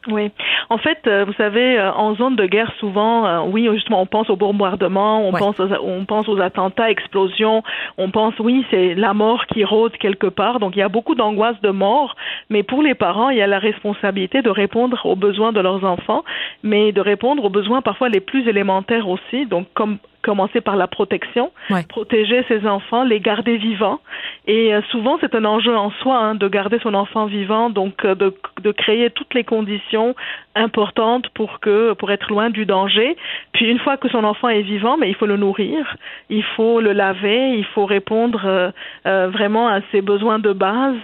Oui. 0.06 0.30
En 0.70 0.78
fait, 0.78 0.98
euh, 1.06 1.24
vous 1.24 1.32
savez, 1.34 1.78
euh, 1.78 1.92
en 1.92 2.14
zone 2.14 2.36
de 2.36 2.46
guerre, 2.46 2.72
souvent, 2.78 3.44
oui, 3.46 3.68
justement, 3.72 4.00
on 4.00 4.06
pense 4.06 4.30
au 4.30 4.36
bombardement, 4.36 5.26
on 5.26 5.32
pense, 5.32 5.58
aux, 5.58 5.68
on 5.82 6.04
pense 6.04 6.28
aux 6.28 6.40
attentats, 6.40 6.90
explosions, 6.90 7.62
on 7.98 8.10
pense, 8.10 8.34
oui, 8.38 8.64
c'est 8.70 8.94
la 8.94 9.12
mort 9.12 9.46
qui 9.46 9.64
rôde 9.64 9.92
quelque 9.98 10.28
part. 10.28 10.60
Donc, 10.60 10.76
il 10.76 10.78
y 10.78 10.82
a 10.82 10.88
beaucoup 10.88 11.14
d'angoisse 11.14 11.60
de 11.62 11.70
mort, 11.70 12.14
mais 12.48 12.62
pour 12.62 12.82
les 12.82 12.94
parents, 12.94 13.30
il 13.30 13.38
y 13.38 13.42
a 13.42 13.46
la 13.46 13.58
responsabilité 13.58 14.40
de 14.40 14.50
répondre 14.50 15.04
aux 15.04 15.16
besoins 15.16 15.52
de 15.52 15.60
leurs 15.60 15.84
enfants, 15.84 16.24
mais 16.62 16.92
de 16.92 17.00
répondre 17.00 17.44
aux 17.44 17.50
besoins 17.50 17.82
parfois 17.82 18.08
les 18.08 18.20
plus 18.20 18.48
élémentaires 18.48 19.08
aussi. 19.08 19.46
Donc, 19.46 19.66
comme 19.74 19.98
commencer 20.28 20.60
par 20.60 20.76
la 20.76 20.86
protection, 20.86 21.52
protéger 21.88 22.44
ses 22.48 22.66
enfants, 22.66 23.02
les 23.02 23.18
garder 23.18 23.56
vivants. 23.56 24.00
Et 24.46 24.74
euh, 24.74 24.82
souvent, 24.90 25.16
c'est 25.22 25.34
un 25.34 25.46
enjeu 25.46 25.74
en 25.74 25.90
soi 26.02 26.18
hein, 26.18 26.34
de 26.34 26.48
garder 26.48 26.78
son 26.82 26.92
enfant 26.92 27.24
vivant, 27.24 27.70
donc 27.70 28.04
euh, 28.04 28.14
de, 28.14 28.34
de, 28.62 28.72
créer 28.72 29.08
toutes 29.10 29.32
les 29.32 29.44
conditions 29.44 30.14
importantes 30.54 31.28
pour 31.30 31.60
que 31.60 31.94
pour 31.94 32.10
être 32.10 32.28
loin 32.30 32.50
du 32.50 32.66
danger. 32.66 33.16
Puis 33.52 33.66
une 33.70 33.78
fois 33.78 33.96
que 33.96 34.08
son 34.08 34.24
enfant 34.24 34.48
est 34.48 34.62
vivant, 34.62 34.98
mais 34.98 35.08
il 35.08 35.14
faut 35.14 35.26
le 35.26 35.38
nourrir, 35.38 35.96
il 36.28 36.42
faut 36.56 36.80
le 36.80 36.92
laver, 36.92 37.54
il 37.56 37.64
faut 37.64 37.86
répondre 37.86 38.42
euh, 38.44 39.28
vraiment 39.28 39.68
à 39.68 39.80
ses 39.92 40.02
besoins 40.02 40.38
de 40.38 40.52
base. 40.52 41.00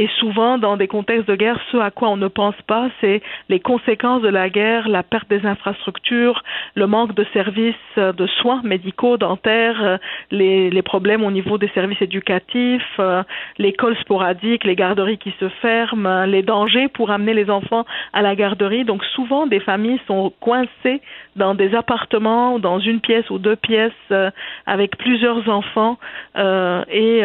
et 0.00 0.08
souvent, 0.18 0.58
dans 0.58 0.76
des 0.76 0.88
contextes 0.88 1.28
de 1.28 1.36
guerre, 1.36 1.60
ce 1.70 1.78
à 1.78 1.90
quoi 1.90 2.08
on 2.08 2.16
ne 2.16 2.28
pense 2.28 2.60
pas, 2.66 2.88
c'est 3.00 3.22
les 3.48 3.60
conséquences 3.60 4.22
de 4.22 4.28
la 4.28 4.48
guerre, 4.48 4.88
la 4.88 5.02
perte 5.02 5.28
des 5.30 5.46
infrastructures, 5.46 6.42
le 6.74 6.86
manque 6.86 7.14
de 7.14 7.24
services 7.32 7.96
de 7.96 8.26
soins 8.40 8.60
médicaux, 8.64 9.16
dentaires, 9.16 9.82
euh, 9.82 9.96
les, 10.30 10.82
problèmes 10.82 11.24
au 11.24 11.30
niveau 11.30 11.58
des 11.58 11.68
services 11.68 12.00
éducatifs, 12.02 12.82
euh, 12.98 13.22
l'école 13.58 13.96
sporadique, 13.98 14.64
les 14.64 14.76
garderies 14.76 15.18
qui 15.18 15.32
se 15.40 15.48
ferment, 15.48 16.24
les 16.24 16.42
dangers 16.42 16.88
pour 16.88 17.10
amener 17.10 17.34
les 17.34 17.50
enfants 17.50 17.84
à 18.12 18.22
la 18.22 18.34
garderie. 18.34 18.84
Donc 18.84 19.04
souvent, 19.04 19.46
des 19.46 19.60
familles 19.60 20.00
sont 20.06 20.32
coincées 20.40 21.00
dans 21.36 21.54
des 21.54 21.74
appartements, 21.74 22.58
dans 22.58 22.78
une 22.78 23.00
pièce 23.00 23.28
ou 23.30 23.38
deux 23.38 23.56
pièces, 23.56 23.92
euh, 24.10 24.30
avec 24.66 24.96
plusieurs 24.98 25.48
enfants. 25.48 25.98
et 26.36 27.22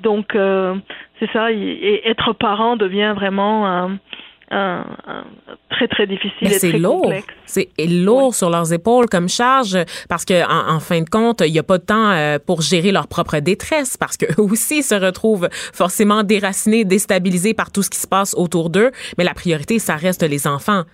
donc, 0.00 0.36
c'est 1.18 1.30
ça, 1.32 1.52
et 1.52 2.02
être 2.04 2.32
parent 2.32 2.76
devient 2.76 3.12
vraiment 3.14 3.90
très 4.50 5.86
très 5.88 6.06
difficile 6.06 6.52
et 6.52 6.58
très 6.58 6.78
lourd. 6.78 7.12
C'est 7.46 7.70
lourd 7.86 8.34
sur 8.34 8.50
leurs 8.50 8.72
épaules 8.72 9.08
comme 9.08 9.28
charge 9.28 9.78
parce 10.08 10.24
que 10.24 10.44
en, 10.48 10.80
fin 10.80 11.02
de 11.02 11.08
compte, 11.08 11.42
il 11.46 11.52
n'y 11.52 11.58
a 11.58 11.62
pas 11.62 11.78
de 11.78 11.84
temps 11.84 12.10
euh, 12.10 12.38
pour 12.44 12.60
gérer 12.60 12.90
leur 12.90 13.06
propre 13.06 13.38
détresse 13.38 13.96
parce 13.96 14.16
qu'eux 14.16 14.42
aussi 14.42 14.82
se 14.82 14.94
retrouvent 14.94 15.48
forcément 15.72 16.22
déracinés, 16.22 16.84
déstabilisés 16.84 17.54
par 17.54 17.70
tout 17.70 17.82
ce 17.82 17.90
qui 17.90 17.98
se 17.98 18.08
passe 18.08 18.34
autour 18.34 18.70
d'eux. 18.70 18.90
Mais 19.18 19.24
la 19.24 19.34
priorité, 19.34 19.78
ça 19.78 19.96
reste 19.96 20.22
les 20.22 20.46
enfants. 20.46 20.84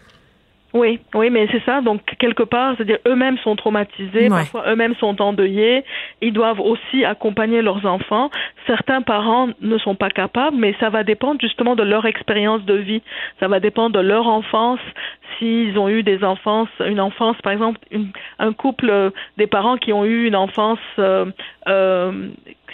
Oui, 0.77 1.01
oui, 1.15 1.31
mais 1.31 1.49
c'est 1.51 1.65
ça. 1.65 1.81
Donc 1.81 2.03
quelque 2.19 2.43
part, 2.43 2.75
c'est-à-dire 2.77 2.99
eux-mêmes 3.07 3.39
sont 3.39 3.57
traumatisés, 3.57 4.29
parfois 4.29 4.65
eux-mêmes 4.69 4.95
sont 4.97 5.23
endeuillés. 5.23 5.85
Ils 6.21 6.35
doivent 6.35 6.61
aussi 6.61 7.05
accompagner 7.05 7.63
leurs 7.63 7.87
enfants. 7.87 8.31
Certains 8.67 9.01
parents 9.01 9.49
ne 9.63 9.79
sont 9.79 9.95
pas 9.95 10.11
capables, 10.11 10.57
mais 10.59 10.75
ça 10.79 10.91
va 10.91 11.03
dépendre 11.03 11.41
justement 11.41 11.77
de 11.77 11.83
leur 11.83 12.05
expérience 12.05 12.63
de 12.67 12.75
vie. 12.75 13.03
Ça 13.41 13.49
va 13.49 13.59
dépendre 13.59 13.97
de 13.97 14.01
leur 14.01 14.27
enfance. 14.27 14.81
S'ils 15.39 15.79
ont 15.79 15.89
eu 15.89 16.03
des 16.03 16.23
enfances, 16.25 16.69
une 16.81 17.01
enfance, 17.01 17.37
par 17.43 17.53
exemple, 17.53 17.79
un 18.39 18.53
couple, 18.53 18.91
euh, 18.91 19.11
des 19.39 19.47
parents 19.47 19.77
qui 19.77 19.93
ont 19.93 20.05
eu 20.05 20.27
une 20.27 20.37
enfance 20.37 20.79
euh, 20.99 21.27
euh, 21.69 22.29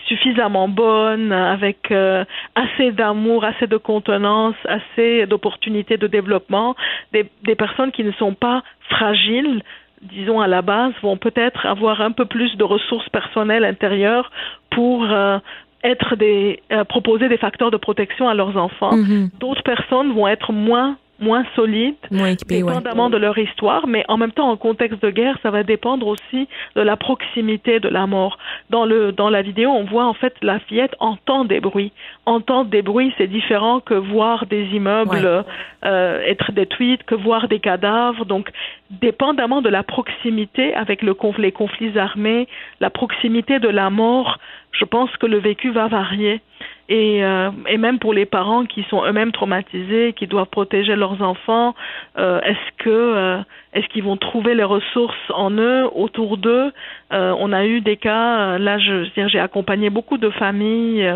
suffisamment 0.07 0.69
bonne, 0.69 1.33
avec 1.33 1.91
euh, 1.91 2.25
assez 2.55 2.93
d'amour, 2.93 3.45
assez 3.45 3.67
de 3.67 3.77
contenance, 3.77 4.57
assez 4.65 5.27
d'opportunités 5.27 5.97
de 5.97 6.07
développement, 6.07 6.75
des, 7.13 7.27
des 7.45 7.55
personnes 7.55 7.93
qui 7.93 8.05
ne 8.05 8.13
sont 8.13 8.35
pas 8.35 8.63
fragiles, 8.91 9.63
disons 10.03 10.41
à 10.41 10.47
la 10.47 10.63
base, 10.63 10.93
vont 11.03 11.17
peut-être 11.17 11.67
avoir 11.67 12.01
un 12.01 12.13
peu 12.13 12.25
plus 12.25 12.57
de 12.57 12.65
ressources 12.65 13.09
personnelles 13.11 13.65
intérieures 13.65 14.31
pour 14.71 15.05
euh, 15.05 15.39
être 15.85 16.17
des 16.17 16.61
euh, 16.73 16.85
proposer 16.85 17.29
des 17.29 17.39
facteurs 17.39 17.71
de 17.71 17.77
protection 17.77 18.29
à 18.29 18.35
leurs 18.35 18.57
enfants. 18.57 18.97
Mm-hmm. 18.97 19.39
D'autres 19.39 19.63
personnes 19.63 20.13
vont 20.13 20.29
être 20.29 20.53
moins 20.53 20.97
moins 21.23 21.45
solides, 21.57 21.95
moins 22.11 22.35
dépendamment 22.35 23.09
de 23.09 23.17
leur 23.17 23.39
histoire, 23.39 23.87
mais 23.87 24.05
en 24.09 24.19
même 24.19 24.33
temps, 24.33 24.51
en 24.51 24.57
contexte 24.57 25.03
de 25.03 25.11
guerre, 25.11 25.39
ça 25.43 25.51
va 25.51 25.63
dépendre 25.63 26.07
aussi 26.07 26.49
de 26.77 26.83
la 26.83 26.97
proximité 26.97 27.81
de 27.81 27.89
la 27.89 28.07
mort. 28.07 28.39
Dans 28.71 28.85
le 28.85 29.13
dans 29.13 29.31
la 29.31 29.43
vidéo, 29.43 29.71
on 29.71 29.85
voit 29.85 30.07
en 30.07 30.15
fait 30.15 30.35
la 30.43 30.59
fillette 30.61 30.95
entend 30.99 31.45
des 31.45 31.61
bruits. 31.61 31.93
Entendre 32.27 32.71
des 32.71 32.83
bruits, 32.83 33.15
c'est 33.17 33.29
différent 33.29 33.81
que 33.81 33.95
voir 33.95 34.47
des 34.47 34.65
immeubles 34.75 35.45
euh, 35.85 36.21
être 36.27 36.53
détruits, 36.53 36.99
que 37.07 37.15
voir 37.15 37.49
des 37.49 37.61
cadavres. 37.61 38.25
Donc, 38.25 38.51
dépendamment 38.91 39.63
de 39.63 39.69
la 39.69 39.83
proximité 39.83 40.75
avec 40.75 41.03
le 41.03 41.15
les 41.39 41.53
conflits 41.53 41.99
armés, 41.99 42.49
la 42.81 42.91
proximité 42.91 43.59
de 43.59 43.69
la 43.69 43.91
mort, 43.91 44.39
je 44.73 44.85
pense 44.85 45.15
que 45.19 45.27
le 45.27 45.39
vécu 45.39 45.71
va 45.71 45.89
varier. 45.89 46.41
Et, 46.89 47.25
euh, 47.25 47.51
et 47.69 47.79
même 47.79 47.99
pour 47.99 48.13
les 48.13 48.27
parents 48.27 48.67
qui 48.67 48.83
sont 48.85 49.05
eux-mêmes 49.05 49.33
traumatisés, 49.33 50.13
qui 50.15 50.27
doivent 50.27 50.49
protéger 50.49 50.97
leurs 50.97 51.23
enfants, 51.23 51.75
euh, 52.19 52.41
est-ce 52.41 52.85
que 52.85 52.91
euh, 52.91 53.39
est-ce 53.73 53.87
qu'ils 53.89 54.03
vont 54.03 54.17
trouver 54.17 54.55
les 54.55 54.65
ressources 54.65 55.31
en 55.31 55.53
eux, 55.53 55.89
autour 55.95 56.37
d'eux? 56.37 56.73
On 57.11 57.53
a 57.53 57.67
eu 57.67 57.81
des 57.81 57.97
cas, 57.97 58.59
là, 58.59 58.79
je 58.79 59.05
j'ai 59.15 59.39
accompagné 59.39 59.91
beaucoup 59.91 60.19
de 60.19 60.31
familles 60.31 61.11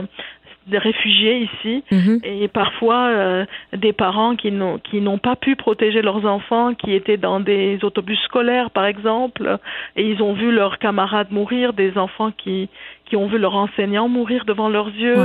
des 0.67 0.79
réfugiés 0.79 1.49
ici 1.55 1.85
mhm. 1.91 2.21
et 2.25 2.49
parfois 2.49 3.09
euh, 3.09 3.45
des 3.73 3.93
parents 3.93 4.35
qui 4.35 4.51
n'ont 4.51 4.79
qui 4.79 5.01
n'ont 5.01 5.19
pas 5.19 5.37
pu 5.37 5.57
protéger 5.57 6.03
leurs 6.03 6.27
enfants 6.27 6.75
qui 6.75 6.93
étaient 6.93 7.17
dans 7.17 7.41
des 7.41 7.79
autobus 7.83 8.19
scolaires 8.23 8.71
par 8.71 8.87
exemple 8.87 9.59
et 9.95 10.09
ils 10.09 10.23
ont 10.23 10.33
vu 10.33 10.51
leurs 10.51 10.79
camarades 10.79 11.31
mourir 11.31 11.73
des 11.73 11.97
enfants 11.97 12.33
qui 12.33 12.69
qui 13.05 13.17
ont 13.17 13.27
vu 13.27 13.39
leurs 13.39 13.55
enseignants 13.55 14.09
mourir 14.09 14.45
devant 14.45 14.69
leurs 14.69 14.89
yeux 14.89 15.25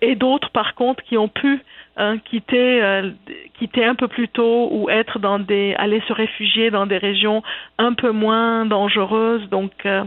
et 0.00 0.14
d'autres 0.14 0.50
par 0.50 0.74
contre 0.74 1.02
qui 1.04 1.18
ont 1.18 1.28
pu 1.28 1.60
hein, 1.98 2.18
quitter 2.18 2.82
euh, 2.82 3.10
quitter 3.58 3.84
un 3.84 3.94
peu 3.94 4.08
plus 4.08 4.28
tôt 4.28 4.68
ou 4.72 4.88
être 4.88 5.18
dans 5.18 5.38
des 5.38 5.74
aller 5.74 6.02
se 6.08 6.12
réfugier 6.12 6.70
dans 6.70 6.86
des 6.86 6.98
régions 6.98 7.42
un 7.78 7.92
peu 7.92 8.10
moins 8.10 8.64
dangereuses 8.64 9.48
donc 9.50 9.72
euh, 9.84 10.04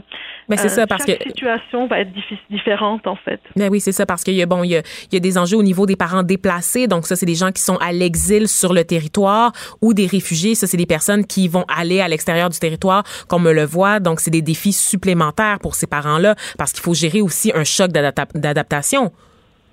mais 0.51 0.57
c'est 0.57 0.69
ça 0.69 0.85
parce 0.85 1.05
chaque 1.05 1.19
que 1.19 1.29
situation 1.29 1.87
va 1.87 2.01
être 2.01 2.11
différente 2.49 3.07
en 3.07 3.15
fait. 3.15 3.39
Mais 3.55 3.69
oui, 3.69 3.79
c'est 3.79 3.93
ça 3.93 4.05
parce 4.05 4.23
qu'il 4.23 4.33
y 4.33 4.41
a 4.41 4.45
bon, 4.45 4.63
il 4.63 4.71
y 4.71 4.75
a, 4.75 4.81
il 5.09 5.13
y 5.13 5.15
a 5.15 5.19
des 5.19 5.37
enjeux 5.37 5.55
au 5.55 5.63
niveau 5.63 5.85
des 5.85 5.95
parents 5.95 6.23
déplacés. 6.23 6.87
Donc 6.87 7.05
ça, 7.07 7.15
c'est 7.15 7.25
des 7.25 7.35
gens 7.35 7.51
qui 7.51 7.61
sont 7.61 7.77
à 7.77 7.93
l'exil 7.93 8.49
sur 8.49 8.73
le 8.73 8.83
territoire 8.83 9.53
ou 9.81 9.93
des 9.93 10.07
réfugiés. 10.07 10.55
Ça, 10.55 10.67
c'est 10.67 10.77
des 10.77 10.85
personnes 10.85 11.25
qui 11.25 11.47
vont 11.47 11.63
aller 11.73 12.01
à 12.01 12.09
l'extérieur 12.09 12.49
du 12.49 12.59
territoire, 12.59 13.03
comme 13.29 13.47
on 13.47 13.53
le 13.53 13.65
voit. 13.65 14.01
Donc 14.01 14.19
c'est 14.19 14.31
des 14.31 14.41
défis 14.41 14.73
supplémentaires 14.73 15.59
pour 15.61 15.75
ces 15.75 15.87
parents-là 15.87 16.35
parce 16.57 16.73
qu'il 16.73 16.83
faut 16.83 16.93
gérer 16.93 17.21
aussi 17.21 17.53
un 17.55 17.63
choc 17.63 17.91
d'adaptation. 17.91 19.11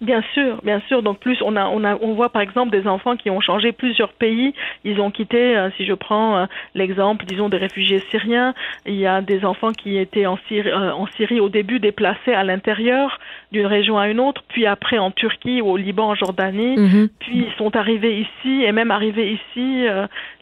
Bien 0.01 0.23
sûr, 0.33 0.61
bien 0.63 0.81
sûr. 0.87 1.03
Donc 1.03 1.19
plus 1.19 1.39
on 1.43 1.57
a, 1.57 1.67
on 1.67 1.83
a, 1.83 1.97
on 1.97 2.15
voit 2.15 2.29
par 2.29 2.43
exemple 2.43 2.71
des 2.71 2.87
enfants 2.87 3.17
qui 3.17 3.31
ont 3.31 3.41
changé 3.41 3.73
plusieurs 3.73 4.13
pays. 4.13 4.55
Ils 4.85 5.01
ont 5.01 5.11
quitté. 5.11 5.57
Euh, 5.57 5.71
si 5.77 5.85
je 5.85 5.93
prends 5.93 6.39
euh, 6.39 6.47
l'exemple, 6.75 7.25
disons 7.25 7.49
des 7.49 7.57
réfugiés 7.57 8.03
syriens, 8.11 8.55
il 8.87 8.95
y 8.95 9.07
a 9.07 9.21
des 9.21 9.45
enfants 9.45 9.73
qui 9.73 9.99
étaient 9.99 10.27
en 10.27 10.39
Syrie, 10.47 10.71
euh, 10.71 10.93
en 10.93 11.07
Syrie 11.17 11.41
au 11.41 11.49
début 11.49 11.81
déplacés 11.81 12.33
à 12.33 12.45
l'intérieur 12.45 13.19
d'une 13.51 13.67
région 13.67 13.99
à 13.99 14.09
une 14.09 14.21
autre, 14.21 14.45
puis 14.49 14.67
après 14.67 14.99
en 14.99 15.11
Turquie 15.11 15.63
ou 15.63 15.71
au 15.71 15.77
Liban, 15.77 16.11
en 16.11 16.15
Jordanie, 16.15 16.77
mm-hmm. 16.77 17.09
puis 17.19 17.47
ils 17.49 17.53
sont 17.57 17.75
arrivés 17.75 18.21
ici 18.21 18.63
et 18.63 18.73
même 18.73 18.91
arrivés 18.91 19.33
ici. 19.33 19.87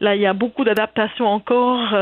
là, 0.00 0.16
il 0.16 0.20
y 0.20 0.26
a 0.26 0.32
beaucoup 0.32 0.64
d'adaptations 0.64 1.26
encore. 1.26 1.94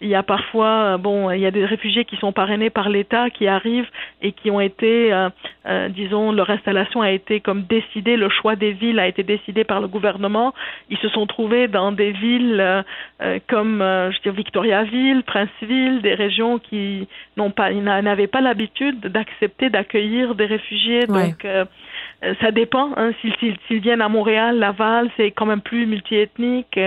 il 0.00 0.08
y 0.08 0.14
a 0.14 0.22
parfois, 0.22 0.96
bon, 0.96 1.30
il 1.30 1.40
y 1.40 1.46
a 1.46 1.50
des 1.50 1.66
réfugiés 1.66 2.06
qui 2.06 2.16
sont 2.16 2.32
parrainés 2.32 2.70
par 2.70 2.88
l'État 2.88 3.28
qui 3.28 3.46
arrivent 3.46 3.90
et 4.22 4.32
qui 4.32 4.50
ont 4.50 4.60
été, 4.60 5.12
disons, 5.90 6.32
leur 6.32 6.48
a 6.96 7.10
été 7.10 7.40
comme 7.40 7.62
décidée, 7.62 8.16
le 8.16 8.28
choix 8.28 8.56
des 8.56 8.72
villes 8.72 8.98
a 8.98 9.06
été 9.06 9.22
décidé 9.22 9.64
par 9.64 9.80
le 9.80 9.88
gouvernement. 9.88 10.54
Ils 10.90 10.98
se 10.98 11.08
sont 11.08 11.26
trouvés 11.26 11.68
dans 11.68 11.92
des 11.92 12.12
villes 12.12 12.60
euh, 12.60 12.82
euh, 13.20 13.38
comme 13.48 13.82
euh, 13.82 14.10
je 14.12 14.18
dis 14.22 14.36
Victoriaville, 14.36 15.22
Princeville, 15.24 16.02
des 16.02 16.14
régions 16.14 16.58
qui 16.58 17.08
n'ont 17.36 17.50
pas, 17.50 17.72
n'avaient 17.72 18.26
pas 18.26 18.40
l'habitude 18.40 19.00
d'accepter 19.00 19.70
d'accueillir 19.70 20.34
des 20.34 20.46
réfugiés. 20.46 21.06
Donc 21.06 21.44
euh, 21.44 21.64
ça 22.40 22.50
dépend. 22.50 22.92
Hein, 22.96 23.12
S'ils 23.20 23.80
viennent 23.80 24.00
à 24.00 24.08
Montréal, 24.08 24.58
Laval, 24.58 25.10
c'est 25.16 25.30
quand 25.30 25.46
même 25.46 25.60
plus 25.60 25.86
multiethnique. 25.86 26.78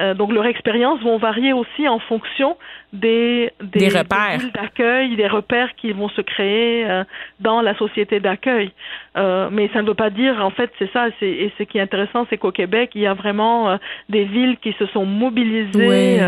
Euh, 0.00 0.14
donc 0.14 0.32
leurs 0.32 0.46
expériences 0.46 1.00
vont 1.00 1.18
varier 1.18 1.52
aussi 1.52 1.86
en 1.88 1.98
fonction 1.98 2.56
des, 2.92 3.52
des, 3.62 3.88
repères 3.88 4.40
d'accueil, 4.54 5.14
des 5.16 5.26
repères 5.26 5.74
qui 5.76 5.92
vont 5.92 6.08
se 6.08 6.20
créer 6.22 6.88
euh, 6.88 7.04
dans 7.38 7.60
la 7.60 7.76
société 7.76 8.18
d'accueil. 8.18 8.72
Euh, 9.16 9.48
mais 9.52 9.68
ça 9.72 9.82
ne 9.82 9.88
veut 9.88 9.94
pas 9.94 10.10
dire, 10.10 10.44
en 10.44 10.50
fait, 10.50 10.70
c'est 10.78 10.90
ça. 10.92 11.08
Et 11.20 11.52
ce 11.58 11.62
qui 11.64 11.78
est 11.78 11.82
intéressant, 11.82 12.26
c'est 12.30 12.38
qu'au 12.38 12.52
Québec, 12.52 12.90
il 12.94 13.02
y 13.02 13.06
a 13.06 13.14
vraiment 13.14 13.78
des 14.08 14.24
villes 14.24 14.56
qui 14.62 14.74
se 14.78 14.86
sont 14.86 15.04
mobilisées, 15.04 16.20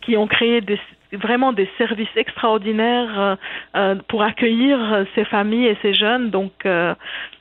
qui 0.00 0.16
ont 0.16 0.26
créé 0.26 0.60
des 0.60 0.78
vraiment 1.12 1.52
des 1.52 1.68
services 1.78 2.14
extraordinaires 2.16 3.36
pour 4.08 4.22
accueillir 4.22 5.06
ces 5.14 5.24
familles 5.24 5.66
et 5.66 5.78
ces 5.82 5.94
jeunes. 5.94 6.30
Donc, 6.30 6.52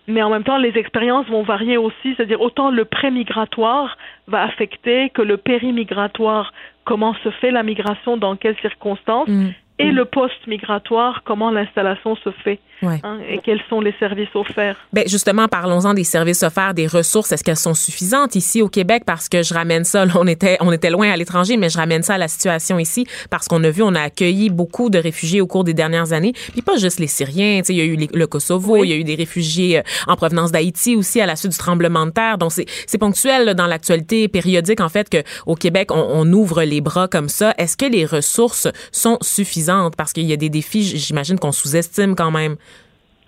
mais 0.07 0.21
en 0.21 0.29
même 0.29 0.43
temps, 0.43 0.57
les 0.57 0.75
expériences 0.77 1.27
vont 1.27 1.43
varier 1.43 1.77
aussi, 1.77 2.15
c'est-à-dire 2.15 2.41
autant 2.41 2.71
le 2.71 2.85
pré-migratoire 2.85 3.97
va 4.27 4.43
affecter 4.43 5.09
que 5.11 5.21
le 5.21 5.37
péri-migratoire, 5.37 6.51
comment 6.83 7.13
se 7.23 7.29
fait 7.29 7.51
la 7.51 7.63
migration, 7.63 8.17
dans 8.17 8.35
quelles 8.35 8.57
circonstances, 8.57 9.27
mm 9.27 9.49
et 9.79 9.91
mm. 9.91 9.95
le 9.95 10.05
poste 10.05 10.45
migratoire, 10.47 11.23
comment 11.23 11.49
l'installation 11.49 12.15
se 12.17 12.29
fait 12.31 12.59
hein, 12.83 13.19
et 13.27 13.39
quels 13.39 13.61
sont 13.69 13.81
les 13.81 13.93
services 13.99 14.33
offerts? 14.33 14.75
Ben 14.93 15.03
justement, 15.07 15.47
parlons-en 15.47 15.93
des 15.93 16.03
services 16.03 16.43
offerts, 16.43 16.73
des 16.73 16.87
ressources. 16.87 17.31
Est-ce 17.31 17.43
qu'elles 17.43 17.55
sont 17.55 17.73
suffisantes 17.73 18.35
ici 18.35 18.61
au 18.61 18.69
Québec? 18.69 19.03
Parce 19.05 19.29
que 19.29 19.43
je 19.43 19.53
ramène 19.53 19.83
ça, 19.83 20.05
on 20.15 20.27
était, 20.27 20.57
on 20.61 20.71
était 20.71 20.89
loin 20.89 21.11
à 21.11 21.17
l'étranger, 21.17 21.57
mais 21.57 21.69
je 21.69 21.77
ramène 21.77 22.03
ça 22.03 22.15
à 22.15 22.17
la 22.17 22.27
situation 22.27 22.79
ici 22.79 23.05
parce 23.29 23.47
qu'on 23.47 23.63
a 23.63 23.69
vu, 23.69 23.83
on 23.83 23.95
a 23.95 24.01
accueilli 24.01 24.49
beaucoup 24.49 24.89
de 24.89 24.97
réfugiés 24.97 25.41
au 25.41 25.47
cours 25.47 25.63
des 25.63 25.73
dernières 25.73 26.13
années. 26.13 26.33
Puis 26.51 26.61
pas 26.61 26.77
juste 26.77 26.99
les 26.99 27.07
Syriens, 27.07 27.61
il 27.67 27.75
y 27.75 27.81
a 27.81 27.85
eu 27.85 28.07
le 28.11 28.27
Kosovo, 28.27 28.83
il 28.83 28.89
y 28.89 28.93
a 28.93 28.95
eu 28.95 29.03
des 29.03 29.15
réfugiés 29.15 29.79
euh, 29.79 29.81
en 30.07 30.15
provenance 30.15 30.51
d'Haïti 30.51 30.95
aussi 30.95 31.21
à 31.21 31.25
la 31.25 31.35
suite 31.35 31.51
du 31.51 31.57
tremblement 31.57 32.05
de 32.05 32.11
terre. 32.11 32.37
Donc 32.37 32.51
c'est 32.51 32.97
ponctuel 32.97 33.53
dans 33.53 33.67
l'actualité 33.67 34.27
périodique 34.27 34.81
en 34.81 34.89
fait 34.89 35.09
que 35.09 35.17
au 35.45 35.55
Québec 35.55 35.91
on, 35.91 36.05
on 36.11 36.31
ouvre 36.33 36.63
les 36.63 36.81
bras 36.81 37.07
comme 37.07 37.29
ça. 37.29 37.53
Est-ce 37.57 37.77
que 37.77 37.85
les 37.85 38.05
ressources 38.05 38.67
sont 38.91 39.17
suffisantes? 39.21 39.59
parce 39.95 40.13
qu'il 40.13 40.25
y 40.25 40.33
a 40.33 40.37
des 40.37 40.49
défis, 40.49 40.83
j'imagine 40.97 41.37
qu'on 41.39 41.51
sous-estime 41.51 42.15
quand 42.15 42.31
même. 42.31 42.55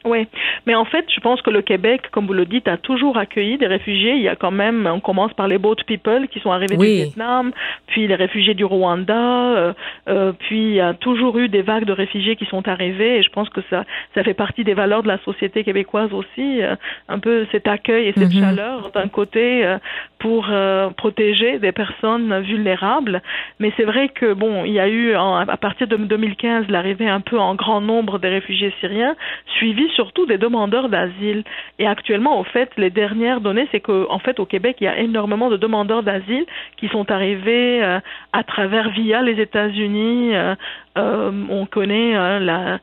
Oui, 0.06 0.28
mais 0.66 0.76
en 0.76 0.86
fait, 0.86 1.06
je 1.14 1.20
pense 1.20 1.41
que 1.41 1.49
le 1.49 1.62
Québec, 1.62 2.02
comme 2.12 2.26
vous 2.26 2.34
le 2.34 2.45
dites, 2.45 2.68
a 2.68 2.78
toujours 2.78 3.18
accueilli 3.18 3.58
des 3.58 3.68
réfugiés. 3.68 4.14
Il 4.14 4.22
y 4.22 4.30
a 4.30 4.36
quand 4.36 4.52
même, 4.52 4.88
on 4.91 4.99
commence 4.99 5.34
par 5.34 5.47
les 5.47 5.58
boat 5.58 5.76
people 5.86 6.28
qui 6.28 6.39
sont 6.39 6.52
arrivés 6.52 6.78
du 6.78 6.86
Vietnam, 6.86 7.52
puis 7.88 8.08
les 8.08 8.16
réfugiés 8.16 8.54
du 8.54 8.66
Rwanda, 8.66 9.14
euh, 9.14 9.74
euh, 10.10 10.32
puis 10.39 10.70
il 10.70 10.74
y 10.74 10.82
a 10.82 10.93
toujours 10.93 11.38
eu 11.38 11.49
des 11.49 11.62
vagues 11.62 11.86
de 11.86 11.93
réfugiés 11.93 12.36
qui 12.36 12.45
sont 12.45 12.68
arrivés. 12.68 13.18
Et 13.18 13.24
je 13.24 13.30
pense 13.30 13.49
que 13.49 13.62
ça, 13.70 13.84
ça 14.16 14.24
fait 14.24 14.34
partie 14.34 14.64
des 14.64 14.74
valeurs 14.74 15.04
de 15.04 15.08
la 15.08 15.20
société 15.20 15.64
québécoise 15.64 16.12
aussi, 16.14 16.62
euh, 16.62 16.76
un 17.08 17.20
peu 17.20 17.45
cet 17.52 17.68
accueil 17.68 18.08
et 18.08 18.14
cette 18.14 18.34
mhm. 18.34 18.41
chaleur 18.41 18.91
d'un 18.91 19.08
côté 19.08 19.66
euh, 19.66 19.78
pour 20.20 20.47
euh, 20.49 20.89
protéger 20.89 21.60
des 21.60 21.72
personnes 21.72 22.41
vulnérables. 22.41 23.22
Mais 23.60 23.72
c'est 23.78 23.84
vrai 23.84 24.10
que 24.10 24.34
bon, 24.34 24.66
il 24.66 24.74
y 24.74 24.80
a 24.80 24.88
eu 24.88 25.14
à 25.16 25.58
partir 25.58 25.88
de 25.88 25.97
2015 25.97 26.68
l'arrivée 26.70 27.08
un 27.08 27.22
peu 27.22 27.39
en 27.39 27.56
grand 27.56 27.82
nombre 27.82 28.20
des 28.20 28.30
réfugiés 28.30 28.74
syriens, 28.80 29.16
suivis 29.58 29.91
surtout 29.96 30.26
des 30.26 30.38
demandeurs 30.38 30.89
d'asile. 30.89 31.44
Et 31.80 31.88
actuellement, 31.88 32.39
au 32.39 32.44
fait, 32.44 32.70
les 32.78 32.89
dernières 32.89 33.42
données, 33.42 33.68
c'est 33.72 33.80
qu'en 33.80 34.20
fait, 34.20 34.39
au 34.39 34.46
Québec, 34.46 34.78
il 34.82 34.86
y 34.86 34.88
a 34.88 34.98
énormément 34.98 35.50
de 35.50 35.58
demandeurs 35.58 36.04
d'asile 36.04 36.46
qui 36.78 36.88
sont 36.89 37.10
arrivés 37.12 37.84
euh, 37.84 38.00
à 38.34 38.44
travers 38.44 38.89
via 38.89 39.22
les 39.22 39.42
États-Unis. 39.42 40.36
Euh, 40.36 40.56
euh 40.98 41.32
on 41.50 41.66
connaît 41.66 42.16
hein, 42.16 42.39
la. 42.39 42.80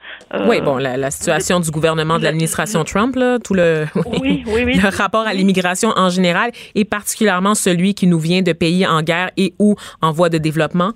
oui, 0.46 0.60
bon, 0.60 0.76
la, 0.76 1.10
situation 1.10 1.60
du 1.60 1.70
gouvernement 1.70 2.18
de 2.18 2.24
l'administration 2.24 2.84
Trump, 2.84 3.16
là, 3.16 3.38
tout 3.38 3.54
le, 3.54 3.86
oui, 4.20 4.44
oui, 4.46 4.62
oui, 4.64 4.74
le 4.74 4.96
rapport 4.96 5.26
à 5.26 5.34
l'immigration 5.34 5.90
en 5.96 6.08
général, 6.08 6.50
et 6.74 6.84
particulièrement 6.84 7.54
celui 7.54 7.94
qui 7.94 8.06
nous 8.06 8.18
vient 8.18 8.42
de 8.42 8.52
pays 8.52 8.86
en 8.86 9.02
guerre 9.02 9.30
et 9.36 9.54
ou 9.58 9.76
en 10.00 10.12
voie 10.12 10.28
de 10.28 10.38
développement. 10.38 10.92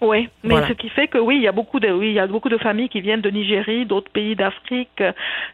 Oui, 0.00 0.28
mais 0.44 0.66
ce 0.68 0.72
qui 0.74 0.88
fait 0.90 1.08
que 1.08 1.18
oui, 1.18 1.36
il 1.36 1.42
y 1.42 1.48
a 1.48 1.52
beaucoup 1.52 1.80
de 1.80 1.90
oui, 1.90 2.08
il 2.08 2.14
y 2.14 2.20
a 2.20 2.26
beaucoup 2.26 2.48
de 2.48 2.58
familles 2.58 2.88
qui 2.88 3.00
viennent 3.00 3.20
de 3.20 3.30
Nigérie, 3.30 3.84
d'autres 3.84 4.10
pays 4.10 4.36
d'Afrique, 4.36 5.02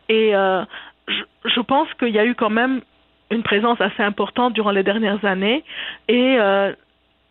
et 0.09 0.34
euh, 0.34 0.62
je, 1.09 1.22
je, 1.45 1.61
pense 1.61 1.88
qu'il 1.95 2.11
y 2.11 2.18
a 2.18 2.26
eu 2.26 2.34
quand 2.34 2.51
même 2.51 2.82
une 3.30 3.42
présence 3.42 3.80
assez 3.80 4.03
importante 4.03 4.53
durant 4.53 4.70
les 4.70 4.82
dernières 4.82 5.24
années, 5.24 5.64
et 6.09 6.36
euh, 6.38 6.72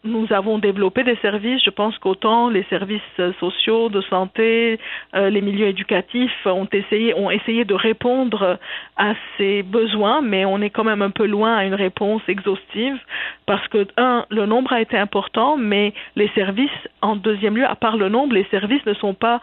nous 0.03 0.27
avons 0.31 0.59
développé 0.59 1.03
des 1.03 1.15
services. 1.17 1.63
Je 1.63 1.69
pense 1.69 1.97
qu'autant 1.97 2.49
les 2.49 2.63
services 2.63 3.01
sociaux, 3.39 3.89
de 3.89 4.01
santé, 4.01 4.79
euh, 5.15 5.29
les 5.29 5.41
milieux 5.41 5.67
éducatifs 5.67 6.45
ont 6.45 6.67
essayé, 6.71 7.13
ont 7.13 7.31
essayé 7.31 7.63
de 7.63 7.73
répondre 7.73 8.59
à 8.97 9.13
ces 9.37 9.63
besoins, 9.63 10.21
mais 10.21 10.45
on 10.45 10.61
est 10.61 10.69
quand 10.69 10.83
même 10.83 11.01
un 11.01 11.09
peu 11.09 11.25
loin 11.25 11.55
à 11.55 11.65
une 11.65 11.73
réponse 11.73 12.21
exhaustive 12.27 12.97
parce 13.45 13.67
que, 13.69 13.87
un, 13.97 14.25
le 14.29 14.45
nombre 14.45 14.73
a 14.73 14.81
été 14.81 14.97
important, 14.97 15.57
mais 15.57 15.93
les 16.15 16.29
services, 16.29 16.69
en 17.01 17.15
deuxième 17.15 17.57
lieu, 17.57 17.65
à 17.65 17.75
part 17.75 17.97
le 17.97 18.09
nombre, 18.09 18.33
les 18.35 18.45
services 18.51 18.85
ne 18.85 18.93
sont 18.93 19.13
pas 19.13 19.39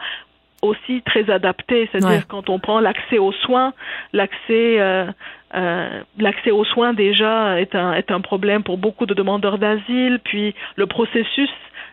aussi 0.61 1.01
très 1.01 1.29
adaptés. 1.29 1.89
C'est-à-dire 1.91 2.27
quand 2.27 2.49
on 2.49 2.59
prend 2.59 2.79
l'accès 2.79 3.17
aux 3.17 3.31
soins, 3.31 3.73
l'accès 4.13 4.79
euh, 4.79 5.05
euh, 5.53 6.01
l'accès 6.17 6.51
aux 6.51 6.65
soins 6.65 6.93
déjà 6.93 7.59
est 7.59 7.75
un, 7.75 7.93
est 7.93 8.11
un 8.11 8.21
problème 8.21 8.63
pour 8.63 8.77
beaucoup 8.77 9.05
de 9.05 9.13
demandeurs 9.13 9.57
d'asile, 9.57 10.19
puis 10.23 10.55
le 10.75 10.87
processus, 10.87 11.49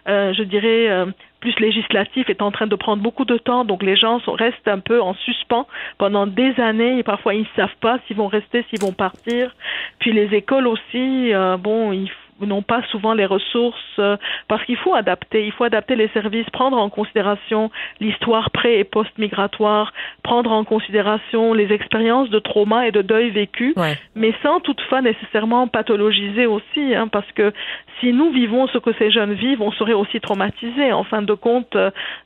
euh, 0.09 0.33
je 0.33 0.43
dirais, 0.43 0.89
euh, 0.89 1.07
plus 1.41 1.59
législatif 1.61 2.31
est 2.31 2.43
en 2.43 2.51
train 2.51 2.67
de 2.67 2.77
prendre 2.77 3.03
beaucoup 3.03 3.25
de 3.25 3.37
temps, 3.37 3.65
donc 3.65 3.83
les 3.83 3.97
gens 3.97 4.21
restent 4.27 4.69
un 4.69 4.81
peu 4.81 5.01
en 5.01 5.15
suspens 5.15 5.67
pendant 5.99 6.27
des 6.27 6.59
années. 6.61 6.99
Et 6.99 7.03
parfois 7.03 7.35
ils 7.35 7.43
ne 7.43 7.57
savent 7.57 7.77
pas 7.81 7.99
s'ils 8.07 8.17
vont 8.17 8.27
rester, 8.27 8.65
s'ils 8.71 8.81
vont 8.81 8.93
partir. 8.93 9.55
Puis 9.99 10.13
les 10.13 10.35
écoles 10.35 10.67
aussi, 10.67 11.33
bon, 11.61 11.93
il 11.93 12.09
faut 12.09 12.28
n'ont 12.47 12.63
pas 12.63 12.83
souvent 12.91 13.15
les 13.15 13.27
ressources 13.27 13.79
euh, 13.99 14.17
parce 14.49 14.65
qu'il 14.65 14.77
faut 14.77 14.95
adapter, 14.95 15.45
il 15.47 15.53
faut 15.53 15.65
adapter 15.65 15.97
les 15.97 16.09
services, 16.09 16.49
prendre 16.51 16.79
en 16.79 16.89
considération 16.89 17.71
l'histoire 18.01 18.51
pré 18.51 18.79
et 18.79 18.85
post-migratoire, 18.85 19.93
prendre 20.23 20.53
en 20.53 20.65
considération 20.65 21.53
les 21.53 21.73
expériences 21.73 22.31
de 22.31 22.39
trauma 22.39 22.87
et 22.87 22.93
de 22.93 23.03
deuil 23.03 23.31
vécu, 23.31 23.75
mais 24.15 24.35
sans 24.43 24.61
toutefois 24.61 25.03
nécessairement 25.03 25.67
pathologiser 25.69 26.47
aussi, 26.47 26.95
hein, 26.95 27.09
parce 27.09 27.31
que 27.33 27.53
si 28.01 28.13
nous 28.13 28.31
vivons 28.31 28.67
ce 28.69 28.79
que 28.79 28.93
ces 28.99 29.11
jeunes 29.11 29.35
vivent, 29.35 29.63
on 29.63 29.73
serait 29.73 29.93
aussi 29.93 30.21
traumatisés. 30.21 30.93
En 30.93 31.05
fin 31.05 31.23
de 31.23 31.35
compte, 31.35 31.77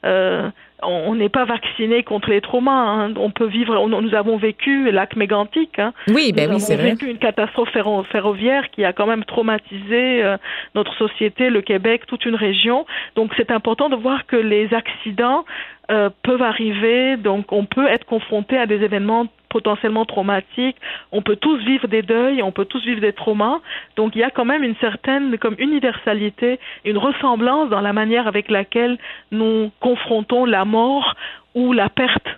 euh, 0.05 0.51
on 0.83 1.15
n'est 1.15 1.29
pas 1.29 1.45
vacciné 1.45 2.03
contre 2.03 2.31
les 2.31 2.41
traumas. 2.41 2.71
Hein. 2.73 3.15
On 3.17 3.31
peut 3.31 3.47
vivre. 3.47 3.89
nous 3.89 4.15
avons 4.15 4.37
vécu 4.37 4.91
lac 4.91 5.17
mégantique. 5.17 5.79
Hein. 5.79 5.93
Oui, 6.09 6.33
ben 6.33 6.51
oui, 6.51 6.61
c'est 6.61 6.77
vrai. 6.77 6.91
vécu 6.91 7.09
une 7.09 7.19
catastrophe 7.19 7.71
ferroviaire 8.11 8.71
qui 8.71 8.85
a 8.85 8.93
quand 8.93 9.07
même 9.07 9.25
traumatisé 9.25 10.23
euh, 10.23 10.37
notre 10.75 10.95
société, 10.95 11.51
le 11.51 11.63
Québec, 11.63 12.07
toute 12.07 12.25
une 12.25 12.35
région. 12.35 12.87
Donc, 13.17 13.33
c'est 13.37 13.51
important 13.51 13.89
de 13.89 13.97
voir 13.97 14.27
que 14.27 14.37
les 14.37 14.73
accidents 14.75 15.45
euh, 15.91 16.11
peuvent 16.23 16.43
arriver. 16.43 17.17
Donc, 17.17 17.53
on 17.53 17.65
peut 17.65 17.87
être 17.87 18.05
confronté 18.05 18.57
à 18.59 18.67
des 18.67 18.83
événements 18.83 19.27
potentiellement 19.53 20.05
traumatiques. 20.05 20.77
On 21.13 21.23
peut 21.23 21.37
tous 21.37 21.59
vivre 21.59 21.87
des 21.87 22.03
deuils, 22.03 22.43
on 22.43 22.53
peut 22.53 22.65
tous 22.65 22.83
vivre 22.85 23.01
des 23.01 23.13
traumas. 23.13 23.61
Donc, 23.97 24.17
il 24.17 24.21
y 24.21 24.25
a 24.25 24.31
quand 24.31 24.45
même 24.45 24.65
une 24.65 24.77
certaine 24.77 25.39
comme 25.39 25.57
universalité, 25.59 26.59
une 26.85 26.99
ressemblance 26.99 27.69
dans 27.69 27.81
la 27.81 27.93
manière 27.93 28.27
avec 28.27 28.51
laquelle 28.51 28.99
nous 29.31 29.71
confrontons 29.81 30.45
la 30.47 30.65
mort 30.65 31.15
ou 31.55 31.73
la 31.73 31.89
perte 31.89 32.29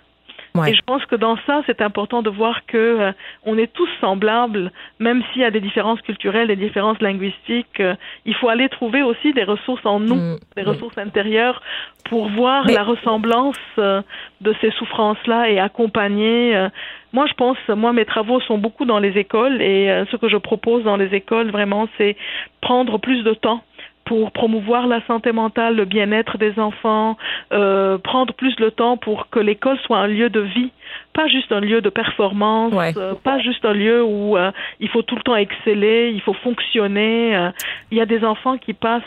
et 0.63 0.73
je 0.73 0.81
pense 0.85 1.05
que 1.05 1.15
dans 1.15 1.37
ça, 1.45 1.61
c'est 1.65 1.81
important 1.81 2.21
de 2.21 2.29
voir 2.29 2.65
que 2.65 2.77
euh, 2.77 3.11
on 3.45 3.57
est 3.57 3.71
tous 3.71 3.89
semblables, 3.99 4.71
même 4.99 5.23
s'il 5.31 5.41
y 5.41 5.45
a 5.45 5.51
des 5.51 5.59
différences 5.59 6.01
culturelles, 6.01 6.47
des 6.47 6.55
différences 6.55 6.99
linguistiques. 7.01 7.79
Euh, 7.79 7.95
il 8.25 8.35
faut 8.35 8.49
aller 8.49 8.69
trouver 8.69 9.01
aussi 9.03 9.33
des 9.33 9.43
ressources 9.43 9.85
en 9.85 9.99
nous, 9.99 10.15
mm. 10.15 10.39
des 10.55 10.63
ressources 10.63 10.97
intérieures, 10.97 11.61
pour 12.05 12.29
voir 12.29 12.65
la 12.67 12.83
ressemblance 12.83 13.57
euh, 13.77 14.01
de 14.41 14.53
ces 14.61 14.71
souffrances-là 14.71 15.49
et 15.49 15.59
accompagner. 15.59 16.69
moi, 17.13 17.25
je 17.27 17.33
pense, 17.33 17.57
moi, 17.69 17.93
mes 17.93 18.05
travaux 18.05 18.39
sont 18.41 18.57
beaucoup 18.57 18.85
dans 18.85 18.99
les 18.99 19.17
écoles 19.17 19.61
et 19.61 20.03
ce 20.11 20.15
que 20.17 20.29
je 20.29 20.37
propose 20.37 20.83
dans 20.83 20.97
les 20.97 21.13
écoles, 21.15 21.49
vraiment, 21.49 21.87
c'est 21.97 22.15
prendre 22.61 22.99
plus 22.99 23.23
de 23.23 23.33
temps 23.33 23.63
pour 24.05 24.31
promouvoir 24.31 24.87
la 24.87 25.01
santé 25.07 25.31
mentale, 25.31 25.75
le 25.75 25.85
bien-être 25.85 26.37
des 26.37 26.57
enfants, 26.59 27.17
euh, 27.51 27.97
prendre 27.97 28.33
plus 28.33 28.57
le 28.59 28.71
temps 28.71 28.97
pour 28.97 29.29
que 29.29 29.39
l'école 29.39 29.79
soit 29.79 29.97
un 29.97 30.07
lieu 30.07 30.29
de 30.29 30.41
vie, 30.41 30.71
pas 31.13 31.27
juste 31.27 31.51
un 31.51 31.59
lieu 31.59 31.81
de 31.81 31.89
performance, 31.89 32.73
euh, 32.97 33.15
pas 33.15 33.39
juste 33.39 33.65
un 33.65 33.73
lieu 33.73 34.03
où 34.03 34.37
euh, 34.37 34.51
il 34.79 34.89
faut 34.89 35.01
tout 35.01 35.15
le 35.15 35.21
temps 35.21 35.35
exceller, 35.35 36.11
il 36.13 36.21
faut 36.21 36.33
fonctionner. 36.33 37.35
Euh, 37.35 37.49
il 37.91 37.97
y 37.97 38.01
a 38.01 38.05
des 38.05 38.23
enfants 38.23 38.57
qui 38.57 38.73
passent 38.73 39.03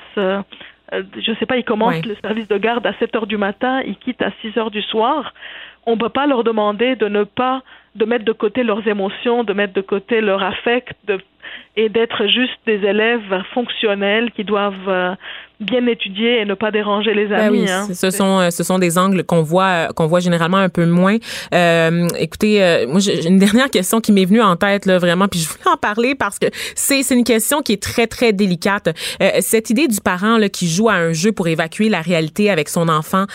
je 0.90 1.34
sais 1.38 1.44
pas, 1.44 1.58
ils 1.58 1.64
commencent 1.64 2.06
le 2.06 2.16
service 2.22 2.48
de 2.48 2.56
garde 2.56 2.86
à 2.86 2.94
7 2.94 3.14
heures 3.14 3.26
du 3.26 3.36
matin, 3.36 3.82
ils 3.86 3.96
quittent 3.96 4.22
à 4.22 4.30
6 4.40 4.56
heures 4.56 4.70
du 4.70 4.80
soir. 4.80 5.34
On 5.84 5.96
ne 5.96 6.00
peut 6.00 6.08
pas 6.08 6.26
leur 6.26 6.44
demander 6.44 6.96
de 6.96 7.08
ne 7.08 7.24
pas 7.24 7.62
de 7.98 8.04
mettre 8.04 8.24
de 8.24 8.32
côté 8.32 8.62
leurs 8.62 8.86
émotions, 8.86 9.44
de 9.44 9.52
mettre 9.52 9.74
de 9.74 9.80
côté 9.80 10.20
leur 10.20 10.42
affect, 10.42 10.96
et 11.76 11.88
d'être 11.88 12.26
juste 12.26 12.58
des 12.66 12.84
élèves 12.84 13.42
fonctionnels 13.52 14.30
qui 14.32 14.44
doivent 14.44 14.88
euh, 14.88 15.14
bien 15.60 15.84
étudier 15.86 16.40
et 16.40 16.44
ne 16.44 16.54
pas 16.54 16.70
déranger 16.70 17.14
les 17.14 17.26
ben 17.26 17.40
amis. 17.40 17.62
oui, 17.62 17.70
hein. 17.70 17.88
ce 17.92 18.10
sont 18.10 18.38
euh, 18.38 18.50
ce 18.50 18.62
sont 18.62 18.78
des 18.78 18.96
angles 18.96 19.24
qu'on 19.24 19.42
voit 19.42 19.88
qu'on 19.94 20.06
voit 20.06 20.20
généralement 20.20 20.58
un 20.58 20.68
peu 20.68 20.86
moins. 20.86 21.16
Euh, 21.52 22.06
écoutez, 22.16 22.62
euh, 22.62 22.86
moi 22.86 23.00
j'ai 23.00 23.26
une 23.26 23.38
dernière 23.38 23.68
question 23.68 24.00
qui 24.00 24.12
m'est 24.12 24.24
venue 24.24 24.40
en 24.40 24.54
tête 24.54 24.86
là 24.86 24.98
vraiment, 24.98 25.26
puis 25.26 25.40
je 25.40 25.48
voulais 25.48 25.68
en 25.72 25.76
parler 25.76 26.14
parce 26.14 26.38
que 26.38 26.46
c'est 26.76 27.02
c'est 27.02 27.14
une 27.14 27.24
question 27.24 27.62
qui 27.62 27.72
est 27.72 27.82
très 27.82 28.06
très 28.06 28.32
délicate. 28.32 28.90
Euh, 29.20 29.30
cette 29.40 29.70
idée 29.70 29.88
du 29.88 30.00
parent 30.00 30.38
là 30.38 30.48
qui 30.48 30.68
joue 30.68 30.88
à 30.88 30.94
un 30.94 31.12
jeu 31.12 31.32
pour 31.32 31.48
évacuer 31.48 31.88
la 31.88 32.02
réalité 32.02 32.50
avec 32.50 32.68
son 32.68 32.88
enfant 32.88 33.26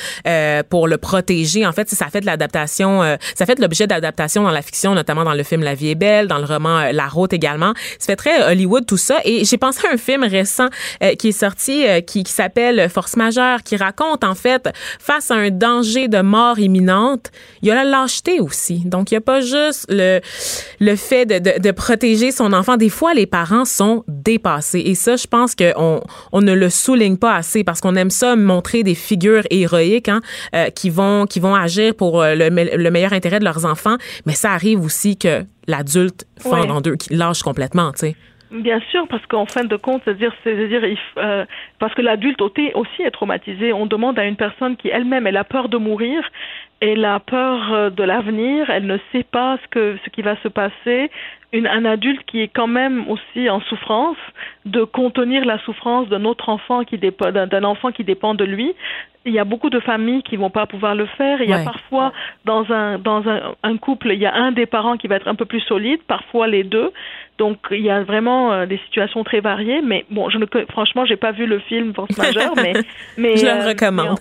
pour 0.70 0.88
le 0.88 0.98
protéger, 0.98 1.66
en 1.66 1.72
fait, 1.72 1.90
ça 1.90 2.08
fait 2.08 2.22
de 2.22 2.26
l'adaptation, 2.26 3.02
ça 3.36 3.46
fait 3.46 3.56
de 3.56 3.62
l'objet 3.62 3.88
d'adaptation 3.88 4.44
dans 4.44 4.52
la 4.52 4.62
fiction, 4.62 4.94
notamment 4.94 5.24
dans 5.24 5.34
le 5.34 5.44
film 5.44 5.62
La 5.62 5.76
vie 5.76 5.90
est 5.90 5.96
belle, 5.96 6.28
dans 6.28 6.38
le 6.38 6.46
roman 6.46 6.92
La 6.92 7.08
route 7.08 7.34
également. 7.34 7.74
Ça 8.00 8.08
fait 8.08 8.16
très 8.16 8.52
Hollywood 8.52 8.86
tout 8.86 8.98
ça. 8.98 9.20
Et 9.26 9.46
j'ai 9.46 9.58
pensé 9.58 9.88
à 9.88 9.94
un 9.94 9.98
film 9.98 10.24
récent 10.24 10.68
qui 11.18 11.30
est 11.30 11.32
sorti 11.32 11.86
qui, 12.06 12.13
s'appelle 12.26 12.90
Force 12.90 13.16
majeure, 13.16 13.64
qui 13.64 13.76
raconte 13.76 14.24
en 14.24 14.36
fait 14.36 14.70
face 15.00 15.32
à 15.32 15.36
un 15.36 15.50
danger 15.50 16.08
de 16.08 16.22
mort 16.22 16.60
imminente, 16.60 17.32
il 17.62 17.70
y 17.70 17.72
a 17.72 17.76
la 17.76 17.84
lâcheté 17.84 18.40
aussi. 18.40 18.84
Donc 18.86 19.12
il 19.12 19.16
n'y 19.16 19.18
a 19.18 19.22
pas 19.22 19.42
juste 19.42 19.86
le 19.90 20.22
le 20.80 20.96
fait 20.96 21.26
de, 21.26 21.40
de, 21.40 21.60
de, 21.60 21.72
protéger 21.72 22.32
son 22.32 22.54
enfant. 22.54 22.78
Des 22.78 22.90
fois, 22.90 23.14
les 23.14 23.26
parents 23.26 23.66
sont 23.66 24.04
dépassés 24.08 24.84
et 24.86 24.96
ça, 24.96 25.16
je 25.16 25.28
pense 25.28 25.56
qu'on 25.56 26.02
on 26.32 26.42
ne 26.42 26.54
le 26.54 26.70
souligne 26.70 27.18
pas 27.18 27.36
assez 27.36 27.64
parce 27.64 27.82
qu'on 27.82 27.96
aime 27.96 28.10
ça 28.10 28.36
montrer 28.36 28.84
des 28.84 28.96
figures 28.96 29.44
héroïques 29.50 30.10
hein, 30.10 30.22
euh, 30.56 30.70
qui 30.70 30.90
vont 30.90 31.26
qui 31.26 31.40
vont 31.40 31.56
agir 31.56 31.96
pour 31.96 32.22
euh, 32.22 32.36
le, 32.36 32.50
le 32.50 32.92
meilleur 32.92 33.14
intérêt 33.14 33.40
de 33.40 33.46
leurs 33.46 33.66
enfants. 33.66 33.98
Mais 34.26 34.34
ça 34.34 34.52
arrive 34.52 34.84
aussi 34.84 35.18
que 35.18 35.46
l'adulte 35.68 36.26
fend 36.40 36.70
en 36.70 36.82
deux, 36.82 36.96
qui 36.96 37.14
lâche 37.14 37.44
complètement, 37.44 37.92
tu 37.92 38.00
sais. 38.00 38.16
Bien 38.54 38.80
sûr, 38.92 39.08
parce 39.08 39.26
qu'en 39.26 39.48
fin 39.48 39.64
de 39.64 39.76
compte, 39.76 40.04
c'est-à-dire, 40.06 40.32
c'est-à-dire, 40.44 40.84
euh, 41.18 41.44
parce 41.80 41.92
que 41.96 42.04
l'adulte 42.04 42.40
aussi 42.40 43.02
est 43.02 43.10
traumatisé. 43.10 43.74
On 43.74 43.88
demande 43.88 44.20
à 44.20 44.26
une 44.26 44.36
personne 44.36 44.78
qui 44.78 44.90
elle-même 44.90 45.26
elle 45.26 45.38
a 45.38 45.44
peur 45.44 45.70
de 45.70 45.78
mourir, 45.78 46.24
elle 46.80 47.04
a 47.04 47.20
peur 47.20 47.74
euh, 47.74 47.90
de 47.90 48.04
l'avenir, 48.04 48.70
elle 48.70 48.86
ne 48.86 49.00
sait 49.12 49.24
pas 49.24 49.58
ce 49.64 49.68
que 49.70 49.98
ce 50.06 50.10
qui 50.12 50.22
va 50.22 50.36
se 50.44 50.50
passer. 50.50 51.10
Une, 51.52 51.66
un 51.66 51.84
adulte 51.84 52.24
qui 52.28 52.42
est 52.42 52.48
quand 52.48 52.68
même 52.68 53.10
aussi 53.10 53.50
en 53.50 53.60
souffrance, 53.62 54.18
de 54.66 54.84
contenir 54.84 55.46
la 55.46 55.58
souffrance 55.60 56.08
d'un 56.10 56.24
autre 56.24 56.50
enfant 56.50 56.84
qui 56.84 57.00
dépend 57.00 57.32
d'un 57.32 57.64
enfant 57.64 57.92
qui 57.92 58.04
dépend 58.04 58.36
de 58.36 58.44
lui. 58.44 58.76
Il 59.26 59.34
y 59.34 59.40
a 59.40 59.46
beaucoup 59.46 59.70
de 59.70 59.80
familles 59.80 60.22
qui 60.22 60.36
vont 60.36 60.50
pas 60.50 60.66
pouvoir 60.68 60.94
le 60.94 61.06
faire. 61.06 61.42
Il 61.42 61.50
y 61.50 61.54
a 61.54 61.64
parfois 61.64 62.12
dans 62.46 62.72
un 62.72 63.00
dans 63.00 63.28
un, 63.28 63.56
un 63.64 63.78
couple, 63.78 64.12
il 64.12 64.20
y 64.20 64.26
a 64.28 64.36
un 64.36 64.52
des 64.52 64.66
parents 64.68 64.98
qui 64.98 65.08
va 65.08 65.16
être 65.16 65.28
un 65.28 65.36
peu 65.36 65.46
plus 65.46 65.62
solide, 65.62 66.02
parfois 66.08 66.48
les 66.48 66.64
deux. 66.64 66.92
Donc 67.38 67.58
il 67.72 67.82
y 67.82 67.90
a 67.90 68.04
vraiment 68.04 68.54
euh, 68.54 68.66
des 68.66 68.80
situations 68.86 69.24
très 69.24 69.40
variées, 69.40 69.82
mais 69.82 70.06
bon, 70.10 70.30
je 70.30 70.38
ne, 70.38 70.46
franchement, 70.70 71.06
j'ai 71.06 71.16
pas 71.16 71.32
vu 71.32 71.46
le 71.46 71.60
film 71.60 71.94
Force 71.94 72.18
majeure, 72.18 72.54
mais 72.56 72.74
mais 73.18 73.38
je 73.38 73.46
le 73.46 73.52
euh, 73.52 73.68
recommande. 73.68 74.20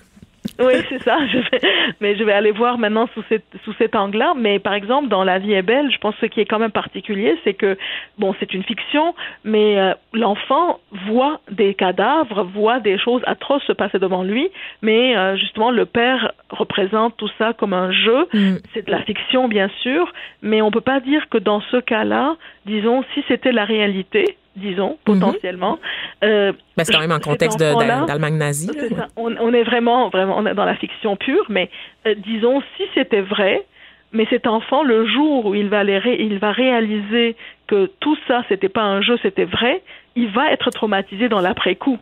Oui, 0.66 0.74
c'est 0.88 1.02
ça. 1.02 1.18
Je 1.26 1.38
vais, 1.38 1.60
mais 2.00 2.16
je 2.16 2.24
vais 2.24 2.32
aller 2.32 2.52
voir 2.52 2.78
maintenant 2.78 3.08
sous, 3.14 3.22
cette, 3.28 3.44
sous 3.64 3.72
cet 3.74 3.94
angle-là. 3.94 4.34
Mais 4.36 4.58
par 4.58 4.74
exemple, 4.74 5.08
dans 5.08 5.24
La 5.24 5.38
vie 5.38 5.52
est 5.52 5.62
belle, 5.62 5.90
je 5.90 5.98
pense 5.98 6.14
que 6.16 6.22
ce 6.22 6.26
qui 6.26 6.40
est 6.40 6.44
quand 6.44 6.58
même 6.58 6.70
particulier, 6.70 7.38
c'est 7.44 7.54
que, 7.54 7.76
bon, 8.18 8.34
c'est 8.40 8.52
une 8.54 8.62
fiction, 8.62 9.14
mais 9.44 9.78
euh, 9.78 9.94
l'enfant 10.12 10.80
voit 11.06 11.40
des 11.50 11.74
cadavres, 11.74 12.44
voit 12.44 12.80
des 12.80 12.98
choses 12.98 13.22
atroces 13.26 13.62
se 13.64 13.72
passer 13.72 13.98
devant 13.98 14.22
lui, 14.22 14.50
mais 14.82 15.16
euh, 15.16 15.36
justement, 15.36 15.70
le 15.70 15.86
père 15.86 16.32
représente 16.50 17.16
tout 17.16 17.30
ça 17.38 17.52
comme 17.52 17.72
un 17.72 17.90
jeu. 17.92 18.26
Mm. 18.32 18.56
C'est 18.74 18.86
de 18.86 18.90
la 18.90 19.02
fiction, 19.02 19.48
bien 19.48 19.70
sûr, 19.82 20.12
mais 20.42 20.62
on 20.62 20.70
peut 20.70 20.80
pas 20.80 21.00
dire 21.00 21.28
que 21.28 21.38
dans 21.38 21.60
ce 21.70 21.78
cas-là, 21.78 22.36
disons, 22.66 23.04
si 23.14 23.24
c'était 23.28 23.52
la 23.52 23.64
réalité, 23.64 24.36
disons, 24.56 24.90
mhm. 24.90 24.96
potentiellement. 25.04 25.78
Euh, 26.24 26.52
ben, 26.76 26.84
c'est 26.84 26.92
quand 26.92 27.00
même 27.00 27.12
en 27.12 27.20
contexte 27.20 27.58
d'Allemagne 27.58 28.36
nazie. 28.36 28.70
On, 29.16 29.52
est 29.52 29.62
vraiment, 29.62 30.08
vraiment 30.08 30.36
on 30.38 30.46
est 30.46 30.54
dans 30.54 30.64
la 30.64 30.76
fiction 30.76 31.16
pure, 31.16 31.46
mais 31.48 31.70
euh, 32.06 32.14
disons, 32.16 32.62
si 32.76 32.84
c'était 32.94 33.22
vrai, 33.22 33.64
mais 34.12 34.26
cet 34.30 34.46
enfant, 34.46 34.82
le 34.82 35.06
jour 35.06 35.46
où 35.46 35.54
il 35.54 35.68
va, 35.68 35.84
il 35.84 36.38
va 36.38 36.52
réaliser 36.52 37.36
que 37.66 37.90
tout 38.00 38.16
ça, 38.28 38.42
c'était 38.48 38.68
pas 38.68 38.82
un 38.82 39.00
jeu, 39.00 39.18
c'était 39.22 39.44
vrai, 39.44 39.82
il 40.16 40.28
va 40.28 40.52
être 40.52 40.70
traumatisé 40.70 41.28
dans 41.28 41.40
l'après-coup. 41.40 41.98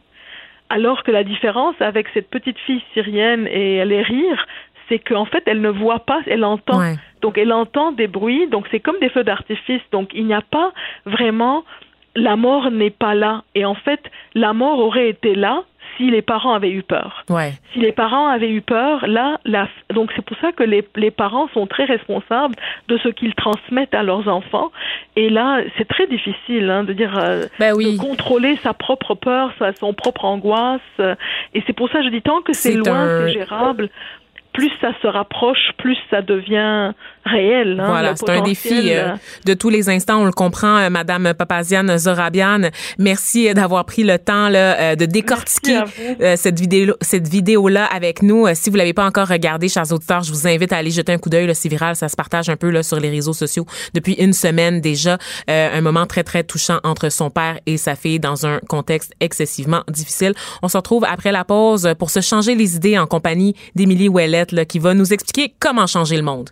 Alors 0.69 1.03
que 1.03 1.11
la 1.11 1.25
différence 1.25 1.75
avec 1.81 2.07
cette 2.15 2.31
petite 2.31 2.59
fille 2.59 2.83
syrienne 2.95 3.47
et 3.49 3.85
les 3.85 4.03
rires, 4.03 4.47
c'est 4.89 4.99
qu'en 4.99 5.25
fait, 5.25 5.43
elle 5.47 5.61
ne 5.61 5.71
voit 5.71 6.01
pas, 6.01 6.21
elle 6.27 6.45
entend. 6.45 6.81
Donc, 7.23 7.39
elle 7.39 7.53
entend 7.53 7.93
des 7.93 8.07
bruits, 8.07 8.49
donc 8.49 8.67
c'est 8.71 8.81
comme 8.81 8.99
des 9.01 9.09
feux 9.09 9.25
d'artifice. 9.25 9.83
Donc, 9.93 10.11
il 10.15 10.27
n'y 10.27 10.35
a 10.35 10.43
pas 10.43 10.73
vraiment 11.07 11.65
la 12.17 12.37
mort 12.37 12.71
n'est 12.71 12.91
pas 12.91 13.15
là. 13.15 13.43
Et 13.55 13.65
en 13.65 13.75
fait, 13.75 14.01
la 14.35 14.53
mort 14.53 14.79
aurait 14.79 15.09
été 15.09 15.35
là 15.35 15.63
si 15.97 16.11
les 16.11 16.23
parents 16.23 16.55
avaient 16.55 16.71
eu 16.71 16.83
peur. 16.83 17.25
Ouais. 17.29 17.53
Si 17.73 17.79
les 17.79 17.93
parents 17.93 18.29
avaient 18.29 18.51
eu 18.51 18.63
peur, 18.63 19.07
là, 19.07 19.39
la, 19.45 19.69
donc 19.93 20.11
c'est 20.17 20.25
pour 20.25 20.37
ça 20.39 20.53
que 20.53 20.63
les, 20.63 20.87
les, 20.97 21.11
parents 21.11 21.49
sont 21.53 21.67
très 21.67 21.85
responsables 21.85 22.55
de 22.89 22.99
ce 22.99 23.09
qu'ils 23.09 23.35
transmettent 23.35 23.95
à 23.95 24.03
leurs 24.03 24.29
enfants. 24.29 24.71
Et 25.17 25.29
là, 25.29 25.61
c'est 25.77 25.89
très 25.89 26.07
difficile 26.07 26.71
hein, 26.71 26.85
de 26.85 26.93
dire 26.93 27.19
euh, 27.19 27.47
ben 27.59 27.75
oui. 27.75 27.97
de 27.97 28.01
contrôler 28.01 28.57
sa 28.63 28.73
propre 28.73 29.15
peur, 29.15 29.53
sa, 29.59 29.75
son 29.75 29.93
propre 29.93 30.25
angoisse. 30.25 30.81
et 31.55 31.63
c'est 31.67 31.75
pour 31.75 31.91
ça 31.91 31.99
que 31.99 32.05
je 32.05 32.11
dis 32.11 32.23
tant 32.23 32.41
que 32.41 32.53
c'est 32.53 32.77
loin, 32.77 33.07
c'est 33.07 33.33
gérable 33.33 33.91
plus 34.53 34.71
ça 34.81 34.93
se 35.01 35.07
rapproche, 35.07 35.71
plus 35.79 35.97
ça 36.11 36.23
devient 36.23 36.93
réel. 37.25 37.79
Hein, 37.81 37.87
voilà, 37.87 38.17
c'est 38.17 38.29
un 38.31 38.43
défi 38.43 38.93
euh, 38.93 39.15
de 39.45 39.55
tous 39.55 39.69
les 39.69 39.89
instants. 39.89 40.23
On 40.23 40.25
le 40.25 40.33
comprend, 40.33 40.77
euh, 40.79 40.91
Madame 40.91 41.35
Papaziane 41.35 41.97
Zorabian. 41.99 42.71
Merci 42.99 43.49
euh, 43.49 43.55
d'avoir 43.55 43.85
pris 43.85 44.05
le 44.05 44.19
temps 44.19 44.49
là, 44.49 44.97
de 44.97 45.05
décortiquer 45.05 45.81
cette 46.37 46.59
vidéo, 46.59 46.95
cette 47.01 47.29
vidéo 47.29 47.69
là 47.69 47.85
avec 47.85 48.23
nous. 48.23 48.47
Si 48.55 48.71
vous 48.71 48.77
l'avez 48.77 48.93
pas 48.93 49.05
encore 49.05 49.29
regardé, 49.29 49.69
chers 49.69 49.93
auditeurs, 49.93 50.23
je 50.23 50.33
vous 50.33 50.47
invite 50.47 50.73
à 50.73 50.79
aller 50.79 50.91
jeter 50.91 51.13
un 51.13 51.19
coup 51.19 51.31
d'œil. 51.31 51.51
C'est 51.55 51.69
viral, 51.69 51.97
ça 51.97 52.09
se 52.09 52.17
partage 52.17 52.49
un 52.49 52.57
peu 52.57 52.71
là 52.71 52.83
sur 52.83 52.99
les 52.99 53.11
réseaux 53.11 53.33
sociaux 53.33 53.67
depuis 53.95 54.15
une 54.15 54.33
semaine 54.33 54.81
déjà. 54.81 55.19
un 55.49 55.81
moment 55.81 56.07
très 56.07 56.25
très 56.25 56.45
touchant 56.45 56.79
entre 56.85 57.11
son 57.11 57.31
père 57.31 57.59
et 57.67 57.77
sa 57.77 57.97
fille 57.97 58.21
dans 58.21 58.47
un 58.47 58.61
contexte 58.69 59.13
excessivement 59.21 59.83
difficile. 59.89 60.35
On 60.63 60.69
se 60.69 60.77
retrouve 60.77 61.05
après 61.05 61.33
la 61.33 61.45
pause 61.45 61.95
pour 61.99 62.11
se 62.11 62.21
changer 62.21 62.55
les 62.55 62.77
idées 62.77 62.99
en 62.99 63.07
compagnie 63.07 63.55
d'Émilie 63.75 64.09
Ouellet 64.09 64.47
qui 64.69 64.79
va 64.79 64.95
nous 64.95 65.13
expliquer 65.13 65.55
comment 65.59 65.87
changer 65.87 66.17
le 66.17 66.23
monde. 66.23 66.51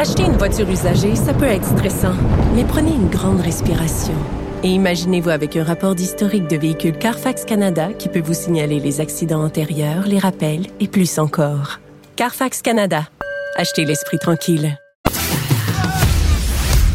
Acheter 0.00 0.22
une 0.22 0.36
voiture 0.36 0.70
usagée, 0.70 1.16
ça 1.16 1.34
peut 1.34 1.44
être 1.44 1.64
stressant, 1.64 2.14
mais 2.54 2.62
prenez 2.62 2.92
une 2.92 3.08
grande 3.08 3.40
respiration. 3.40 4.14
Et 4.62 4.68
imaginez-vous 4.68 5.30
avec 5.30 5.56
un 5.56 5.64
rapport 5.64 5.96
d'historique 5.96 6.46
de 6.46 6.56
véhicule 6.56 6.96
Carfax 6.96 7.44
Canada 7.44 7.88
qui 7.98 8.08
peut 8.08 8.20
vous 8.20 8.32
signaler 8.32 8.78
les 8.78 9.00
accidents 9.00 9.42
antérieurs, 9.44 10.06
les 10.06 10.20
rappels 10.20 10.68
et 10.78 10.86
plus 10.86 11.18
encore. 11.18 11.80
Carfax 12.14 12.62
Canada. 12.62 13.08
Achetez 13.56 13.84
l'esprit 13.84 14.20
tranquille. 14.20 14.78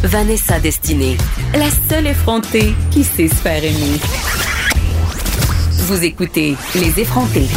Vanessa 0.04 0.62
Destinée, 0.62 1.18
la 1.56 1.70
seule 1.90 2.08
effrontée 2.08 2.74
qui 2.90 3.04
sait 3.04 3.28
se 3.28 3.36
faire 3.36 3.66
aimer. 3.66 4.00
Vous 5.88 6.06
écoutez 6.06 6.56
Les 6.76 7.02
effrontés. 7.02 7.50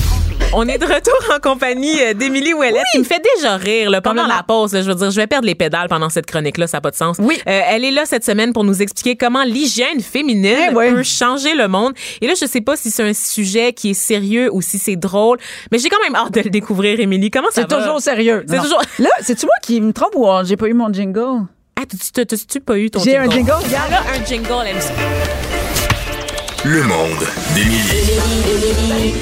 On 0.55 0.67
est 0.69 0.79
de 0.79 0.87
retour 0.87 1.15
en 1.35 1.39
compagnie 1.41 2.01
euh, 2.03 2.15
d'Émilie 2.15 2.55
Ouellette 2.55 2.85
qui 2.93 2.99
me 2.99 3.05
fait 3.05 3.21
déjà 3.37 3.57
rire 3.57 3.91
là, 3.91 4.01
pendant 4.01 4.27
la 4.27 4.43
pause. 4.47 4.73
je 4.73 4.79
veux 4.89 4.95
dire, 4.95 5.11
je 5.11 5.17
vais 5.21 5.27
perdre 5.27 5.47
les 5.47 5.55
pédales 5.55 5.89
pendant 5.89 6.09
cette 6.09 6.27
chronique-là, 6.27 6.67
ça 6.67 6.79
n'a 6.79 6.81
pas 6.81 6.91
de 6.91 6.97
sens. 6.97 7.17
Oui. 7.19 7.39
Euh, 7.47 7.61
elle 7.69 7.85
est 7.85 7.91
là 7.91 8.07
cette 8.07 8.25
semaine 8.25 8.53
pour 8.55 8.65
nous 8.65 8.81
expliquer 8.81 9.17
comment 9.17 9.45
l'hygiène 9.45 10.01
féminine 10.01 10.57
Eh 10.71 10.75
ouais. 10.75 10.93
peut 10.93 11.03
changer 11.03 11.55
le 11.55 11.69
monde. 11.69 11.93
Et 12.23 12.27
là, 12.27 12.33
je 12.41 12.47
sais 12.47 12.61
pas 12.63 12.77
si 12.77 12.91
c'est 12.91 13.03
un 13.03 13.13
sujet 13.13 13.73
qui 13.75 13.91
est 13.91 13.95
sérieux 13.95 14.49
ou 14.53 14.63
si 14.63 14.79
c'est 14.79 14.97
drôle, 14.97 15.39
mais 15.73 15.79
j'ai 15.79 15.89
quand 15.91 16.03
même 16.03 16.15
hâte 16.17 16.33
de 16.33 16.41
le 16.41 16.51
découvrir, 16.51 17.01
Émilie. 17.01 17.31
Comment 17.31 17.51
ça 17.51 17.63
C'est 17.63 17.71
va? 17.75 17.83
toujours 17.83 18.01
sérieux. 18.01 18.45
C'est 18.49 18.57
toujours- 18.59 18.83
Là, 18.99 19.11
c'est-tu 19.21 19.45
moi 19.47 19.55
qui 19.63 19.81
me 19.81 19.93
trompe 19.93 20.15
ou 20.15 20.27
euh, 20.27 20.43
j'ai 20.45 20.57
pas 20.57 20.69
eu 20.69 20.75
mon 20.75 20.91
jingle? 20.93 21.45
Ah, 21.79 21.83
tu- 21.91 21.99
tu 21.99 22.11
t'as-tu 22.13 22.61
pas 22.61 22.79
eu 22.79 22.91
ton 22.91 23.01
J'ai 23.01 23.13
jingle? 23.13 23.27
un 23.27 23.31
jingle, 23.31 23.53
Elle 23.61 23.67
regarde. 23.67 23.93
a 23.93 24.21
un 24.21 24.25
jingle, 24.25 24.67
elle. 24.67 25.66
Le 26.69 26.83
monde 26.83 27.25
d'Émilie. 27.55 29.17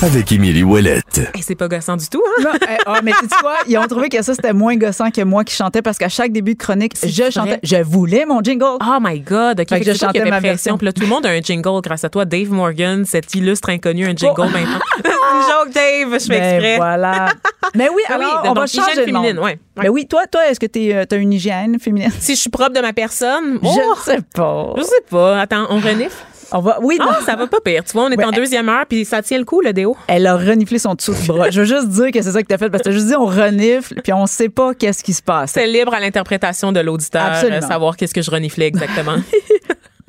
Avec 0.00 0.30
Émilie 0.30 0.62
Ouellette. 0.62 1.18
Hey, 1.34 1.42
c'est 1.42 1.56
pas 1.56 1.66
gossant 1.66 1.96
du 1.96 2.06
tout, 2.08 2.22
hein? 2.38 2.42
Non, 2.44 2.50
ah, 2.86 3.00
mais 3.02 3.10
tu 3.20 3.26
quoi? 3.40 3.54
Ils 3.66 3.76
ont 3.78 3.86
trouvé 3.88 4.08
que 4.08 4.22
ça, 4.22 4.32
c'était 4.32 4.52
moins 4.52 4.76
gossant 4.76 5.10
que 5.10 5.22
moi 5.22 5.42
qui 5.42 5.54
chantais 5.56 5.82
parce 5.82 5.98
qu'à 5.98 6.08
chaque 6.08 6.30
début 6.30 6.54
de 6.54 6.58
chronique, 6.58 6.92
je 7.04 7.22
vrai. 7.22 7.30
chantais. 7.32 7.58
Je 7.64 7.76
voulais 7.82 8.24
mon 8.24 8.40
jingle. 8.40 8.78
Oh 8.80 8.98
my 9.00 9.18
God. 9.18 9.58
OK, 9.60 9.68
Fait 9.68 9.80
que 9.80 9.92
je 9.92 9.98
chantais 9.98 10.20
ma 10.20 10.38
pression. 10.38 10.40
version. 10.50 10.78
Puis 10.78 10.84
là, 10.86 10.92
tout 10.92 11.00
le 11.02 11.08
monde 11.08 11.26
a 11.26 11.30
un 11.30 11.40
jingle 11.40 11.80
grâce 11.82 12.04
à 12.04 12.10
toi. 12.10 12.24
Dave 12.24 12.50
Morgan, 12.50 13.04
cet 13.04 13.34
illustre 13.34 13.70
inconnu, 13.70 14.06
un 14.06 14.14
jingle 14.14 14.34
Oh. 14.38 14.44
maintenant. 14.44 14.78
Joke, 15.02 15.74
Dave. 15.74 16.12
Je 16.12 16.26
fais 16.26 16.38
Ben, 16.38 16.54
exprès. 16.54 16.76
voilà. 16.76 17.28
Mais 17.74 17.88
oui, 17.88 18.02
Ah 18.08 18.16
oui, 18.20 18.24
on 18.44 18.52
va 18.52 18.64
hygiène 18.66 18.84
changer 18.84 19.06
de 19.06 19.12
monde. 19.12 19.24
féminine, 19.24 19.38
ouais. 19.44 19.58
Mais 19.82 19.88
oui, 19.88 20.06
toi, 20.06 20.26
toi, 20.30 20.48
est-ce 20.48 20.60
que 20.60 20.66
tu 20.66 20.92
as 20.92 21.16
une 21.18 21.32
hygiène 21.32 21.78
féminine? 21.80 22.12
Si 22.20 22.36
je 22.36 22.40
suis 22.40 22.50
propre 22.50 22.72
de 22.72 22.80
ma 22.80 22.92
personne, 22.92 23.58
oh, 23.64 23.68
Je 24.06 24.10
sais 24.12 24.18
pas. 24.32 24.74
je 24.76 24.82
sais 24.84 25.02
pas. 25.10 25.40
Attends, 25.40 25.66
on 25.70 25.80
renifle? 25.80 26.24
On 26.52 26.60
va, 26.60 26.78
oui, 26.82 26.96
non. 26.98 27.06
Ah, 27.10 27.18
ça 27.24 27.36
va 27.36 27.46
pas 27.46 27.60
pire. 27.60 27.84
Tu 27.84 27.92
vois, 27.92 28.04
on 28.04 28.10
est 28.10 28.16
Ouais. 28.16 28.24
en 28.24 28.30
deuxième 28.30 28.68
heure, 28.68 28.84
puis 28.88 29.04
ça 29.04 29.20
tient 29.22 29.38
le 29.38 29.44
coup, 29.44 29.60
le 29.60 29.72
déo. 29.72 29.96
Elle 30.06 30.26
a 30.26 30.36
reniflé 30.36 30.78
son 30.78 30.94
dessous 30.94 31.12
de 31.12 31.26
bras. 31.26 31.50
Je 31.50 31.60
veux 31.60 31.66
juste 31.66 31.88
dire 31.88 32.10
que 32.10 32.22
c'est 32.22 32.32
ça 32.32 32.42
que 32.42 32.48
t'as 32.48 32.56
fait 32.58 32.70
parce 32.70 32.82
que 32.82 32.88
t'as 32.88 32.94
juste 32.94 33.06
dit 33.06 33.14
on 33.16 33.26
renifle 33.26 34.00
puis 34.02 34.12
on 34.12 34.26
sait 34.26 34.48
pas 34.48 34.72
qu'est-ce 34.74 35.02
qui 35.04 35.12
se 35.12 35.22
passe. 35.22 35.52
C'est 35.52 35.66
libre 35.66 35.92
à 35.94 36.00
l'interprétation 36.00 36.72
de 36.72 36.80
l'auditeur, 36.80 37.32
euh, 37.44 37.60
savoir 37.60 37.96
qu'est-ce 37.96 38.14
que 38.14 38.22
je 38.22 38.30
reniflais 38.30 38.66
exactement. 38.66 39.16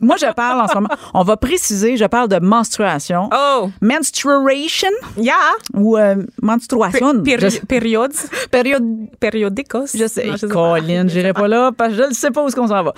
Moi, 0.02 0.16
je 0.18 0.32
parle 0.34 0.62
en 0.62 0.68
ce 0.70 0.76
moment. 0.76 0.88
On 1.14 1.24
va 1.24 1.36
préciser, 1.36 1.98
je 1.98 2.06
parle 2.06 2.30
de 2.30 2.40
menstruation. 2.40 3.30
oh, 3.36 3.70
Menstruation? 3.82 4.88
Yeah! 5.18 5.34
ou 5.74 5.98
euh, 5.98 6.16
menstruation? 6.42 7.22
Péri- 7.22 7.50
Je- 7.50 7.60
Périodes. 7.66 8.14
période. 8.50 8.84
Périodicos. 9.20 9.88
Je 9.94 10.08
sais. 10.08 10.26
Non, 10.28 10.38
sais 10.38 10.48
pas. 10.48 10.54
Colin, 10.54 11.06
j'irai 11.10 11.34
pas 11.34 11.50
là 11.50 11.72
parce 11.78 11.92
que 11.92 11.98
je 11.98 12.04
ne 12.10 12.14
sais 12.14 12.32
pas 12.32 12.42
où 12.44 12.48
est-ce 12.48 12.56
qu'on 12.56 12.68
s'en 12.70 12.82
va. 12.82 12.94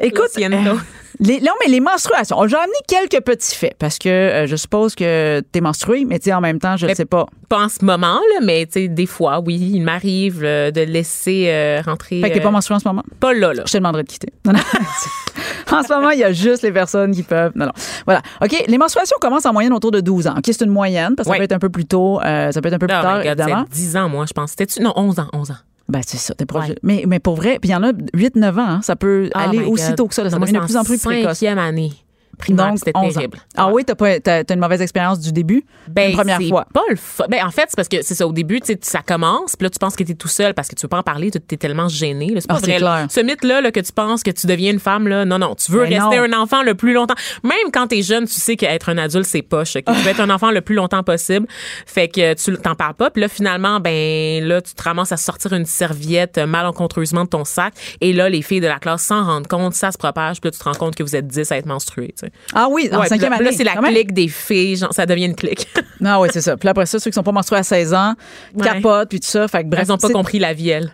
Écoute, 0.00 0.30
euh, 0.38 0.48
les, 1.20 1.40
non, 1.40 1.52
mais 1.60 1.70
les 1.70 1.80
menstruations. 1.80 2.46
J'ai 2.46 2.56
amené 2.56 2.72
quelques 2.88 3.22
petits 3.22 3.54
faits 3.54 3.74
parce 3.78 3.98
que 3.98 4.08
euh, 4.08 4.46
je 4.46 4.56
suppose 4.56 4.94
que 4.94 5.40
tu 5.52 5.58
es 5.58 5.60
menstruée, 5.60 6.04
mais 6.06 6.18
tu 6.18 6.32
en 6.32 6.40
même 6.40 6.58
temps, 6.58 6.76
je 6.76 6.86
ne 6.86 6.94
sais 6.94 7.04
pas. 7.04 7.26
Pas 7.48 7.64
en 7.64 7.68
ce 7.68 7.84
moment, 7.84 8.18
là, 8.34 8.40
mais 8.42 8.64
tu 8.66 8.72
sais, 8.72 8.88
des 8.88 9.06
fois, 9.06 9.40
oui, 9.40 9.56
il 9.74 9.80
m'arrive 9.82 10.42
euh, 10.42 10.70
de 10.70 10.80
laisser 10.82 11.46
euh, 11.48 11.82
rentrer. 11.84 12.20
Fait 12.20 12.30
que 12.30 12.34
t'es 12.34 12.40
pas 12.40 12.50
menstruée 12.50 12.76
en 12.76 12.78
ce 12.78 12.88
moment? 12.88 13.02
pas 13.18 13.34
là, 13.34 13.52
là. 13.52 13.64
Je 13.66 13.72
te 13.72 13.76
demanderai 13.76 14.04
de 14.04 14.08
quitter. 14.08 14.32
Non, 14.46 14.52
non. 14.52 14.60
en 15.78 15.82
ce 15.82 15.92
moment, 15.92 16.10
il 16.10 16.20
y 16.20 16.24
a 16.24 16.32
juste 16.32 16.62
les 16.62 16.72
personnes 16.72 17.14
qui 17.14 17.22
peuvent. 17.22 17.52
Non, 17.54 17.66
non. 17.66 17.72
Voilà. 18.06 18.22
OK. 18.42 18.64
Les 18.66 18.78
menstruations 18.78 19.16
commencent 19.20 19.46
en 19.46 19.52
moyenne 19.52 19.72
autour 19.72 19.90
de 19.90 20.00
12 20.00 20.28
ans. 20.28 20.34
OK, 20.38 20.44
c'est 20.46 20.62
une 20.62 20.70
moyenne 20.70 21.16
parce 21.16 21.28
que 21.28 21.34
ça 21.34 21.38
peut 21.38 21.44
être 21.44 21.52
un 21.52 21.58
peu 21.58 21.70
plus 21.70 21.86
tôt, 21.86 22.20
ça 22.22 22.52
peut 22.62 22.68
être 22.68 22.74
un 22.74 22.78
peu 22.78 22.86
plus 22.86 22.96
Oh 22.98 23.02
tard, 23.02 23.18
God, 23.18 23.26
évidemment. 23.26 23.64
c'est 23.70 23.76
10 23.76 23.96
ans, 23.96 24.08
moi, 24.08 24.24
je 24.26 24.32
pense. 24.32 24.50
C'était-tu? 24.50 24.80
Non, 24.82 24.92
11 24.96 25.18
ans, 25.18 25.28
11 25.32 25.50
ans. 25.50 25.54
Ben, 25.90 26.00
c'est 26.06 26.16
ça, 26.18 26.34
t'es 26.34 26.46
proche. 26.46 26.68
Ouais. 26.68 26.76
Mais, 26.82 27.04
mais 27.06 27.18
pour 27.18 27.34
vrai, 27.36 27.58
puis 27.60 27.70
il 27.70 27.72
y 27.72 27.74
en 27.76 27.82
a 27.82 27.92
8-9 27.92 28.52
ans, 28.54 28.58
hein, 28.58 28.80
ça 28.82 28.96
peut 28.96 29.28
Oh 29.34 29.38
aller 29.38 29.64
aussi 29.64 29.88
God. 29.88 29.96
tôt 29.96 30.06
que 30.08 30.14
ça. 30.14 30.22
là, 30.24 30.30
ça 30.30 30.38
devient 30.38 30.52
de 30.52 30.58
plus 30.60 30.76
en 30.76 30.84
plus 30.84 31.02
précoce. 31.02 31.38
cinquième 31.38 31.58
année 31.58 31.92
primaire, 32.40 32.68
Donc, 32.70 32.78
c'était 32.78 32.92
11 32.94 33.08
ans. 33.08 33.12
terrible. 33.20 33.38
Ah 33.56 33.68
oui, 33.70 33.84
t'as 33.84 33.94
pas, 33.94 34.18
t'as, 34.20 34.44
t'as 34.44 34.54
une 34.54 34.60
mauvaise 34.60 34.80
expérience 34.82 35.20
du 35.20 35.32
début? 35.32 35.64
Ben, 35.88 36.10
une 36.10 36.16
première 36.16 36.40
fois. 36.42 36.66
pas 36.72 36.82
le. 36.88 36.96
Ben, 37.28 37.44
en 37.46 37.50
fait, 37.50 37.66
c'est 37.68 37.76
parce 37.76 37.88
que 37.88 38.02
c'est 38.02 38.14
ça. 38.14 38.26
Au 38.26 38.32
début, 38.32 38.60
ça 38.82 39.00
commence, 39.02 39.56
puis 39.56 39.64
là, 39.66 39.70
tu 39.70 39.78
penses 39.78 39.94
que 39.96 40.02
t'es 40.04 40.14
tout 40.14 40.28
seul 40.28 40.54
parce 40.54 40.68
que 40.68 40.74
tu 40.74 40.82
veux 40.82 40.88
pas 40.88 40.98
en 40.98 41.02
parler, 41.02 41.30
tu 41.30 41.38
es 41.38 41.56
tellement 41.56 41.88
gêné. 41.88 42.28
C'est 42.36 42.46
pas 42.48 42.56
Ah, 42.56 42.58
vrai. 42.58 42.76
clair. 42.76 43.06
Ce 43.10 43.20
mythe-là, 43.20 43.60
là, 43.60 43.70
que 43.72 43.80
tu 43.80 43.92
penses 43.92 44.22
que 44.22 44.30
tu 44.30 44.46
deviens 44.46 44.72
une 44.72 44.80
femme, 44.80 45.06
là, 45.08 45.24
non, 45.24 45.38
non. 45.38 45.54
Tu 45.54 45.70
veux 45.72 45.84
Ben 45.86 46.00
rester 46.02 46.16
non. 46.16 46.34
un 46.36 46.42
enfant 46.42 46.62
le 46.62 46.74
plus 46.74 46.92
longtemps. 46.92 47.14
Même 47.44 47.70
quand 47.72 47.86
t'es 47.86 48.02
jeune, 48.02 48.26
tu 48.26 48.34
sais 48.40 48.56
qu'être 48.56 48.88
un 48.88 48.98
adulte, 48.98 49.26
c'est 49.26 49.42
poche. 49.42 49.74
Que 49.74 49.80
tu 49.92 49.92
veux 50.00 50.08
être 50.10 50.20
un 50.20 50.30
enfant 50.30 50.50
le 50.50 50.60
plus 50.60 50.74
longtemps 50.74 51.02
possible. 51.02 51.46
Fait 51.86 52.08
que 52.08 52.34
tu 52.34 52.56
t'en 52.58 52.74
parles 52.74 52.94
pas. 52.94 53.10
Puis 53.10 53.20
là, 53.22 53.28
finalement, 53.28 53.80
ben, 53.80 54.44
là, 54.44 54.60
tu 54.62 54.74
te 54.74 54.82
ramasses 54.82 55.12
à 55.12 55.16
sortir 55.16 55.52
une 55.52 55.66
serviette 55.66 56.38
euh, 56.38 56.46
malencontreusement 56.46 57.24
de 57.24 57.28
ton 57.30 57.44
sac. 57.44 57.74
Et 58.00 58.12
là, 58.12 58.28
les 58.28 58.42
filles 58.42 58.60
de 58.60 58.66
la 58.66 58.78
classe 58.78 59.02
s'en 59.02 59.24
rendent 59.24 59.46
compte, 59.48 59.74
ça 59.74 59.90
se 59.92 59.98
propage. 59.98 60.40
Puis 60.40 60.48
là, 60.48 60.52
tu 60.52 60.58
te 60.58 60.64
rends 60.64 60.74
compte 60.74 60.94
que 60.94 61.02
vous 61.02 61.16
êtes 61.16 61.26
10 61.26 61.50
à 61.52 61.56
être 61.56 61.66
menstruées, 61.66 62.14
tu 62.18 62.26
sais. 62.26 62.29
Ah 62.54 62.68
oui, 62.70 62.88
en 62.92 63.00
Ouais, 63.00 63.06
cinquième 63.08 63.30
là, 63.30 63.36
année. 63.36 63.46
là, 63.46 63.52
c'est 63.56 63.64
la 63.64 63.74
clique 63.76 64.12
des 64.12 64.28
filles. 64.28 64.76
Genre, 64.76 64.92
ça 64.92 65.06
devient 65.06 65.26
une 65.26 65.34
clique. 65.36 65.68
Non, 66.00 66.20
oui, 66.20 66.28
c'est 66.32 66.40
ça. 66.40 66.56
Puis 66.56 66.66
après 66.66 66.86
ça, 66.86 66.98
ceux 66.98 67.10
qui 67.10 67.14
sont 67.14 67.22
pas 67.22 67.30
menstrués 67.32 67.58
à 67.58 67.62
16 67.62 67.92
ans, 67.92 68.14
Ouais. 68.54 68.64
capotent, 68.66 69.10
puis 69.10 69.20
tout 69.20 69.26
ça. 69.28 69.46
Fait 69.48 69.62
que 69.64 69.68
bref. 69.68 69.82
Elles 69.82 69.88
n'ont 69.88 69.98
pas 69.98 70.08
compris 70.08 70.38
la 70.38 70.54
vie, 70.54 70.70
elles. 70.70 70.90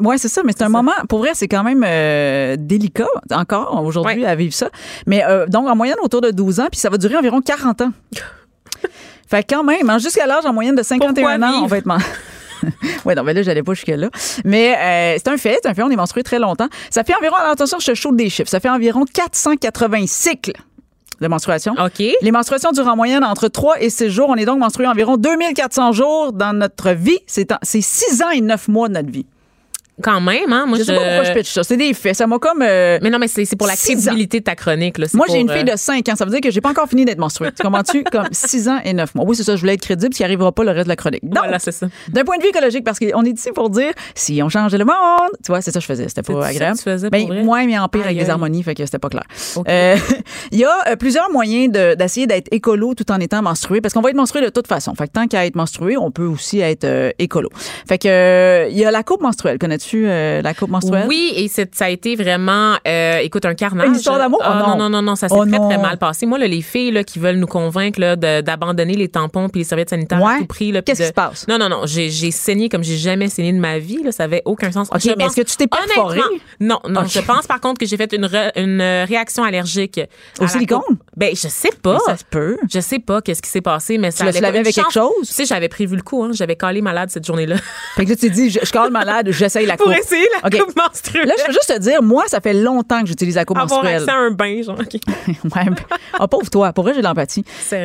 Ouais, 0.00 0.16
c'est 0.16 0.28
ça, 0.28 0.40
mais 0.46 0.52
c'est 0.56 0.64
un 0.64 0.70
moment, 0.70 0.92
pour 1.10 1.18
vrai, 1.18 1.32
c'est 1.34 1.46
quand 1.46 1.62
même 1.62 1.84
euh, 1.86 2.56
délicat 2.58 3.06
encore 3.32 3.84
aujourd'hui 3.84 4.22
Ouais. 4.22 4.26
à 4.26 4.34
vivre 4.34 4.54
ça. 4.54 4.70
Mais 5.06 5.22
euh, 5.24 5.46
donc, 5.46 5.68
en 5.68 5.76
moyenne, 5.76 5.98
autour 6.02 6.22
de 6.22 6.30
12 6.30 6.60
ans, 6.60 6.68
puis 6.70 6.80
ça 6.80 6.88
va 6.88 6.96
durer 6.96 7.16
environ 7.16 7.42
40 7.42 7.82
ans. 7.82 7.92
fait 9.28 9.44
quand 9.44 9.62
même, 9.62 9.90
hein, 9.90 9.98
jusqu'à 9.98 10.26
l'âge 10.26 10.46
en 10.46 10.54
moyenne 10.54 10.74
de 10.74 10.82
51 10.82 11.12
Pourquoi 11.12 11.48
ans, 11.48 11.62
on 11.64 11.66
va 11.66 11.76
être 11.78 11.86
Ouais, 13.04 13.14
non, 13.14 13.22
mais 13.22 13.34
là, 13.34 13.42
j'allais 13.42 13.62
pas 13.62 13.74
jusque-là. 13.74 14.08
Mais 14.44 14.74
euh, 14.76 15.18
c'est 15.22 15.28
un 15.28 15.36
fait, 15.36 15.58
c'est 15.62 15.68
un 15.68 15.74
fait, 15.74 15.82
on 15.82 15.90
est 15.90 15.96
menstrué 15.96 16.22
très 16.22 16.38
longtemps. 16.38 16.68
Ça 16.90 17.04
fait 17.04 17.14
environ, 17.14 17.36
alors 17.36 17.52
attention, 17.52 17.78
je 17.78 17.86
te 17.90 17.94
chaude 17.94 18.16
des 18.16 18.30
chiffres, 18.30 18.48
ça 18.48 18.60
fait 18.60 18.70
environ 18.70 19.04
480 19.12 20.04
cycles 20.06 20.52
de 21.20 21.28
menstruation. 21.28 21.74
OK. 21.82 22.02
Les 22.20 22.30
menstruations 22.32 22.72
durent 22.72 22.88
en 22.88 22.96
moyenne 22.96 23.24
entre 23.24 23.48
3 23.48 23.80
et 23.80 23.90
6 23.90 24.10
jours. 24.10 24.28
On 24.28 24.34
est 24.36 24.44
donc 24.44 24.58
menstrué 24.58 24.86
environ 24.86 25.16
2400 25.16 25.92
jours 25.92 26.32
dans 26.32 26.52
notre 26.52 26.90
vie. 26.90 27.18
C'est 27.26 27.52
en- 27.52 27.58
c'est 27.62 27.80
6 27.80 28.22
ans 28.22 28.30
et 28.30 28.40
9 28.40 28.68
mois 28.68 28.88
de 28.88 28.94
notre 28.94 29.10
vie. 29.10 29.26
Quand 30.02 30.20
même, 30.20 30.52
hein. 30.52 30.66
Moi, 30.66 30.78
Je 30.78 30.84
sais 30.84 30.94
pas 30.94 31.00
pourquoi 31.02 31.24
je 31.24 31.32
pitch 31.32 31.52
ça. 31.52 31.62
C'est 31.64 31.76
des 31.78 31.94
faits. 31.94 32.14
Ça 32.16 32.26
m'a 32.26 32.38
comme. 32.38 32.60
euh, 32.62 32.98
Mais 33.02 33.08
non, 33.10 33.18
mais 33.18 33.28
c'est 33.28 33.56
pour 33.56 33.66
la 33.66 33.76
crédibilité 33.76 34.40
de 34.40 34.44
ta 34.44 34.54
chronique. 34.54 34.98
Là. 34.98 35.06
Moi, 35.14 35.26
j'ai 35.30 35.38
une 35.40 35.50
euh, 35.50 35.54
fille 35.54 35.64
de 35.64 35.72
5 35.74 36.06
ans. 36.10 36.16
Ça 36.16 36.24
veut 36.24 36.30
dire 36.30 36.40
que 36.40 36.50
j'ai 36.50 36.60
pas 36.60 36.68
encore 36.70 36.88
fini 36.88 37.04
d'être 37.04 37.18
menstruée. 37.18 37.50
Tu 37.56 37.62
comprends-tu? 37.62 38.04
Comme 38.12 38.28
6 38.30 38.68
ans 38.68 38.78
et 38.84 38.92
9 38.92 39.14
mois. 39.14 39.24
Oui, 39.26 39.34
c'est 39.36 39.42
ça. 39.44 39.56
Je 39.56 39.60
voulais 39.60 39.74
être 39.74 39.80
crédible, 39.80 40.12
ce 40.12 40.18
qui 40.18 40.24
arrivera 40.24 40.52
pas 40.52 40.64
le 40.64 40.70
reste 40.70 40.84
de 40.84 40.88
la 40.90 40.96
chronique. 40.96 41.24
Donc, 41.24 41.38
Voilà, 41.44 41.58
c'est 41.58 41.72
ça. 41.72 41.86
d'un 42.08 42.24
point 42.24 42.36
de 42.36 42.42
vue 42.42 42.50
écologique, 42.50 42.84
parce 42.84 42.98
qu'on 42.98 43.24
est 43.24 43.30
ici 43.38 43.50
pour 43.52 43.70
dire 43.70 43.92
si 44.14 44.40
on 44.42 44.48
changeait 44.50 44.78
le 44.78 44.84
monde. 44.84 44.96
Tu 45.44 45.48
vois, 45.50 45.60
c'est 45.62 45.70
ça 45.70 45.78
que 45.78 45.82
je 45.82 45.86
faisais. 45.88 46.08
C'était 46.08 46.22
pas 46.22 46.46
agréable. 46.46 46.78
faisais 46.78 47.08
Ben, 47.10 47.42
moins, 47.44 47.64
mais 47.66 47.78
en 47.78 47.88
pire 47.88 48.02
avec 48.04 48.18
des 48.18 48.28
harmonies, 48.30 48.62
fait 48.62 48.74
que 48.74 48.84
c'était 48.84 48.98
pas 48.98 49.08
clair. 49.08 49.24
Euh, 49.68 49.96
Il 50.52 50.58
y 50.58 50.64
a 50.64 50.74
euh, 50.88 50.96
plusieurs 50.96 51.30
moyens 51.30 51.72
de- 51.72 51.94
d'essayer 51.94 52.26
d'être 52.26 52.48
écolo 52.52 52.94
tout 52.94 53.10
en 53.10 53.18
étant 53.18 53.40
menstrué, 53.42 53.80
parce 53.80 53.94
qu'on 53.94 54.00
va 54.02 54.10
être 54.10 54.16
menstrué 54.16 54.42
de 54.42 54.50
toute 54.50 54.66
façon. 54.66 54.94
Fait 54.94 55.06
que 55.06 55.12
tant 55.12 55.26
qu'à 55.26 55.46
être 55.46 55.56
menstrué, 55.56 55.96
on 55.96 56.10
peut 56.10 56.26
aussi 56.26 56.60
être 56.60 56.84
euh, 56.84 57.10
écolo. 57.18 57.48
Fait 57.88 57.98
que 57.98 58.08
euh, 58.08 58.68
il 58.70 58.76
y 58.78 58.84
a 58.84 58.90
la 58.90 59.02
coupe 59.02 59.22
menstruelle. 59.22 59.58
Connais-tu 59.58 59.85
euh, 59.94 60.42
la 60.42 60.54
coupe 60.54 60.70
menstruelle? 60.70 61.06
Oui, 61.08 61.32
et 61.36 61.48
ça 61.48 61.64
a 61.80 61.88
été 61.88 62.16
vraiment, 62.16 62.74
euh, 62.86 63.18
écoute, 63.18 63.44
un 63.44 63.54
carnage. 63.54 63.88
Une 63.88 63.94
histoire 63.94 64.18
d'amour? 64.18 64.40
Ah, 64.42 64.54
Oh 64.56 64.58
non. 64.58 64.68
non, 64.70 64.76
non, 64.76 64.90
non, 64.90 65.02
non, 65.02 65.16
ça 65.16 65.28
s'est 65.28 65.34
Oh 65.38 65.44
très, 65.46 65.58
très 65.58 65.78
mal 65.78 65.98
passé. 65.98 66.26
Moi, 66.26 66.38
là, 66.38 66.46
les 66.48 66.62
filles 66.62 66.90
là, 66.90 67.04
qui 67.04 67.18
veulent 67.18 67.36
nous 67.36 67.46
convaincre 67.46 68.00
d'abandonner 68.40 68.94
les 68.94 69.08
tampons 69.08 69.48
puis 69.48 69.60
les 69.60 69.64
serviettes 69.64 69.90
sanitaires 69.90 70.18
à 70.18 70.22
Ouais. 70.26 70.38
tout 70.40 70.46
prix. 70.46 70.72
Qu'est-ce 70.84 71.02
qui 71.02 71.06
se 71.08 71.12
passe? 71.12 71.46
Non, 71.48 71.58
non, 71.58 71.68
non. 71.68 71.82
J'ai 71.84 72.30
saigné 72.30 72.68
comme 72.68 72.82
j'ai 72.84 72.96
jamais 72.96 73.28
saigné 73.28 73.52
de 73.52 73.58
ma 73.58 73.78
vie. 73.78 74.02
Là, 74.02 74.12
ça 74.12 74.24
avait 74.24 74.42
aucun 74.44 74.72
sens. 74.72 74.88
OK, 74.92 75.00
Je 75.02 75.10
mais 75.16 75.24
est-ce 75.24 75.36
que 75.36 75.42
tu 75.42 75.56
t'es 75.56 75.66
perforé? 75.66 76.18
Honnêtement, 76.20 76.38
Non, 76.60 76.80
non. 76.88 77.04
Je 77.06 77.20
pense 77.20 77.46
par 77.46 77.60
contre 77.60 77.78
que 77.80 77.86
j'ai 77.86 77.96
fait 77.96 78.12
une, 78.12 78.26
re- 78.26 78.52
une 78.56 78.80
euh, 78.80 79.04
réaction 79.06 79.44
allergique. 79.44 80.00
à 80.40 80.44
Au 80.44 80.48
silicone? 80.48 80.80
coupe. 80.86 80.98
Ben, 81.16 81.30
je 81.34 81.48
sais 81.48 81.70
pas. 81.82 81.94
Mais 81.94 82.12
ça 82.12 82.16
se 82.16 82.24
peut. 82.24 82.56
Je 82.72 82.80
sais 82.80 82.98
pas 82.98 83.20
qu'est-ce 83.22 83.42
qui 83.42 83.50
s'est 83.50 83.60
passé, 83.60 83.98
mais 83.98 84.10
ça 84.10 84.24
lavé 84.24 84.38
Une 84.38 84.44
avec 84.56 84.74
quelque 84.74 84.92
chose? 84.92 85.12
Tu 85.26 85.32
sais, 85.32 85.44
j'avais 85.46 85.68
prévu 85.68 85.96
le 85.96 86.02
coup. 86.02 86.22
Hein. 86.24 86.30
J'avais 86.32 86.56
calé 86.56 86.82
malade 86.82 87.10
cette 87.10 87.24
journée-là. 87.26 87.56
Fait 87.96 88.04
que 88.04 88.10
là, 88.10 88.16
tu 88.16 88.30
dit, 88.30 88.50
je, 88.50 88.58
je 88.62 88.70
cale 88.70 88.90
malade, 88.90 89.28
j'essaye 89.30 89.66
la 89.66 89.75
la 89.76 89.84
coupe. 89.84 89.86
Pour 89.86 89.94
essayer 89.94 90.26
la 90.42 90.48
OK. 90.48 90.58
coupe 90.66 90.76
menstruelle. 90.76 91.26
Là, 91.28 91.34
je 91.38 91.46
veux 91.46 91.52
juste 91.52 91.72
te 91.74 91.78
dire, 91.78 92.02
moi, 92.02 92.24
ça 92.28 92.40
fait 92.40 92.52
longtemps 92.54 93.00
que 93.02 93.08
j'utilise 93.08 93.36
la 93.36 93.44
coupe 93.44 93.56
Avoir 93.58 93.82
menstruelle. 93.82 94.02
accès 94.02 94.10
à 94.10 94.16
un 94.18 94.30
bain, 94.30 94.62
genre. 94.62 94.78
OK. 94.78 94.94
ouais, 95.28 95.64
mais- 95.70 95.76
oh, 96.20 96.26
pauvre 96.26 96.50
toi. 96.50 96.72
Pour 96.72 96.84
vrai, 96.84 96.94
j'ai 96.94 97.00
de 97.00 97.06
l'empathie. 97.06 97.44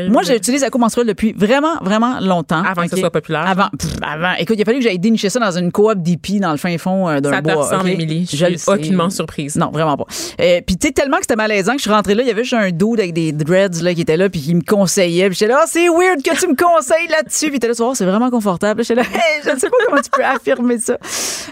Moi, 0.10 0.24
j'utilise 0.24 0.62
la 0.62 0.70
coupe 0.70 0.82
menstruelle 0.82 1.08
depuis 1.08 1.34
vraiment, 1.34 1.76
vraiment 1.82 2.20
longtemps. 2.20 2.64
Avant 2.64 2.84
que 2.84 2.90
ce 2.90 2.98
soit 2.98 3.12
populaire. 3.12 3.46
Avant. 3.48 3.68
pff, 3.78 3.92
avant. 4.02 4.34
Écoute, 4.40 4.56
il 4.58 4.62
a 4.62 4.66
fallu 4.66 4.80
que 4.80 4.84
j'aille 4.84 5.00
dénicher 5.00 5.30
ça 5.30 5.40
dans 5.40 5.58
une 5.58 5.72
coop 5.72 5.96
d'hippie 5.98 6.40
dans 6.40 6.52
le 6.52 6.58
fin 6.58 6.78
fond 6.78 7.08
euh, 7.10 7.20
d'un 7.20 7.32
Ça 7.32 7.42
te 7.42 7.52
bois. 7.52 7.56
ressemble, 7.66 7.82
OK? 7.90 7.94
Émilie. 7.94 8.28
Je 8.32 8.36
suis 8.58 8.58
aucunement 8.72 9.10
surprise. 9.10 9.56
Non, 9.56 9.70
vraiment 9.72 9.98
pas. 9.98 10.06
Euh, 10.40 10.62
puis 10.66 10.78
tu 10.78 10.88
sais, 10.88 10.94
tellement 10.94 11.18
que 11.18 11.24
c'était 11.24 11.36
malaisant 11.36 11.74
que 11.74 11.78
je 11.80 11.84
suis 11.84 11.92
rentrée 11.92 12.16
là, 12.16 12.24
il 12.24 12.28
y 12.28 12.32
avait 12.32 12.44
juste 12.44 12.54
un 12.56 12.72
dude 12.72 13.00
avec 13.00 13.14
des 13.14 13.32
dreads 13.32 13.82
là, 13.84 13.94
qui 13.94 14.02
était 14.02 14.18
là 14.18 14.30
puis 14.30 14.42
qui 14.42 14.56
me 14.56 14.62
conseillait. 14.62 15.28
Puis 15.30 15.38
j'étais 15.40 15.52
là, 15.52 15.60
Ah, 15.64 15.66
c'est 15.68 15.88
weird 15.90 16.22
que 16.24 16.36
tu 16.40 16.48
me 16.48 16.56
conseilles 16.56 17.08
là-dessus. 17.10 17.48
Puis 17.48 17.58
était 17.58 17.68
là, 17.68 17.74
voir, 17.78 17.96
c'est 17.96 18.06
vraiment 18.06 18.30
confortable. 18.30 18.84
J'étais 18.84 18.96
là, 18.96 19.04
Hey, 19.14 19.42
je 19.46 19.50
ne 19.52 19.60
sais 19.60 19.70
pas 19.70 19.76
comment 19.86 20.02
tu 20.02 20.10
peux 20.10 20.24
affirmer 20.24 20.78
ça. 20.80 20.98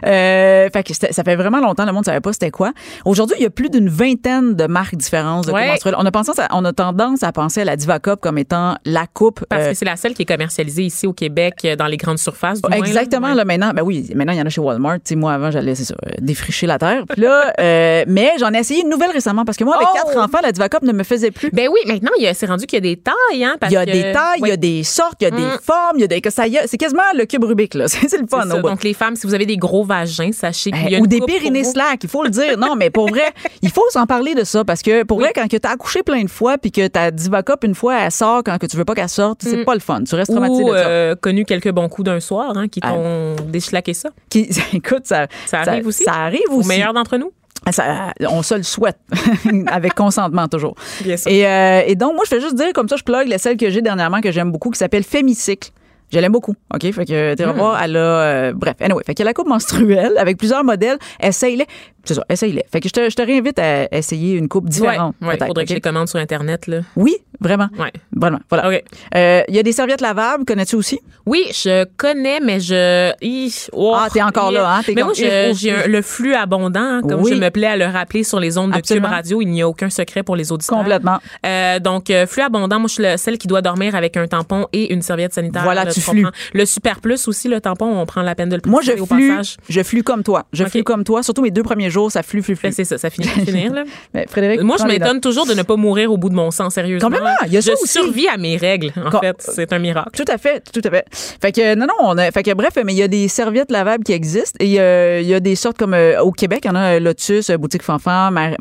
Euh, 0.05 0.28
fait 0.73 0.83
que 0.83 0.93
ça 0.93 1.23
fait 1.23 1.35
vraiment 1.35 1.59
longtemps, 1.59 1.85
le 1.85 1.91
monde 1.91 2.01
ne 2.01 2.05
savait 2.05 2.19
pas 2.21 2.33
c'était 2.33 2.51
quoi. 2.51 2.71
Aujourd'hui, 3.05 3.35
il 3.39 3.43
y 3.43 3.45
a 3.45 3.49
plus 3.49 3.69
d'une 3.69 3.89
vingtaine 3.89 4.55
de 4.55 4.65
marques 4.67 4.95
différentes 4.95 5.47
de 5.47 5.51
Ouais. 5.51 5.75
On 5.97 6.05
a, 6.05 6.11
pensé, 6.11 6.31
on 6.51 6.65
a 6.65 6.73
tendance 6.73 7.23
à 7.23 7.31
penser 7.31 7.61
à 7.61 7.65
la 7.65 7.75
Diva 7.75 7.99
Cup 7.99 8.19
comme 8.21 8.37
étant 8.37 8.75
la 8.85 9.05
coupe. 9.07 9.43
Parce 9.49 9.63
euh, 9.63 9.69
que 9.71 9.73
c'est 9.77 9.85
la 9.85 9.95
seule 9.95 10.13
qui 10.13 10.21
est 10.21 10.25
commercialisée 10.25 10.83
ici 10.83 11.07
au 11.07 11.13
Québec 11.13 11.55
euh, 11.65 11.75
dans 11.75 11.87
les 11.87 11.97
grandes 11.97 12.17
surfaces. 12.19 12.61
Du 12.61 12.69
moins, 12.69 12.79
là. 12.79 12.85
Exactement, 12.85 13.27
Ouais. 13.29 13.35
là, 13.35 13.45
maintenant, 13.45 13.71
ben 13.73 13.81
oui, 13.83 14.09
maintenant, 14.15 14.33
il 14.33 14.39
y 14.39 14.41
en 14.41 14.45
a 14.45 14.49
chez 14.49 14.61
Walmart. 14.61 14.99
Moi, 15.15 15.33
avant, 15.33 15.51
j'allais, 15.51 15.73
euh, 15.73 15.95
défricher 16.19 16.67
la 16.67 16.77
terre. 16.77 17.03
Puis 17.09 17.21
là, 17.21 17.53
euh, 17.59 18.03
mais 18.07 18.31
j'en 18.39 18.53
ai 18.53 18.59
essayé 18.59 18.81
une 18.81 18.89
nouvelle 18.89 19.11
récemment 19.11 19.45
parce 19.45 19.57
que 19.57 19.63
moi, 19.63 19.75
avec 19.75 19.87
Oh! 19.91 19.95
quatre 19.95 20.17
enfants, 20.17 20.39
la 20.43 20.51
Diva 20.51 20.69
Cup 20.69 20.83
ne 20.83 20.91
me 20.93 21.03
faisait 21.03 21.31
plus. 21.31 21.49
Ben 21.51 21.67
oui, 21.71 21.79
maintenant, 21.87 22.11
c'est 22.33 22.45
rendu 22.45 22.65
qu'il 22.65 22.77
y 22.77 22.89
a 22.89 22.95
des 22.95 22.97
tailles, 23.01 23.43
hein. 23.43 23.57
parce 23.59 23.71
Il 23.71 23.75
y 23.75 23.77
a 23.77 23.85
que- 23.85 23.91
des 23.91 24.01
tailles, 24.13 24.39
il 24.41 24.47
y 24.47 24.51
a 24.51 24.57
des 24.57 24.83
sortes, 24.83 25.15
il 25.21 25.23
y 25.25 25.27
a 25.27 25.31
des 25.31 25.41
Mm. 25.41 25.59
formes, 25.63 25.95
il 25.97 26.01
y 26.01 26.03
a 26.03 26.07
des. 26.07 26.21
C'est 26.67 26.77
quasiment 26.77 27.01
le 27.15 27.25
cube 27.25 27.43
Rubik, 27.43 27.73
là. 27.73 27.87
C'est 27.87 28.11
le 28.19 28.27
fun, 28.27 28.43
ça. 28.47 28.59
Donc, 28.61 28.83
les 28.83 28.93
femmes, 28.93 29.15
si 29.15 29.25
vous 29.27 29.33
avez 29.33 29.45
des 29.45 29.57
gros 29.57 29.83
vagins, 29.83 30.18
sachez 30.31 30.71
qu'il 30.71 30.81
y 30.83 30.85
a 30.85 30.89
Ben, 30.89 30.97
une 30.97 31.03
ou 31.03 31.07
des 31.51 31.63
vous. 31.63 31.71
slack, 31.71 32.03
il 32.03 32.09
faut 32.09 32.23
le 32.23 32.29
dire. 32.29 32.57
Non, 32.57 32.75
mais 32.75 32.89
pour 32.89 33.09
vrai, 33.09 33.33
il 33.61 33.69
faut 33.71 33.83
s'en 33.91 34.05
parler 34.05 34.35
de 34.35 34.43
ça 34.43 34.63
parce 34.63 34.81
que 34.81 35.03
pour 35.03 35.19
vrai, 35.19 35.31
quand 35.35 35.47
tu 35.47 35.57
as 35.63 35.69
accouché 35.71 36.03
plein 36.03 36.23
de 36.23 36.29
fois 36.29 36.57
puis 36.57 36.71
que 36.71 36.87
ta 36.87 37.11
diva 37.11 37.43
cup 37.43 37.63
une 37.63 37.75
fois 37.75 37.99
elle 38.05 38.11
sort 38.11 38.43
quand 38.43 38.57
que 38.57 38.65
tu 38.67 38.77
veux 38.77 38.85
pas 38.85 38.95
qu'elle 38.95 39.09
sorte, 39.09 39.41
c'est 39.43 39.57
Mm. 39.57 39.65
pas 39.65 39.73
le 39.73 39.79
fun. 39.79 40.03
Tu 40.03 40.15
restes 40.15 40.31
traumatisé 40.31 40.63
Ou 40.63 40.69
de 40.69 40.77
ça. 40.77 40.87
euh, 40.87 41.15
connu 41.15 41.45
quelques 41.45 41.71
bons 41.71 41.89
coups 41.89 42.05
d'un 42.05 42.19
soir 42.19 42.53
hein, 42.55 42.67
qui 42.67 42.79
Ah. 42.83 42.91
t'ont 42.91 43.35
déchlaqué 43.47 43.93
ça. 43.93 44.09
Qui- 44.29 44.49
écoute, 44.73 45.03
ça, 45.05 45.27
Ça 45.45 45.59
arrive 45.61 45.87
aussi. 45.87 46.03
Ça 46.03 46.13
arrive 46.13 46.41
Au 46.49 46.57
aussi. 46.59 46.67
meilleur 46.67 46.93
d'entre 46.93 47.17
nous. 47.17 47.31
Ça- 47.71 48.13
on 48.29 48.41
se 48.41 48.55
le 48.55 48.63
souhaite, 48.63 48.97
avec 49.67 49.93
consentement 49.93 50.47
toujours. 50.47 50.75
Bien 51.01 51.17
sûr. 51.17 51.29
Et, 51.31 51.45
euh, 51.45 51.81
et 51.85 51.95
donc, 51.95 52.15
moi, 52.15 52.23
je 52.23 52.29
fais 52.29 52.39
juste 52.41 52.55
dire, 52.55 52.71
comme 52.73 52.87
ça, 52.87 52.95
je 52.95 53.03
plug 53.03 53.27
la 53.27 53.37
celle 53.37 53.57
que 53.57 53.69
j'ai 53.69 53.81
dernièrement 53.81 54.21
que 54.21 54.31
j'aime 54.31 54.51
beaucoup, 54.51 54.69
qui 54.71 54.79
s'appelle 54.79 55.03
Fémicycle. 55.03 55.69
Je 56.11 56.19
l'aime 56.19 56.31
beaucoup, 56.31 56.55
OK? 56.73 56.91
Fait 56.91 57.05
que, 57.05 57.35
Hmm. 57.43 57.57
voir, 57.57 57.81
elle 57.83 57.95
a... 57.95 57.99
euh, 57.99 58.53
bref, 58.53 58.75
anyway. 58.79 59.03
Fait 59.05 59.13
qu'elle 59.13 59.27
a 59.27 59.29
la 59.29 59.33
coupe 59.33 59.47
menstruelle 59.47 60.17
avec 60.17 60.37
plusieurs 60.37 60.63
modèles. 60.63 60.97
Essaye-les. 61.21 61.65
C'est 62.03 62.13
ça, 62.15 62.23
essaye-les. 62.29 62.63
Fait 62.71 62.79
que 62.79 62.87
je 62.89 62.93
te, 62.93 63.09
je 63.09 63.15
te 63.15 63.21
réinvite 63.21 63.59
à 63.59 63.93
essayer 63.95 64.35
une 64.35 64.47
coupe 64.47 64.67
différente. 64.69 65.15
Ouais, 65.21 65.27
ouais, 65.29 65.37
faudrait 65.37 65.65
que 65.65 65.69
je 65.69 65.75
les 65.75 65.81
commande 65.81 66.07
sur 66.07 66.17
Internet. 66.19 66.65
Là. 66.67 66.79
Oui, 66.95 67.15
vraiment? 67.39 67.67
Ouais. 67.77 67.91
Vraiment, 68.15 68.39
voilà. 68.49 68.69
OK. 68.69 68.83
Euh, 69.15 69.41
Il 69.47 69.55
y 69.55 69.59
a 69.59 69.63
des 69.63 69.71
serviettes 69.71 70.01
lavables, 70.01 70.45
connais-tu 70.45 70.75
aussi? 70.75 70.99
Oui, 71.25 71.45
je 71.51 71.85
connais, 71.97 72.39
mais 72.39 72.59
je. 72.59 73.11
Hi, 73.21 73.53
oh, 73.73 73.93
Ah, 73.95 74.07
t'es 74.11 74.21
encore 74.21 74.51
là, 74.51 74.75
hein? 74.77 74.81
T'es 74.85 74.93
mais 74.93 75.01
comme- 75.01 75.11
moi, 75.11 75.49
Oh, 75.49 75.53
j'ai 75.55 75.87
le 75.87 76.01
flux 76.01 76.33
abondant, 76.33 76.79
hein, 76.79 77.01
comme 77.01 77.21
Oui. 77.21 77.31
je 77.33 77.39
me 77.39 77.49
plais 77.49 77.67
à 77.67 77.77
le 77.77 77.85
rappeler 77.85 78.23
sur 78.23 78.39
les 78.39 78.57
ondes 78.57 78.71
de. 78.71 78.79
Cube 78.79 79.05
Radio. 79.05 79.41
Il 79.41 79.47
n'y 79.49 79.61
a 79.61 79.67
aucun 79.69 79.89
secret 79.89 80.23
pour 80.23 80.35
les 80.35 80.51
auditeurs. 80.51 80.77
Complètement. 80.77 81.19
Euh, 81.45 81.79
donc, 81.79 82.09
euh, 82.09 82.25
flux 82.25 82.41
abondant, 82.41 82.79
moi, 82.79 82.87
je 82.87 82.93
suis 82.93 83.03
celle 83.17 83.37
qui 83.37 83.47
doit 83.47 83.61
dormir 83.61 83.95
avec 83.95 84.17
un 84.17 84.27
tampon 84.27 84.67
et 84.73 84.91
une 84.93 85.01
serviette 85.01 85.33
sanitaire. 85.33 85.63
Voilà, 85.63 85.85
là, 85.85 85.91
tu 85.91 86.01
flux. 86.01 86.25
Le 86.53 86.65
super 86.65 86.99
plus 87.01 87.27
aussi, 87.27 87.47
le 87.47 87.61
tampon, 87.61 87.85
on 87.85 88.05
prend 88.05 88.21
la 88.21 88.35
peine 88.35 88.49
de 88.49 88.55
le 88.55 88.61
Moi, 88.69 88.81
je 88.81 88.91
au 88.93 89.05
flue, 89.05 89.29
passage. 89.29 89.57
je 89.69 89.81
flue 89.83 90.03
comme 90.03 90.23
toi. 90.23 90.45
Je 90.53 90.63
OK. 90.63 90.69
flue 90.69 90.83
comme 90.83 91.03
toi. 91.03 91.21
Surtout 91.23 91.41
mes 91.41 91.51
deux 91.51 91.63
premiers 91.63 91.89
jours, 91.89 92.11
ça 92.11 92.23
flue, 92.23 92.41
flue, 92.41 92.55
flue. 92.55 92.69
Ben, 92.69 92.73
c'est 92.73 92.83
ça, 92.85 92.97
ça 92.97 93.09
finit 93.09 93.27
par 93.27 93.43
finir. 93.43 93.73
Là. 93.73 93.83
Mais 94.13 94.25
Frédéric, 94.27 94.61
Moi, 94.61 94.77
je 94.79 94.85
m'étonne 94.85 95.21
toujours 95.21 95.45
de 95.45 95.53
ne 95.53 95.61
pas 95.63 95.75
mourir 95.75 96.11
au 96.11 96.17
bout 96.17 96.29
de 96.29 96.35
mon 96.35 96.51
sang, 96.51 96.69
sérieusement. 96.69 97.09
Complètement, 97.29 97.47
il 97.47 97.53
y 97.53 97.57
a 97.57 97.61
ça 97.61 97.71
je 97.71 97.83
aussi. 97.83 97.87
survis 97.93 98.27
à 98.27 98.37
mes 98.37 98.57
règles, 98.57 98.91
en 99.03 99.19
fait. 99.19 99.35
C'est 99.39 99.71
un 99.73 99.79
miracle. 99.79 100.09
Tout 100.13 100.31
à 100.31 100.37
fait, 100.37 100.63
tout 100.71 100.81
à 100.83 100.89
fait. 100.89 101.05
Fait 101.41 101.51
que 101.51 101.75
non, 101.75 101.85
non, 101.87 101.93
on 102.01 102.17
a, 102.17 102.31
fait 102.31 102.43
que 102.43 102.53
bref, 102.53 102.77
mais 102.83 102.93
il 102.93 102.97
y 102.97 103.03
a 103.03 103.07
des 103.07 103.27
serviettes 103.27 103.71
lavables 103.71 104.03
qui 104.03 104.13
existent 104.13 104.57
et 104.59 104.79
euh, 104.79 105.21
il 105.21 105.27
y 105.27 105.33
a 105.33 105.39
des 105.39 105.55
sortes 105.55 105.77
comme 105.77 105.93
euh, 105.93 106.21
au 106.21 106.31
Québec, 106.31 106.61
il 106.65 106.67
y 106.67 106.71
en 106.71 106.75
a 106.75 106.95
euh, 106.95 106.99
Lotus, 106.99 107.51
boutique 107.51 107.83
Fanfan, 107.83 108.31
Mar-. 108.31 108.55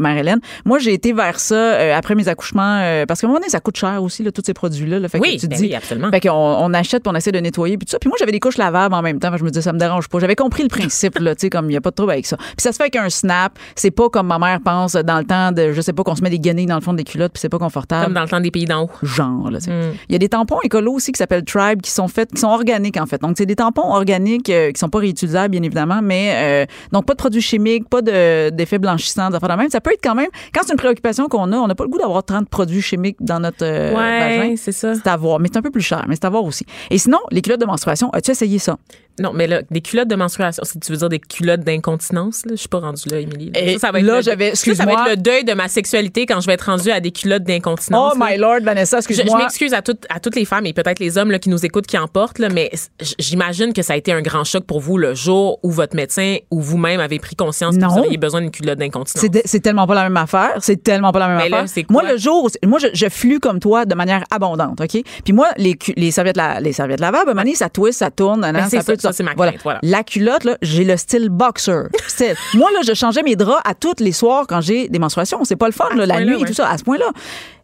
Moi, 0.64 0.78
j'ai 0.78 0.92
été 0.92 1.12
vers 1.12 1.38
ça 1.40 1.54
euh, 1.54 1.96
après 1.96 2.14
mes 2.14 2.28
accouchements 2.28 2.80
euh, 2.82 3.06
parce 3.06 3.20
qu'à 3.20 3.26
un 3.26 3.28
moment 3.28 3.40
donné, 3.40 3.50
ça 3.50 3.60
coûte 3.60 3.76
cher 3.76 4.02
aussi 4.02 4.22
là, 4.22 4.32
tous 4.32 4.42
ces 4.44 4.54
produits-là. 4.54 4.98
là. 4.98 5.08
Fait 5.08 5.18
que 5.18 5.22
Oui, 5.22 5.36
tu 5.38 5.48
ben 5.48 5.56
dis, 5.56 5.64
oui, 5.64 5.74
absolument. 5.74 6.10
Fait 6.10 6.20
qu'on 6.20 6.30
on 6.32 6.72
achète, 6.74 7.02
puis 7.02 7.12
on 7.12 7.16
essaie 7.16 7.32
de 7.32 7.38
nettoyer, 7.40 7.76
puis 7.78 7.86
tout 7.86 7.92
ça. 7.92 7.98
Puis 7.98 8.08
moi, 8.08 8.16
j'avais 8.18 8.32
des 8.32 8.40
couches 8.40 8.58
lavables 8.58 8.94
en 8.94 9.02
même 9.02 9.18
temps. 9.18 9.36
Je 9.36 9.44
me 9.44 9.50
disais, 9.50 9.62
ça 9.62 9.72
me 9.72 9.78
dérange 9.78 10.08
pas. 10.08 10.18
J'avais 10.18 10.36
compris 10.36 10.62
le 10.62 10.68
principe, 10.68 11.18
là, 11.18 11.34
tu 11.34 11.42
sais, 11.42 11.50
comme 11.50 11.66
il 11.66 11.70
n'y 11.70 11.76
a 11.76 11.80
pas 11.80 11.90
de 11.90 11.94
trouble 11.94 12.12
avec 12.12 12.26
ça. 12.26 12.36
Puis 12.36 12.56
ça 12.58 12.72
se 12.72 12.76
fait 12.76 12.84
avec 12.84 12.96
un 12.96 13.10
snap. 13.10 13.58
C'est 13.74 13.90
pas 13.90 14.08
comme 14.08 14.26
ma 14.26 14.38
mère 14.38 14.58
pense 14.64 14.94
dans 14.94 15.18
le 15.18 15.24
temps 15.24 15.52
de, 15.52 15.72
je 15.72 15.80
sais 15.80 15.92
pas, 15.92 16.02
qu'on 16.02 16.16
se 16.16 16.22
met 16.22 16.30
des 16.30 16.38
guenilles 16.38 16.66
dans 16.66 16.74
le 16.76 16.80
fond 16.80 16.92
des 16.92 17.04
culottes, 17.04 17.32
puis 17.32 17.40
c'est 17.40 17.48
pas 17.48 17.58
confortable 17.58 18.04
Comme 18.06 18.14
dans 18.14 18.22
le 18.22 18.28
temps 18.28 18.40
des 18.40 18.50
pays 18.58 18.66
d'en 18.66 18.84
haut. 18.84 18.90
genre. 19.02 19.50
Là. 19.50 19.58
Mm. 19.58 19.94
Il 20.08 20.12
y 20.12 20.16
a 20.16 20.18
des 20.18 20.28
tampons 20.28 20.58
écolos 20.62 20.94
aussi 20.94 21.12
qui 21.12 21.18
s'appellent 21.18 21.44
Tribe 21.44 21.80
qui 21.80 21.90
sont 21.90 22.08
faits, 22.08 22.32
qui 22.32 22.40
sont 22.40 22.48
organiques 22.48 22.96
en 22.96 23.06
fait. 23.06 23.20
Donc 23.20 23.36
c'est 23.38 23.46
des 23.46 23.56
tampons 23.56 23.92
organiques 23.92 24.50
euh, 24.50 24.72
qui 24.72 24.78
sont 24.78 24.88
pas 24.88 24.98
réutilisables 24.98 25.50
bien 25.50 25.62
évidemment, 25.62 26.00
mais 26.02 26.64
euh, 26.66 26.66
donc 26.92 27.06
pas 27.06 27.14
de 27.14 27.18
produits 27.18 27.42
chimiques, 27.42 27.88
pas 27.88 28.02
de 28.02 28.50
d'effets 28.50 28.78
blanchissants, 28.78 29.30
d'affaires 29.30 29.48
de 29.48 29.54
même. 29.54 29.70
Ça 29.70 29.80
peut 29.80 29.92
être 29.92 30.02
quand 30.02 30.14
même 30.14 30.30
quand 30.54 30.62
c'est 30.64 30.72
une 30.72 30.78
préoccupation 30.78 31.28
qu'on 31.28 31.52
a, 31.52 31.56
on 31.56 31.66
n'a 31.66 31.74
pas 31.74 31.84
le 31.84 31.90
goût 31.90 31.98
d'avoir 31.98 32.24
30 32.24 32.48
produits 32.48 32.82
chimiques 32.82 33.18
dans 33.20 33.40
notre 33.40 33.64
euh, 33.64 33.94
ouais, 33.94 34.54
c'est 34.56 34.72
ça. 34.72 34.94
C'est 34.94 35.06
à 35.06 35.16
voir, 35.16 35.38
mais 35.38 35.48
c'est 35.52 35.58
un 35.58 35.62
peu 35.62 35.70
plus 35.70 35.82
cher, 35.82 36.04
mais 36.08 36.14
c'est 36.14 36.24
à 36.24 36.30
voir 36.30 36.44
aussi. 36.44 36.64
Et 36.90 36.98
sinon, 36.98 37.18
les 37.30 37.42
culottes 37.42 37.60
de 37.60 37.66
menstruation, 37.66 38.10
as-tu 38.10 38.30
essayé 38.30 38.58
ça? 38.58 38.76
Non, 39.18 39.32
mais 39.34 39.46
là, 39.46 39.62
des 39.70 39.80
culottes 39.80 40.08
de 40.08 40.16
menstruation, 40.16 40.62
si 40.64 40.78
tu 40.80 40.92
veux 40.92 40.98
dire 40.98 41.08
des 41.08 41.18
culottes 41.18 41.60
d'incontinence, 41.60 42.44
là, 42.46 42.52
je 42.52 42.56
suis 42.56 42.68
pas 42.68 42.80
rendue 42.80 43.08
là, 43.10 43.18
Émilie. 43.20 43.50
là. 43.54 43.60
Et 43.60 43.72
Ça, 43.74 43.88
ça 43.88 43.92
va 43.92 44.00
être 44.00 44.04
là, 44.06 44.16
le- 44.16 44.22
j'avais- 44.22 44.54
ça, 44.54 44.56
ça 44.74 44.84
va 44.84 44.92
excuse-moi. 44.92 45.02
être 45.04 45.10
le 45.10 45.16
deuil 45.16 45.44
de 45.44 45.52
ma 45.54 45.68
sexualité 45.68 46.26
quand 46.26 46.40
je 46.40 46.46
vais 46.46 46.54
être 46.54 46.66
rendue 46.66 46.90
à 46.90 47.00
des 47.00 47.10
culottes 47.10 47.42
Oh 47.44 47.48
d'incontinence. 47.48 48.14
là. 48.18 48.26
my 48.30 48.36
lord, 48.38 48.60
Vanessa, 48.62 48.98
Je, 49.00 49.02
je 49.06 49.08
excuse-moi. 49.12 49.38
m'excuse 49.38 49.74
à 49.74 49.82
toutes, 49.82 50.04
à 50.08 50.20
toutes 50.20 50.36
les 50.36 50.44
femmes 50.44 50.66
et 50.66 50.72
peut-être 50.72 50.98
les 51.00 51.18
hommes 51.18 51.30
là, 51.30 51.38
qui 51.38 51.48
nous 51.48 51.64
écoutent, 51.64 51.86
qui 51.86 51.98
en 51.98 52.06
portent, 52.08 52.38
là, 52.38 52.48
mais 52.48 52.70
j'imagine 53.18 53.72
que 53.72 53.82
ça 53.82 53.94
a 53.94 53.96
été 53.96 54.12
un 54.12 54.22
grand 54.22 54.44
choc 54.44 54.64
pour 54.64 54.80
vous 54.80 54.98
le 54.98 55.14
jour 55.14 55.58
où 55.62 55.70
votre 55.70 55.96
médecin 55.96 56.36
ou 56.50 56.60
vous-même 56.60 57.00
avez 57.00 57.18
pris 57.18 57.36
conscience 57.36 57.76
que 57.76 57.80
Non. 57.80 57.88
vous 57.88 57.98
auriez 57.98 58.16
besoin 58.18 58.40
d'une 58.40 58.50
culotte 58.50 58.78
d'incontinence. 58.78 59.20
C'est 59.20 59.28
de- 59.28 59.42
c'est 59.44 59.60
tellement 59.60 59.86
pas 59.86 59.94
la 59.94 60.04
même 60.04 60.16
affaire. 60.16 60.56
C'est 60.60 60.82
tellement 60.82 61.12
pas 61.12 61.18
la 61.20 61.28
même 61.28 61.36
Mais 61.38 61.44
affaire. 61.54 61.68
c'est 61.68 61.88
moi, 61.90 62.02
le 62.02 62.16
jour, 62.16 62.44
où- 62.44 62.66
moi, 62.66 62.78
je, 62.78 62.88
je 62.92 63.08
flue 63.08 63.40
comme 63.40 63.60
toi 63.60 63.84
de 63.86 63.94
manière 63.94 64.24
abondante, 64.30 64.80
OK? 64.80 65.02
Puis 65.24 65.32
moi, 65.32 65.48
les, 65.56 65.76
les 65.96 66.10
serviettes, 66.10 66.36
la- 66.36 66.60
les 66.60 66.72
serviettes 66.72 67.00
lavables, 67.00 67.28
à 67.28 67.32
un 67.32 67.34
moment 67.34 67.42
donné, 67.44 67.54
ça 67.54 67.68
twist, 67.68 67.98
ça 67.98 68.10
tourne, 68.10 68.40
nan, 68.40 68.52
Ben, 68.54 68.68
ça 68.68 68.82
peut 68.82 68.96
ça, 69.08 69.10
tout 69.10 69.12
ça, 69.12 69.16
c'est 69.18 69.22
ma 69.22 69.34
voilà. 69.34 69.52
crainte, 69.52 69.62
voilà. 69.62 69.80
La 69.82 70.02
culotte, 70.02 70.44
là, 70.44 70.56
j'ai 70.62 70.84
le 70.84 70.96
style 70.96 71.28
boxer. 71.28 71.88
Moi, 72.54 72.70
là, 72.72 72.80
je 72.86 72.94
changeais 72.94 73.22
mes 73.22 73.36
draps 73.36 73.60
à 73.64 73.74
tous 73.74 74.00
les 74.00 74.12
soirs 74.12 74.46
quand 74.48 74.60
j'ai 74.60 74.88
des 74.88 74.98
menstruations. 74.98 75.44
C'est 75.44 75.56
pas 75.56 75.66
le 75.66 75.72
fun, 75.72 75.88
là, 75.94 76.06
la 76.06 76.24
nuit 76.24 76.40
et 76.40 76.44
tout 76.44 76.54
ça, 76.54 76.68
à 76.68 76.78
ce 76.78 76.84
point-là. 76.84 77.10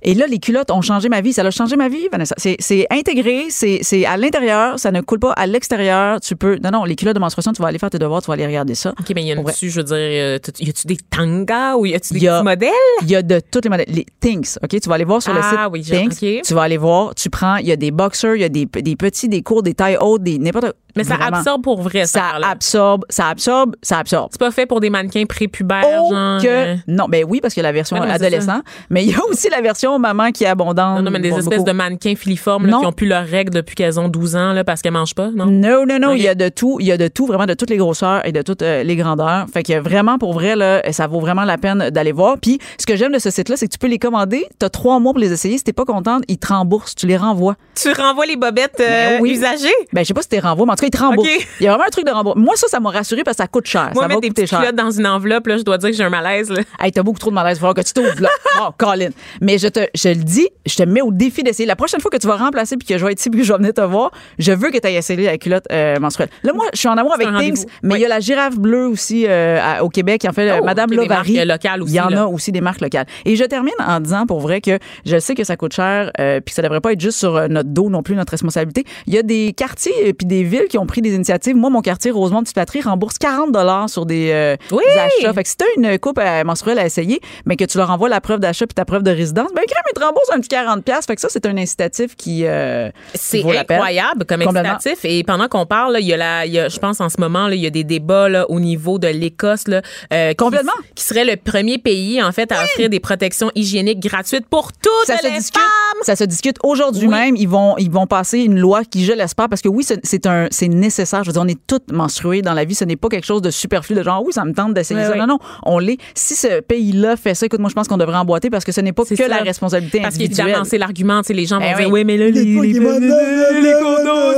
Et 0.05 0.15
là, 0.15 0.27
les 0.27 0.39
culottes 0.39 0.71
ont 0.71 0.83
changé 0.83 1.09
ma 1.09 1.21
vie. 1.21 1.33
Ça 1.33 1.43
a 1.43 1.51
changé 1.51 1.77
ma 1.77 1.89
vie, 1.89 2.09
Vanessa. 2.13 2.35
C'est 2.39 2.87
intégré, 2.91 3.47
c'est 3.51 4.05
à 4.07 4.17
l'intérieur, 4.17 4.79
ça 4.79 4.91
ne 4.91 5.01
coule 5.01 5.19
pas 5.19 5.33
à 5.33 5.47
l'extérieur. 5.47 6.21
Tu 6.21 6.37
peux. 6.37 6.59
Non, 6.63 6.71
non, 6.71 6.85
les 6.85 6.95
culottes 6.97 7.15
de 7.15 7.21
menstruation, 7.21 7.53
tu 7.53 7.63
vas 7.63 7.69
aller 7.69 7.79
faire 7.79 7.91
tes 7.91 7.99
devoirs, 7.99 8.21
tu 8.23 8.27
vas 8.29 8.35
aller 8.35 8.47
regarder 8.47 8.75
ça. 8.75 8.91
OK, 8.91 9.13
mais 9.15 9.23
il 9.23 9.29
y 9.29 9.33
a 9.33 9.37
dessus, 9.37 9.71
je 9.71 9.77
veux 9.81 9.85
dire, 9.85 9.97
euh, 9.97 10.39
y 10.61 10.69
a-tu 10.69 10.87
des 10.87 10.97
tangas 11.11 11.77
ou 11.77 11.87
y 11.87 11.95
a-tu 11.95 12.15
des 12.15 12.29
a- 12.29 12.43
modèles? 12.43 12.71
Il 13.03 13.11
y 13.11 13.17
a 13.17 13.23
de 13.23 13.41
toutes 13.51 13.65
les 13.65 13.71
modèles. 13.71 13.87
Les 13.89 14.07
Things, 14.21 14.57
OK? 14.63 14.79
Tu 14.81 14.89
vas 14.89 14.95
aller 14.97 15.05
voir 15.05 15.23
sur 15.23 15.33
le 15.33 15.41
Ah 15.43 15.51
site 15.51 15.59
oui, 15.73 15.83
Things. 15.83 16.39
OK. 16.39 16.43
Tu 16.45 16.55
vas 16.55 16.63
aller 16.63 16.77
voir, 16.77 17.15
tu 17.15 17.31
prends, 17.31 17.57
il 17.57 17.67
y 17.67 17.73
a 17.73 17.77
des 17.77 17.91
boxers, 17.91 18.37
il 18.37 18.43
y 18.43 18.45
a 18.45 18.49
des, 18.49 18.67
des 18.67 18.97
petits, 18.97 19.29
des 19.29 19.43
courts, 19.43 19.63
des 19.63 19.75
tailles 19.75 19.97
hautes, 20.01 20.23
des 20.23 20.39
n'importe 20.39 20.73
Mais 20.97 21.05
ça 21.05 21.17
vraiment. 21.17 21.39
absorbe 21.39 21.63
pour 21.63 21.81
vrai, 21.83 22.07
ça. 22.07 22.21
Ça 22.41 22.49
absorbe, 22.51 23.05
ça 23.09 23.29
absorbe, 23.29 23.75
ça 23.83 23.99
absorbe. 23.99 24.29
C'est 24.33 24.39
pas 24.41 24.51
fait 24.51 24.67
pour 24.67 24.81
des 24.81 24.91
mannequins 24.91 25.25
prépubères, 25.27 25.85
Oh, 26.03 26.11
genre. 26.13 26.43
que 26.43 26.47
euh, 26.49 26.75
non, 26.89 27.07
ben 27.09 27.25
oui 27.29 27.41
parce 27.41 27.55
qu'il 27.55 27.63
y 27.63 27.67
a 27.67 27.69
la 27.69 27.73
version 27.73 27.97
adolescent, 28.01 28.61
mais 28.91 29.05
il 29.05 29.11
y 29.11 29.15
a 29.15 29.25
aussi 29.29 29.49
la 29.49 29.61
version 29.61 29.94
maman 29.99 30.31
qui 30.33 30.45
est 30.45 30.49
abondante. 30.49 30.97
Non, 30.99 31.03
non, 31.03 31.11
mais 31.11 31.21
des 31.21 31.31
Bon, 31.31 31.39
espèces 31.39 31.59
beaucoup. 31.59 31.71
de 31.71 31.77
mannequins 31.77 32.15
filiformes 32.15 32.67
là, 32.67 32.79
qui 32.81 32.87
ont 32.87 32.93
plus 32.93 33.07
leurs 33.07 33.27
règles 33.27 33.53
depuis 33.53 33.75
qu'elles 33.75 33.99
ont 34.01 34.09
12 34.09 34.37
ans 34.37 34.53
là, 34.53 34.65
parce 34.65 34.83
qu'elles 34.83 34.93
mangent 34.93 35.15
pas, 35.15 35.31
non? 35.35 35.47
Non, 35.47 35.85
non, 35.87 35.99
non, 35.99 36.13
il 36.13 36.23
y 36.23 36.29
a 36.29 36.35
de 36.35 36.49
tout, 36.49 36.79
il 36.81 36.87
y 36.87 36.93
a 36.93 36.97
de 36.97 37.09
tout, 37.09 37.27
vraiment 37.27 37.47
de 37.47 37.55
toutes 37.55 37.71
les 37.71 37.77
grosseurs 37.77 38.25
et 38.27 38.33
de 38.33 38.43
toutes 38.43 38.63
euh, 38.63 38.83
les 38.83 38.97
grandeurs. 38.97 39.47
Fait 39.53 39.63
que 39.63 39.79
vraiment, 39.79 40.19
pour 40.19 40.33
vrai, 40.33 40.57
là, 40.57 40.83
ça 40.93 41.07
vaut 41.07 41.21
vraiment 41.21 41.45
la 41.45 41.59
peine 41.59 41.91
d'aller 41.91 42.13
voir. 42.13 42.37
Puis, 42.41 42.59
ce 42.79 42.87
que 42.87 42.97
j'aime 42.97 43.13
de 43.13 43.19
ce 43.19 43.31
site-là, 43.31 43.57
c'est 43.57 43.67
que 43.67 43.73
tu 43.73 43.79
peux 43.79 43.87
les 43.89 43.99
commander. 43.99 44.47
Tu 44.59 44.67
as 44.67 44.71
trois 44.71 44.99
mois 45.01 45.13
pour 45.13 45.21
les 45.21 45.33
essayer. 45.33 45.59
Si 45.59 45.65
t'es 45.65 45.73
pas 45.73 45.85
contente, 45.85 46.23
ils 46.29 46.39
te 46.39 46.47
remboursent. 46.49 46.95
Tu 46.95 47.07
les 47.07 47.17
renvoies. 47.17 47.57
Tu 47.75 47.91
renvoies 47.93 48.27
les 48.27 48.37
bobettes 48.37 48.81
euh, 48.81 49.19
Ben 49.19 49.23
oui. 49.23 49.33
usagées? 49.33 49.69
Ben, 49.93 50.03
je 50.03 50.09
sais 50.09 50.15
pas 50.15 50.23
si 50.23 50.29
t'es 50.29 50.39
renvoies, 50.41 50.67
mais 50.67 50.73
en 50.73 50.77
tout 50.77 50.81
cas, 50.83 50.87
ils 50.87 50.91
te 50.91 50.99
remboursent. 51.03 51.29
Il 51.61 51.65
y 51.65 51.67
a 51.67 51.71
vraiment 51.73 51.85
un 51.87 51.91
truc 51.91 52.07
de 52.07 52.11
remboursement. 52.13 52.43
Moi, 52.45 52.55
ça, 52.57 52.69
ça 52.69 52.81
m'a 52.81 52.91
rassuré 52.91 53.23
parce 53.25 53.37
que 53.37 53.43
ça 53.43 53.47
coûte 53.49 53.67
cher. 53.67 53.91
Moi, 53.95 53.95
ça 53.95 54.01
va 54.03 54.09
mettre 54.09 54.21
des 54.21 54.29
coûter 54.29 54.47
cher. 54.47 54.73
dans 54.73 54.91
une 54.91 55.07
enveloppe, 55.07 55.47
là, 55.47 55.59
je 55.59 55.63
dois 55.63 55.79
dire 55.79 55.91
que 55.91 55.97
j'ai 55.97 56.05
un 56.05 56.11
malaise. 56.11 56.51
Là. 56.51 56.61
Hey, 56.81 56.93
t'as 56.93 57.03
beaucoup 57.03 57.19
trop 57.19 57.31
de 57.31 57.35
malaise. 57.35 57.59
Il 57.59 57.61
va 57.61 57.69
falloir 57.69 57.75
que 57.75 57.81
tu 57.83 57.93
t'ouvres, 57.93 58.21
là. 58.23 58.29
Bon, 58.59 58.73
Colin. 58.79 59.09
Mais 59.41 59.59
je 59.59 59.67
te, 59.69 59.81
je 59.95 60.09
le 60.09 60.17
dis, 60.17 60.49
je 60.67 60.77
te 60.77 60.83
mets 60.83 61.01
au 61.01 61.11
défi 61.11 61.43
d'essayer. 61.43 61.67
La 61.67 61.77
prochaine 61.77 62.01
fois 62.01 62.11
que 62.11 62.17
tu 62.17 62.27
vas 62.27 62.37
remplacer 62.37 62.77
puis 62.77 62.87
que 62.87 62.99
je 62.99 63.05
vais 63.05 63.13
être 63.13 63.21
ici 63.21 63.31
puis 63.31 63.41
que 63.41 63.47
je 63.47 63.53
vais 63.53 63.59
venir 63.59 63.75
te 63.75 63.81
voir, 63.81 64.11
je 64.39 64.53
veux 64.53 64.71
que 64.71 64.79
tu 64.79 64.87
ailles 64.87 64.97
essayer 64.97 65.25
la 65.25 65.39
culotte 65.39 65.65
euh, 65.73 65.99
menstruelle. 65.99 66.31
Là, 66.43 66.53
moi, 66.53 66.67
je 66.73 66.79
suis 66.79 66.89
en 66.89 66.97
amour 66.97 67.15
avec 67.15 67.29
Things, 67.39 67.67
mais 67.83 67.97
il 67.97 68.01
y 68.01 68.05
a 68.05 68.09
la 68.09 68.21
girafe 68.21 68.59
bleue 68.59 68.87
aussi 68.87 69.27
euh, 69.27 69.81
au 69.81 69.89
Québec. 69.89 70.27
En 70.29 70.33
fait, 70.33 70.59
oh, 70.59 70.65
Madame 70.65 70.91
Lovary. 70.91 71.33
Il 71.35 71.93
y 71.93 72.01
en 72.01 72.13
a 72.13 72.27
aussi 72.27 72.53
des 72.53 72.61
marques 72.61 72.81
locales. 72.81 73.07
Et 73.25 73.37
je 73.37 73.45
termine 73.45 73.75
en 73.79 74.01
disant 74.01 74.27
pour 74.27 74.41
vrai 74.41 74.61
que 74.61 74.79
je 75.05 75.19
sais 75.19 75.35
que 75.35 75.45
ça 75.45 75.57
coûte 75.57 75.75
cher 75.75 76.11
euh, 76.21 76.41
puis 76.41 76.53
que 76.53 76.57
ça 76.57 76.63
devrait 76.63 76.81
pas 76.81 76.93
être 76.93 77.01
juste 77.01 77.19
sur 77.19 77.49
notre 77.49 77.69
dos 77.71 77.91
non 77.91 78.03
plus, 78.03 78.15
notre 78.15 78.33
responsabilité. 78.33 78.85
Il 79.07 79.15
y 79.15 79.19
a 79.19 79.23
des 79.23 79.53
quartiers 79.53 80.13
puis 80.13 80.27
des 80.27 80.43
villes 80.43 80.67
qui 80.69 80.79
ont 80.79 80.87
pris 80.87 81.03
des 81.03 81.15
initiatives. 81.15 81.57
Moi, 81.57 81.71
mon 81.71 81.83
quartier, 81.83 82.11
Rosemont-Patrie, 82.11 82.83
rembourse 82.83 83.19
40 83.19 83.55
sur 83.89 84.07
des, 84.07 84.57
achats. 84.71 85.33
Fait 85.33 85.43
que 85.43 85.49
si 85.49 85.57
tu 85.57 85.65
as 85.65 85.91
une 85.91 85.99
coupe 85.99 86.21
menstruelle 86.45 86.79
à 86.79 86.87
essayer, 86.87 87.21
mais 87.47 87.57
que 87.57 87.65
tu 87.65 87.79
leur 87.79 87.91
envoies 87.91 88.09
la 88.09 88.21
preuve 88.21 88.41
d'achat 88.41 88.67
puis 88.67 88.75
ta 88.75 88.85
preuve 88.85 89.03
de 89.03 89.11
résidence, 89.11 89.51
ben 89.55 89.63
crème, 89.75 89.85
ils 89.91 89.99
te 89.99 90.05
remboursent 90.05 90.31
un 90.33 90.41
petit 90.41 90.49
40 90.49 90.85
Fait 91.07 91.15
que 91.15 91.21
ça, 91.21 91.29
c'est 91.31 91.47
un 91.47 91.57
incitatif 91.57 92.17
qui. 92.17 92.47
Euh, 92.47 92.91
c'est 93.15 93.43
incroyable 93.45 94.25
comme 94.25 94.43
incitatif. 94.43 95.05
Et 95.05 95.23
pendant 95.25 95.49
qu'on 95.49 95.67
parle, 95.67 95.99
il 96.01 96.07
y 96.07 96.13
a 96.13 96.17
la, 96.17 96.47
il 96.47 96.53
y 96.53 96.59
a, 96.59 96.69
je 96.69 96.79
pense 96.79 97.01
en 97.01 97.09
ce 97.09 97.21
moment, 97.21 97.49
il 97.49 97.61
y 97.61 97.67
a 97.67 97.71
des 97.71 97.85
débats 97.85 98.29
là, 98.29 98.51
au 98.51 98.61
niveau 98.61 98.99
de 98.99 99.09
l'Écosse. 99.09 99.65
Euh, 100.13 100.35
Complètement. 100.35 100.73
Qui, 100.95 101.05
serait 101.05 101.25
le 101.25 101.37
premier 101.37 101.79
pays, 101.79 102.23
en 102.23 102.33
fait, 102.33 102.51
à 102.53 102.63
offrir 102.63 102.89
des 102.89 103.01
protections 103.01 103.51
hygiéniques 103.55 104.01
gratuites 104.01 104.47
pour 104.47 104.73
toutes 104.73 105.07
ça 105.07 105.17
les 105.23 105.31
femmes. 105.31 106.03
Ça 106.03 106.17
se 106.17 106.25
discute 106.25 106.57
aujourd'hui 106.63 107.09
même. 107.09 107.37
Ils 107.37 107.49
vont, 107.49 107.77
ils 107.79 107.91
vont 107.91 108.07
passer 108.07 108.41
une 108.41 108.59
loi 108.59 108.85
qui, 108.85 109.05
je 109.05 109.13
l'espère, 109.13 109.49
parce 109.49 109.63
que 109.63 109.69
oui, 109.69 109.85
c'est 109.85 110.27
un, 110.27 110.49
c'est 110.51 110.69
nécessaire. 110.69 111.25
Je 111.25 111.29
veux 111.29 111.33
dire, 111.33 111.43
on 111.43 111.49
est 111.49 111.67
toutes 111.67 111.93
menstruées 111.93 112.43
dans 112.43 112.55
la 112.55 112.65
vie. 112.65 112.75
Ce 112.75 112.85
n'est 112.85 112.97
pas 112.97 113.09
quelque 113.09 113.27
chose 113.27 113.43
de 113.43 113.51
superflu, 113.51 113.95
de 113.95 114.03
genre, 114.03 114.23
oui, 114.25 114.33
ça 114.33 114.45
me 114.45 114.53
tente 114.53 114.75
d'essayer 114.75 115.05
ça. 115.05 115.15
Non, 115.15 115.27
non, 115.27 115.39
on 115.65 115.79
l'est. 115.79 115.99
Si 116.15 116.35
ce 116.35 116.61
pays-là 116.61 117.17
fait 117.17 117.35
ça, 117.35 117.47
écoute, 117.47 117.61
moi, 117.61 117.69
je 117.69 117.75
pense 117.75 117.89
qu'on 117.89 117.97
devrait 117.97 118.17
emboîter 118.17 118.51
parce 118.51 118.65
que 118.65 118.73
ce 118.73 118.81
n'est 118.81 118.93
pas 118.93 119.05
que 119.05 119.29
la 119.29 119.43
responsabilité 119.55 120.01
parce 120.01 120.15
individuelle. 120.15 120.47
Qu'évidemment, 120.47 120.65
c'est 120.65 120.79
l'argument, 120.79 121.23
tu 121.23 121.29
sais, 121.29 121.35
les 121.35 121.47
gens 121.47 121.59
vont 121.59 121.67
eh 121.73 121.77
dire, 121.77 121.91
oui, 121.91 122.05
mais 122.05 122.17
là, 122.17 122.29
les, 122.29 122.45
les, 122.45 122.73
les 122.73 123.73
condoms, 123.81 124.35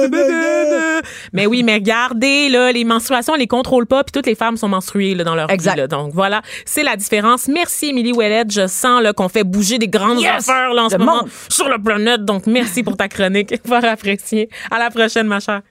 mais 1.32 1.47
oui, 1.47 1.62
mais 1.62 1.74
regardez, 1.74 2.48
là, 2.48 2.72
les 2.72 2.84
menstruations, 2.84 3.34
on 3.34 3.36
les 3.36 3.47
contrôle 3.47 3.86
pas, 3.86 4.05
puis 4.05 4.12
toutes 4.12 4.26
les 4.26 4.34
femmes 4.34 4.56
sont 4.56 4.68
menstruées 4.68 5.14
là, 5.14 5.24
dans 5.24 5.34
leur 5.34 5.51
exact. 5.51 5.74
vie. 5.74 5.80
Là. 5.80 5.86
Donc 5.86 6.12
voilà, 6.12 6.43
c'est 6.64 6.82
la 6.82 6.97
différence. 6.97 7.48
Merci, 7.48 7.86
Émilie 7.86 8.12
Ouellette. 8.12 8.51
Je 8.51 8.66
sens 8.66 9.02
là, 9.02 9.12
qu'on 9.12 9.28
fait 9.28 9.44
bouger 9.44 9.78
des 9.78 9.88
grandes 9.88 10.24
affaires 10.24 10.72
là, 10.72 10.84
en 10.84 10.88
ce 10.88 10.97
moment 10.97 11.26
sur 11.48 11.68
le 11.68 11.78
planète. 11.78 12.24
Donc 12.24 12.47
merci 12.47 12.82
pour 12.82 12.97
ta 12.97 13.09
chronique. 13.09 13.55
Fort 13.66 13.84
apprécié. 13.84 14.48
À 14.70 14.78
la 14.78 14.90
prochaine, 14.90 15.26
ma 15.26 15.40
chère. 15.40 15.62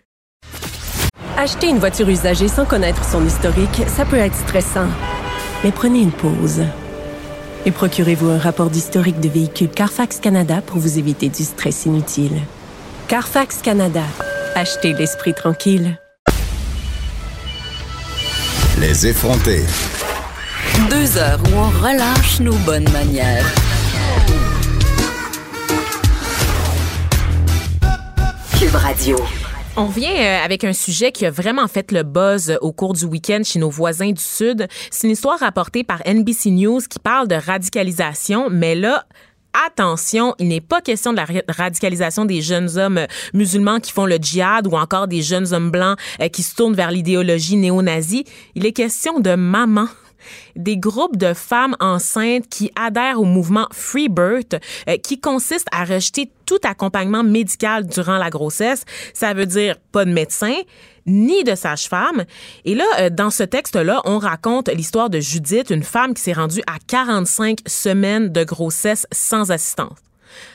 Acheter 1.38 1.68
une 1.68 1.80
voiture 1.80 2.08
usagée 2.08 2.48
sans 2.48 2.66
connaître 2.66 3.04
son 3.04 3.26
historique, 3.26 3.84
ça 3.88 4.06
peut 4.06 4.18
être 4.18 4.36
stressant. 4.36 4.88
Mais 5.64 5.72
prenez 5.72 6.00
une 6.00 6.12
pause. 6.12 6.62
Et 7.66 7.72
procurez-vous 7.72 8.30
un 8.30 8.38
rapport 8.38 8.70
d'historique 8.70 9.20
de 9.20 9.28
véhicule 9.28 9.70
Carfax 9.70 10.20
Canada 10.20 10.62
pour 10.62 10.78
vous 10.78 11.00
éviter 11.00 11.30
du 11.30 11.44
stress 11.44 11.86
inutile. 11.86 12.40
Carfax 13.08 13.58
Canada. 13.64 14.04
Achetez 14.54 14.94
l'esprit 14.94 15.34
tranquille. 15.34 16.00
Les 18.80 19.08
effrontés. 19.08 19.64
Deux 20.92 21.18
heures 21.18 21.40
où 21.52 21.58
on 21.58 21.70
relâche 21.70 22.40
nos 22.40 22.56
bonnes 22.66 22.90
manières. 22.92 23.46
Cube 28.60 28.76
Radio. 28.76 29.18
On 29.78 29.88
vient 29.88 30.16
euh, 30.16 30.46
avec 30.46 30.64
un 30.64 30.72
sujet 30.72 31.12
qui 31.12 31.26
a 31.26 31.32
vraiment 31.32 31.68
fait 31.68 31.92
le 31.92 32.04
buzz 32.04 32.58
au 32.62 32.72
cours 32.72 32.94
du 32.94 33.04
week-end 33.04 33.42
chez 33.44 33.60
nos 33.60 33.70
voisins 33.70 34.12
du 34.12 34.22
Sud. 34.22 34.68
C'est 34.90 35.06
une 35.06 35.12
histoire 35.12 35.38
rapportée 35.38 35.84
par 35.84 36.02
NBC 36.08 36.52
News 36.52 36.80
qui 36.90 36.98
parle 36.98 37.28
de 37.28 37.36
radicalisation, 37.36 38.50
mais 38.50 38.74
là, 38.74 39.04
attention, 39.68 40.34
il 40.40 40.48
n'est 40.48 40.62
pas 40.62 40.80
question 40.80 41.12
de 41.12 41.18
la 41.18 41.26
radicalisation 41.50 42.24
des 42.24 42.42
jeunes 42.42 42.78
hommes 42.78 43.06
musulmans 43.34 43.82
qui 43.82 43.92
font 43.92 44.06
le 44.06 44.16
djihad 44.16 44.66
ou 44.66 44.78
encore 44.78 45.10
des 45.10 45.22
jeunes 45.22 45.54
hommes 45.54 45.72
blancs 45.72 46.00
euh, 46.22 46.30
qui 46.30 46.42
se 46.42 46.56
tournent 46.56 46.74
vers 46.74 46.92
l'idéologie 46.92 47.58
néo-nazie. 47.58 48.24
Il 48.56 48.66
est 48.66 48.72
question 48.72 49.20
de 49.20 49.36
maman 49.36 49.88
des 50.56 50.78
groupes 50.78 51.18
de 51.18 51.34
femmes 51.34 51.76
enceintes 51.80 52.48
qui 52.50 52.72
adhèrent 52.76 53.20
au 53.20 53.26
mouvement 53.26 53.68
Free 53.72 54.10
Birth, 54.10 54.56
euh, 54.90 54.98
qui 54.98 55.20
consiste 55.20 55.68
à 55.72 55.86
rejeter 55.86 56.32
tout 56.46 56.60
accompagnement 56.64 57.24
médical 57.24 57.86
durant 57.86 58.18
la 58.18 58.30
grossesse. 58.30 58.86
Ça 59.14 59.34
veut 59.34 59.46
dire 59.46 59.76
pas 59.92 60.06
de 60.06 60.12
médecin 60.12 60.56
ni 61.08 61.44
de 61.44 61.56
sage-femme. 61.56 62.26
Et 62.66 62.76
là, 62.76 62.86
euh, 63.00 63.10
dans 63.10 63.30
ce 63.30 63.44
texte-là, 63.44 64.02
on 64.06 64.18
raconte 64.18 64.70
l'histoire 64.70 65.10
de 65.10 65.20
Judith, 65.20 65.70
une 65.70 65.84
femme 65.84 66.14
qui 66.14 66.22
s'est 66.22 66.34
rendue 66.34 66.62
à 66.68 66.78
45 66.88 67.60
semaines 67.68 68.30
de 68.30 68.44
grossesse 68.44 69.08
sans 69.12 69.52
assistance. 69.52 69.98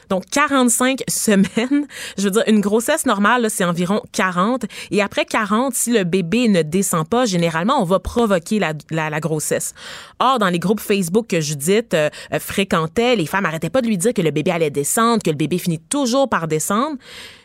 Donc, 0.08 0.24
45 0.30 1.02
semaines. 1.08 1.86
Je 2.18 2.24
veux 2.24 2.30
dire, 2.30 2.44
une 2.46 2.60
grossesse 2.60 3.06
normale, 3.06 3.46
c'est 3.50 3.64
environ 3.64 4.02
40. 4.12 4.64
Et 4.90 5.02
après 5.02 5.24
40, 5.24 5.74
si 5.74 5.92
le 5.92 6.04
bébé 6.04 6.48
ne 6.48 6.62
descend 6.62 7.08
pas, 7.08 7.24
généralement, 7.24 7.80
on 7.80 7.84
va 7.84 7.98
provoquer 7.98 8.58
la, 8.58 9.20
grossesse. 9.20 9.74
Or, 10.18 10.38
dans 10.38 10.48
les 10.48 10.58
groupes 10.58 10.80
Facebook 10.80 11.26
que 11.28 11.40
Judith 11.40 11.94
euh, 11.94 12.08
euh, 12.32 12.38
fréquentait, 12.38 13.16
les 13.16 13.26
femmes 13.26 13.44
arrêtaient 13.44 13.70
pas 13.70 13.82
de 13.82 13.86
lui 13.86 13.98
dire 13.98 14.14
que 14.14 14.22
le 14.22 14.30
bébé 14.30 14.50
allait 14.50 14.70
descendre, 14.70 15.22
que 15.22 15.30
le 15.30 15.36
bébé 15.36 15.58
finit 15.58 15.80
toujours 15.80 16.28
par 16.28 16.48
descendre. 16.48 16.96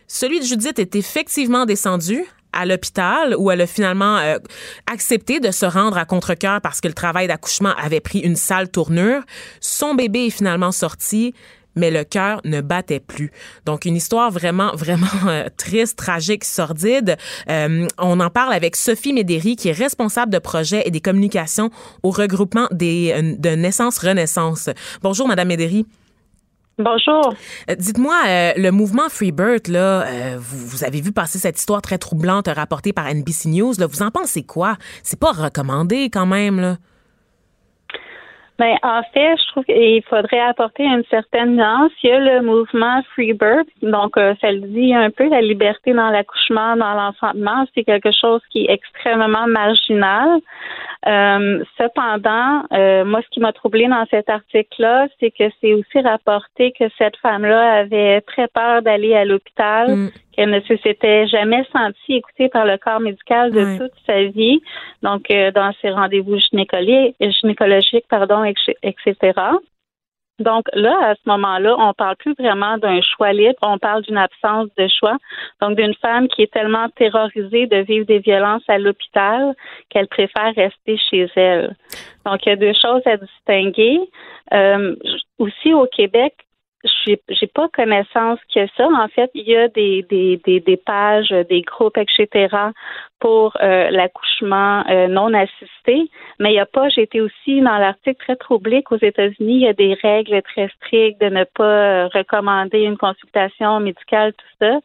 Celui 0.07 0.39
de 0.39 0.45
Judith 0.45 0.79
est 0.79 0.95
effectivement 0.95 1.65
descendu 1.65 2.25
à 2.55 2.65
l'hôpital 2.65 3.35
où 3.37 3.51
elle 3.51 3.61
a 3.61 3.67
finalement 3.67 4.17
euh, 4.17 4.37
accepté 4.91 5.39
de 5.39 5.51
se 5.51 5.65
rendre 5.65 5.97
à 5.97 6.05
contre-cœur 6.05 6.61
parce 6.61 6.81
que 6.81 6.87
le 6.87 6.93
travail 6.93 7.27
d'accouchement 7.27 7.73
avait 7.75 7.99
pris 7.99 8.19
une 8.19 8.37
sale 8.37 8.69
tournure. 8.69 9.21
Son 9.59 9.93
bébé 9.93 10.27
est 10.27 10.29
finalement 10.31 10.71
sorti 10.71 11.33
mais 11.75 11.91
le 11.91 12.03
cœur 12.03 12.41
ne 12.43 12.61
battait 12.61 12.99
plus. 12.99 13.31
Donc 13.65 13.85
une 13.85 13.95
histoire 13.95 14.31
vraiment 14.31 14.71
vraiment 14.75 15.07
euh, 15.27 15.47
triste, 15.57 15.97
tragique, 15.97 16.43
sordide. 16.43 17.17
Euh, 17.49 17.87
on 17.97 18.19
en 18.19 18.29
parle 18.29 18.53
avec 18.53 18.75
Sophie 18.75 19.13
Médéry 19.13 19.55
qui 19.55 19.69
est 19.69 19.77
responsable 19.77 20.31
de 20.31 20.39
projet 20.39 20.83
et 20.85 20.91
des 20.91 21.01
communications 21.01 21.69
au 22.03 22.11
regroupement 22.11 22.67
des 22.71 23.13
euh, 23.15 23.35
de 23.37 23.49
Naissance 23.49 23.97
Renaissance. 23.97 24.69
Bonjour 25.01 25.27
madame 25.27 25.47
Médéry. 25.47 25.85
Bonjour. 26.77 27.33
Dites-moi, 27.69 28.53
le 28.57 28.69
mouvement 28.69 29.07
Freebird, 29.07 29.69
là, 29.69 30.35
vous, 30.37 30.67
vous, 30.67 30.83
avez 30.83 30.99
vu 30.99 31.13
passer 31.13 31.39
cette 31.39 31.57
histoire 31.57 31.81
très 31.81 31.97
troublante 31.97 32.49
rapportée 32.49 32.91
par 32.91 33.05
NBC 33.05 33.47
News. 33.47 33.75
Là, 33.77 33.87
vous 33.87 34.01
en 34.01 34.11
pensez 34.11 34.43
quoi? 34.43 34.75
C'est 35.01 35.17
pas 35.17 35.31
recommandé 35.31 36.09
quand 36.11 36.25
même, 36.25 36.59
là? 36.59 36.77
Ben, 38.57 38.77
en 38.83 39.01
fait, 39.13 39.35
je 39.37 39.47
trouve 39.47 39.65
qu'il 39.65 40.01
faudrait 40.03 40.39
apporter 40.39 40.83
une 40.83 41.03
certaine 41.09 41.57
nuance. 41.57 41.91
Il 42.03 42.09
y 42.09 42.13
a 42.13 42.19
le 42.19 42.41
mouvement 42.41 43.01
Free 43.13 43.33
Birth, 43.33 43.67
donc 43.81 44.15
euh, 44.17 44.33
ça 44.39 44.51
le 44.51 44.61
dit 44.61 44.93
un 44.93 45.09
peu, 45.09 45.27
la 45.27 45.41
liberté 45.41 45.93
dans 45.93 46.09
l'accouchement, 46.09 46.77
dans 46.77 46.93
l'enfantement, 46.93 47.65
c'est 47.75 47.83
quelque 47.83 48.11
chose 48.11 48.41
qui 48.51 48.65
est 48.65 48.71
extrêmement 48.71 49.47
marginal. 49.47 50.39
Euh, 51.07 51.63
cependant, 51.77 52.63
euh, 52.73 53.05
moi, 53.05 53.21
ce 53.23 53.29
qui 53.29 53.39
m'a 53.39 53.53
troublé 53.53 53.87
dans 53.87 54.05
cet 54.09 54.29
article-là, 54.29 55.07
c'est 55.19 55.31
que 55.31 55.43
c'est 55.61 55.73
aussi 55.73 55.99
rapporté 56.01 56.71
que 56.71 56.85
cette 56.97 57.17
femme-là 57.17 57.79
avait 57.79 58.21
très 58.21 58.47
peur 58.47 58.81
d'aller 58.81 59.13
à 59.13 59.25
l'hôpital, 59.25 59.95
mm. 59.95 60.11
qu'elle 60.31 60.49
ne 60.49 60.59
s'était 60.61 61.27
jamais 61.27 61.63
sentie 61.71 62.15
écoutée 62.15 62.49
par 62.49 62.65
le 62.65 62.77
corps 62.77 62.99
médical 62.99 63.51
de 63.51 63.77
toute 63.77 63.93
sa 64.05 64.23
vie, 64.23 64.61
donc 65.03 65.29
euh, 65.31 65.51
dans 65.51 65.71
ses 65.81 65.91
rendez-vous 65.91 66.37
gynécologiques 66.39 68.07
pardon, 68.09 68.43
etc. 68.43 69.33
Donc 70.39 70.65
là, 70.73 70.97
à 71.01 71.15
ce 71.15 71.21
moment-là, 71.27 71.75
on 71.79 71.93
parle 71.93 72.17
plus 72.17 72.33
vraiment 72.37 72.77
d'un 72.77 72.99
choix 73.01 73.31
libre, 73.31 73.55
on 73.61 73.77
parle 73.77 74.03
d'une 74.03 74.17
absence 74.17 74.67
de 74.77 74.87
choix. 74.87 75.17
Donc 75.61 75.77
d'une 75.77 75.93
femme 75.95 76.27
qui 76.27 76.43
est 76.43 76.51
tellement 76.51 76.89
terrorisée 76.89 77.67
de 77.67 77.77
vivre 77.77 78.05
des 78.05 78.19
violences 78.19 78.63
à 78.67 78.77
l'hôpital 78.77 79.55
qu'elle 79.89 80.07
préfère 80.07 80.53
rester 80.55 80.97
chez 81.09 81.27
elle. 81.35 81.75
Donc 82.25 82.45
il 82.45 82.49
y 82.49 82.51
a 82.51 82.55
deux 82.57 82.73
choses 82.73 83.01
à 83.05 83.17
distinguer. 83.17 83.99
Euh, 84.53 84.95
aussi 85.39 85.73
au 85.73 85.87
Québec, 85.87 86.33
j'ai, 87.05 87.21
j'ai 87.29 87.47
pas 87.47 87.67
connaissance 87.69 88.39
que 88.53 88.67
ça. 88.77 88.87
En 88.87 89.07
fait, 89.07 89.29
il 89.33 89.47
y 89.47 89.55
a 89.55 89.67
des, 89.67 90.03
des, 90.09 90.39
des, 90.45 90.59
des 90.59 90.77
pages, 90.77 91.29
des 91.49 91.61
groupes, 91.61 91.97
etc. 91.97 92.47
pour 93.19 93.57
euh, 93.61 93.89
l'accouchement 93.91 94.83
euh, 94.89 95.07
non 95.07 95.33
assisté, 95.33 96.09
mais 96.39 96.49
il 96.49 96.53
n'y 96.53 96.59
a 96.59 96.65
pas, 96.65 96.87
été 96.95 97.21
aussi 97.21 97.61
dans 97.61 97.77
l'article 97.77 98.17
très 98.19 98.35
troublé 98.35 98.83
qu'aux 98.83 98.97
États-Unis, 99.01 99.55
il 99.55 99.61
y 99.61 99.67
a 99.67 99.73
des 99.73 99.93
règles 99.95 100.41
très 100.43 100.69
strictes 100.77 101.21
de 101.21 101.29
ne 101.29 101.43
pas 101.43 102.07
recommander 102.07 102.81
une 102.81 102.97
consultation 102.97 103.79
médicale, 103.79 104.33
tout 104.33 104.55
ça 104.59 104.79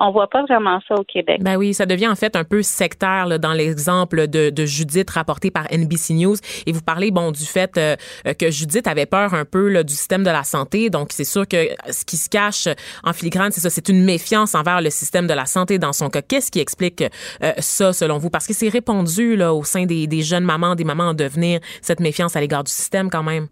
on 0.00 0.10
voit 0.12 0.28
pas 0.28 0.42
vraiment 0.42 0.80
ça 0.88 0.94
au 0.94 1.04
Québec. 1.04 1.42
Ben 1.42 1.56
oui, 1.56 1.74
ça 1.74 1.86
devient 1.86 2.08
en 2.08 2.14
fait 2.14 2.34
un 2.34 2.44
peu 2.44 2.62
sectaire 2.62 3.26
là, 3.26 3.38
dans 3.38 3.52
l'exemple 3.52 4.26
de, 4.26 4.50
de, 4.50 4.64
Judith 4.64 5.10
rapporté 5.10 5.50
par 5.50 5.64
NBC 5.70 6.14
News. 6.14 6.36
Et 6.66 6.72
vous 6.72 6.80
parlez 6.80 7.10
bon 7.10 7.30
du 7.30 7.44
fait 7.44 7.76
euh, 7.76 7.96
que 8.38 8.50
Judith 8.50 8.86
avait 8.86 9.06
peur 9.06 9.34
un 9.34 9.44
peu 9.44 9.68
là, 9.68 9.82
du 9.82 9.92
système 9.92 10.22
de 10.22 10.30
la 10.30 10.42
santé. 10.42 10.88
Donc 10.88 11.08
c'est 11.10 11.24
sûr 11.24 11.46
que 11.46 11.68
ce 11.90 12.04
qui 12.04 12.16
se 12.16 12.28
cache 12.30 12.66
en 13.04 13.12
filigrane, 13.12 13.52
c'est 13.52 13.60
ça, 13.60 13.70
c'est 13.70 13.88
une 13.88 14.04
méfiance 14.04 14.54
envers 14.54 14.80
le 14.80 14.90
système 14.90 15.26
de 15.26 15.34
la 15.34 15.46
santé 15.46 15.78
dans 15.78 15.92
son 15.92 16.08
cas. 16.08 16.22
Qu'est-ce 16.22 16.50
qui 16.50 16.60
explique 16.60 17.04
euh, 17.42 17.52
ça 17.58 17.92
selon 17.92 18.16
vous? 18.18 18.30
Parce 18.30 18.46
que 18.46 18.54
c'est 18.54 18.68
répandu 18.68 19.36
là 19.36 19.52
au 19.52 19.64
sein 19.64 19.84
des, 19.84 20.06
des 20.06 20.22
jeunes 20.22 20.44
mamans, 20.44 20.74
des 20.76 20.84
mamans 20.84 21.10
en 21.10 21.14
devenir, 21.14 21.60
cette 21.82 22.00
méfiance 22.00 22.36
à 22.36 22.40
l'égard 22.40 22.64
du 22.64 22.72
système 22.72 23.10
quand 23.10 23.22
même. 23.22 23.48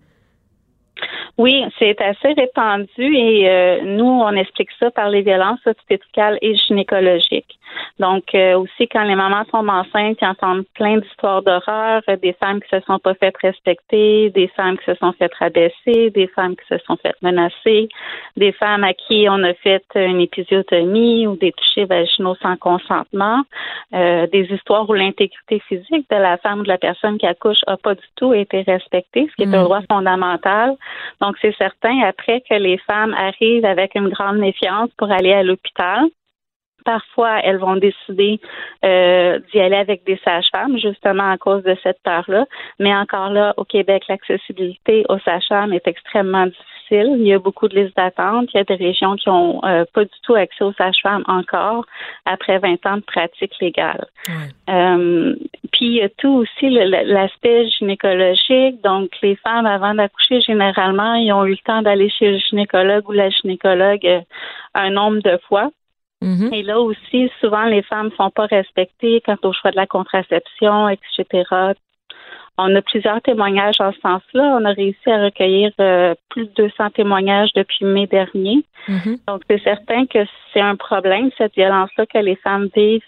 Oui, 1.38 1.64
c'est 1.78 2.00
assez 2.02 2.32
répandu 2.32 2.88
et 2.98 3.48
euh, 3.48 3.82
nous, 3.84 4.04
on 4.04 4.32
explique 4.32 4.70
ça 4.80 4.90
par 4.90 5.08
les 5.08 5.22
violences 5.22 5.64
obstétricales 5.66 6.36
et 6.42 6.56
gynécologiques. 6.56 7.60
Donc, 8.00 8.34
euh, 8.34 8.58
aussi, 8.58 8.88
quand 8.88 9.04
les 9.04 9.14
mamans 9.14 9.44
sont 9.52 9.68
enceintes, 9.68 10.18
ils 10.20 10.26
entendent 10.26 10.64
plein 10.74 10.98
d'histoires 10.98 11.42
d'horreur, 11.42 12.02
euh, 12.08 12.16
des 12.16 12.32
femmes 12.32 12.60
qui 12.60 12.68
se 12.70 12.80
sont 12.80 12.98
pas 12.98 13.14
faites 13.14 13.36
respecter, 13.40 14.30
des 14.30 14.48
femmes 14.48 14.78
qui 14.78 14.86
se 14.86 14.94
sont 14.96 15.12
faites 15.12 15.34
rabaisser, 15.34 16.10
des 16.10 16.26
femmes 16.26 16.56
qui 16.56 16.66
se 16.66 16.78
sont 16.84 16.96
faites 16.96 17.20
menacer, 17.22 17.88
des 18.36 18.50
femmes 18.50 18.82
à 18.82 18.92
qui 18.94 19.28
on 19.30 19.44
a 19.44 19.54
fait 19.54 19.84
une 19.94 20.20
épisiotomie 20.20 21.28
ou 21.28 21.36
des 21.36 21.52
touchés 21.52 21.84
vaginaux 21.84 22.34
sans 22.42 22.56
consentement, 22.56 23.42
des 23.92 24.48
histoires 24.50 24.88
où 24.88 24.94
l'intégrité 24.94 25.60
physique 25.68 26.06
de 26.10 26.16
la 26.16 26.36
femme 26.38 26.60
ou 26.60 26.62
de 26.62 26.68
la 26.68 26.78
personne 26.78 27.18
qui 27.18 27.26
accouche 27.26 27.60
a 27.66 27.76
pas 27.76 27.94
du 27.94 28.06
tout 28.16 28.32
été 28.32 28.62
respectée, 28.62 29.28
ce 29.30 29.36
qui 29.36 29.42
est 29.48 29.54
un 29.54 29.60
mm. 29.60 29.64
droit 29.64 29.80
fondamental. 29.90 30.76
Donc, 31.20 31.27
c'est 31.40 31.56
certain, 31.56 32.00
après 32.02 32.42
que 32.48 32.54
les 32.54 32.78
femmes 32.78 33.14
arrivent 33.14 33.64
avec 33.64 33.94
une 33.94 34.08
grande 34.08 34.38
méfiance 34.38 34.90
pour 34.96 35.10
aller 35.10 35.32
à 35.32 35.42
l'hôpital, 35.42 36.06
parfois 36.84 37.40
elles 37.42 37.58
vont 37.58 37.76
décider 37.76 38.40
euh, 38.84 39.38
d'y 39.52 39.60
aller 39.60 39.76
avec 39.76 40.04
des 40.04 40.18
sages-femmes, 40.24 40.78
justement 40.78 41.30
à 41.30 41.36
cause 41.36 41.62
de 41.62 41.76
cette 41.82 42.02
peur-là. 42.02 42.46
Mais 42.78 42.94
encore 42.94 43.30
là, 43.30 43.54
au 43.56 43.64
Québec, 43.64 44.04
l'accessibilité 44.08 45.04
aux 45.08 45.18
sages-femmes 45.18 45.72
est 45.72 45.86
extrêmement 45.86 46.46
difficile 46.46 46.77
il 46.96 47.26
y 47.26 47.32
a 47.32 47.38
beaucoup 47.38 47.68
de 47.68 47.78
listes 47.78 47.96
d'attente. 47.96 48.48
Il 48.52 48.58
y 48.58 48.60
a 48.60 48.64
des 48.64 48.74
régions 48.74 49.16
qui 49.16 49.28
ont 49.28 49.60
euh, 49.64 49.84
pas 49.92 50.04
du 50.04 50.10
tout 50.22 50.34
accès 50.34 50.64
aux 50.64 50.72
sages-femmes 50.72 51.24
encore 51.26 51.84
après 52.24 52.58
20 52.58 52.86
ans 52.86 52.96
de 52.96 53.02
pratique 53.02 53.52
légale. 53.60 54.06
Euh, 54.68 55.34
puis 55.72 55.86
il 55.86 55.94
y 55.94 56.02
a 56.02 56.08
tout 56.08 56.28
aussi 56.28 56.70
l'aspect 56.70 57.68
gynécologique. 57.68 58.82
Donc 58.82 59.10
les 59.22 59.36
femmes 59.36 59.66
avant 59.66 59.94
d'accoucher 59.94 60.40
généralement, 60.40 61.14
ils 61.14 61.32
ont 61.32 61.44
eu 61.44 61.52
le 61.52 61.64
temps 61.64 61.82
d'aller 61.82 62.10
chez 62.10 62.32
le 62.32 62.38
gynécologue 62.38 63.08
ou 63.08 63.12
la 63.12 63.30
gynécologue 63.30 64.06
euh, 64.06 64.20
un 64.74 64.90
nombre 64.90 65.20
de 65.22 65.38
fois. 65.48 65.70
Mm-hmm. 66.22 66.54
Et 66.54 66.62
là 66.62 66.80
aussi, 66.80 67.30
souvent, 67.40 67.64
les 67.64 67.82
femmes 67.82 68.06
ne 68.06 68.16
sont 68.16 68.30
pas 68.30 68.46
respectées 68.46 69.22
quant 69.24 69.36
au 69.44 69.52
choix 69.52 69.70
de 69.70 69.76
la 69.76 69.86
contraception, 69.86 70.88
etc. 70.88 71.74
On 72.60 72.74
a 72.74 72.82
plusieurs 72.82 73.22
témoignages 73.22 73.80
en 73.80 73.92
ce 73.92 74.00
sens-là. 74.00 74.58
On 74.60 74.64
a 74.64 74.72
réussi 74.72 75.08
à 75.08 75.24
recueillir 75.24 75.70
euh, 75.80 76.14
plus 76.28 76.46
de 76.46 76.52
200 76.56 76.90
témoignages 76.90 77.50
depuis 77.54 77.84
mai 77.84 78.08
dernier. 78.08 78.64
Mm-hmm. 78.88 79.18
Donc, 79.28 79.42
c'est 79.48 79.62
certain 79.62 80.06
que 80.06 80.18
c'est 80.52 80.60
un 80.60 80.74
problème, 80.74 81.30
cette 81.38 81.54
violence-là 81.54 82.06
que 82.06 82.18
les 82.18 82.36
femmes 82.36 82.68
vivent, 82.74 83.00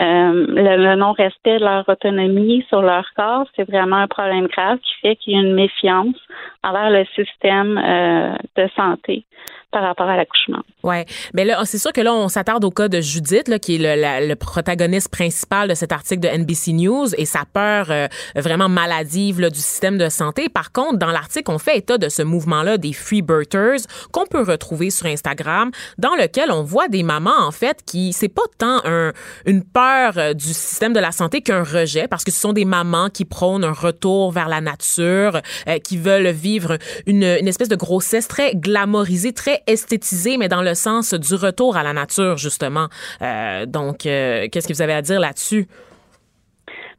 euh, 0.00 0.46
le, 0.48 0.96
non-respect 0.96 1.58
de 1.58 1.64
leur 1.64 1.88
autonomie 1.88 2.64
sur 2.68 2.82
leur 2.82 3.06
corps, 3.16 3.46
c'est 3.56 3.68
vraiment 3.68 3.96
un 3.96 4.08
problème 4.08 4.48
grave 4.48 4.78
qui 4.78 4.94
fait 5.00 5.16
qu'il 5.16 5.32
y 5.32 5.36
a 5.36 5.40
une 5.40 5.54
méfiance 5.54 6.16
envers 6.62 6.90
le 6.90 7.04
système 7.14 7.78
euh, 7.78 8.34
de 8.56 8.68
santé 8.76 9.24
par 9.70 9.82
rapport 9.82 10.08
à 10.08 10.16
l'accouchement. 10.16 10.62
Ouais, 10.82 11.04
mais 11.34 11.44
là, 11.44 11.62
c'est 11.64 11.78
sûr 11.78 11.92
que 11.92 12.00
là, 12.00 12.12
on 12.12 12.28
s'attarde 12.28 12.64
au 12.64 12.70
cas 12.70 12.88
de 12.88 13.00
Judith, 13.00 13.48
là, 13.48 13.58
qui 13.58 13.76
est 13.76 13.78
le, 13.78 14.28
le, 14.28 14.34
protagoniste 14.34 15.10
principal 15.10 15.68
de 15.68 15.74
cet 15.74 15.92
article 15.92 16.20
de 16.20 16.28
NBC 16.28 16.72
News 16.72 17.14
et 17.16 17.24
sa 17.24 17.44
peur 17.44 17.90
euh, 17.90 18.08
vraiment 18.34 18.68
maladive 18.68 19.40
là, 19.40 19.50
du 19.50 19.60
système 19.60 19.98
de 19.98 20.08
santé. 20.08 20.48
Par 20.48 20.72
contre, 20.72 20.98
dans 20.98 21.10
l'article, 21.10 21.50
on 21.50 21.58
fait 21.58 21.78
état 21.78 21.98
de 21.98 22.08
ce 22.08 22.22
mouvement-là 22.22 22.78
des 22.78 22.92
freebirthers 22.92 23.80
qu'on 24.12 24.26
peut 24.26 24.42
retrouver 24.42 24.90
sur 24.90 25.06
Instagram, 25.06 25.70
dans 25.98 26.16
lequel 26.16 26.50
on 26.50 26.62
voit 26.62 26.88
des 26.88 27.02
mamans 27.02 27.30
en 27.38 27.50
fait 27.50 27.82
qui 27.86 28.12
c'est 28.12 28.28
pas 28.28 28.42
tant 28.58 28.80
un, 28.84 29.12
une 29.46 29.62
peur 29.62 30.14
euh, 30.16 30.34
du 30.34 30.46
système 30.46 30.92
de 30.92 31.00
la 31.00 31.12
santé 31.12 31.42
qu'un 31.42 31.62
rejet, 31.62 32.08
parce 32.08 32.24
que 32.24 32.30
ce 32.30 32.40
sont 32.40 32.52
des 32.52 32.64
mamans 32.64 33.10
qui 33.10 33.24
prônent 33.24 33.64
un 33.64 33.72
retour 33.72 34.32
vers 34.32 34.48
la 34.48 34.60
nature, 34.60 35.40
euh, 35.68 35.78
qui 35.78 35.96
veulent 35.96 36.28
vivre 36.28 36.78
une, 37.06 37.22
une 37.22 37.48
espèce 37.48 37.68
de 37.68 37.76
grossesse 37.76 38.26
très 38.26 38.54
glamorisée, 38.54 39.32
très 39.32 39.59
esthétisé, 39.66 40.36
mais 40.38 40.48
dans 40.48 40.62
le 40.62 40.74
sens 40.74 41.14
du 41.14 41.34
retour 41.34 41.76
à 41.76 41.82
la 41.82 41.92
nature, 41.92 42.36
justement. 42.36 42.86
Euh, 43.22 43.66
donc, 43.66 44.06
euh, 44.06 44.46
qu'est-ce 44.50 44.68
que 44.68 44.72
vous 44.72 44.82
avez 44.82 44.94
à 44.94 45.02
dire 45.02 45.20
là-dessus? 45.20 45.66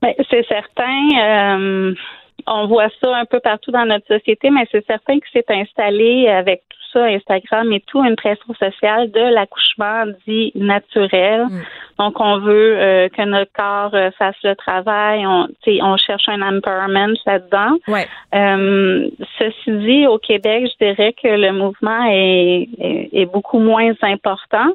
Ben, 0.02 0.14
c'est 0.30 0.46
certain. 0.48 1.08
Euh, 1.20 1.94
on 2.48 2.68
voit 2.68 2.90
ça 3.00 3.16
un 3.16 3.26
peu 3.26 3.40
partout 3.40 3.72
dans 3.72 3.86
notre 3.86 4.08
société, 4.08 4.50
mais 4.50 4.66
c'est 4.72 4.86
certain 4.86 5.20
que 5.20 5.26
c'est 5.32 5.50
installé 5.52 6.28
avec 6.28 6.64
ça, 6.92 7.04
Instagram 7.06 7.72
et 7.72 7.82
tout, 7.82 8.04
une 8.04 8.16
pression 8.16 8.54
sociale 8.54 9.12
de 9.12 9.34
l'accouchement 9.34 10.06
dit 10.28 10.52
naturel. 10.56 11.46
Mm. 11.50 11.62
Donc, 12.00 12.20
on 12.20 12.40
veut 12.40 12.78
euh, 12.78 13.10
que 13.10 13.22
notre 13.24 13.52
corps 13.54 13.94
euh, 13.94 14.12
fasse 14.18 14.36
le 14.44 14.56
travail. 14.56 15.26
On, 15.26 15.48
on 15.82 15.98
cherche 15.98 16.28
un 16.28 16.42
empowerment 16.42 17.16
là-dedans. 17.26 17.78
Ouais. 17.88 18.08
Euh, 18.34 19.10
ceci 19.38 19.72
dit, 19.72 20.08
au 20.08 20.18
Québec, 20.18 20.72
je 20.72 20.86
dirais 20.86 21.14
que 21.14 21.28
le 21.28 21.52
mouvement 21.52 22.06
est, 22.10 22.68
est, 23.14 23.26
beaucoup 23.26 23.60
moins 23.60 23.94
important. 24.02 24.74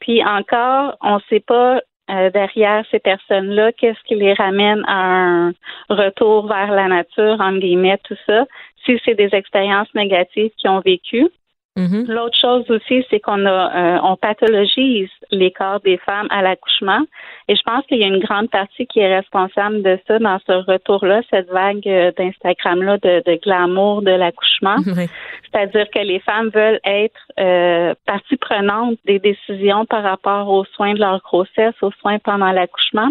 Puis 0.00 0.24
encore, 0.24 0.96
on 1.02 1.16
ne 1.16 1.20
sait 1.28 1.40
pas 1.40 1.80
euh, 2.10 2.30
derrière 2.30 2.84
ces 2.90 2.98
personnes-là, 2.98 3.70
qu'est-ce 3.72 4.02
qui 4.04 4.16
les 4.16 4.32
ramène 4.32 4.82
à 4.88 4.96
un 4.96 5.52
retour 5.88 6.48
vers 6.48 6.72
la 6.72 6.88
nature, 6.88 7.36
en 7.38 7.52
guillemets, 7.52 7.98
tout 8.02 8.16
ça, 8.26 8.46
si 8.84 8.98
c'est 9.04 9.14
des 9.14 9.32
expériences 9.32 9.94
négatives 9.94 10.50
qu'ils 10.56 10.70
ont 10.70 10.80
vécues. 10.80 11.28
Mm-hmm. 11.76 12.10
L'autre 12.10 12.36
chose 12.36 12.68
aussi, 12.68 13.04
c'est 13.10 13.20
qu'on 13.20 13.46
a 13.46 13.96
euh, 13.96 13.98
on 14.02 14.16
pathologise 14.16 15.08
les 15.30 15.52
corps 15.52 15.80
des 15.80 15.98
femmes 15.98 16.26
à 16.30 16.42
l'accouchement. 16.42 17.00
Et 17.46 17.54
je 17.54 17.62
pense 17.62 17.86
qu'il 17.86 17.98
y 17.98 18.04
a 18.04 18.08
une 18.08 18.18
grande 18.18 18.50
partie 18.50 18.86
qui 18.86 18.98
est 18.98 19.16
responsable 19.16 19.82
de 19.82 19.98
ça 20.06 20.18
dans 20.18 20.38
ce 20.46 20.52
retour-là, 20.52 21.22
cette 21.30 21.48
vague 21.48 21.86
euh, 21.86 22.10
d'Instagram-là 22.18 22.98
de, 22.98 23.22
de, 23.24 23.40
glamour 23.40 24.02
de 24.02 24.10
l'accouchement. 24.10 24.76
C'est-à-dire 25.52 25.86
que 25.94 26.00
les 26.00 26.20
femmes 26.20 26.48
veulent 26.48 26.80
être 26.84 27.20
euh, 27.38 27.94
partie 28.04 28.36
prenante 28.36 28.98
des 29.04 29.18
décisions 29.20 29.84
par 29.84 30.02
rapport 30.02 30.48
aux 30.48 30.64
soins 30.64 30.94
de 30.94 31.00
leur 31.00 31.20
grossesse, 31.20 31.74
aux 31.82 31.92
soins 32.00 32.18
pendant 32.18 32.50
l'accouchement. 32.50 33.08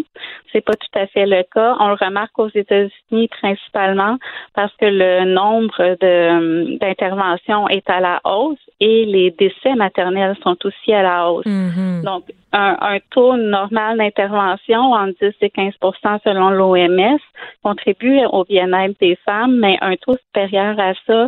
C'est 0.52 0.62
pas 0.62 0.74
tout 0.74 1.00
à 1.00 1.08
fait 1.08 1.26
le 1.26 1.44
cas. 1.44 1.76
On 1.80 1.90
le 1.90 1.98
remarque 2.00 2.38
aux 2.40 2.50
États-Unis 2.50 3.30
principalement 3.30 4.18
parce 4.54 4.74
que 4.76 4.86
le 4.86 5.26
nombre 5.26 5.98
de 6.02 6.78
d'interventions 6.78 7.68
est 7.70 7.90
à 7.90 8.00
la 8.00 8.22
hausse 8.24 8.50
et 8.80 9.06
les 9.06 9.32
décès 9.32 9.76
maternels 9.76 10.38
sont 10.44 10.58
aussi 10.66 10.94
à 10.94 11.04
la 11.04 11.30
hausse. 11.30 11.46
Mm-hmm. 11.46 12.04
Donc, 12.04 12.26
un, 12.52 12.98
taux 13.12 13.38
normal 13.38 13.98
d'intervention 13.98 14.94
entre 14.94 15.14
10 15.22 15.34
et 15.42 15.50
15% 15.50 16.20
selon 16.24 16.50
l'OMS 16.50 17.20
contribue 17.64 18.20
au 18.32 18.44
bien-être 18.44 19.00
des 19.00 19.18
femmes, 19.26 19.60
mais 19.60 19.78
un 19.82 19.96
taux 19.98 20.18
supérieur 20.18 20.80
à 20.80 20.94
ça, 21.06 21.28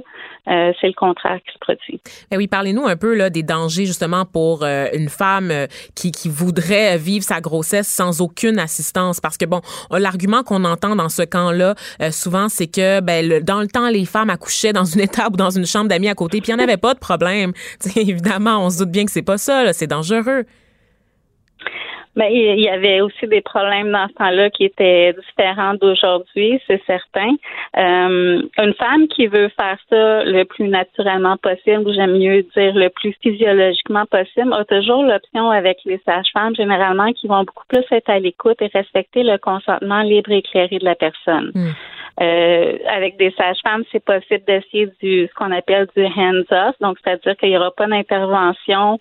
euh, 0.50 0.72
c'est 0.82 0.88
le 0.88 0.94
contraire 0.94 1.40
qui 1.46 1.54
se 1.54 1.60
produit. 1.60 2.02
Eh 2.32 2.38
oui, 2.38 2.48
parlez-nous 2.48 2.88
un 2.88 2.96
peu 2.96 3.16
là, 3.16 3.30
des 3.30 3.44
dangers 3.44 3.86
justement 3.86 4.26
pour 4.26 4.64
euh, 4.64 4.88
une 4.94 5.10
femme 5.10 5.52
euh, 5.52 5.68
qui, 5.96 6.12
qui 6.12 6.30
voudrait 6.30 6.98
vivre 6.98 7.24
sa 7.24 7.40
grossesse 7.40 7.88
sans 7.88 8.22
aucune 8.22 8.58
assistance. 8.58 9.20
Parce 9.20 9.38
que 9.38 9.46
bon, 9.46 9.62
l'argument 9.92 10.42
qu'on 10.44 10.64
entend 10.66 10.96
dans 10.96 11.10
ce 11.10 11.22
camp-là, 11.22 11.76
souvent, 12.12 12.50
c'est 12.50 12.68
que 12.68 13.00
ben, 13.02 13.44
dans 13.44 13.62
le 13.62 13.68
temps, 13.68 13.90
les 13.90 14.06
femmes 14.06 14.30
accouchaient 14.30 14.74
dans 14.74 14.86
une 14.86 15.02
étable 15.02 15.36
ou 15.36 15.38
dans 15.38 15.52
une 15.52 15.66
chambre 15.66 15.88
d'amis 15.88 16.10
à 16.10 16.16
côté, 16.16 16.42
puis 16.42 16.52
il 16.52 16.56
n'y 16.56 16.62
en 16.62 16.64
avait 16.64 16.78
pas 16.78 16.94
de 16.94 17.00
problème. 17.00 17.54
évidemment, 17.96 18.66
on 18.66 18.70
se 18.72 18.80
doute 18.80 18.92
bien 18.92 19.06
que 19.06 19.12
c'est 19.12 19.22
pas 19.22 19.38
ça, 19.38 19.74
c'est 19.74 19.88
dangereux. 19.88 20.46
Mais 22.16 22.30
ben, 22.30 22.36
il 22.36 22.62
y 22.62 22.68
avait 22.68 23.00
aussi 23.00 23.26
des 23.28 23.42
problèmes 23.42 23.92
dans 23.92 24.08
ce 24.10 24.14
temps-là 24.16 24.50
qui 24.50 24.66
étaient 24.66 25.14
différents 25.14 25.76
d'aujourd'hui, 25.76 26.60
c'est 26.68 26.82
certain. 26.86 27.32
Euh, 27.78 28.42
une 28.58 28.74
femme 28.74 29.08
qui 29.08 29.28
veut 29.28 29.50
faire 29.58 29.78
ça 29.90 30.24
le 30.26 30.44
plus 30.44 30.68
naturellement 30.68 31.38
possible, 31.38 31.88
ou 31.88 31.94
j'aime 31.94 32.18
mieux 32.18 32.44
dire 32.56 32.76
le 32.76 32.90
plus 32.90 33.16
physiologiquement 33.22 34.06
possible, 34.08 34.54
a 34.54 34.66
toujours 34.66 35.04
l'option 35.04 35.50
avec 35.52 35.78
les 35.86 36.02
sages-femmes, 36.06 36.56
généralement, 36.56 37.14
qui 37.14 37.28
vont 37.28 37.46
beaucoup 37.46 37.66
plus 37.70 37.86
être 37.92 38.10
à 38.10 38.20
l'écoute 38.20 38.62
et 38.62 38.70
respecter 38.74 39.24
le 39.24 39.38
consentement 39.38 40.02
libre 40.02 40.32
et 40.32 40.40
éclairé 40.40 40.80
de 40.80 40.86
la 40.86 40.96
personne. 40.96 41.52
Hmm. 41.54 41.72
Euh, 42.20 42.78
avec 42.88 43.18
des 43.18 43.32
sages-femmes, 43.32 43.84
c'est 43.92 44.04
possible 44.04 44.44
d'essayer 44.46 44.88
du 45.02 45.28
ce 45.28 45.34
qu'on 45.34 45.52
appelle 45.52 45.88
du 45.96 46.04
hands-off, 46.04 46.76
donc 46.82 46.98
c'est-à-dire 47.04 47.38
qu'il 47.38 47.50
n'y 47.50 47.58
aura 47.58 47.72
pas 47.72 47.88
d'intervention 47.88 49.00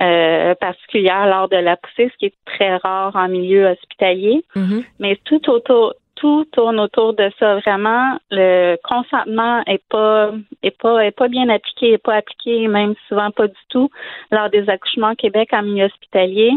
euh, 0.00 0.54
particulière 0.54 1.26
lors 1.26 1.48
de 1.48 1.56
la 1.56 1.76
poussée, 1.76 2.10
ce 2.12 2.16
qui 2.18 2.26
est 2.26 2.34
très 2.44 2.76
rare 2.76 3.14
en 3.16 3.28
milieu 3.28 3.66
hospitalier. 3.66 4.44
Mm-hmm. 4.54 4.84
Mais 5.00 5.18
tout 5.24 5.50
autour 5.50 5.94
tout 6.16 6.44
tourne 6.52 6.78
autour 6.78 7.14
de 7.14 7.30
ça. 7.38 7.56
Vraiment, 7.56 8.18
le 8.30 8.76
consentement 8.84 9.62
est 9.66 9.82
pas 9.88 10.32
est 10.62 10.78
pas 10.78 11.04
est 11.04 11.10
pas 11.10 11.28
bien 11.28 11.48
appliqué, 11.48 11.92
est 11.92 11.98
pas 11.98 12.14
appliqué, 12.14 12.68
même 12.68 12.94
souvent 13.08 13.30
pas 13.30 13.48
du 13.48 13.60
tout 13.68 13.90
lors 14.30 14.48
des 14.50 14.68
accouchements 14.68 15.12
au 15.12 15.16
Québec 15.16 15.50
en 15.52 15.62
milieu 15.62 15.86
hospitalier. 15.86 16.52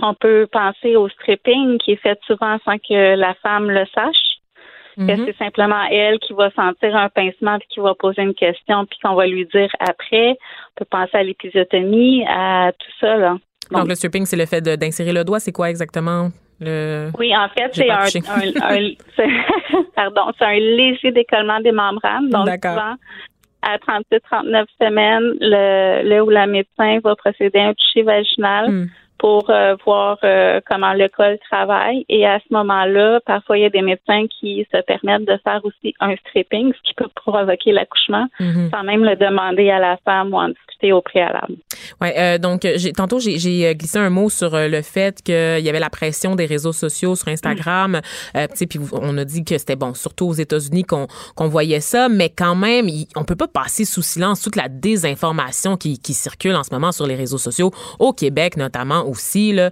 On 0.00 0.14
peut 0.14 0.48
penser 0.50 0.96
au 0.96 1.08
stripping 1.08 1.78
qui 1.78 1.92
est 1.92 1.96
fait 1.96 2.18
souvent 2.26 2.58
sans 2.64 2.78
que 2.78 3.14
la 3.14 3.34
femme 3.34 3.70
le 3.70 3.86
sache. 3.94 4.31
Mm-hmm. 4.98 5.24
c'est 5.26 5.36
simplement 5.36 5.82
elle 5.90 6.18
qui 6.18 6.32
va 6.32 6.50
sentir 6.50 6.94
un 6.94 7.08
pincement 7.08 7.58
puis 7.58 7.68
qui 7.68 7.80
va 7.80 7.94
poser 7.94 8.22
une 8.22 8.34
question 8.34 8.84
puis 8.86 8.98
qu'on 9.02 9.14
va 9.14 9.26
lui 9.26 9.46
dire 9.46 9.70
après? 9.80 10.30
On 10.30 10.74
peut 10.76 10.84
penser 10.84 11.16
à 11.16 11.22
l'épisiotomie, 11.22 12.24
à 12.28 12.72
tout 12.78 12.90
ça 13.00 13.16
là. 13.16 13.36
Donc, 13.70 13.88
le 13.88 13.94
stripping, 13.94 14.26
c'est 14.26 14.36
le 14.36 14.44
fait 14.44 14.60
d'insérer 14.60 15.12
le 15.12 15.24
doigt. 15.24 15.40
C'est 15.40 15.52
quoi 15.52 15.70
exactement 15.70 16.28
le... 16.60 17.10
Oui, 17.18 17.34
en 17.34 17.48
fait, 17.48 17.70
c'est 17.72 17.90
un, 17.90 18.04
un, 18.04 19.82
pardon, 19.96 20.32
c'est 20.38 20.44
un 20.44 20.58
léger 20.58 21.10
décollement 21.10 21.58
des 21.60 21.72
membranes. 21.72 22.28
Donc, 22.28 22.48
souvent, 22.48 22.94
à 23.62 23.76
38-39 23.78 24.64
semaines, 24.80 25.36
le, 25.40 26.08
le 26.08 26.22
ou 26.22 26.28
la 26.28 26.46
médecin 26.46 26.98
va 27.02 27.16
procéder 27.16 27.60
à 27.60 27.68
un 27.68 27.74
toucher 27.74 28.02
vaginal. 28.02 28.70
Hmm 28.70 28.86
pour 29.22 29.48
euh, 29.50 29.76
voir 29.84 30.18
euh, 30.24 30.60
comment 30.68 30.94
le 30.94 31.08
col 31.08 31.38
travaille. 31.48 32.04
Et 32.08 32.26
à 32.26 32.40
ce 32.40 32.52
moment-là, 32.52 33.20
parfois, 33.24 33.56
il 33.56 33.62
y 33.62 33.64
a 33.64 33.70
des 33.70 33.80
médecins 33.80 34.26
qui 34.26 34.66
se 34.74 34.80
permettent 34.82 35.26
de 35.26 35.38
faire 35.44 35.60
aussi 35.62 35.94
un 36.00 36.16
stripping, 36.16 36.72
ce 36.72 36.82
qui 36.82 36.94
peut 36.94 37.08
provoquer 37.14 37.70
l'accouchement, 37.70 38.26
mhm. 38.40 38.70
sans 38.74 38.82
même 38.82 39.04
le 39.04 39.14
demander 39.14 39.70
à 39.70 39.78
la 39.78 39.96
femme 40.04 40.34
ou 40.34 40.38
en 40.38 40.48
discuter 40.48 40.92
au 40.92 41.00
préalable. 41.00 41.54
Ouais, 42.00 42.14
euh, 42.18 42.38
donc 42.38 42.66
j'ai, 42.76 42.92
tantôt 42.92 43.20
j'ai, 43.20 43.68
euh, 43.68 43.74
glissé 43.74 43.98
un 43.98 44.10
mot 44.10 44.28
sur 44.28 44.50
le 44.54 44.82
fait 44.82 45.22
qu'il 45.22 45.34
y 45.34 45.68
avait 45.68 45.78
la 45.78 45.90
pression 45.90 46.34
des 46.34 46.46
réseaux 46.46 46.72
sociaux 46.72 47.14
sur 47.14 47.28
Instagram. 47.28 48.00
Euh, 48.36 48.46
puis 48.68 48.80
on 48.92 49.16
a 49.18 49.24
dit 49.24 49.44
que 49.44 49.56
c'était 49.56 49.76
bon, 49.76 49.94
surtout 49.94 50.26
aux 50.26 50.32
États-Unis 50.32 50.82
qu'on, 50.82 51.06
qu'on 51.36 51.48
voyait 51.48 51.80
ça, 51.80 52.08
mais 52.08 52.28
quand 52.28 52.56
même, 52.56 52.88
on 53.14 53.24
peut 53.24 53.36
pas 53.36 53.46
passer 53.48 53.84
sous 53.84 54.02
silence 54.02 54.42
toute 54.42 54.56
la 54.56 54.68
désinformation 54.68 55.76
qui, 55.76 56.00
qui 56.00 56.14
circule 56.14 56.56
en 56.56 56.64
ce 56.64 56.72
moment 56.72 56.90
sur 56.90 57.06
les 57.06 57.14
réseaux 57.14 57.38
sociaux 57.38 57.70
au 58.00 58.12
Québec 58.12 58.56
notamment 58.56 59.04
aussi 59.12 59.52
là, 59.52 59.70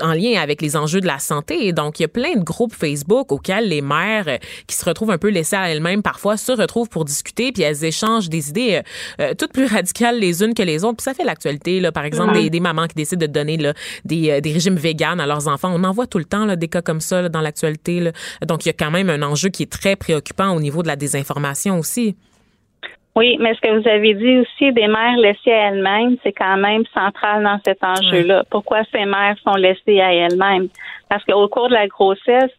en 0.00 0.12
lien 0.12 0.40
avec 0.40 0.60
les 0.62 0.76
enjeux 0.76 1.00
de 1.00 1.06
la 1.06 1.18
santé. 1.18 1.66
Et 1.66 1.72
donc 1.72 2.00
il 2.00 2.02
y 2.02 2.06
a 2.06 2.08
plein 2.08 2.34
de 2.34 2.42
groupes 2.42 2.74
Facebook 2.74 3.30
auxquels 3.32 3.68
les 3.68 3.82
mères 3.82 4.38
qui 4.66 4.76
se 4.76 4.84
retrouvent 4.84 5.10
un 5.10 5.18
peu 5.18 5.28
laissées 5.28 5.56
à 5.56 5.70
elles-mêmes 5.70 6.02
parfois 6.02 6.36
se 6.36 6.52
retrouvent 6.52 6.88
pour 6.88 7.04
discuter 7.04 7.52
puis 7.52 7.62
elles 7.62 7.84
échangent 7.84 8.28
des 8.28 8.48
idées 8.48 8.82
toutes 9.38 9.52
plus 9.52 9.66
radicales 9.74 10.18
les 10.18 10.42
unes 10.42 10.54
que 10.54 10.62
les 10.62 10.84
autres. 10.84 10.96
Puis 10.96 11.04
ça 11.04 11.14
fait 11.14 11.24
l'actualité. 11.24 11.80
Là, 11.80 11.92
par 11.92 12.04
exemple, 12.04 12.48
des, 12.48 12.60
mamans 12.60 12.86
qui 12.86 12.94
décident 12.94 13.26
de 13.26 13.30
donner 13.30 13.56
là, 13.56 13.74
des, 14.04 14.30
euh, 14.30 14.40
des 14.40 14.52
régimes 14.52 14.76
véganes 14.76 15.20
à 15.20 15.26
leurs 15.26 15.48
enfants. 15.48 15.72
On 15.74 15.84
en 15.84 15.92
voit 15.92 16.06
tout 16.06 16.18
le 16.18 16.24
temps 16.24 16.44
là, 16.44 16.56
des 16.56 16.68
cas 16.68 16.82
comme 16.82 17.00
ça 17.00 17.22
là, 17.22 17.28
dans 17.28 17.40
l'actualité. 17.40 18.12
Donc, 18.46 18.64
il 18.64 18.68
y 18.68 18.70
a 18.70 18.74
quand 18.74 18.90
même 18.90 19.10
un 19.10 19.22
enjeu 19.22 19.48
qui 19.48 19.62
est 19.62 19.72
très 19.72 19.96
préoccupant 19.96 20.50
au 20.50 20.60
niveau 20.60 20.82
de 20.82 20.88
la 20.88 20.96
désinformation 20.96 21.78
aussi. 21.78 22.16
Oui, 23.16 23.36
mais 23.38 23.54
ce 23.54 23.60
que 23.60 23.78
vous 23.78 23.88
avez 23.88 24.14
dit 24.14 24.38
aussi 24.38 24.72
des 24.72 24.88
mères 24.88 25.16
laissées 25.16 25.52
à 25.52 25.68
elles-mêmes, 25.68 26.16
c'est 26.22 26.32
quand 26.32 26.56
même 26.56 26.84
central 26.92 27.44
dans 27.44 27.60
cet 27.64 27.84
enjeu-là. 27.84 28.44
Pourquoi 28.50 28.82
ces 28.92 29.04
mères 29.04 29.36
sont 29.44 29.54
laissées 29.54 30.00
à 30.00 30.12
elles-mêmes? 30.12 30.68
Parce 31.08 31.24
qu'au 31.24 31.46
cours 31.48 31.68
de 31.68 31.74
la 31.74 31.86
grossesse, 31.86 32.50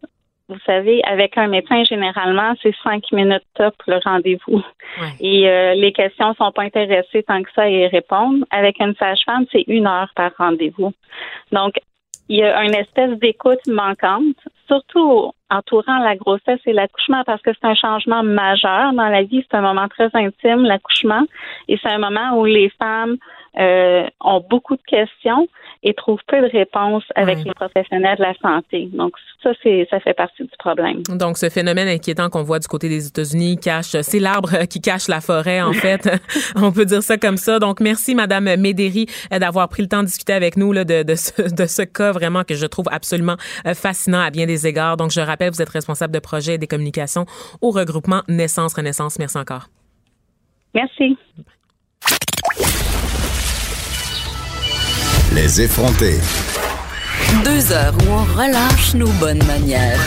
vous 0.47 0.59
savez, 0.65 1.01
avec 1.03 1.37
un 1.37 1.47
médecin, 1.47 1.83
généralement, 1.83 2.53
c'est 2.61 2.75
cinq 2.83 3.11
minutes 3.11 3.43
top 3.55 3.73
le 3.87 3.99
rendez-vous. 4.03 4.63
Et 5.19 5.49
euh, 5.49 5.73
les 5.73 5.91
questions 5.91 6.33
sont 6.35 6.51
pas 6.51 6.61
intéressées 6.61 7.23
tant 7.23 7.41
que 7.41 7.49
ça 7.53 7.63
à 7.63 7.69
y 7.69 7.87
répondre. 7.87 8.45
Avec 8.51 8.79
une 8.79 8.95
sage-femme, 8.95 9.45
c'est 9.51 9.65
une 9.67 9.87
heure 9.87 10.11
par 10.15 10.31
rendez-vous. 10.37 10.93
Donc, 11.51 11.79
il 12.29 12.37
y 12.37 12.43
a 12.43 12.63
une 12.63 12.75
espèce 12.75 13.17
d'écoute 13.19 13.65
manquante, 13.67 14.37
surtout 14.67 15.31
entourant 15.49 15.99
la 15.99 16.15
grossesse 16.15 16.59
et 16.65 16.73
l'accouchement, 16.73 17.23
parce 17.25 17.41
que 17.41 17.51
c'est 17.53 17.67
un 17.67 17.75
changement 17.75 18.23
majeur 18.23 18.93
dans 18.93 19.07
la 19.07 19.23
vie. 19.23 19.45
C'est 19.49 19.57
un 19.57 19.61
moment 19.61 19.87
très 19.87 20.09
intime, 20.13 20.63
l'accouchement, 20.63 21.23
et 21.67 21.77
c'est 21.81 21.89
un 21.89 21.99
moment 21.99 22.39
où 22.39 22.45
les 22.45 22.69
femmes 22.81 23.17
euh, 23.57 24.05
ont 24.21 24.43
beaucoup 24.49 24.75
de 24.75 24.81
questions 24.87 25.47
et 25.83 25.93
trouvent 25.93 26.19
peu 26.27 26.41
de 26.41 26.51
réponses 26.51 27.03
avec 27.15 27.43
les 27.43 27.53
professionnels 27.53 28.17
de 28.17 28.23
la 28.23 28.33
santé. 28.41 28.89
Donc 28.91 29.13
ça, 29.43 29.51
c'est 29.61 29.87
ça 29.89 29.99
fait 29.99 30.13
partie 30.13 30.43
du 30.43 30.57
problème. 30.57 31.03
Donc 31.09 31.37
ce 31.37 31.49
phénomène 31.49 31.87
inquiétant 31.87 32.29
qu'on 32.29 32.43
voit 32.43 32.59
du 32.59 32.67
côté 32.67 32.89
des 32.89 33.07
États-Unis 33.07 33.57
cache, 33.57 33.95
c'est 34.01 34.19
l'arbre 34.19 34.65
qui 34.69 34.81
cache 34.81 35.07
la 35.07 35.21
forêt 35.21 35.61
en 35.61 35.73
fait. 35.73 36.09
On 36.55 36.71
peut 36.71 36.85
dire 36.85 37.03
ça 37.03 37.17
comme 37.17 37.37
ça. 37.37 37.59
Donc 37.59 37.79
merci 37.79 38.15
Madame 38.15 38.55
Médéry 38.57 39.05
d'avoir 39.31 39.69
pris 39.69 39.83
le 39.83 39.87
temps 39.87 40.01
de 40.01 40.07
discuter 40.07 40.33
avec 40.33 40.57
nous 40.57 40.71
là, 40.71 40.83
de, 40.83 41.03
de, 41.03 41.15
ce, 41.15 41.41
de 41.55 41.65
ce 41.65 41.83
cas 41.83 42.11
vraiment 42.11 42.43
que 42.43 42.55
je 42.55 42.65
trouve 42.65 42.87
absolument 42.91 43.35
euh, 43.67 43.73
fascinant 43.73 44.21
à 44.21 44.31
bien 44.31 44.47
des 44.47 44.67
égards. 44.67 44.97
Donc 44.97 45.11
je 45.11 45.21
rappelle, 45.21 45.51
vous 45.51 45.61
êtes 45.61 45.69
responsable 45.69 46.13
de 46.13 46.19
projet 46.19 46.55
et 46.55 46.57
des 46.57 46.67
communications 46.67 47.25
au 47.61 47.71
regroupement 47.71 48.21
Naissance 48.27 48.73
Renaissance. 48.73 49.19
Merci 49.19 49.37
encore. 49.37 49.67
Merci. 50.73 51.17
Les 55.35 55.61
effronter. 55.61 56.15
Deux 57.43 57.73
heures 57.73 57.93
où 57.93 58.09
on 58.09 58.23
relâche 58.23 58.93
nos 58.93 59.09
bonnes 59.19 59.43
manières. 59.45 59.99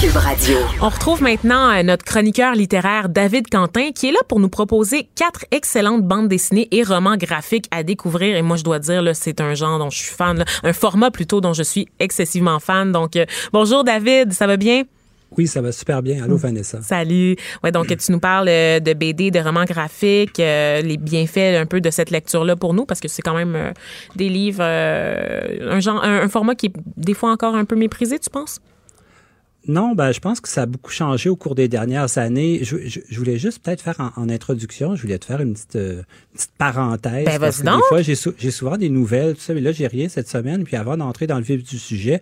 Cube 0.00 0.16
Radio. 0.16 0.58
On 0.80 0.90
retrouve 0.90 1.24
maintenant 1.24 1.70
euh, 1.70 1.82
notre 1.82 2.04
chroniqueur 2.04 2.54
littéraire 2.54 3.08
David 3.08 3.48
Quentin 3.50 3.90
qui 3.90 4.10
est 4.10 4.12
là 4.12 4.20
pour 4.28 4.38
nous 4.38 4.48
proposer 4.48 5.08
quatre 5.16 5.44
excellentes 5.50 6.04
bandes 6.04 6.28
dessinées 6.28 6.68
et 6.70 6.84
romans 6.84 7.16
graphiques 7.16 7.66
à 7.72 7.82
découvrir. 7.82 8.36
Et 8.36 8.42
moi, 8.42 8.56
je 8.56 8.62
dois 8.62 8.78
dire, 8.78 9.02
c'est 9.14 9.40
un 9.40 9.54
genre 9.54 9.80
dont 9.80 9.90
je 9.90 9.98
suis 9.98 10.14
fan, 10.14 10.44
un 10.62 10.72
format 10.72 11.10
plutôt 11.10 11.40
dont 11.40 11.52
je 11.52 11.64
suis 11.64 11.88
excessivement 11.98 12.60
fan. 12.60 12.92
Donc, 12.92 13.16
euh, 13.16 13.26
bonjour 13.52 13.82
David, 13.82 14.32
ça 14.32 14.46
va 14.46 14.56
bien? 14.56 14.84
Oui, 15.38 15.46
ça 15.46 15.60
va 15.60 15.72
super 15.72 16.02
bien. 16.02 16.22
Allô, 16.22 16.36
Vanessa. 16.36 16.80
Salut. 16.82 17.36
Ouais, 17.62 17.72
donc 17.72 17.86
tu 17.86 18.12
nous 18.12 18.20
parles 18.20 18.48
euh, 18.48 18.80
de 18.80 18.92
BD, 18.92 19.30
de 19.30 19.38
romans 19.38 19.64
graphiques, 19.64 20.40
euh, 20.40 20.80
les 20.82 20.96
bienfaits 20.96 21.56
un 21.58 21.66
peu 21.66 21.80
de 21.80 21.90
cette 21.90 22.10
lecture-là 22.10 22.56
pour 22.56 22.74
nous, 22.74 22.84
parce 22.84 23.00
que 23.00 23.08
c'est 23.08 23.22
quand 23.22 23.34
même 23.34 23.54
euh, 23.56 23.72
des 24.16 24.28
livres, 24.28 24.62
un 24.62 25.80
genre, 25.80 26.02
un, 26.02 26.28
format 26.28 26.54
qui 26.54 26.66
est 26.66 26.72
des 26.96 27.14
fois 27.14 27.30
encore 27.30 27.54
un 27.54 27.64
peu 27.64 27.76
méprisé, 27.76 28.18
tu 28.18 28.30
penses? 28.30 28.60
Non, 29.68 29.94
ben, 29.94 30.10
je 30.10 30.18
pense 30.18 30.40
que 30.40 30.48
ça 30.48 30.62
a 30.62 30.66
beaucoup 30.66 30.90
changé 30.90 31.28
au 31.28 31.36
cours 31.36 31.54
des 31.54 31.68
dernières 31.68 32.18
années. 32.18 32.60
Je, 32.62 33.16
voulais 33.16 33.38
juste 33.38 33.62
peut-être 33.62 33.80
faire 33.80 34.12
en, 34.16 34.28
introduction, 34.28 34.96
je 34.96 35.02
voulais 35.02 35.18
te 35.18 35.24
faire 35.24 35.40
une 35.40 35.52
petite, 35.52 35.76
euh, 35.76 36.02
petite 36.34 36.50
parenthèse. 36.58 37.24
Ben, 37.24 37.38
parce 37.38 37.62
que 37.62 37.64
des 37.64 37.82
fois, 37.88 38.02
j'ai, 38.02 38.50
souvent 38.50 38.76
des 38.76 38.88
nouvelles, 38.88 39.34
tout 39.34 39.40
ça, 39.40 39.54
mais 39.54 39.60
là, 39.60 39.70
j'ai 39.70 39.86
rien 39.86 40.08
cette 40.08 40.28
semaine. 40.28 40.64
Puis 40.64 40.74
avant 40.74 40.96
d'entrer 40.96 41.28
dans 41.28 41.36
le 41.36 41.44
vif 41.44 41.62
du 41.62 41.78
sujet, 41.78 42.20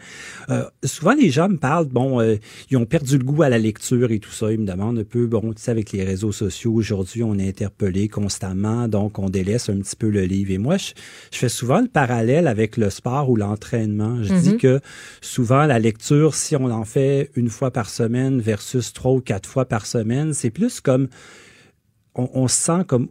euh, 0.50 0.64
souvent 0.84 1.14
les 1.14 1.30
gens 1.30 1.48
me 1.48 1.56
parlent, 1.56 1.86
bon, 1.86 2.20
euh, 2.20 2.36
ils 2.70 2.76
ont 2.76 2.84
perdu 2.84 3.16
le 3.16 3.24
goût 3.24 3.42
à 3.42 3.48
la 3.48 3.58
lecture 3.58 4.10
et 4.10 4.18
tout 4.18 4.32
ça. 4.32 4.52
Ils 4.52 4.60
me 4.60 4.66
demandent 4.66 4.98
un 4.98 5.04
peu, 5.04 5.26
bon, 5.26 5.52
tu 5.54 5.62
sais, 5.62 5.70
avec 5.70 5.92
les 5.92 6.04
réseaux 6.04 6.32
sociaux, 6.32 6.74
aujourd'hui, 6.74 7.22
on 7.22 7.38
est 7.38 7.48
interpellé 7.48 8.08
constamment, 8.08 8.86
donc 8.86 9.18
on 9.18 9.30
délaisse 9.30 9.70
un 9.70 9.78
petit 9.78 9.96
peu 9.96 10.10
le 10.10 10.24
livre. 10.24 10.50
Et 10.50 10.58
moi, 10.58 10.76
je, 10.76 10.92
fais 11.30 11.48
souvent 11.48 11.80
le 11.80 11.88
parallèle 11.88 12.46
avec 12.46 12.76
le 12.76 12.90
sport 12.90 13.30
ou 13.30 13.36
l'entraînement. 13.36 14.22
Je 14.22 14.34
dis 14.34 14.50
mm-hmm. 14.50 14.58
que 14.58 14.80
souvent, 15.22 15.64
la 15.64 15.78
lecture, 15.78 16.34
si 16.34 16.54
on 16.54 16.70
en 16.70 16.84
fait 16.84 17.29
une 17.34 17.48
fois 17.48 17.70
par 17.70 17.88
semaine 17.88 18.40
versus 18.40 18.92
trois 18.92 19.12
ou 19.12 19.20
quatre 19.20 19.48
fois 19.48 19.66
par 19.66 19.86
semaine. 19.86 20.34
C'est 20.34 20.50
plus 20.50 20.80
comme 20.80 21.08
on, 22.14 22.48
se 22.48 22.56
sent 22.56 22.84
comme 22.86 23.08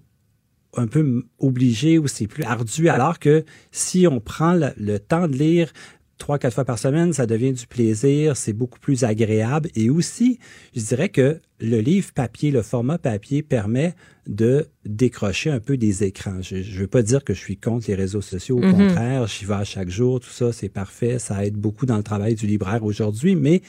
un 0.76 0.88
peu 0.88 1.24
obligé 1.40 1.98
ou 1.98 2.08
c'est 2.08 2.28
plus 2.28 2.44
ardu, 2.44 2.90
alors 2.90 3.20
que 3.20 3.44
si 3.72 4.08
on 4.08 4.20
prend 4.20 4.54
le, 4.54 5.00
temps 5.00 5.28
de 5.28 5.36
lire 5.36 5.72
trois, 6.18 6.38
quatre 6.38 6.54
fois 6.54 6.66
par 6.66 6.78
semaine, 6.78 7.14
ça 7.14 7.26
devient 7.26 7.54
du 7.54 7.66
plaisir, 7.66 8.36
c'est 8.36 8.54
beaucoup 8.54 8.80
plus 8.80 9.04
agréable. 9.04 9.70
Et 9.76 9.90
aussi, 9.90 10.38
je 10.76 10.82
dirais 10.82 11.10
que 11.10 11.40
le 11.60 11.80
livre 11.80 12.12
papier, 12.14 12.52
le 12.52 12.62
format 12.62 12.98
papier 12.98 13.42
permet 13.42 13.96
de 14.28 14.68
décrocher 14.86 15.50
un 15.50 15.60
peu 15.60 15.78
des 15.78 16.04
écrans. 16.04 16.42
Je 16.42 16.58
ne 16.58 16.80
veux 16.80 16.88
pas 16.88 17.02
dire 17.02 17.24
que 17.24 17.34
je 17.34 17.40
suis 17.40 17.58
contre 17.58 17.86
les 17.88 17.96
réseaux 17.96 18.22
sociaux, 18.22 18.58
au 18.58 18.62
mm-hmm. 18.62 18.72
contraire, 18.72 19.28
j'y 19.28 19.46
vais 19.46 19.56
à 19.56 19.64
chaque 19.64 19.90
jour, 19.90 20.20
tout 20.20 20.30
ça, 20.30 20.52
c'est 20.52 20.70
parfait, 20.70 21.20
ça 21.20 21.46
aide 21.46 21.56
beaucoup 21.56 21.86
dans 21.86 21.98
le 21.98 22.04
travail 22.04 22.36
du 22.36 22.46
libraire 22.46 22.84
aujourd'hui, 22.84 23.36
mais 23.36 23.62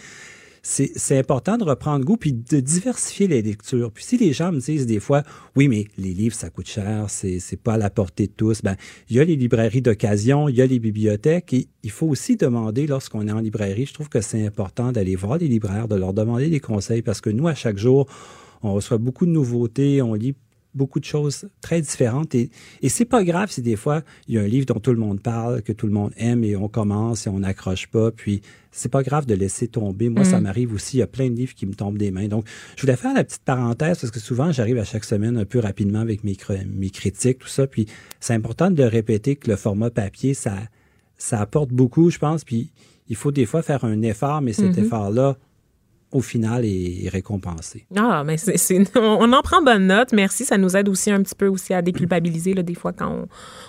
c'est 0.63 1.19
important 1.19 1.57
de 1.57 1.65
reprendre 1.65 2.05
goût 2.05 2.17
puis 2.17 2.33
de 2.33 2.61
diversifier 2.61 3.27
les 3.27 3.43
lectures. 3.43 3.91
Puis 3.93 4.05
si 4.05 4.19
les 4.19 4.33
gens 4.33 4.53
me 4.53 4.61
disent 4.61 4.87
des 4.87 5.01
fois, 5.01 5.23
oui, 5.57 5.69
mais 5.69 5.87
les 5.97 6.13
livres, 6.13 6.35
ça 6.35 6.51
coûte 6.51 6.69
cher, 6.69 7.07
c'est 7.09 7.63
pas 7.63 7.75
à 7.75 7.79
la 7.79 7.91
portée 7.91 8.27
de 8.27 8.33
tous, 8.33 8.63
ben, 8.63 8.77
il 9.09 9.17
y 9.17 9.21
a 9.21 9.25
les 9.25 9.37
librairies 9.37 9.83
d'occasion, 9.83 10.49
il 10.49 10.57
y 10.57 10.63
a 10.63 10.67
les 10.67 10.79
bibliothèques 10.79 11.53
et 11.55 11.69
il 11.83 11.91
faut 11.91 12.07
aussi 12.07 12.37
demander 12.37 12.87
lorsqu'on 12.87 13.27
est 13.27 13.33
en 13.33 13.41
librairie, 13.41 13.87
je 13.87 13.95
trouve 13.95 14.09
que 14.09 14.21
c'est 14.21 14.45
important 14.45 14.93
d'aller 14.93 15.17
voir 15.17 15.39
les 15.39 15.49
libraires, 15.49 15.89
de 15.89 15.97
leur 15.97 16.13
demander 16.13 16.49
des 16.49 16.61
conseils 16.61 17.03
parce 17.03 17.21
que 17.21 17.31
nous, 17.31 17.49
à 17.49 17.55
chaque 17.55 17.79
jour, 17.79 18.07
on 18.63 18.75
reçoit 18.75 18.99
beaucoup 18.99 19.27
de 19.27 19.31
nouveautés, 19.31 20.03
on 20.03 20.15
lit 20.15 20.35
beaucoup 20.75 21.01
de 21.01 21.05
choses 21.05 21.49
très 21.61 21.81
différentes. 21.81 22.35
Et, 22.35 22.51
et 22.83 22.89
c'est 22.89 23.05
pas 23.05 23.25
grave 23.25 23.51
si 23.51 23.63
des 23.63 23.77
fois, 23.77 24.03
il 24.29 24.35
y 24.35 24.39
a 24.39 24.43
un 24.43 24.47
livre 24.47 24.67
dont 24.67 24.81
tout 24.81 24.93
le 24.93 24.99
monde 24.99 25.21
parle, 25.21 25.63
que 25.63 25.73
tout 25.73 25.87
le 25.87 25.93
monde 25.93 26.13
aime 26.17 26.45
et 26.45 26.57
on 26.57 26.69
commence 26.69 27.27
et 27.27 27.31
on 27.31 27.41
n'accroche 27.41 27.89
pas. 27.89 28.11
Puis, 28.11 28.43
c'est 28.73 28.89
pas 28.89 29.03
grave 29.03 29.27
de 29.27 29.35
laisser 29.35 29.67
tomber. 29.67 30.09
Moi, 30.09 30.25
ça 30.25 30.39
mm. 30.39 30.43
m'arrive 30.45 30.75
aussi. 30.75 30.99
Il 30.99 31.01
y 31.01 31.03
a 31.03 31.07
plein 31.07 31.29
de 31.29 31.35
livres 31.35 31.55
qui 31.55 31.67
me 31.67 31.75
tombent 31.75 31.99
des 31.99 32.11
mains. 32.11 32.29
Donc, 32.29 32.47
je 32.77 32.83
voulais 32.83 32.97
faire 32.97 33.15
la 33.15 33.25
petite 33.25 33.43
parenthèse 33.43 33.99
parce 34.01 34.13
que 34.13 34.21
souvent, 34.21 34.53
j'arrive 34.53 34.79
à 34.79 34.85
chaque 34.85 35.05
semaine 35.05 35.37
un 35.37 35.45
peu 35.45 35.59
rapidement 35.59 36.01
avec 36.01 36.23
mes, 36.25 36.37
mes 36.67 36.91
critiques, 36.91 37.39
tout 37.39 37.49
ça. 37.49 37.67
Puis, 37.67 37.87
c'est 38.21 38.35
important 38.35 38.71
de 38.71 38.83
répéter 38.83 39.37
que 39.37 39.51
le 39.51 39.57
format 39.57 39.91
papier, 39.91 40.35
ça, 40.35 40.57
ça 41.19 41.41
apporte 41.41 41.71
beaucoup, 41.71 42.11
je 42.11 42.19
pense. 42.19 42.45
Puis, 42.45 42.71
il 43.09 43.17
faut 43.17 43.33
des 43.33 43.45
fois 43.45 43.63
faire 43.63 43.85
un 43.85 44.03
effort, 44.03 44.41
mais 44.41 44.53
cet 44.53 44.77
mm-hmm. 44.77 44.85
effort-là, 44.85 45.37
au 46.13 46.21
final 46.21 46.65
est, 46.65 47.09
récompensé. 47.09 47.87
Ah, 47.97 48.23
mais 48.25 48.37
c'est, 48.37 48.83
on, 48.97 49.33
en 49.33 49.43
prend 49.43 49.63
bonne 49.63 49.87
note. 49.87 50.13
Merci. 50.13 50.45
Ça 50.45 50.59
nous 50.59 50.77
aide 50.77 50.89
aussi 50.89 51.11
un 51.11 51.23
petit 51.23 51.35
peu 51.35 51.47
aussi 51.47 51.73
à 51.73 51.83
déculpabiliser 51.83 52.55
là, 52.55 52.63
des 52.63 52.75
fois 52.75 52.93
quand 52.93 53.27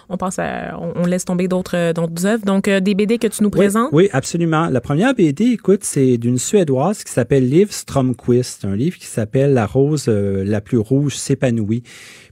on, 0.09 0.17
pense 0.17 0.39
à, 0.39 0.77
on, 0.79 1.05
laisse 1.05 1.25
tomber 1.25 1.47
d'autres, 1.47 1.93
d'autres 1.93 2.25
œuvres. 2.25 2.43
Donc, 2.43 2.67
euh, 2.67 2.79
des 2.79 2.95
BD 2.95 3.17
que 3.17 3.27
tu 3.27 3.43
nous 3.43 3.49
présentes? 3.49 3.89
Oui, 3.91 4.09
absolument. 4.11 4.67
La 4.67 4.81
première 4.81 5.13
BD, 5.13 5.45
écoute, 5.45 5.83
c'est 5.83 6.17
d'une 6.17 6.37
Suédoise 6.37 7.03
qui 7.03 7.11
s'appelle 7.11 7.47
Liv 7.47 7.71
Stromquist, 7.71 8.65
un 8.65 8.75
livre 8.75 8.97
qui 8.97 9.07
s'appelle 9.07 9.53
La 9.53 9.65
rose 9.65 10.05
euh, 10.07 10.43
la 10.43 10.61
plus 10.61 10.79
rouge 10.79 11.15
s'épanouit. 11.15 11.83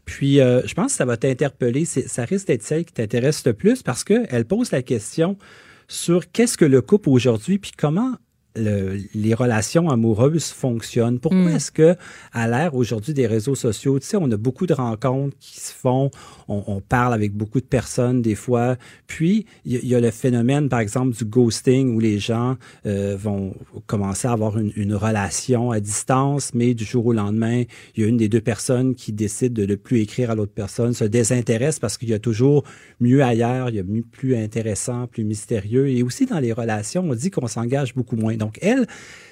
Puis, 0.05 0.41
euh, 0.41 0.61
je 0.65 0.73
pense 0.73 0.87
que 0.87 0.97
ça 0.97 1.05
va 1.05 1.17
t'interpeller. 1.17 1.85
ça 1.85 2.25
risque 2.25 2.47
d'être 2.47 2.63
celle 2.63 2.83
qui 2.83 2.93
t'intéresse 2.93 3.45
le 3.45 3.53
plus 3.53 3.83
parce 3.83 4.03
qu'elle 4.03 4.45
pose 4.45 4.71
la 4.71 4.81
question 4.81 5.37
sur 5.87 6.31
qu'est-ce 6.31 6.57
que 6.57 6.65
le 6.65 6.81
couple 6.81 7.09
aujourd'hui, 7.09 7.59
puis 7.59 7.71
comment 7.77 8.15
les 8.55 9.33
relations 9.33 9.89
amoureuses 9.89 10.47
fonctionnent. 10.47 11.19
Pourquoi 11.19 11.39
mm. 11.39 11.55
est-ce 11.55 11.71
que, 11.71 11.95
à 12.33 12.47
l'ère 12.47 12.75
aujourd'hui 12.75 13.13
des 13.13 13.27
réseaux 13.27 13.55
sociaux, 13.55 13.99
tu 13.99 14.07
sais, 14.07 14.17
on 14.19 14.29
a 14.31 14.37
beaucoup 14.37 14.65
de 14.65 14.73
rencontres 14.73 15.35
qui 15.39 15.59
se 15.59 15.73
font, 15.73 16.09
on, 16.47 16.81
parle 16.81 17.13
avec 17.13 17.33
beaucoup 17.33 17.59
de 17.59 17.65
personnes 17.65 18.21
des 18.21 18.33
fois, 18.33 18.75
puis 19.05 19.45
il 19.65 19.85
y, 19.85 19.93
a 19.93 19.99
le 19.99 20.11
phénomène, 20.11 20.67
par 20.69 20.79
exemple, 20.79 21.15
du 21.15 21.25
ghosting 21.25 21.95
où 21.95 21.99
les 21.99 22.17
gens 22.17 22.57
euh, 22.85 23.15
vont 23.19 23.53
commencer 23.85 24.27
à 24.27 24.31
avoir 24.31 24.57
une, 24.57 24.71
une, 24.75 24.95
relation 24.95 25.71
à 25.71 25.79
distance, 25.79 26.53
mais 26.55 26.73
du 26.73 26.83
jour 26.83 27.05
au 27.05 27.13
lendemain, 27.13 27.63
il 27.95 28.03
y 28.03 28.05
a 28.05 28.09
une 28.09 28.17
des 28.17 28.29
deux 28.29 28.41
personnes 28.41 28.95
qui 28.95 29.13
décide 29.13 29.53
de 29.53 29.65
ne 29.65 29.75
plus 29.75 29.99
écrire 29.99 30.31
à 30.31 30.35
l'autre 30.35 30.53
personne, 30.53 30.93
se 30.93 31.03
désintéresse 31.03 31.77
parce 31.79 31.97
qu'il 31.97 32.09
y 32.09 32.13
a 32.13 32.19
toujours 32.19 32.63
mieux 32.99 33.23
ailleurs, 33.23 33.69
il 33.69 33.75
y 33.75 33.79
a 33.79 33.83
mieux, 33.83 34.01
plus 34.01 34.35
intéressant, 34.35 35.07
plus 35.07 35.23
mystérieux, 35.23 35.87
et 35.89 36.03
aussi 36.03 36.25
dans 36.25 36.39
les 36.39 36.53
relations, 36.53 37.03
on 37.07 37.13
dit 37.13 37.29
qu'on 37.29 37.47
s'engage 37.47 37.93
beaucoup 37.93 38.15
moins. 38.15 38.35
Donc, 38.39 38.57
elle, 38.61 38.87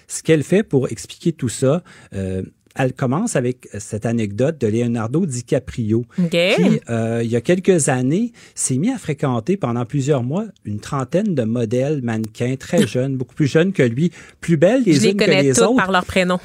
ce 0.07 0.21
qu'elle 0.21 0.43
fait 0.43 0.63
pour 0.63 0.91
expliquer 0.91 1.31
tout 1.31 1.49
ça, 1.49 1.83
euh, 2.13 2.43
elle 2.77 2.93
commence 2.93 3.35
avec 3.35 3.67
cette 3.79 4.05
anecdote 4.05 4.59
de 4.61 4.67
Leonardo 4.67 5.25
DiCaprio, 5.25 6.05
qui, 6.29 6.79
euh, 6.89 7.21
il 7.23 7.29
y 7.29 7.35
a 7.35 7.41
quelques 7.41 7.89
années, 7.89 8.31
s'est 8.55 8.77
mis 8.77 8.91
à 8.91 8.97
fréquenter 8.97 9.57
pendant 9.57 9.85
plusieurs 9.85 10.23
mois 10.23 10.45
une 10.63 10.79
trentaine 10.79 11.33
de 11.33 11.43
modèles 11.43 12.01
mannequins 12.03 12.55
très 12.55 12.85
jeunes, 12.87 13.17
beaucoup 13.17 13.35
plus 13.35 13.47
jeunes 13.47 13.73
que 13.73 13.83
lui, 13.83 14.11
plus 14.41 14.57
belles 14.57 14.83
les 14.83 15.07
unes 15.07 15.17
que 15.17 15.25
les 15.25 15.59
autres. 15.59 15.75
par 15.75 15.91
leur 15.91 16.05
prénom. 16.05 16.39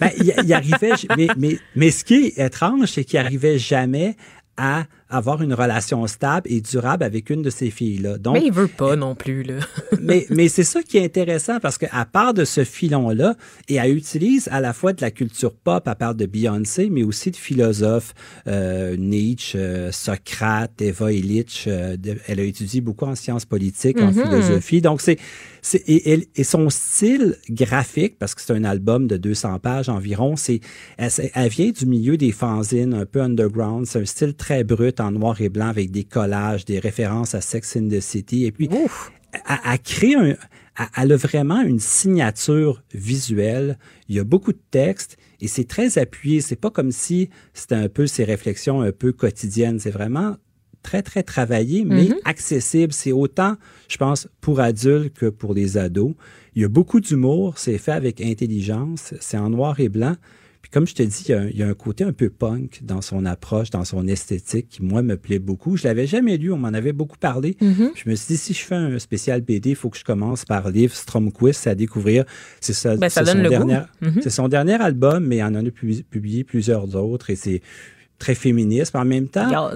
ben, 0.00 0.10
il, 0.18 0.52
arrivait, 0.52 0.92
mais, 1.16 1.28
mais, 1.38 1.58
mais 1.74 1.90
ce 1.90 2.04
qui 2.04 2.14
est 2.14 2.38
étrange, 2.38 2.86
c'est 2.92 3.04
qu'il 3.04 3.18
arrivait 3.18 3.58
jamais 3.58 4.16
à 4.58 4.84
avoir 5.10 5.42
une 5.42 5.54
relation 5.54 6.06
stable 6.06 6.50
et 6.50 6.60
durable 6.60 7.04
avec 7.04 7.30
une 7.30 7.42
de 7.42 7.50
ces 7.50 7.70
filles-là. 7.70 8.18
Donc, 8.18 8.34
mais 8.34 8.44
il 8.44 8.52
veut 8.52 8.68
pas 8.68 8.96
non 8.96 9.14
plus. 9.14 9.42
Là. 9.42 9.54
mais 10.00 10.26
mais 10.30 10.48
c'est 10.48 10.64
ça 10.64 10.82
qui 10.82 10.98
est 10.98 11.04
intéressant 11.04 11.60
parce 11.60 11.78
qu'à 11.78 12.04
part 12.04 12.34
de 12.34 12.44
ce 12.44 12.64
filon-là, 12.64 13.34
et 13.68 13.76
elle 13.76 13.96
utilise 13.96 14.48
à 14.52 14.60
la 14.60 14.72
fois 14.72 14.92
de 14.92 15.00
la 15.00 15.10
culture 15.10 15.54
pop, 15.54 15.86
à 15.88 15.94
part 15.94 16.14
de 16.14 16.26
Beyoncé, 16.26 16.90
mais 16.90 17.02
aussi 17.02 17.30
de 17.30 17.36
philosophes, 17.36 18.14
euh, 18.46 18.96
Nietzsche, 18.96 19.58
euh, 19.58 19.92
Socrate, 19.92 20.80
Eva 20.82 21.12
Illich. 21.12 21.64
Euh, 21.66 21.96
elle 22.26 22.40
a 22.40 22.42
étudié 22.42 22.80
beaucoup 22.80 23.06
en 23.06 23.14
sciences 23.14 23.44
politiques, 23.44 24.00
en 24.00 24.10
mm-hmm. 24.10 24.24
philosophie. 24.24 24.80
Donc, 24.80 25.00
c'est 25.00 25.18
et, 25.86 26.28
et, 26.34 26.44
son 26.44 26.70
style 26.70 27.36
graphique, 27.50 28.18
parce 28.18 28.34
que 28.34 28.40
c'est 28.40 28.52
un 28.52 28.64
album 28.64 29.06
de 29.06 29.16
200 29.16 29.58
pages 29.58 29.88
environ, 29.88 30.36
c'est 30.36 30.60
elle, 30.96 31.10
elle, 31.34 31.48
vient 31.48 31.70
du 31.70 31.84
milieu 31.84 32.16
des 32.16 32.32
fanzines, 32.32 32.94
un 32.94 33.04
peu 33.04 33.20
underground. 33.20 33.86
C'est 33.86 34.00
un 34.00 34.04
style 34.04 34.34
très 34.34 34.64
brut 34.64 34.97
en 35.00 35.12
noir 35.12 35.40
et 35.40 35.48
blanc 35.48 35.68
avec 35.68 35.90
des 35.90 36.04
collages, 36.04 36.64
des 36.64 36.78
références 36.78 37.34
à 37.34 37.40
Sex 37.40 37.76
in 37.76 37.88
the 37.88 38.00
City. 38.00 38.44
Et 38.44 38.52
puis, 38.52 38.68
elle, 39.32 39.78
crée 39.80 40.14
un, 40.14 40.34
elle 40.96 41.12
a 41.12 41.16
vraiment 41.16 41.60
une 41.60 41.80
signature 41.80 42.82
visuelle. 42.94 43.78
Il 44.08 44.16
y 44.16 44.18
a 44.18 44.24
beaucoup 44.24 44.52
de 44.52 44.60
textes 44.70 45.16
et 45.40 45.48
c'est 45.48 45.64
très 45.64 45.98
appuyé. 45.98 46.40
C'est 46.40 46.56
pas 46.56 46.70
comme 46.70 46.92
si 46.92 47.30
c'était 47.54 47.74
un 47.74 47.88
peu 47.88 48.06
ses 48.06 48.24
réflexions 48.24 48.80
un 48.80 48.92
peu 48.92 49.12
quotidiennes. 49.12 49.78
C'est 49.78 49.90
vraiment 49.90 50.36
très, 50.82 51.02
très 51.02 51.22
travaillé, 51.22 51.84
mais 51.84 52.04
mm-hmm. 52.04 52.20
accessible. 52.24 52.92
C'est 52.92 53.12
autant, 53.12 53.56
je 53.88 53.96
pense, 53.96 54.28
pour 54.40 54.60
adultes 54.60 55.16
que 55.16 55.26
pour 55.26 55.54
les 55.54 55.76
ados. 55.76 56.14
Il 56.54 56.62
y 56.62 56.64
a 56.64 56.68
beaucoup 56.68 57.00
d'humour. 57.00 57.58
C'est 57.58 57.78
fait 57.78 57.92
avec 57.92 58.20
intelligence. 58.20 59.14
C'est 59.20 59.38
en 59.38 59.50
noir 59.50 59.78
et 59.80 59.88
blanc. 59.88 60.16
Puis 60.62 60.70
comme 60.72 60.86
je 60.86 60.94
te 60.94 61.02
dis, 61.02 61.24
il 61.28 61.56
y, 61.56 61.62
a 61.62 61.68
un, 61.68 61.74
côté 61.74 62.04
un 62.04 62.12
peu 62.12 62.30
punk 62.30 62.80
dans 62.82 63.00
son 63.00 63.24
approche, 63.24 63.70
dans 63.70 63.84
son 63.84 64.08
esthétique 64.08 64.68
qui, 64.68 64.82
moi, 64.82 65.02
me 65.02 65.16
plaît 65.16 65.38
beaucoup. 65.38 65.76
Je 65.76 65.84
l'avais 65.84 66.06
jamais 66.06 66.36
lu, 66.36 66.52
on 66.52 66.58
m'en 66.58 66.68
avait 66.68 66.92
beaucoup 66.92 67.16
parlé. 67.16 67.56
Mm-hmm. 67.62 67.90
Je 67.94 68.10
me 68.10 68.14
suis 68.16 68.34
dit, 68.34 68.36
si 68.36 68.54
je 68.54 68.64
fais 68.64 68.74
un 68.74 68.98
spécial 68.98 69.40
BD, 69.40 69.70
il 69.70 69.76
faut 69.76 69.88
que 69.88 69.96
je 69.96 70.04
commence 70.04 70.44
par 70.44 70.68
livre 70.70 70.94
Stromquist 70.94 71.66
à 71.66 71.74
découvrir. 71.74 72.24
C'est 72.60 72.72
ça, 72.72 72.96
ben, 72.96 73.08
ça 73.08 73.24
son 73.24 73.40
dernier, 73.40 73.80
mm-hmm. 74.02 74.22
C'est 74.22 74.30
son 74.30 74.48
dernier 74.48 74.74
album, 74.74 75.26
mais 75.26 75.36
il 75.36 75.42
en 75.44 75.54
a 75.54 75.62
publié 75.70 76.44
plusieurs 76.44 76.96
autres 76.96 77.30
et 77.30 77.36
c'est 77.36 77.62
très 78.18 78.34
féministe. 78.34 78.96
En 78.96 79.04
même 79.04 79.28
temps, 79.28 79.70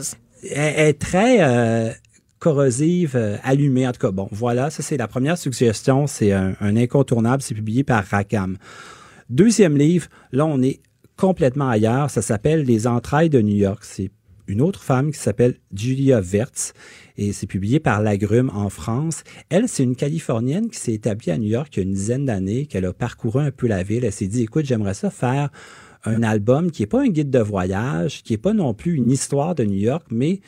elle, 0.50 0.88
est 0.88 0.98
très... 0.98 1.38
Euh, 1.42 1.92
corrosive, 2.40 3.12
euh, 3.14 3.36
allumée. 3.44 3.86
En 3.86 3.92
tout 3.92 4.00
cas, 4.00 4.10
bon, 4.10 4.28
voilà, 4.32 4.68
ça 4.68 4.82
c'est 4.82 4.96
la 4.96 5.06
première 5.06 5.38
suggestion. 5.38 6.08
C'est 6.08 6.32
un, 6.32 6.56
un 6.60 6.76
incontournable. 6.76 7.40
C'est 7.40 7.54
publié 7.54 7.84
par 7.84 8.04
Rakam. 8.04 8.58
Deuxième 9.30 9.76
livre, 9.76 10.08
là, 10.32 10.46
on 10.46 10.60
est 10.62 10.80
complètement 11.16 11.68
ailleurs. 11.68 12.10
Ça 12.10 12.22
s'appelle 12.22 12.62
Les 12.62 12.86
entrailles 12.86 13.30
de 13.30 13.40
New 13.40 13.56
York. 13.56 13.84
C'est 13.84 14.10
une 14.48 14.60
autre 14.60 14.82
femme 14.82 15.12
qui 15.12 15.18
s'appelle 15.18 15.56
Julia 15.72 16.20
Wertz 16.20 16.72
et 17.16 17.32
c'est 17.32 17.46
publié 17.46 17.80
par 17.80 18.02
Lagrume 18.02 18.50
en 18.54 18.68
France. 18.68 19.22
Elle, 19.48 19.68
c'est 19.68 19.84
une 19.84 19.96
Californienne 19.96 20.68
qui 20.68 20.78
s'est 20.78 20.94
établie 20.94 21.30
à 21.30 21.38
New 21.38 21.48
York 21.48 21.68
il 21.76 21.80
y 21.80 21.80
a 21.80 21.84
une 21.84 21.94
dizaine 21.94 22.26
d'années, 22.26 22.66
qu'elle 22.66 22.84
a 22.84 22.92
parcouru 22.92 23.40
un 23.40 23.50
peu 23.50 23.66
la 23.66 23.82
ville. 23.82 24.04
Elle 24.04 24.12
s'est 24.12 24.26
dit, 24.26 24.42
écoute, 24.42 24.64
j'aimerais 24.64 24.94
ça 24.94 25.10
faire 25.10 25.50
un 26.04 26.22
album 26.22 26.70
qui 26.70 26.82
n'est 26.82 26.86
pas 26.86 27.02
un 27.02 27.08
guide 27.08 27.30
de 27.30 27.38
voyage, 27.38 28.22
qui 28.22 28.32
n'est 28.32 28.38
pas 28.38 28.52
non 28.52 28.74
plus 28.74 28.96
une 28.96 29.10
histoire 29.10 29.54
de 29.54 29.64
New 29.64 29.78
York, 29.78 30.06
mais 30.10 30.40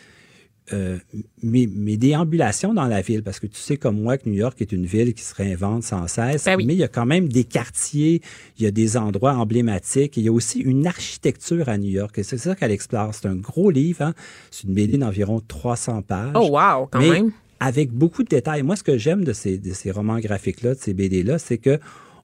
euh, 0.72 0.98
mes, 1.42 1.66
déambulations 1.98 2.72
dans 2.72 2.86
la 2.86 3.02
ville, 3.02 3.22
parce 3.22 3.38
que 3.38 3.46
tu 3.46 3.60
sais 3.60 3.76
comme 3.76 4.00
moi 4.00 4.16
que 4.16 4.26
New 4.26 4.34
York 4.34 4.62
est 4.62 4.72
une 4.72 4.86
ville 4.86 5.12
qui 5.12 5.22
se 5.22 5.34
réinvente 5.34 5.82
sans 5.82 6.08
cesse, 6.08 6.46
ben 6.46 6.56
mais 6.56 6.72
il 6.72 6.78
y 6.78 6.82
a 6.82 6.88
quand 6.88 7.04
même 7.04 7.28
des 7.28 7.44
quartiers, 7.44 8.22
il 8.58 8.64
y 8.64 8.66
a 8.66 8.70
des 8.70 8.96
endroits 8.96 9.34
emblématiques, 9.34 10.16
il 10.16 10.24
y 10.24 10.28
a 10.28 10.32
aussi 10.32 10.60
une 10.60 10.86
architecture 10.86 11.68
à 11.68 11.76
New 11.76 11.90
York, 11.90 12.18
et 12.18 12.22
c'est 12.22 12.38
ça 12.38 12.54
qu'elle 12.54 12.70
explore. 12.70 13.14
C'est 13.14 13.28
un 13.28 13.34
gros 13.34 13.70
livre, 13.70 14.02
hein? 14.02 14.14
c'est 14.50 14.66
une 14.66 14.72
BD 14.72 14.96
d'environ 14.96 15.42
300 15.46 16.00
pages. 16.00 16.32
Oh 16.34 16.48
wow, 16.50 16.86
quand 16.90 17.00
même! 17.00 17.32
Avec 17.60 17.92
beaucoup 17.92 18.22
de 18.22 18.28
détails. 18.28 18.62
Moi, 18.62 18.76
ce 18.76 18.82
que 18.82 18.96
j'aime 18.96 19.22
de 19.22 19.32
ces, 19.32 19.58
de 19.58 19.72
ces 19.74 19.90
romans 19.90 20.18
graphiques-là, 20.18 20.74
de 20.74 20.80
ces 20.80 20.94
BD-là, 20.94 21.38
c'est 21.38 21.58
que 21.58 21.78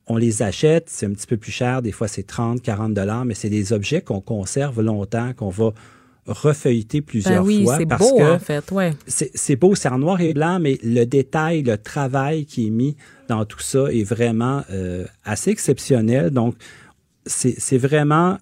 on 0.06 0.16
les 0.16 0.42
achète, 0.42 0.88
c'est 0.88 1.06
un 1.06 1.12
petit 1.12 1.26
peu 1.26 1.36
plus 1.36 1.52
cher, 1.52 1.82
des 1.82 1.92
fois 1.92 2.08
c'est 2.08 2.24
30, 2.24 2.62
40 2.62 2.94
dollars, 2.94 3.24
mais 3.24 3.34
c'est 3.34 3.50
des 3.50 3.72
objets 3.72 4.00
qu'on 4.00 4.20
conserve 4.20 4.80
longtemps, 4.80 5.32
qu'on 5.34 5.50
va 5.50 5.72
refeuilleté 6.26 7.00
plusieurs 7.00 7.42
ben 7.42 7.46
oui, 7.46 7.64
fois. 7.64 7.78
C'est 7.78 7.86
beau, 7.86 8.20
en 8.22 8.38
fait, 8.38 8.70
ouais. 8.72 8.92
C'est 9.06 9.56
beau, 9.56 9.74
c'est 9.74 9.88
en 9.88 9.98
noir 9.98 10.20
et 10.20 10.34
blanc, 10.34 10.58
mais 10.60 10.78
le 10.82 11.04
détail, 11.04 11.62
le 11.62 11.78
travail 11.78 12.44
qui 12.44 12.66
est 12.66 12.70
mis 12.70 12.96
dans 13.28 13.44
tout 13.44 13.60
ça 13.60 13.86
est 13.92 14.04
vraiment 14.04 14.62
euh, 14.70 15.06
assez 15.24 15.50
exceptionnel. 15.50 16.30
Donc, 16.30 16.54
c'est 17.26 17.78
vraiment 17.78 18.38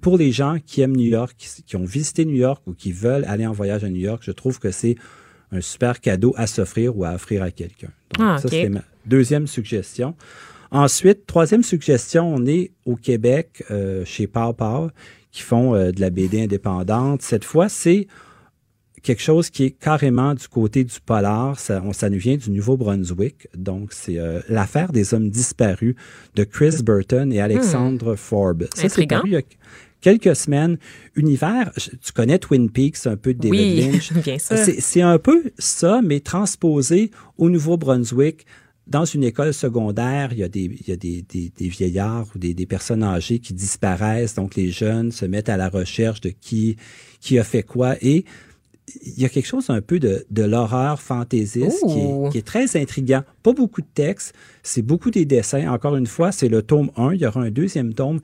pour 0.00 0.16
les 0.16 0.32
gens 0.32 0.58
qui 0.64 0.80
aiment 0.80 0.96
New 0.96 1.08
York, 1.08 1.34
qui, 1.36 1.76
ont 1.76 1.84
visité 1.84 2.24
New 2.24 2.36
York 2.36 2.62
ou 2.66 2.72
qui 2.72 2.92
veulent 2.92 3.24
aller 3.24 3.46
en 3.46 3.52
voyage 3.52 3.84
à 3.84 3.88
New 3.88 4.00
York, 4.00 4.22
je 4.24 4.30
trouve 4.30 4.58
que 4.58 4.70
c'est 4.70 4.96
un 5.50 5.60
super 5.60 6.00
cadeau 6.00 6.34
à 6.36 6.46
s'offrir 6.46 6.96
ou 6.96 7.04
à 7.04 7.14
offrir 7.14 7.42
à 7.42 7.50
quelqu'un. 7.50 7.90
Donc, 8.16 8.26
ah, 8.28 8.38
ça, 8.38 8.48
c'est 8.48 8.68
ma 8.68 8.82
deuxième 9.06 9.46
suggestion. 9.46 10.14
Ensuite, 10.70 11.26
troisième 11.26 11.62
suggestion, 11.62 12.32
on 12.32 12.44
est 12.46 12.72
au 12.84 12.94
Québec, 12.94 13.64
euh, 13.70 14.04
chez 14.04 14.26
Pau 14.26 14.52
Pau 14.52 14.90
qui 15.30 15.42
font 15.42 15.74
euh, 15.74 15.92
de 15.92 16.00
la 16.00 16.10
BD 16.10 16.42
indépendante. 16.42 17.22
Cette 17.22 17.44
fois, 17.44 17.68
c'est 17.68 18.06
quelque 19.02 19.22
chose 19.22 19.50
qui 19.50 19.64
est 19.64 19.70
carrément 19.70 20.34
du 20.34 20.48
côté 20.48 20.84
du 20.84 21.00
polar. 21.04 21.58
Ça, 21.58 21.82
ça 21.92 22.10
nous 22.10 22.18
vient 22.18 22.36
du 22.36 22.50
Nouveau-Brunswick. 22.50 23.48
Donc, 23.56 23.92
c'est 23.92 24.18
euh, 24.18 24.40
l'affaire 24.48 24.92
des 24.92 25.14
hommes 25.14 25.30
disparus 25.30 25.94
de 26.34 26.44
Chris 26.44 26.82
Burton 26.82 27.32
et 27.32 27.40
Alexandre 27.40 28.12
hmm. 28.12 28.16
Forbes. 28.16 28.68
Ça, 28.74 28.88
c'est 28.88 29.06
paru 29.06 29.28
il 29.28 29.32
y 29.32 29.36
a 29.36 29.42
quelques 30.00 30.36
semaines. 30.36 30.78
Univers, 31.14 31.72
tu 31.76 32.12
connais 32.12 32.38
Twin 32.38 32.70
Peaks, 32.70 33.06
un 33.06 33.16
peu 33.16 33.34
de 33.34 33.40
David 33.40 33.60
oui, 33.60 33.90
Lynch. 33.92 34.12
bien 34.12 34.38
sûr. 34.38 34.56
C'est 34.56 35.02
un 35.02 35.18
peu 35.18 35.44
ça, 35.58 36.00
mais 36.02 36.20
transposé 36.20 37.10
au 37.36 37.50
Nouveau-Brunswick 37.50 38.46
dans 38.88 39.04
une 39.04 39.22
école 39.22 39.52
secondaire, 39.52 40.30
il 40.32 40.38
y 40.38 40.42
a 40.42 40.48
des, 40.48 40.64
il 40.64 40.88
y 40.88 40.92
a 40.92 40.96
des, 40.96 41.22
des, 41.22 41.52
des 41.54 41.68
vieillards 41.68 42.26
ou 42.34 42.38
des, 42.38 42.54
des, 42.54 42.66
personnes 42.66 43.02
âgées 43.02 43.38
qui 43.38 43.52
disparaissent. 43.52 44.34
Donc, 44.34 44.56
les 44.56 44.70
jeunes 44.70 45.12
se 45.12 45.26
mettent 45.26 45.50
à 45.50 45.56
la 45.56 45.68
recherche 45.68 46.20
de 46.20 46.30
qui, 46.30 46.76
qui 47.20 47.38
a 47.38 47.44
fait 47.44 47.62
quoi. 47.62 47.96
Et 48.00 48.24
il 49.04 49.20
y 49.20 49.26
a 49.26 49.28
quelque 49.28 49.46
chose 49.46 49.68
un 49.68 49.82
peu 49.82 49.98
de, 49.98 50.24
de 50.30 50.42
l'horreur 50.42 51.00
fantaisiste 51.00 51.84
qui 51.86 51.98
est, 51.98 52.30
qui 52.32 52.38
est, 52.38 52.46
très 52.46 52.80
intriguant. 52.80 53.22
Pas 53.42 53.52
beaucoup 53.52 53.82
de 53.82 53.86
textes, 53.92 54.34
c'est 54.62 54.82
beaucoup 54.82 55.10
des 55.10 55.26
dessins. 55.26 55.70
Encore 55.70 55.96
une 55.96 56.06
fois, 56.06 56.32
c'est 56.32 56.48
le 56.48 56.62
tome 56.62 56.90
1. 56.96 57.12
Il 57.14 57.20
y 57.20 57.26
aura 57.26 57.42
un 57.42 57.50
deuxième 57.50 57.92
tome. 57.92 58.20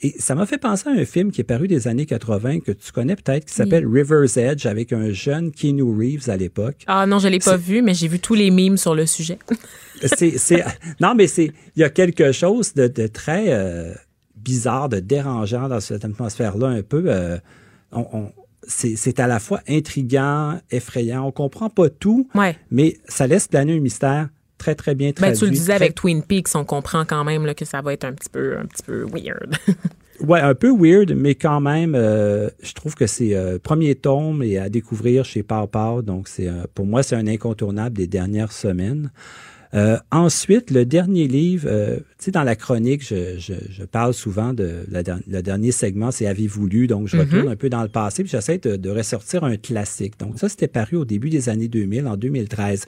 Et 0.00 0.14
ça 0.18 0.34
m'a 0.34 0.46
fait 0.46 0.58
penser 0.58 0.88
à 0.88 0.92
un 0.92 1.04
film 1.04 1.32
qui 1.32 1.40
est 1.40 1.44
paru 1.44 1.66
des 1.66 1.88
années 1.88 2.06
80 2.06 2.60
que 2.60 2.70
tu 2.70 2.92
connais 2.92 3.16
peut-être, 3.16 3.46
qui 3.46 3.54
s'appelle 3.54 3.84
River's 3.86 4.36
Edge 4.36 4.64
avec 4.66 4.92
un 4.92 5.10
jeune 5.10 5.50
Keanu 5.50 5.82
Reeves 5.82 6.30
à 6.30 6.36
l'époque. 6.36 6.84
Ah 6.86 7.06
non, 7.06 7.18
je 7.18 7.26
l'ai 7.26 7.40
pas 7.40 7.56
vu, 7.56 7.82
mais 7.82 7.94
j'ai 7.94 8.06
vu 8.06 8.20
tous 8.20 8.34
les 8.34 8.50
mimes 8.50 8.76
sur 8.76 8.94
le 8.94 9.06
sujet. 9.06 9.38
c'est, 10.02 10.64
non, 11.00 11.14
mais 11.16 11.26
c'est, 11.26 11.50
il 11.74 11.80
y 11.80 11.84
a 11.84 11.90
quelque 11.90 12.30
chose 12.30 12.74
de, 12.74 12.86
de 12.86 13.08
très 13.08 13.46
euh, 13.48 13.92
bizarre, 14.36 14.88
de 14.88 15.00
dérangeant 15.00 15.68
dans 15.68 15.80
cette 15.80 16.04
atmosphère-là 16.04 16.68
un 16.68 16.82
peu. 16.82 17.04
Euh, 17.06 17.38
on, 17.90 18.30
c'est, 18.68 19.18
à 19.18 19.26
la 19.26 19.40
fois 19.40 19.60
intriguant, 19.68 20.60
effrayant. 20.70 21.26
On 21.26 21.32
comprend 21.32 21.70
pas 21.70 21.88
tout, 21.88 22.28
mais 22.70 22.98
ça 23.08 23.26
laisse 23.26 23.48
planer 23.48 23.76
un 23.76 23.80
mystère 23.80 24.28
très, 24.58 24.74
très 24.74 24.94
bien 24.94 25.12
traduit. 25.12 25.32
Ben, 25.32 25.38
tu 25.38 25.44
le 25.46 25.50
disais 25.52 25.72
avec 25.72 25.94
Twin 25.94 26.22
Peaks, 26.22 26.48
on 26.54 26.64
comprend 26.64 27.04
quand 27.04 27.24
même 27.24 27.46
là, 27.46 27.54
que 27.54 27.64
ça 27.64 27.80
va 27.80 27.92
être 27.92 28.04
un 28.04 28.12
petit 28.12 28.28
peu, 28.28 28.58
un 28.58 28.66
petit 28.66 28.82
peu 28.82 29.04
weird. 29.04 29.56
ouais, 30.20 30.40
un 30.40 30.54
peu 30.54 30.70
weird, 30.70 31.12
mais 31.16 31.34
quand 31.34 31.60
même, 31.60 31.94
euh, 31.94 32.50
je 32.62 32.72
trouve 32.74 32.94
que 32.94 33.06
c'est 33.06 33.34
euh, 33.34 33.58
premier 33.58 33.94
tome 33.94 34.42
et 34.42 34.58
à 34.58 34.68
découvrir 34.68 35.24
chez 35.24 35.42
Pau. 35.42 36.02
Donc, 36.02 36.28
c'est 36.28 36.48
pour 36.74 36.86
moi, 36.86 37.02
c'est 37.02 37.16
un 37.16 37.26
incontournable 37.26 37.96
des 37.96 38.06
dernières 38.06 38.52
semaines. 38.52 39.10
Euh, 39.74 39.98
ensuite, 40.10 40.70
le 40.70 40.86
dernier 40.86 41.28
livre, 41.28 41.68
euh, 41.70 41.96
tu 41.96 42.26
sais, 42.26 42.30
dans 42.30 42.42
la 42.42 42.56
chronique, 42.56 43.06
je, 43.06 43.38
je, 43.38 43.52
je 43.70 43.84
parle 43.84 44.14
souvent 44.14 44.54
de 44.54 44.84
la, 44.88 45.02
le 45.26 45.42
dernier 45.42 45.72
segment, 45.72 46.10
c'est 46.10 46.26
Avez-vous 46.26 46.66
lu? 46.66 46.86
Donc, 46.86 47.06
je 47.06 47.16
mm-hmm. 47.16 47.20
retourne 47.20 47.48
un 47.48 47.56
peu 47.56 47.68
dans 47.68 47.82
le 47.82 47.88
passé, 47.88 48.22
puis 48.22 48.30
j'essaie 48.30 48.58
de, 48.58 48.76
de 48.76 48.90
ressortir 48.90 49.44
un 49.44 49.56
classique. 49.56 50.18
Donc, 50.18 50.38
ça, 50.38 50.48
c'était 50.48 50.68
paru 50.68 50.96
au 50.96 51.04
début 51.04 51.28
des 51.28 51.48
années 51.48 51.68
2000, 51.68 52.06
en 52.06 52.16
2013. 52.16 52.86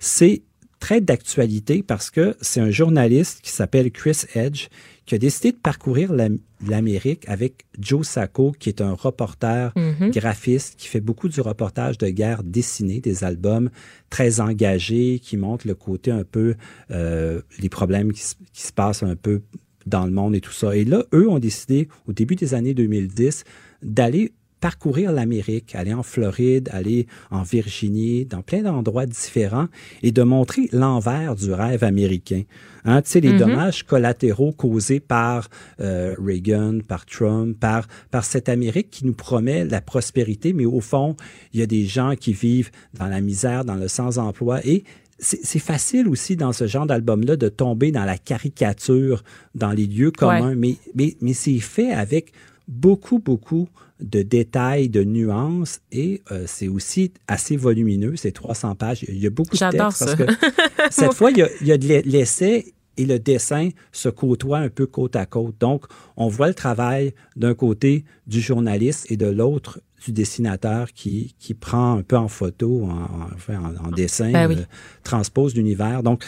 C'est 0.00 0.42
très 0.82 1.00
d'actualité 1.00 1.84
parce 1.84 2.10
que 2.10 2.36
c'est 2.40 2.58
un 2.58 2.72
journaliste 2.72 3.38
qui 3.40 3.52
s'appelle 3.52 3.92
Chris 3.92 4.24
Edge 4.34 4.66
qui 5.06 5.14
a 5.14 5.18
décidé 5.18 5.52
de 5.52 5.56
parcourir 5.56 6.12
l'Amérique 6.12 7.24
avec 7.28 7.66
Joe 7.78 8.04
Sacco, 8.04 8.50
qui 8.58 8.68
est 8.68 8.80
un 8.80 8.92
reporter 8.92 9.72
mm-hmm. 9.76 10.10
graphiste 10.10 10.74
qui 10.76 10.88
fait 10.88 11.00
beaucoup 11.00 11.28
du 11.28 11.40
reportage 11.40 11.98
de 11.98 12.08
guerre 12.08 12.42
dessiné, 12.42 13.00
des 13.00 13.22
albums 13.22 13.70
très 14.10 14.40
engagés, 14.40 15.20
qui 15.22 15.36
montrent 15.36 15.68
le 15.68 15.76
côté 15.76 16.10
un 16.10 16.24
peu, 16.24 16.56
euh, 16.90 17.42
les 17.60 17.68
problèmes 17.68 18.12
qui, 18.12 18.24
qui 18.52 18.62
se 18.62 18.72
passent 18.72 19.04
un 19.04 19.14
peu 19.14 19.42
dans 19.86 20.04
le 20.04 20.10
monde 20.10 20.34
et 20.34 20.40
tout 20.40 20.52
ça. 20.52 20.74
Et 20.74 20.84
là, 20.84 21.04
eux 21.14 21.28
ont 21.28 21.38
décidé, 21.38 21.86
au 22.08 22.12
début 22.12 22.34
des 22.34 22.54
années 22.54 22.74
2010, 22.74 23.44
d'aller 23.82 24.32
parcourir 24.62 25.10
l'Amérique, 25.10 25.74
aller 25.74 25.92
en 25.92 26.04
Floride, 26.04 26.70
aller 26.72 27.08
en 27.32 27.42
Virginie, 27.42 28.24
dans 28.24 28.42
plein 28.42 28.62
d'endroits 28.62 29.06
différents 29.06 29.66
et 30.04 30.12
de 30.12 30.22
montrer 30.22 30.68
l'envers 30.72 31.34
du 31.34 31.52
rêve 31.52 31.82
américain. 31.82 32.44
Hein, 32.84 33.02
tu 33.02 33.10
sais, 33.10 33.20
les 33.20 33.32
mm-hmm. 33.32 33.38
dommages 33.38 33.82
collatéraux 33.82 34.52
causés 34.52 35.00
par 35.00 35.48
euh, 35.80 36.14
Reagan, 36.16 36.78
par 36.86 37.06
Trump, 37.06 37.58
par, 37.58 37.88
par 38.12 38.24
cette 38.24 38.48
Amérique 38.48 38.90
qui 38.90 39.04
nous 39.04 39.14
promet 39.14 39.64
la 39.64 39.80
prospérité, 39.80 40.52
mais 40.52 40.64
au 40.64 40.80
fond, 40.80 41.16
il 41.52 41.58
y 41.58 41.62
a 41.64 41.66
des 41.66 41.84
gens 41.84 42.14
qui 42.14 42.32
vivent 42.32 42.70
dans 42.94 43.08
la 43.08 43.20
misère, 43.20 43.64
dans 43.64 43.74
le 43.74 43.88
sans-emploi 43.88 44.64
et 44.64 44.84
c'est 45.24 45.60
facile 45.60 46.08
aussi 46.08 46.34
dans 46.34 46.52
ce 46.52 46.66
genre 46.66 46.84
d'album-là 46.84 47.36
de 47.36 47.48
tomber 47.48 47.92
dans 47.92 48.04
la 48.04 48.18
caricature, 48.18 49.22
dans 49.54 49.70
les 49.70 49.86
lieux 49.86 50.10
communs, 50.10 50.56
mais, 50.56 50.78
mais, 50.96 51.16
mais 51.20 51.32
c'est 51.32 51.60
fait 51.60 51.92
avec 51.92 52.32
beaucoup, 52.66 53.20
beaucoup 53.20 53.68
de 54.02 54.22
détails, 54.22 54.88
de 54.88 55.04
nuances 55.04 55.80
et 55.90 56.22
euh, 56.30 56.44
c'est 56.46 56.68
aussi 56.68 57.12
assez 57.28 57.56
volumineux, 57.56 58.16
c'est 58.16 58.32
300 58.32 58.74
pages. 58.74 59.04
Il 59.08 59.18
y 59.18 59.26
a 59.26 59.30
beaucoup 59.30 59.56
de 59.56 59.58
textes 59.58 59.78
parce 59.78 60.14
que 60.14 60.24
cette 60.90 61.14
fois, 61.14 61.30
il 61.30 61.38
y 61.38 61.42
a, 61.42 61.48
il 61.60 61.66
y 61.68 61.72
a 61.72 61.78
de 61.78 61.86
l'essai 62.04 62.74
et 62.96 63.06
le 63.06 63.18
dessin 63.18 63.70
se 63.90 64.08
côtoient 64.08 64.58
un 64.58 64.68
peu 64.68 64.86
côte 64.86 65.16
à 65.16 65.26
côte. 65.26 65.54
Donc, 65.60 65.86
on 66.16 66.28
voit 66.28 66.48
le 66.48 66.54
travail 66.54 67.14
d'un 67.36 67.54
côté 67.54 68.04
du 68.26 68.40
journaliste 68.40 69.10
et 69.10 69.16
de 69.16 69.26
l'autre 69.26 69.80
du 70.04 70.12
dessinateur 70.12 70.92
qui, 70.92 71.34
qui 71.38 71.54
prend 71.54 71.98
un 71.98 72.02
peu 72.02 72.16
en 72.16 72.28
photo, 72.28 72.84
en, 72.84 73.08
en, 73.52 73.86
en 73.86 73.90
dessin, 73.90 74.32
ben 74.32 74.50
euh, 74.50 74.56
transpose 75.04 75.54
l'univers. 75.54 76.02
Donc, 76.02 76.24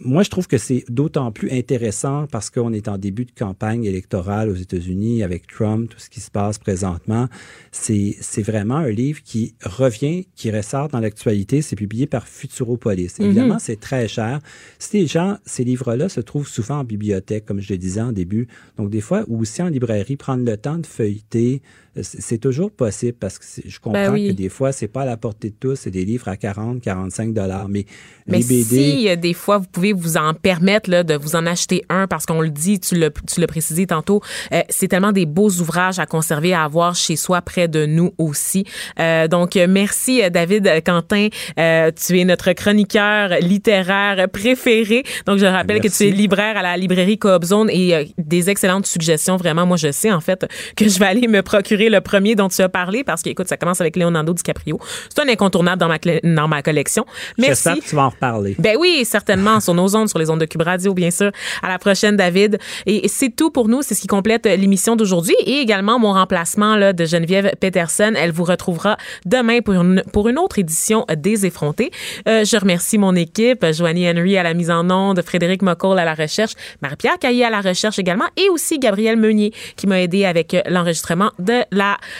moi, 0.00 0.22
je 0.22 0.30
trouve 0.30 0.46
que 0.46 0.58
c'est 0.58 0.84
d'autant 0.88 1.32
plus 1.32 1.50
intéressant 1.50 2.26
parce 2.26 2.50
qu'on 2.50 2.72
est 2.72 2.88
en 2.88 2.98
début 2.98 3.24
de 3.24 3.30
campagne 3.30 3.84
électorale 3.84 4.48
aux 4.50 4.54
États-Unis 4.54 5.22
avec 5.22 5.46
Trump, 5.46 5.90
tout 5.90 5.98
ce 5.98 6.10
qui 6.10 6.20
se 6.20 6.30
passe 6.30 6.58
présentement. 6.58 7.28
C'est 7.70 8.42
vraiment 8.42 8.76
un 8.76 8.90
livre 8.90 9.20
qui 9.22 9.54
revient, 9.64 10.26
qui 10.34 10.50
ressort 10.50 10.88
dans 10.88 11.00
l'actualité. 11.00 11.62
C'est 11.62 11.76
publié 11.76 12.06
par 12.06 12.28
Futuropolis. 12.28 13.18
Mm-hmm. 13.18 13.24
Évidemment, 13.24 13.58
c'est 13.58 13.80
très 13.80 14.08
cher. 14.08 14.40
Ces 14.78 15.06
gens, 15.06 15.38
ces 15.44 15.64
livres-là 15.64 16.08
se 16.08 16.20
trouvent 16.20 16.48
souvent 16.48 16.80
en 16.80 16.84
bibliothèque, 16.84 17.44
comme 17.44 17.60
je 17.60 17.72
le 17.72 17.78
disais 17.78 18.00
en 18.00 18.12
début. 18.12 18.48
Donc, 18.76 18.90
des 18.90 19.00
fois, 19.00 19.24
ou 19.28 19.40
aussi 19.40 19.62
en 19.62 19.68
librairie, 19.68 20.16
prendre 20.16 20.44
le 20.44 20.56
temps 20.56 20.78
de 20.78 20.86
feuilleter, 20.86 21.62
c'est 22.00 22.38
toujours 22.38 22.70
possible 22.70 23.18
parce 23.20 23.38
que 23.38 23.44
je 23.44 23.78
ben 23.84 24.06
comprends 24.06 24.14
que 24.14 24.32
des 24.32 24.48
fois, 24.48 24.72
c'est 24.72 24.88
pas 24.88 25.02
à 25.02 25.04
la 25.04 25.18
portée 25.18 25.50
de 25.50 25.56
tous, 25.58 25.76
c'est 25.76 25.90
des 25.90 26.06
livres 26.06 26.26
à 26.28 26.36
40, 26.36 26.80
45 26.80 27.34
dollars. 27.34 27.68
Mais, 27.68 27.84
mais 28.26 28.38
les 28.38 28.44
BD. 28.44 28.64
Si, 28.64 29.16
des 29.18 29.34
fois, 29.34 29.58
vous 29.58 29.66
pouvez 29.70 29.92
vous 29.92 30.16
en 30.16 30.32
permettre 30.32 30.88
là, 30.88 31.04
de 31.04 31.14
vous 31.14 31.36
en 31.36 31.44
acheter 31.44 31.84
un 31.90 32.06
parce 32.06 32.24
qu'on 32.24 32.40
le 32.40 32.48
dit, 32.48 32.80
tu 32.80 32.94
l'as, 32.94 33.10
tu 33.10 33.46
précisé 33.46 33.86
tantôt, 33.86 34.22
euh, 34.52 34.62
c'est 34.70 34.88
tellement 34.88 35.12
des 35.12 35.26
beaux 35.26 35.50
ouvrages 35.50 35.98
à 35.98 36.06
conserver, 36.06 36.54
à 36.54 36.64
avoir 36.64 36.94
chez 36.94 37.16
soi, 37.16 37.42
près 37.42 37.68
de 37.68 37.84
nous 37.84 38.14
aussi. 38.16 38.64
Euh, 38.98 39.28
donc, 39.28 39.56
merci, 39.56 40.22
David 40.30 40.82
Quentin. 40.84 41.28
Euh, 41.58 41.90
tu 41.90 42.18
es 42.18 42.24
notre 42.24 42.52
chroniqueur 42.52 43.30
littéraire 43.40 44.28
préféré. 44.32 45.02
Donc, 45.26 45.38
je 45.38 45.46
rappelle 45.46 45.80
que 45.80 45.88
tu 45.88 46.04
es 46.04 46.10
libraire 46.10 46.56
à 46.56 46.62
la 46.62 46.76
librairie 46.78 47.18
Coop 47.18 47.44
Zone 47.44 47.68
et 47.70 48.14
des 48.16 48.48
excellentes 48.48 48.86
suggestions. 48.86 49.36
Vraiment, 49.36 49.66
moi, 49.66 49.76
je 49.76 49.92
sais, 49.92 50.10
en 50.10 50.20
fait, 50.20 50.46
que 50.74 50.88
je 50.88 50.98
vais 50.98 51.06
aller 51.06 51.28
me 51.28 51.42
procurer 51.42 51.81
le 51.88 52.00
premier 52.00 52.34
dont 52.34 52.48
tu 52.48 52.62
as 52.62 52.68
parlé 52.68 53.04
parce 53.04 53.22
qu'écoute, 53.22 53.48
ça 53.48 53.56
commence 53.56 53.80
avec 53.80 53.96
Leonardo 53.96 54.32
DiCaprio. 54.32 54.78
C'est 55.08 55.22
un 55.22 55.28
incontournable 55.28 55.80
dans 55.80 55.88
ma, 55.88 55.98
dans 55.98 56.48
ma 56.48 56.62
collection. 56.62 57.04
Merci. 57.38 57.62
J'espère 57.64 57.76
que 57.76 57.88
tu 57.88 57.96
vas 57.96 58.04
en 58.04 58.08
reparler. 58.10 58.56
Ben 58.58 58.76
oui, 58.78 59.04
certainement, 59.04 59.60
sur 59.60 59.74
nos 59.74 59.94
ondes, 59.96 60.08
sur 60.08 60.18
les 60.18 60.30
ondes 60.30 60.40
de 60.40 60.46
Cube 60.46 60.62
Radio, 60.62 60.94
bien 60.94 61.10
sûr. 61.10 61.30
À 61.62 61.68
la 61.68 61.78
prochaine, 61.78 62.16
David. 62.16 62.58
Et 62.86 63.08
c'est 63.08 63.34
tout 63.34 63.50
pour 63.50 63.68
nous. 63.68 63.82
C'est 63.82 63.94
ce 63.94 64.00
qui 64.00 64.06
complète 64.06 64.46
l'émission 64.46 64.96
d'aujourd'hui 64.96 65.34
et 65.46 65.60
également 65.60 65.98
mon 65.98 66.12
remplacement 66.12 66.76
là, 66.76 66.92
de 66.92 67.04
Geneviève 67.04 67.52
Peterson. 67.60 68.12
Elle 68.16 68.32
vous 68.32 68.44
retrouvera 68.44 68.96
demain 69.26 69.60
pour 69.60 69.74
une, 69.74 70.02
pour 70.12 70.28
une 70.28 70.38
autre 70.38 70.58
édition 70.58 71.04
des 71.16 71.46
effrontés. 71.46 71.90
Euh, 72.28 72.44
je 72.44 72.56
remercie 72.56 72.98
mon 72.98 73.14
équipe, 73.14 73.64
Joanie 73.72 74.08
Henry 74.08 74.36
à 74.36 74.42
la 74.42 74.54
mise 74.54 74.70
en 74.70 74.88
onde, 74.90 75.22
Frédéric 75.22 75.62
McCall 75.62 75.98
à 75.98 76.04
la 76.04 76.14
recherche, 76.14 76.52
Marie-Pierre 76.82 77.18
Caillé 77.18 77.44
à 77.44 77.50
la 77.50 77.60
recherche 77.60 77.98
également 77.98 78.26
et 78.36 78.48
aussi 78.50 78.78
Gabriel 78.78 79.16
Meunier 79.16 79.52
qui 79.76 79.86
m'a 79.86 80.00
aidé 80.00 80.24
avec 80.24 80.56
l'enregistrement 80.68 81.30
de 81.38 81.62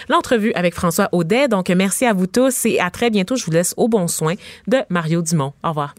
l'entrevue 0.08 0.52
avec 0.54 0.74
François 0.74 1.08
Audet. 1.12 1.48
Donc, 1.48 1.68
merci 1.70 2.06
à 2.06 2.12
vous 2.12 2.26
tous 2.26 2.66
et 2.66 2.80
à 2.80 2.90
très 2.90 3.10
bientôt. 3.10 3.36
Je 3.36 3.44
vous 3.44 3.52
laisse 3.52 3.74
au 3.76 3.88
bon 3.88 4.08
soin 4.08 4.34
de 4.66 4.78
Mario 4.88 5.22
Dumont. 5.22 5.52
Au 5.62 5.68
revoir. 5.68 5.94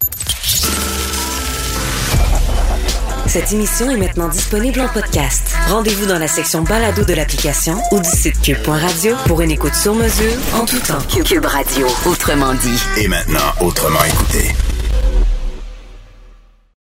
Cette 3.28 3.52
émission 3.52 3.90
est 3.90 3.98
maintenant 3.98 4.28
disponible 4.28 4.82
en 4.82 4.88
podcast. 4.90 5.56
Rendez-vous 5.68 6.06
dans 6.06 6.20
la 6.20 6.28
section 6.28 6.62
balado 6.62 7.04
de 7.04 7.14
l'application 7.14 7.76
ou 7.92 8.00
du 8.00 8.10
site 8.10 8.40
cube.radio 8.42 9.16
pour 9.26 9.42
une 9.42 9.50
écoute 9.50 9.74
sur 9.74 9.96
mesure 9.96 10.34
en 10.54 10.66
tout 10.66 10.80
temps. 10.80 11.02
Cube 11.24 11.46
Radio, 11.46 11.88
autrement 12.06 12.54
dit. 12.54 12.80
Et 12.98 13.08
maintenant, 13.08 13.40
autrement 13.62 14.04
écouté. 14.04 14.73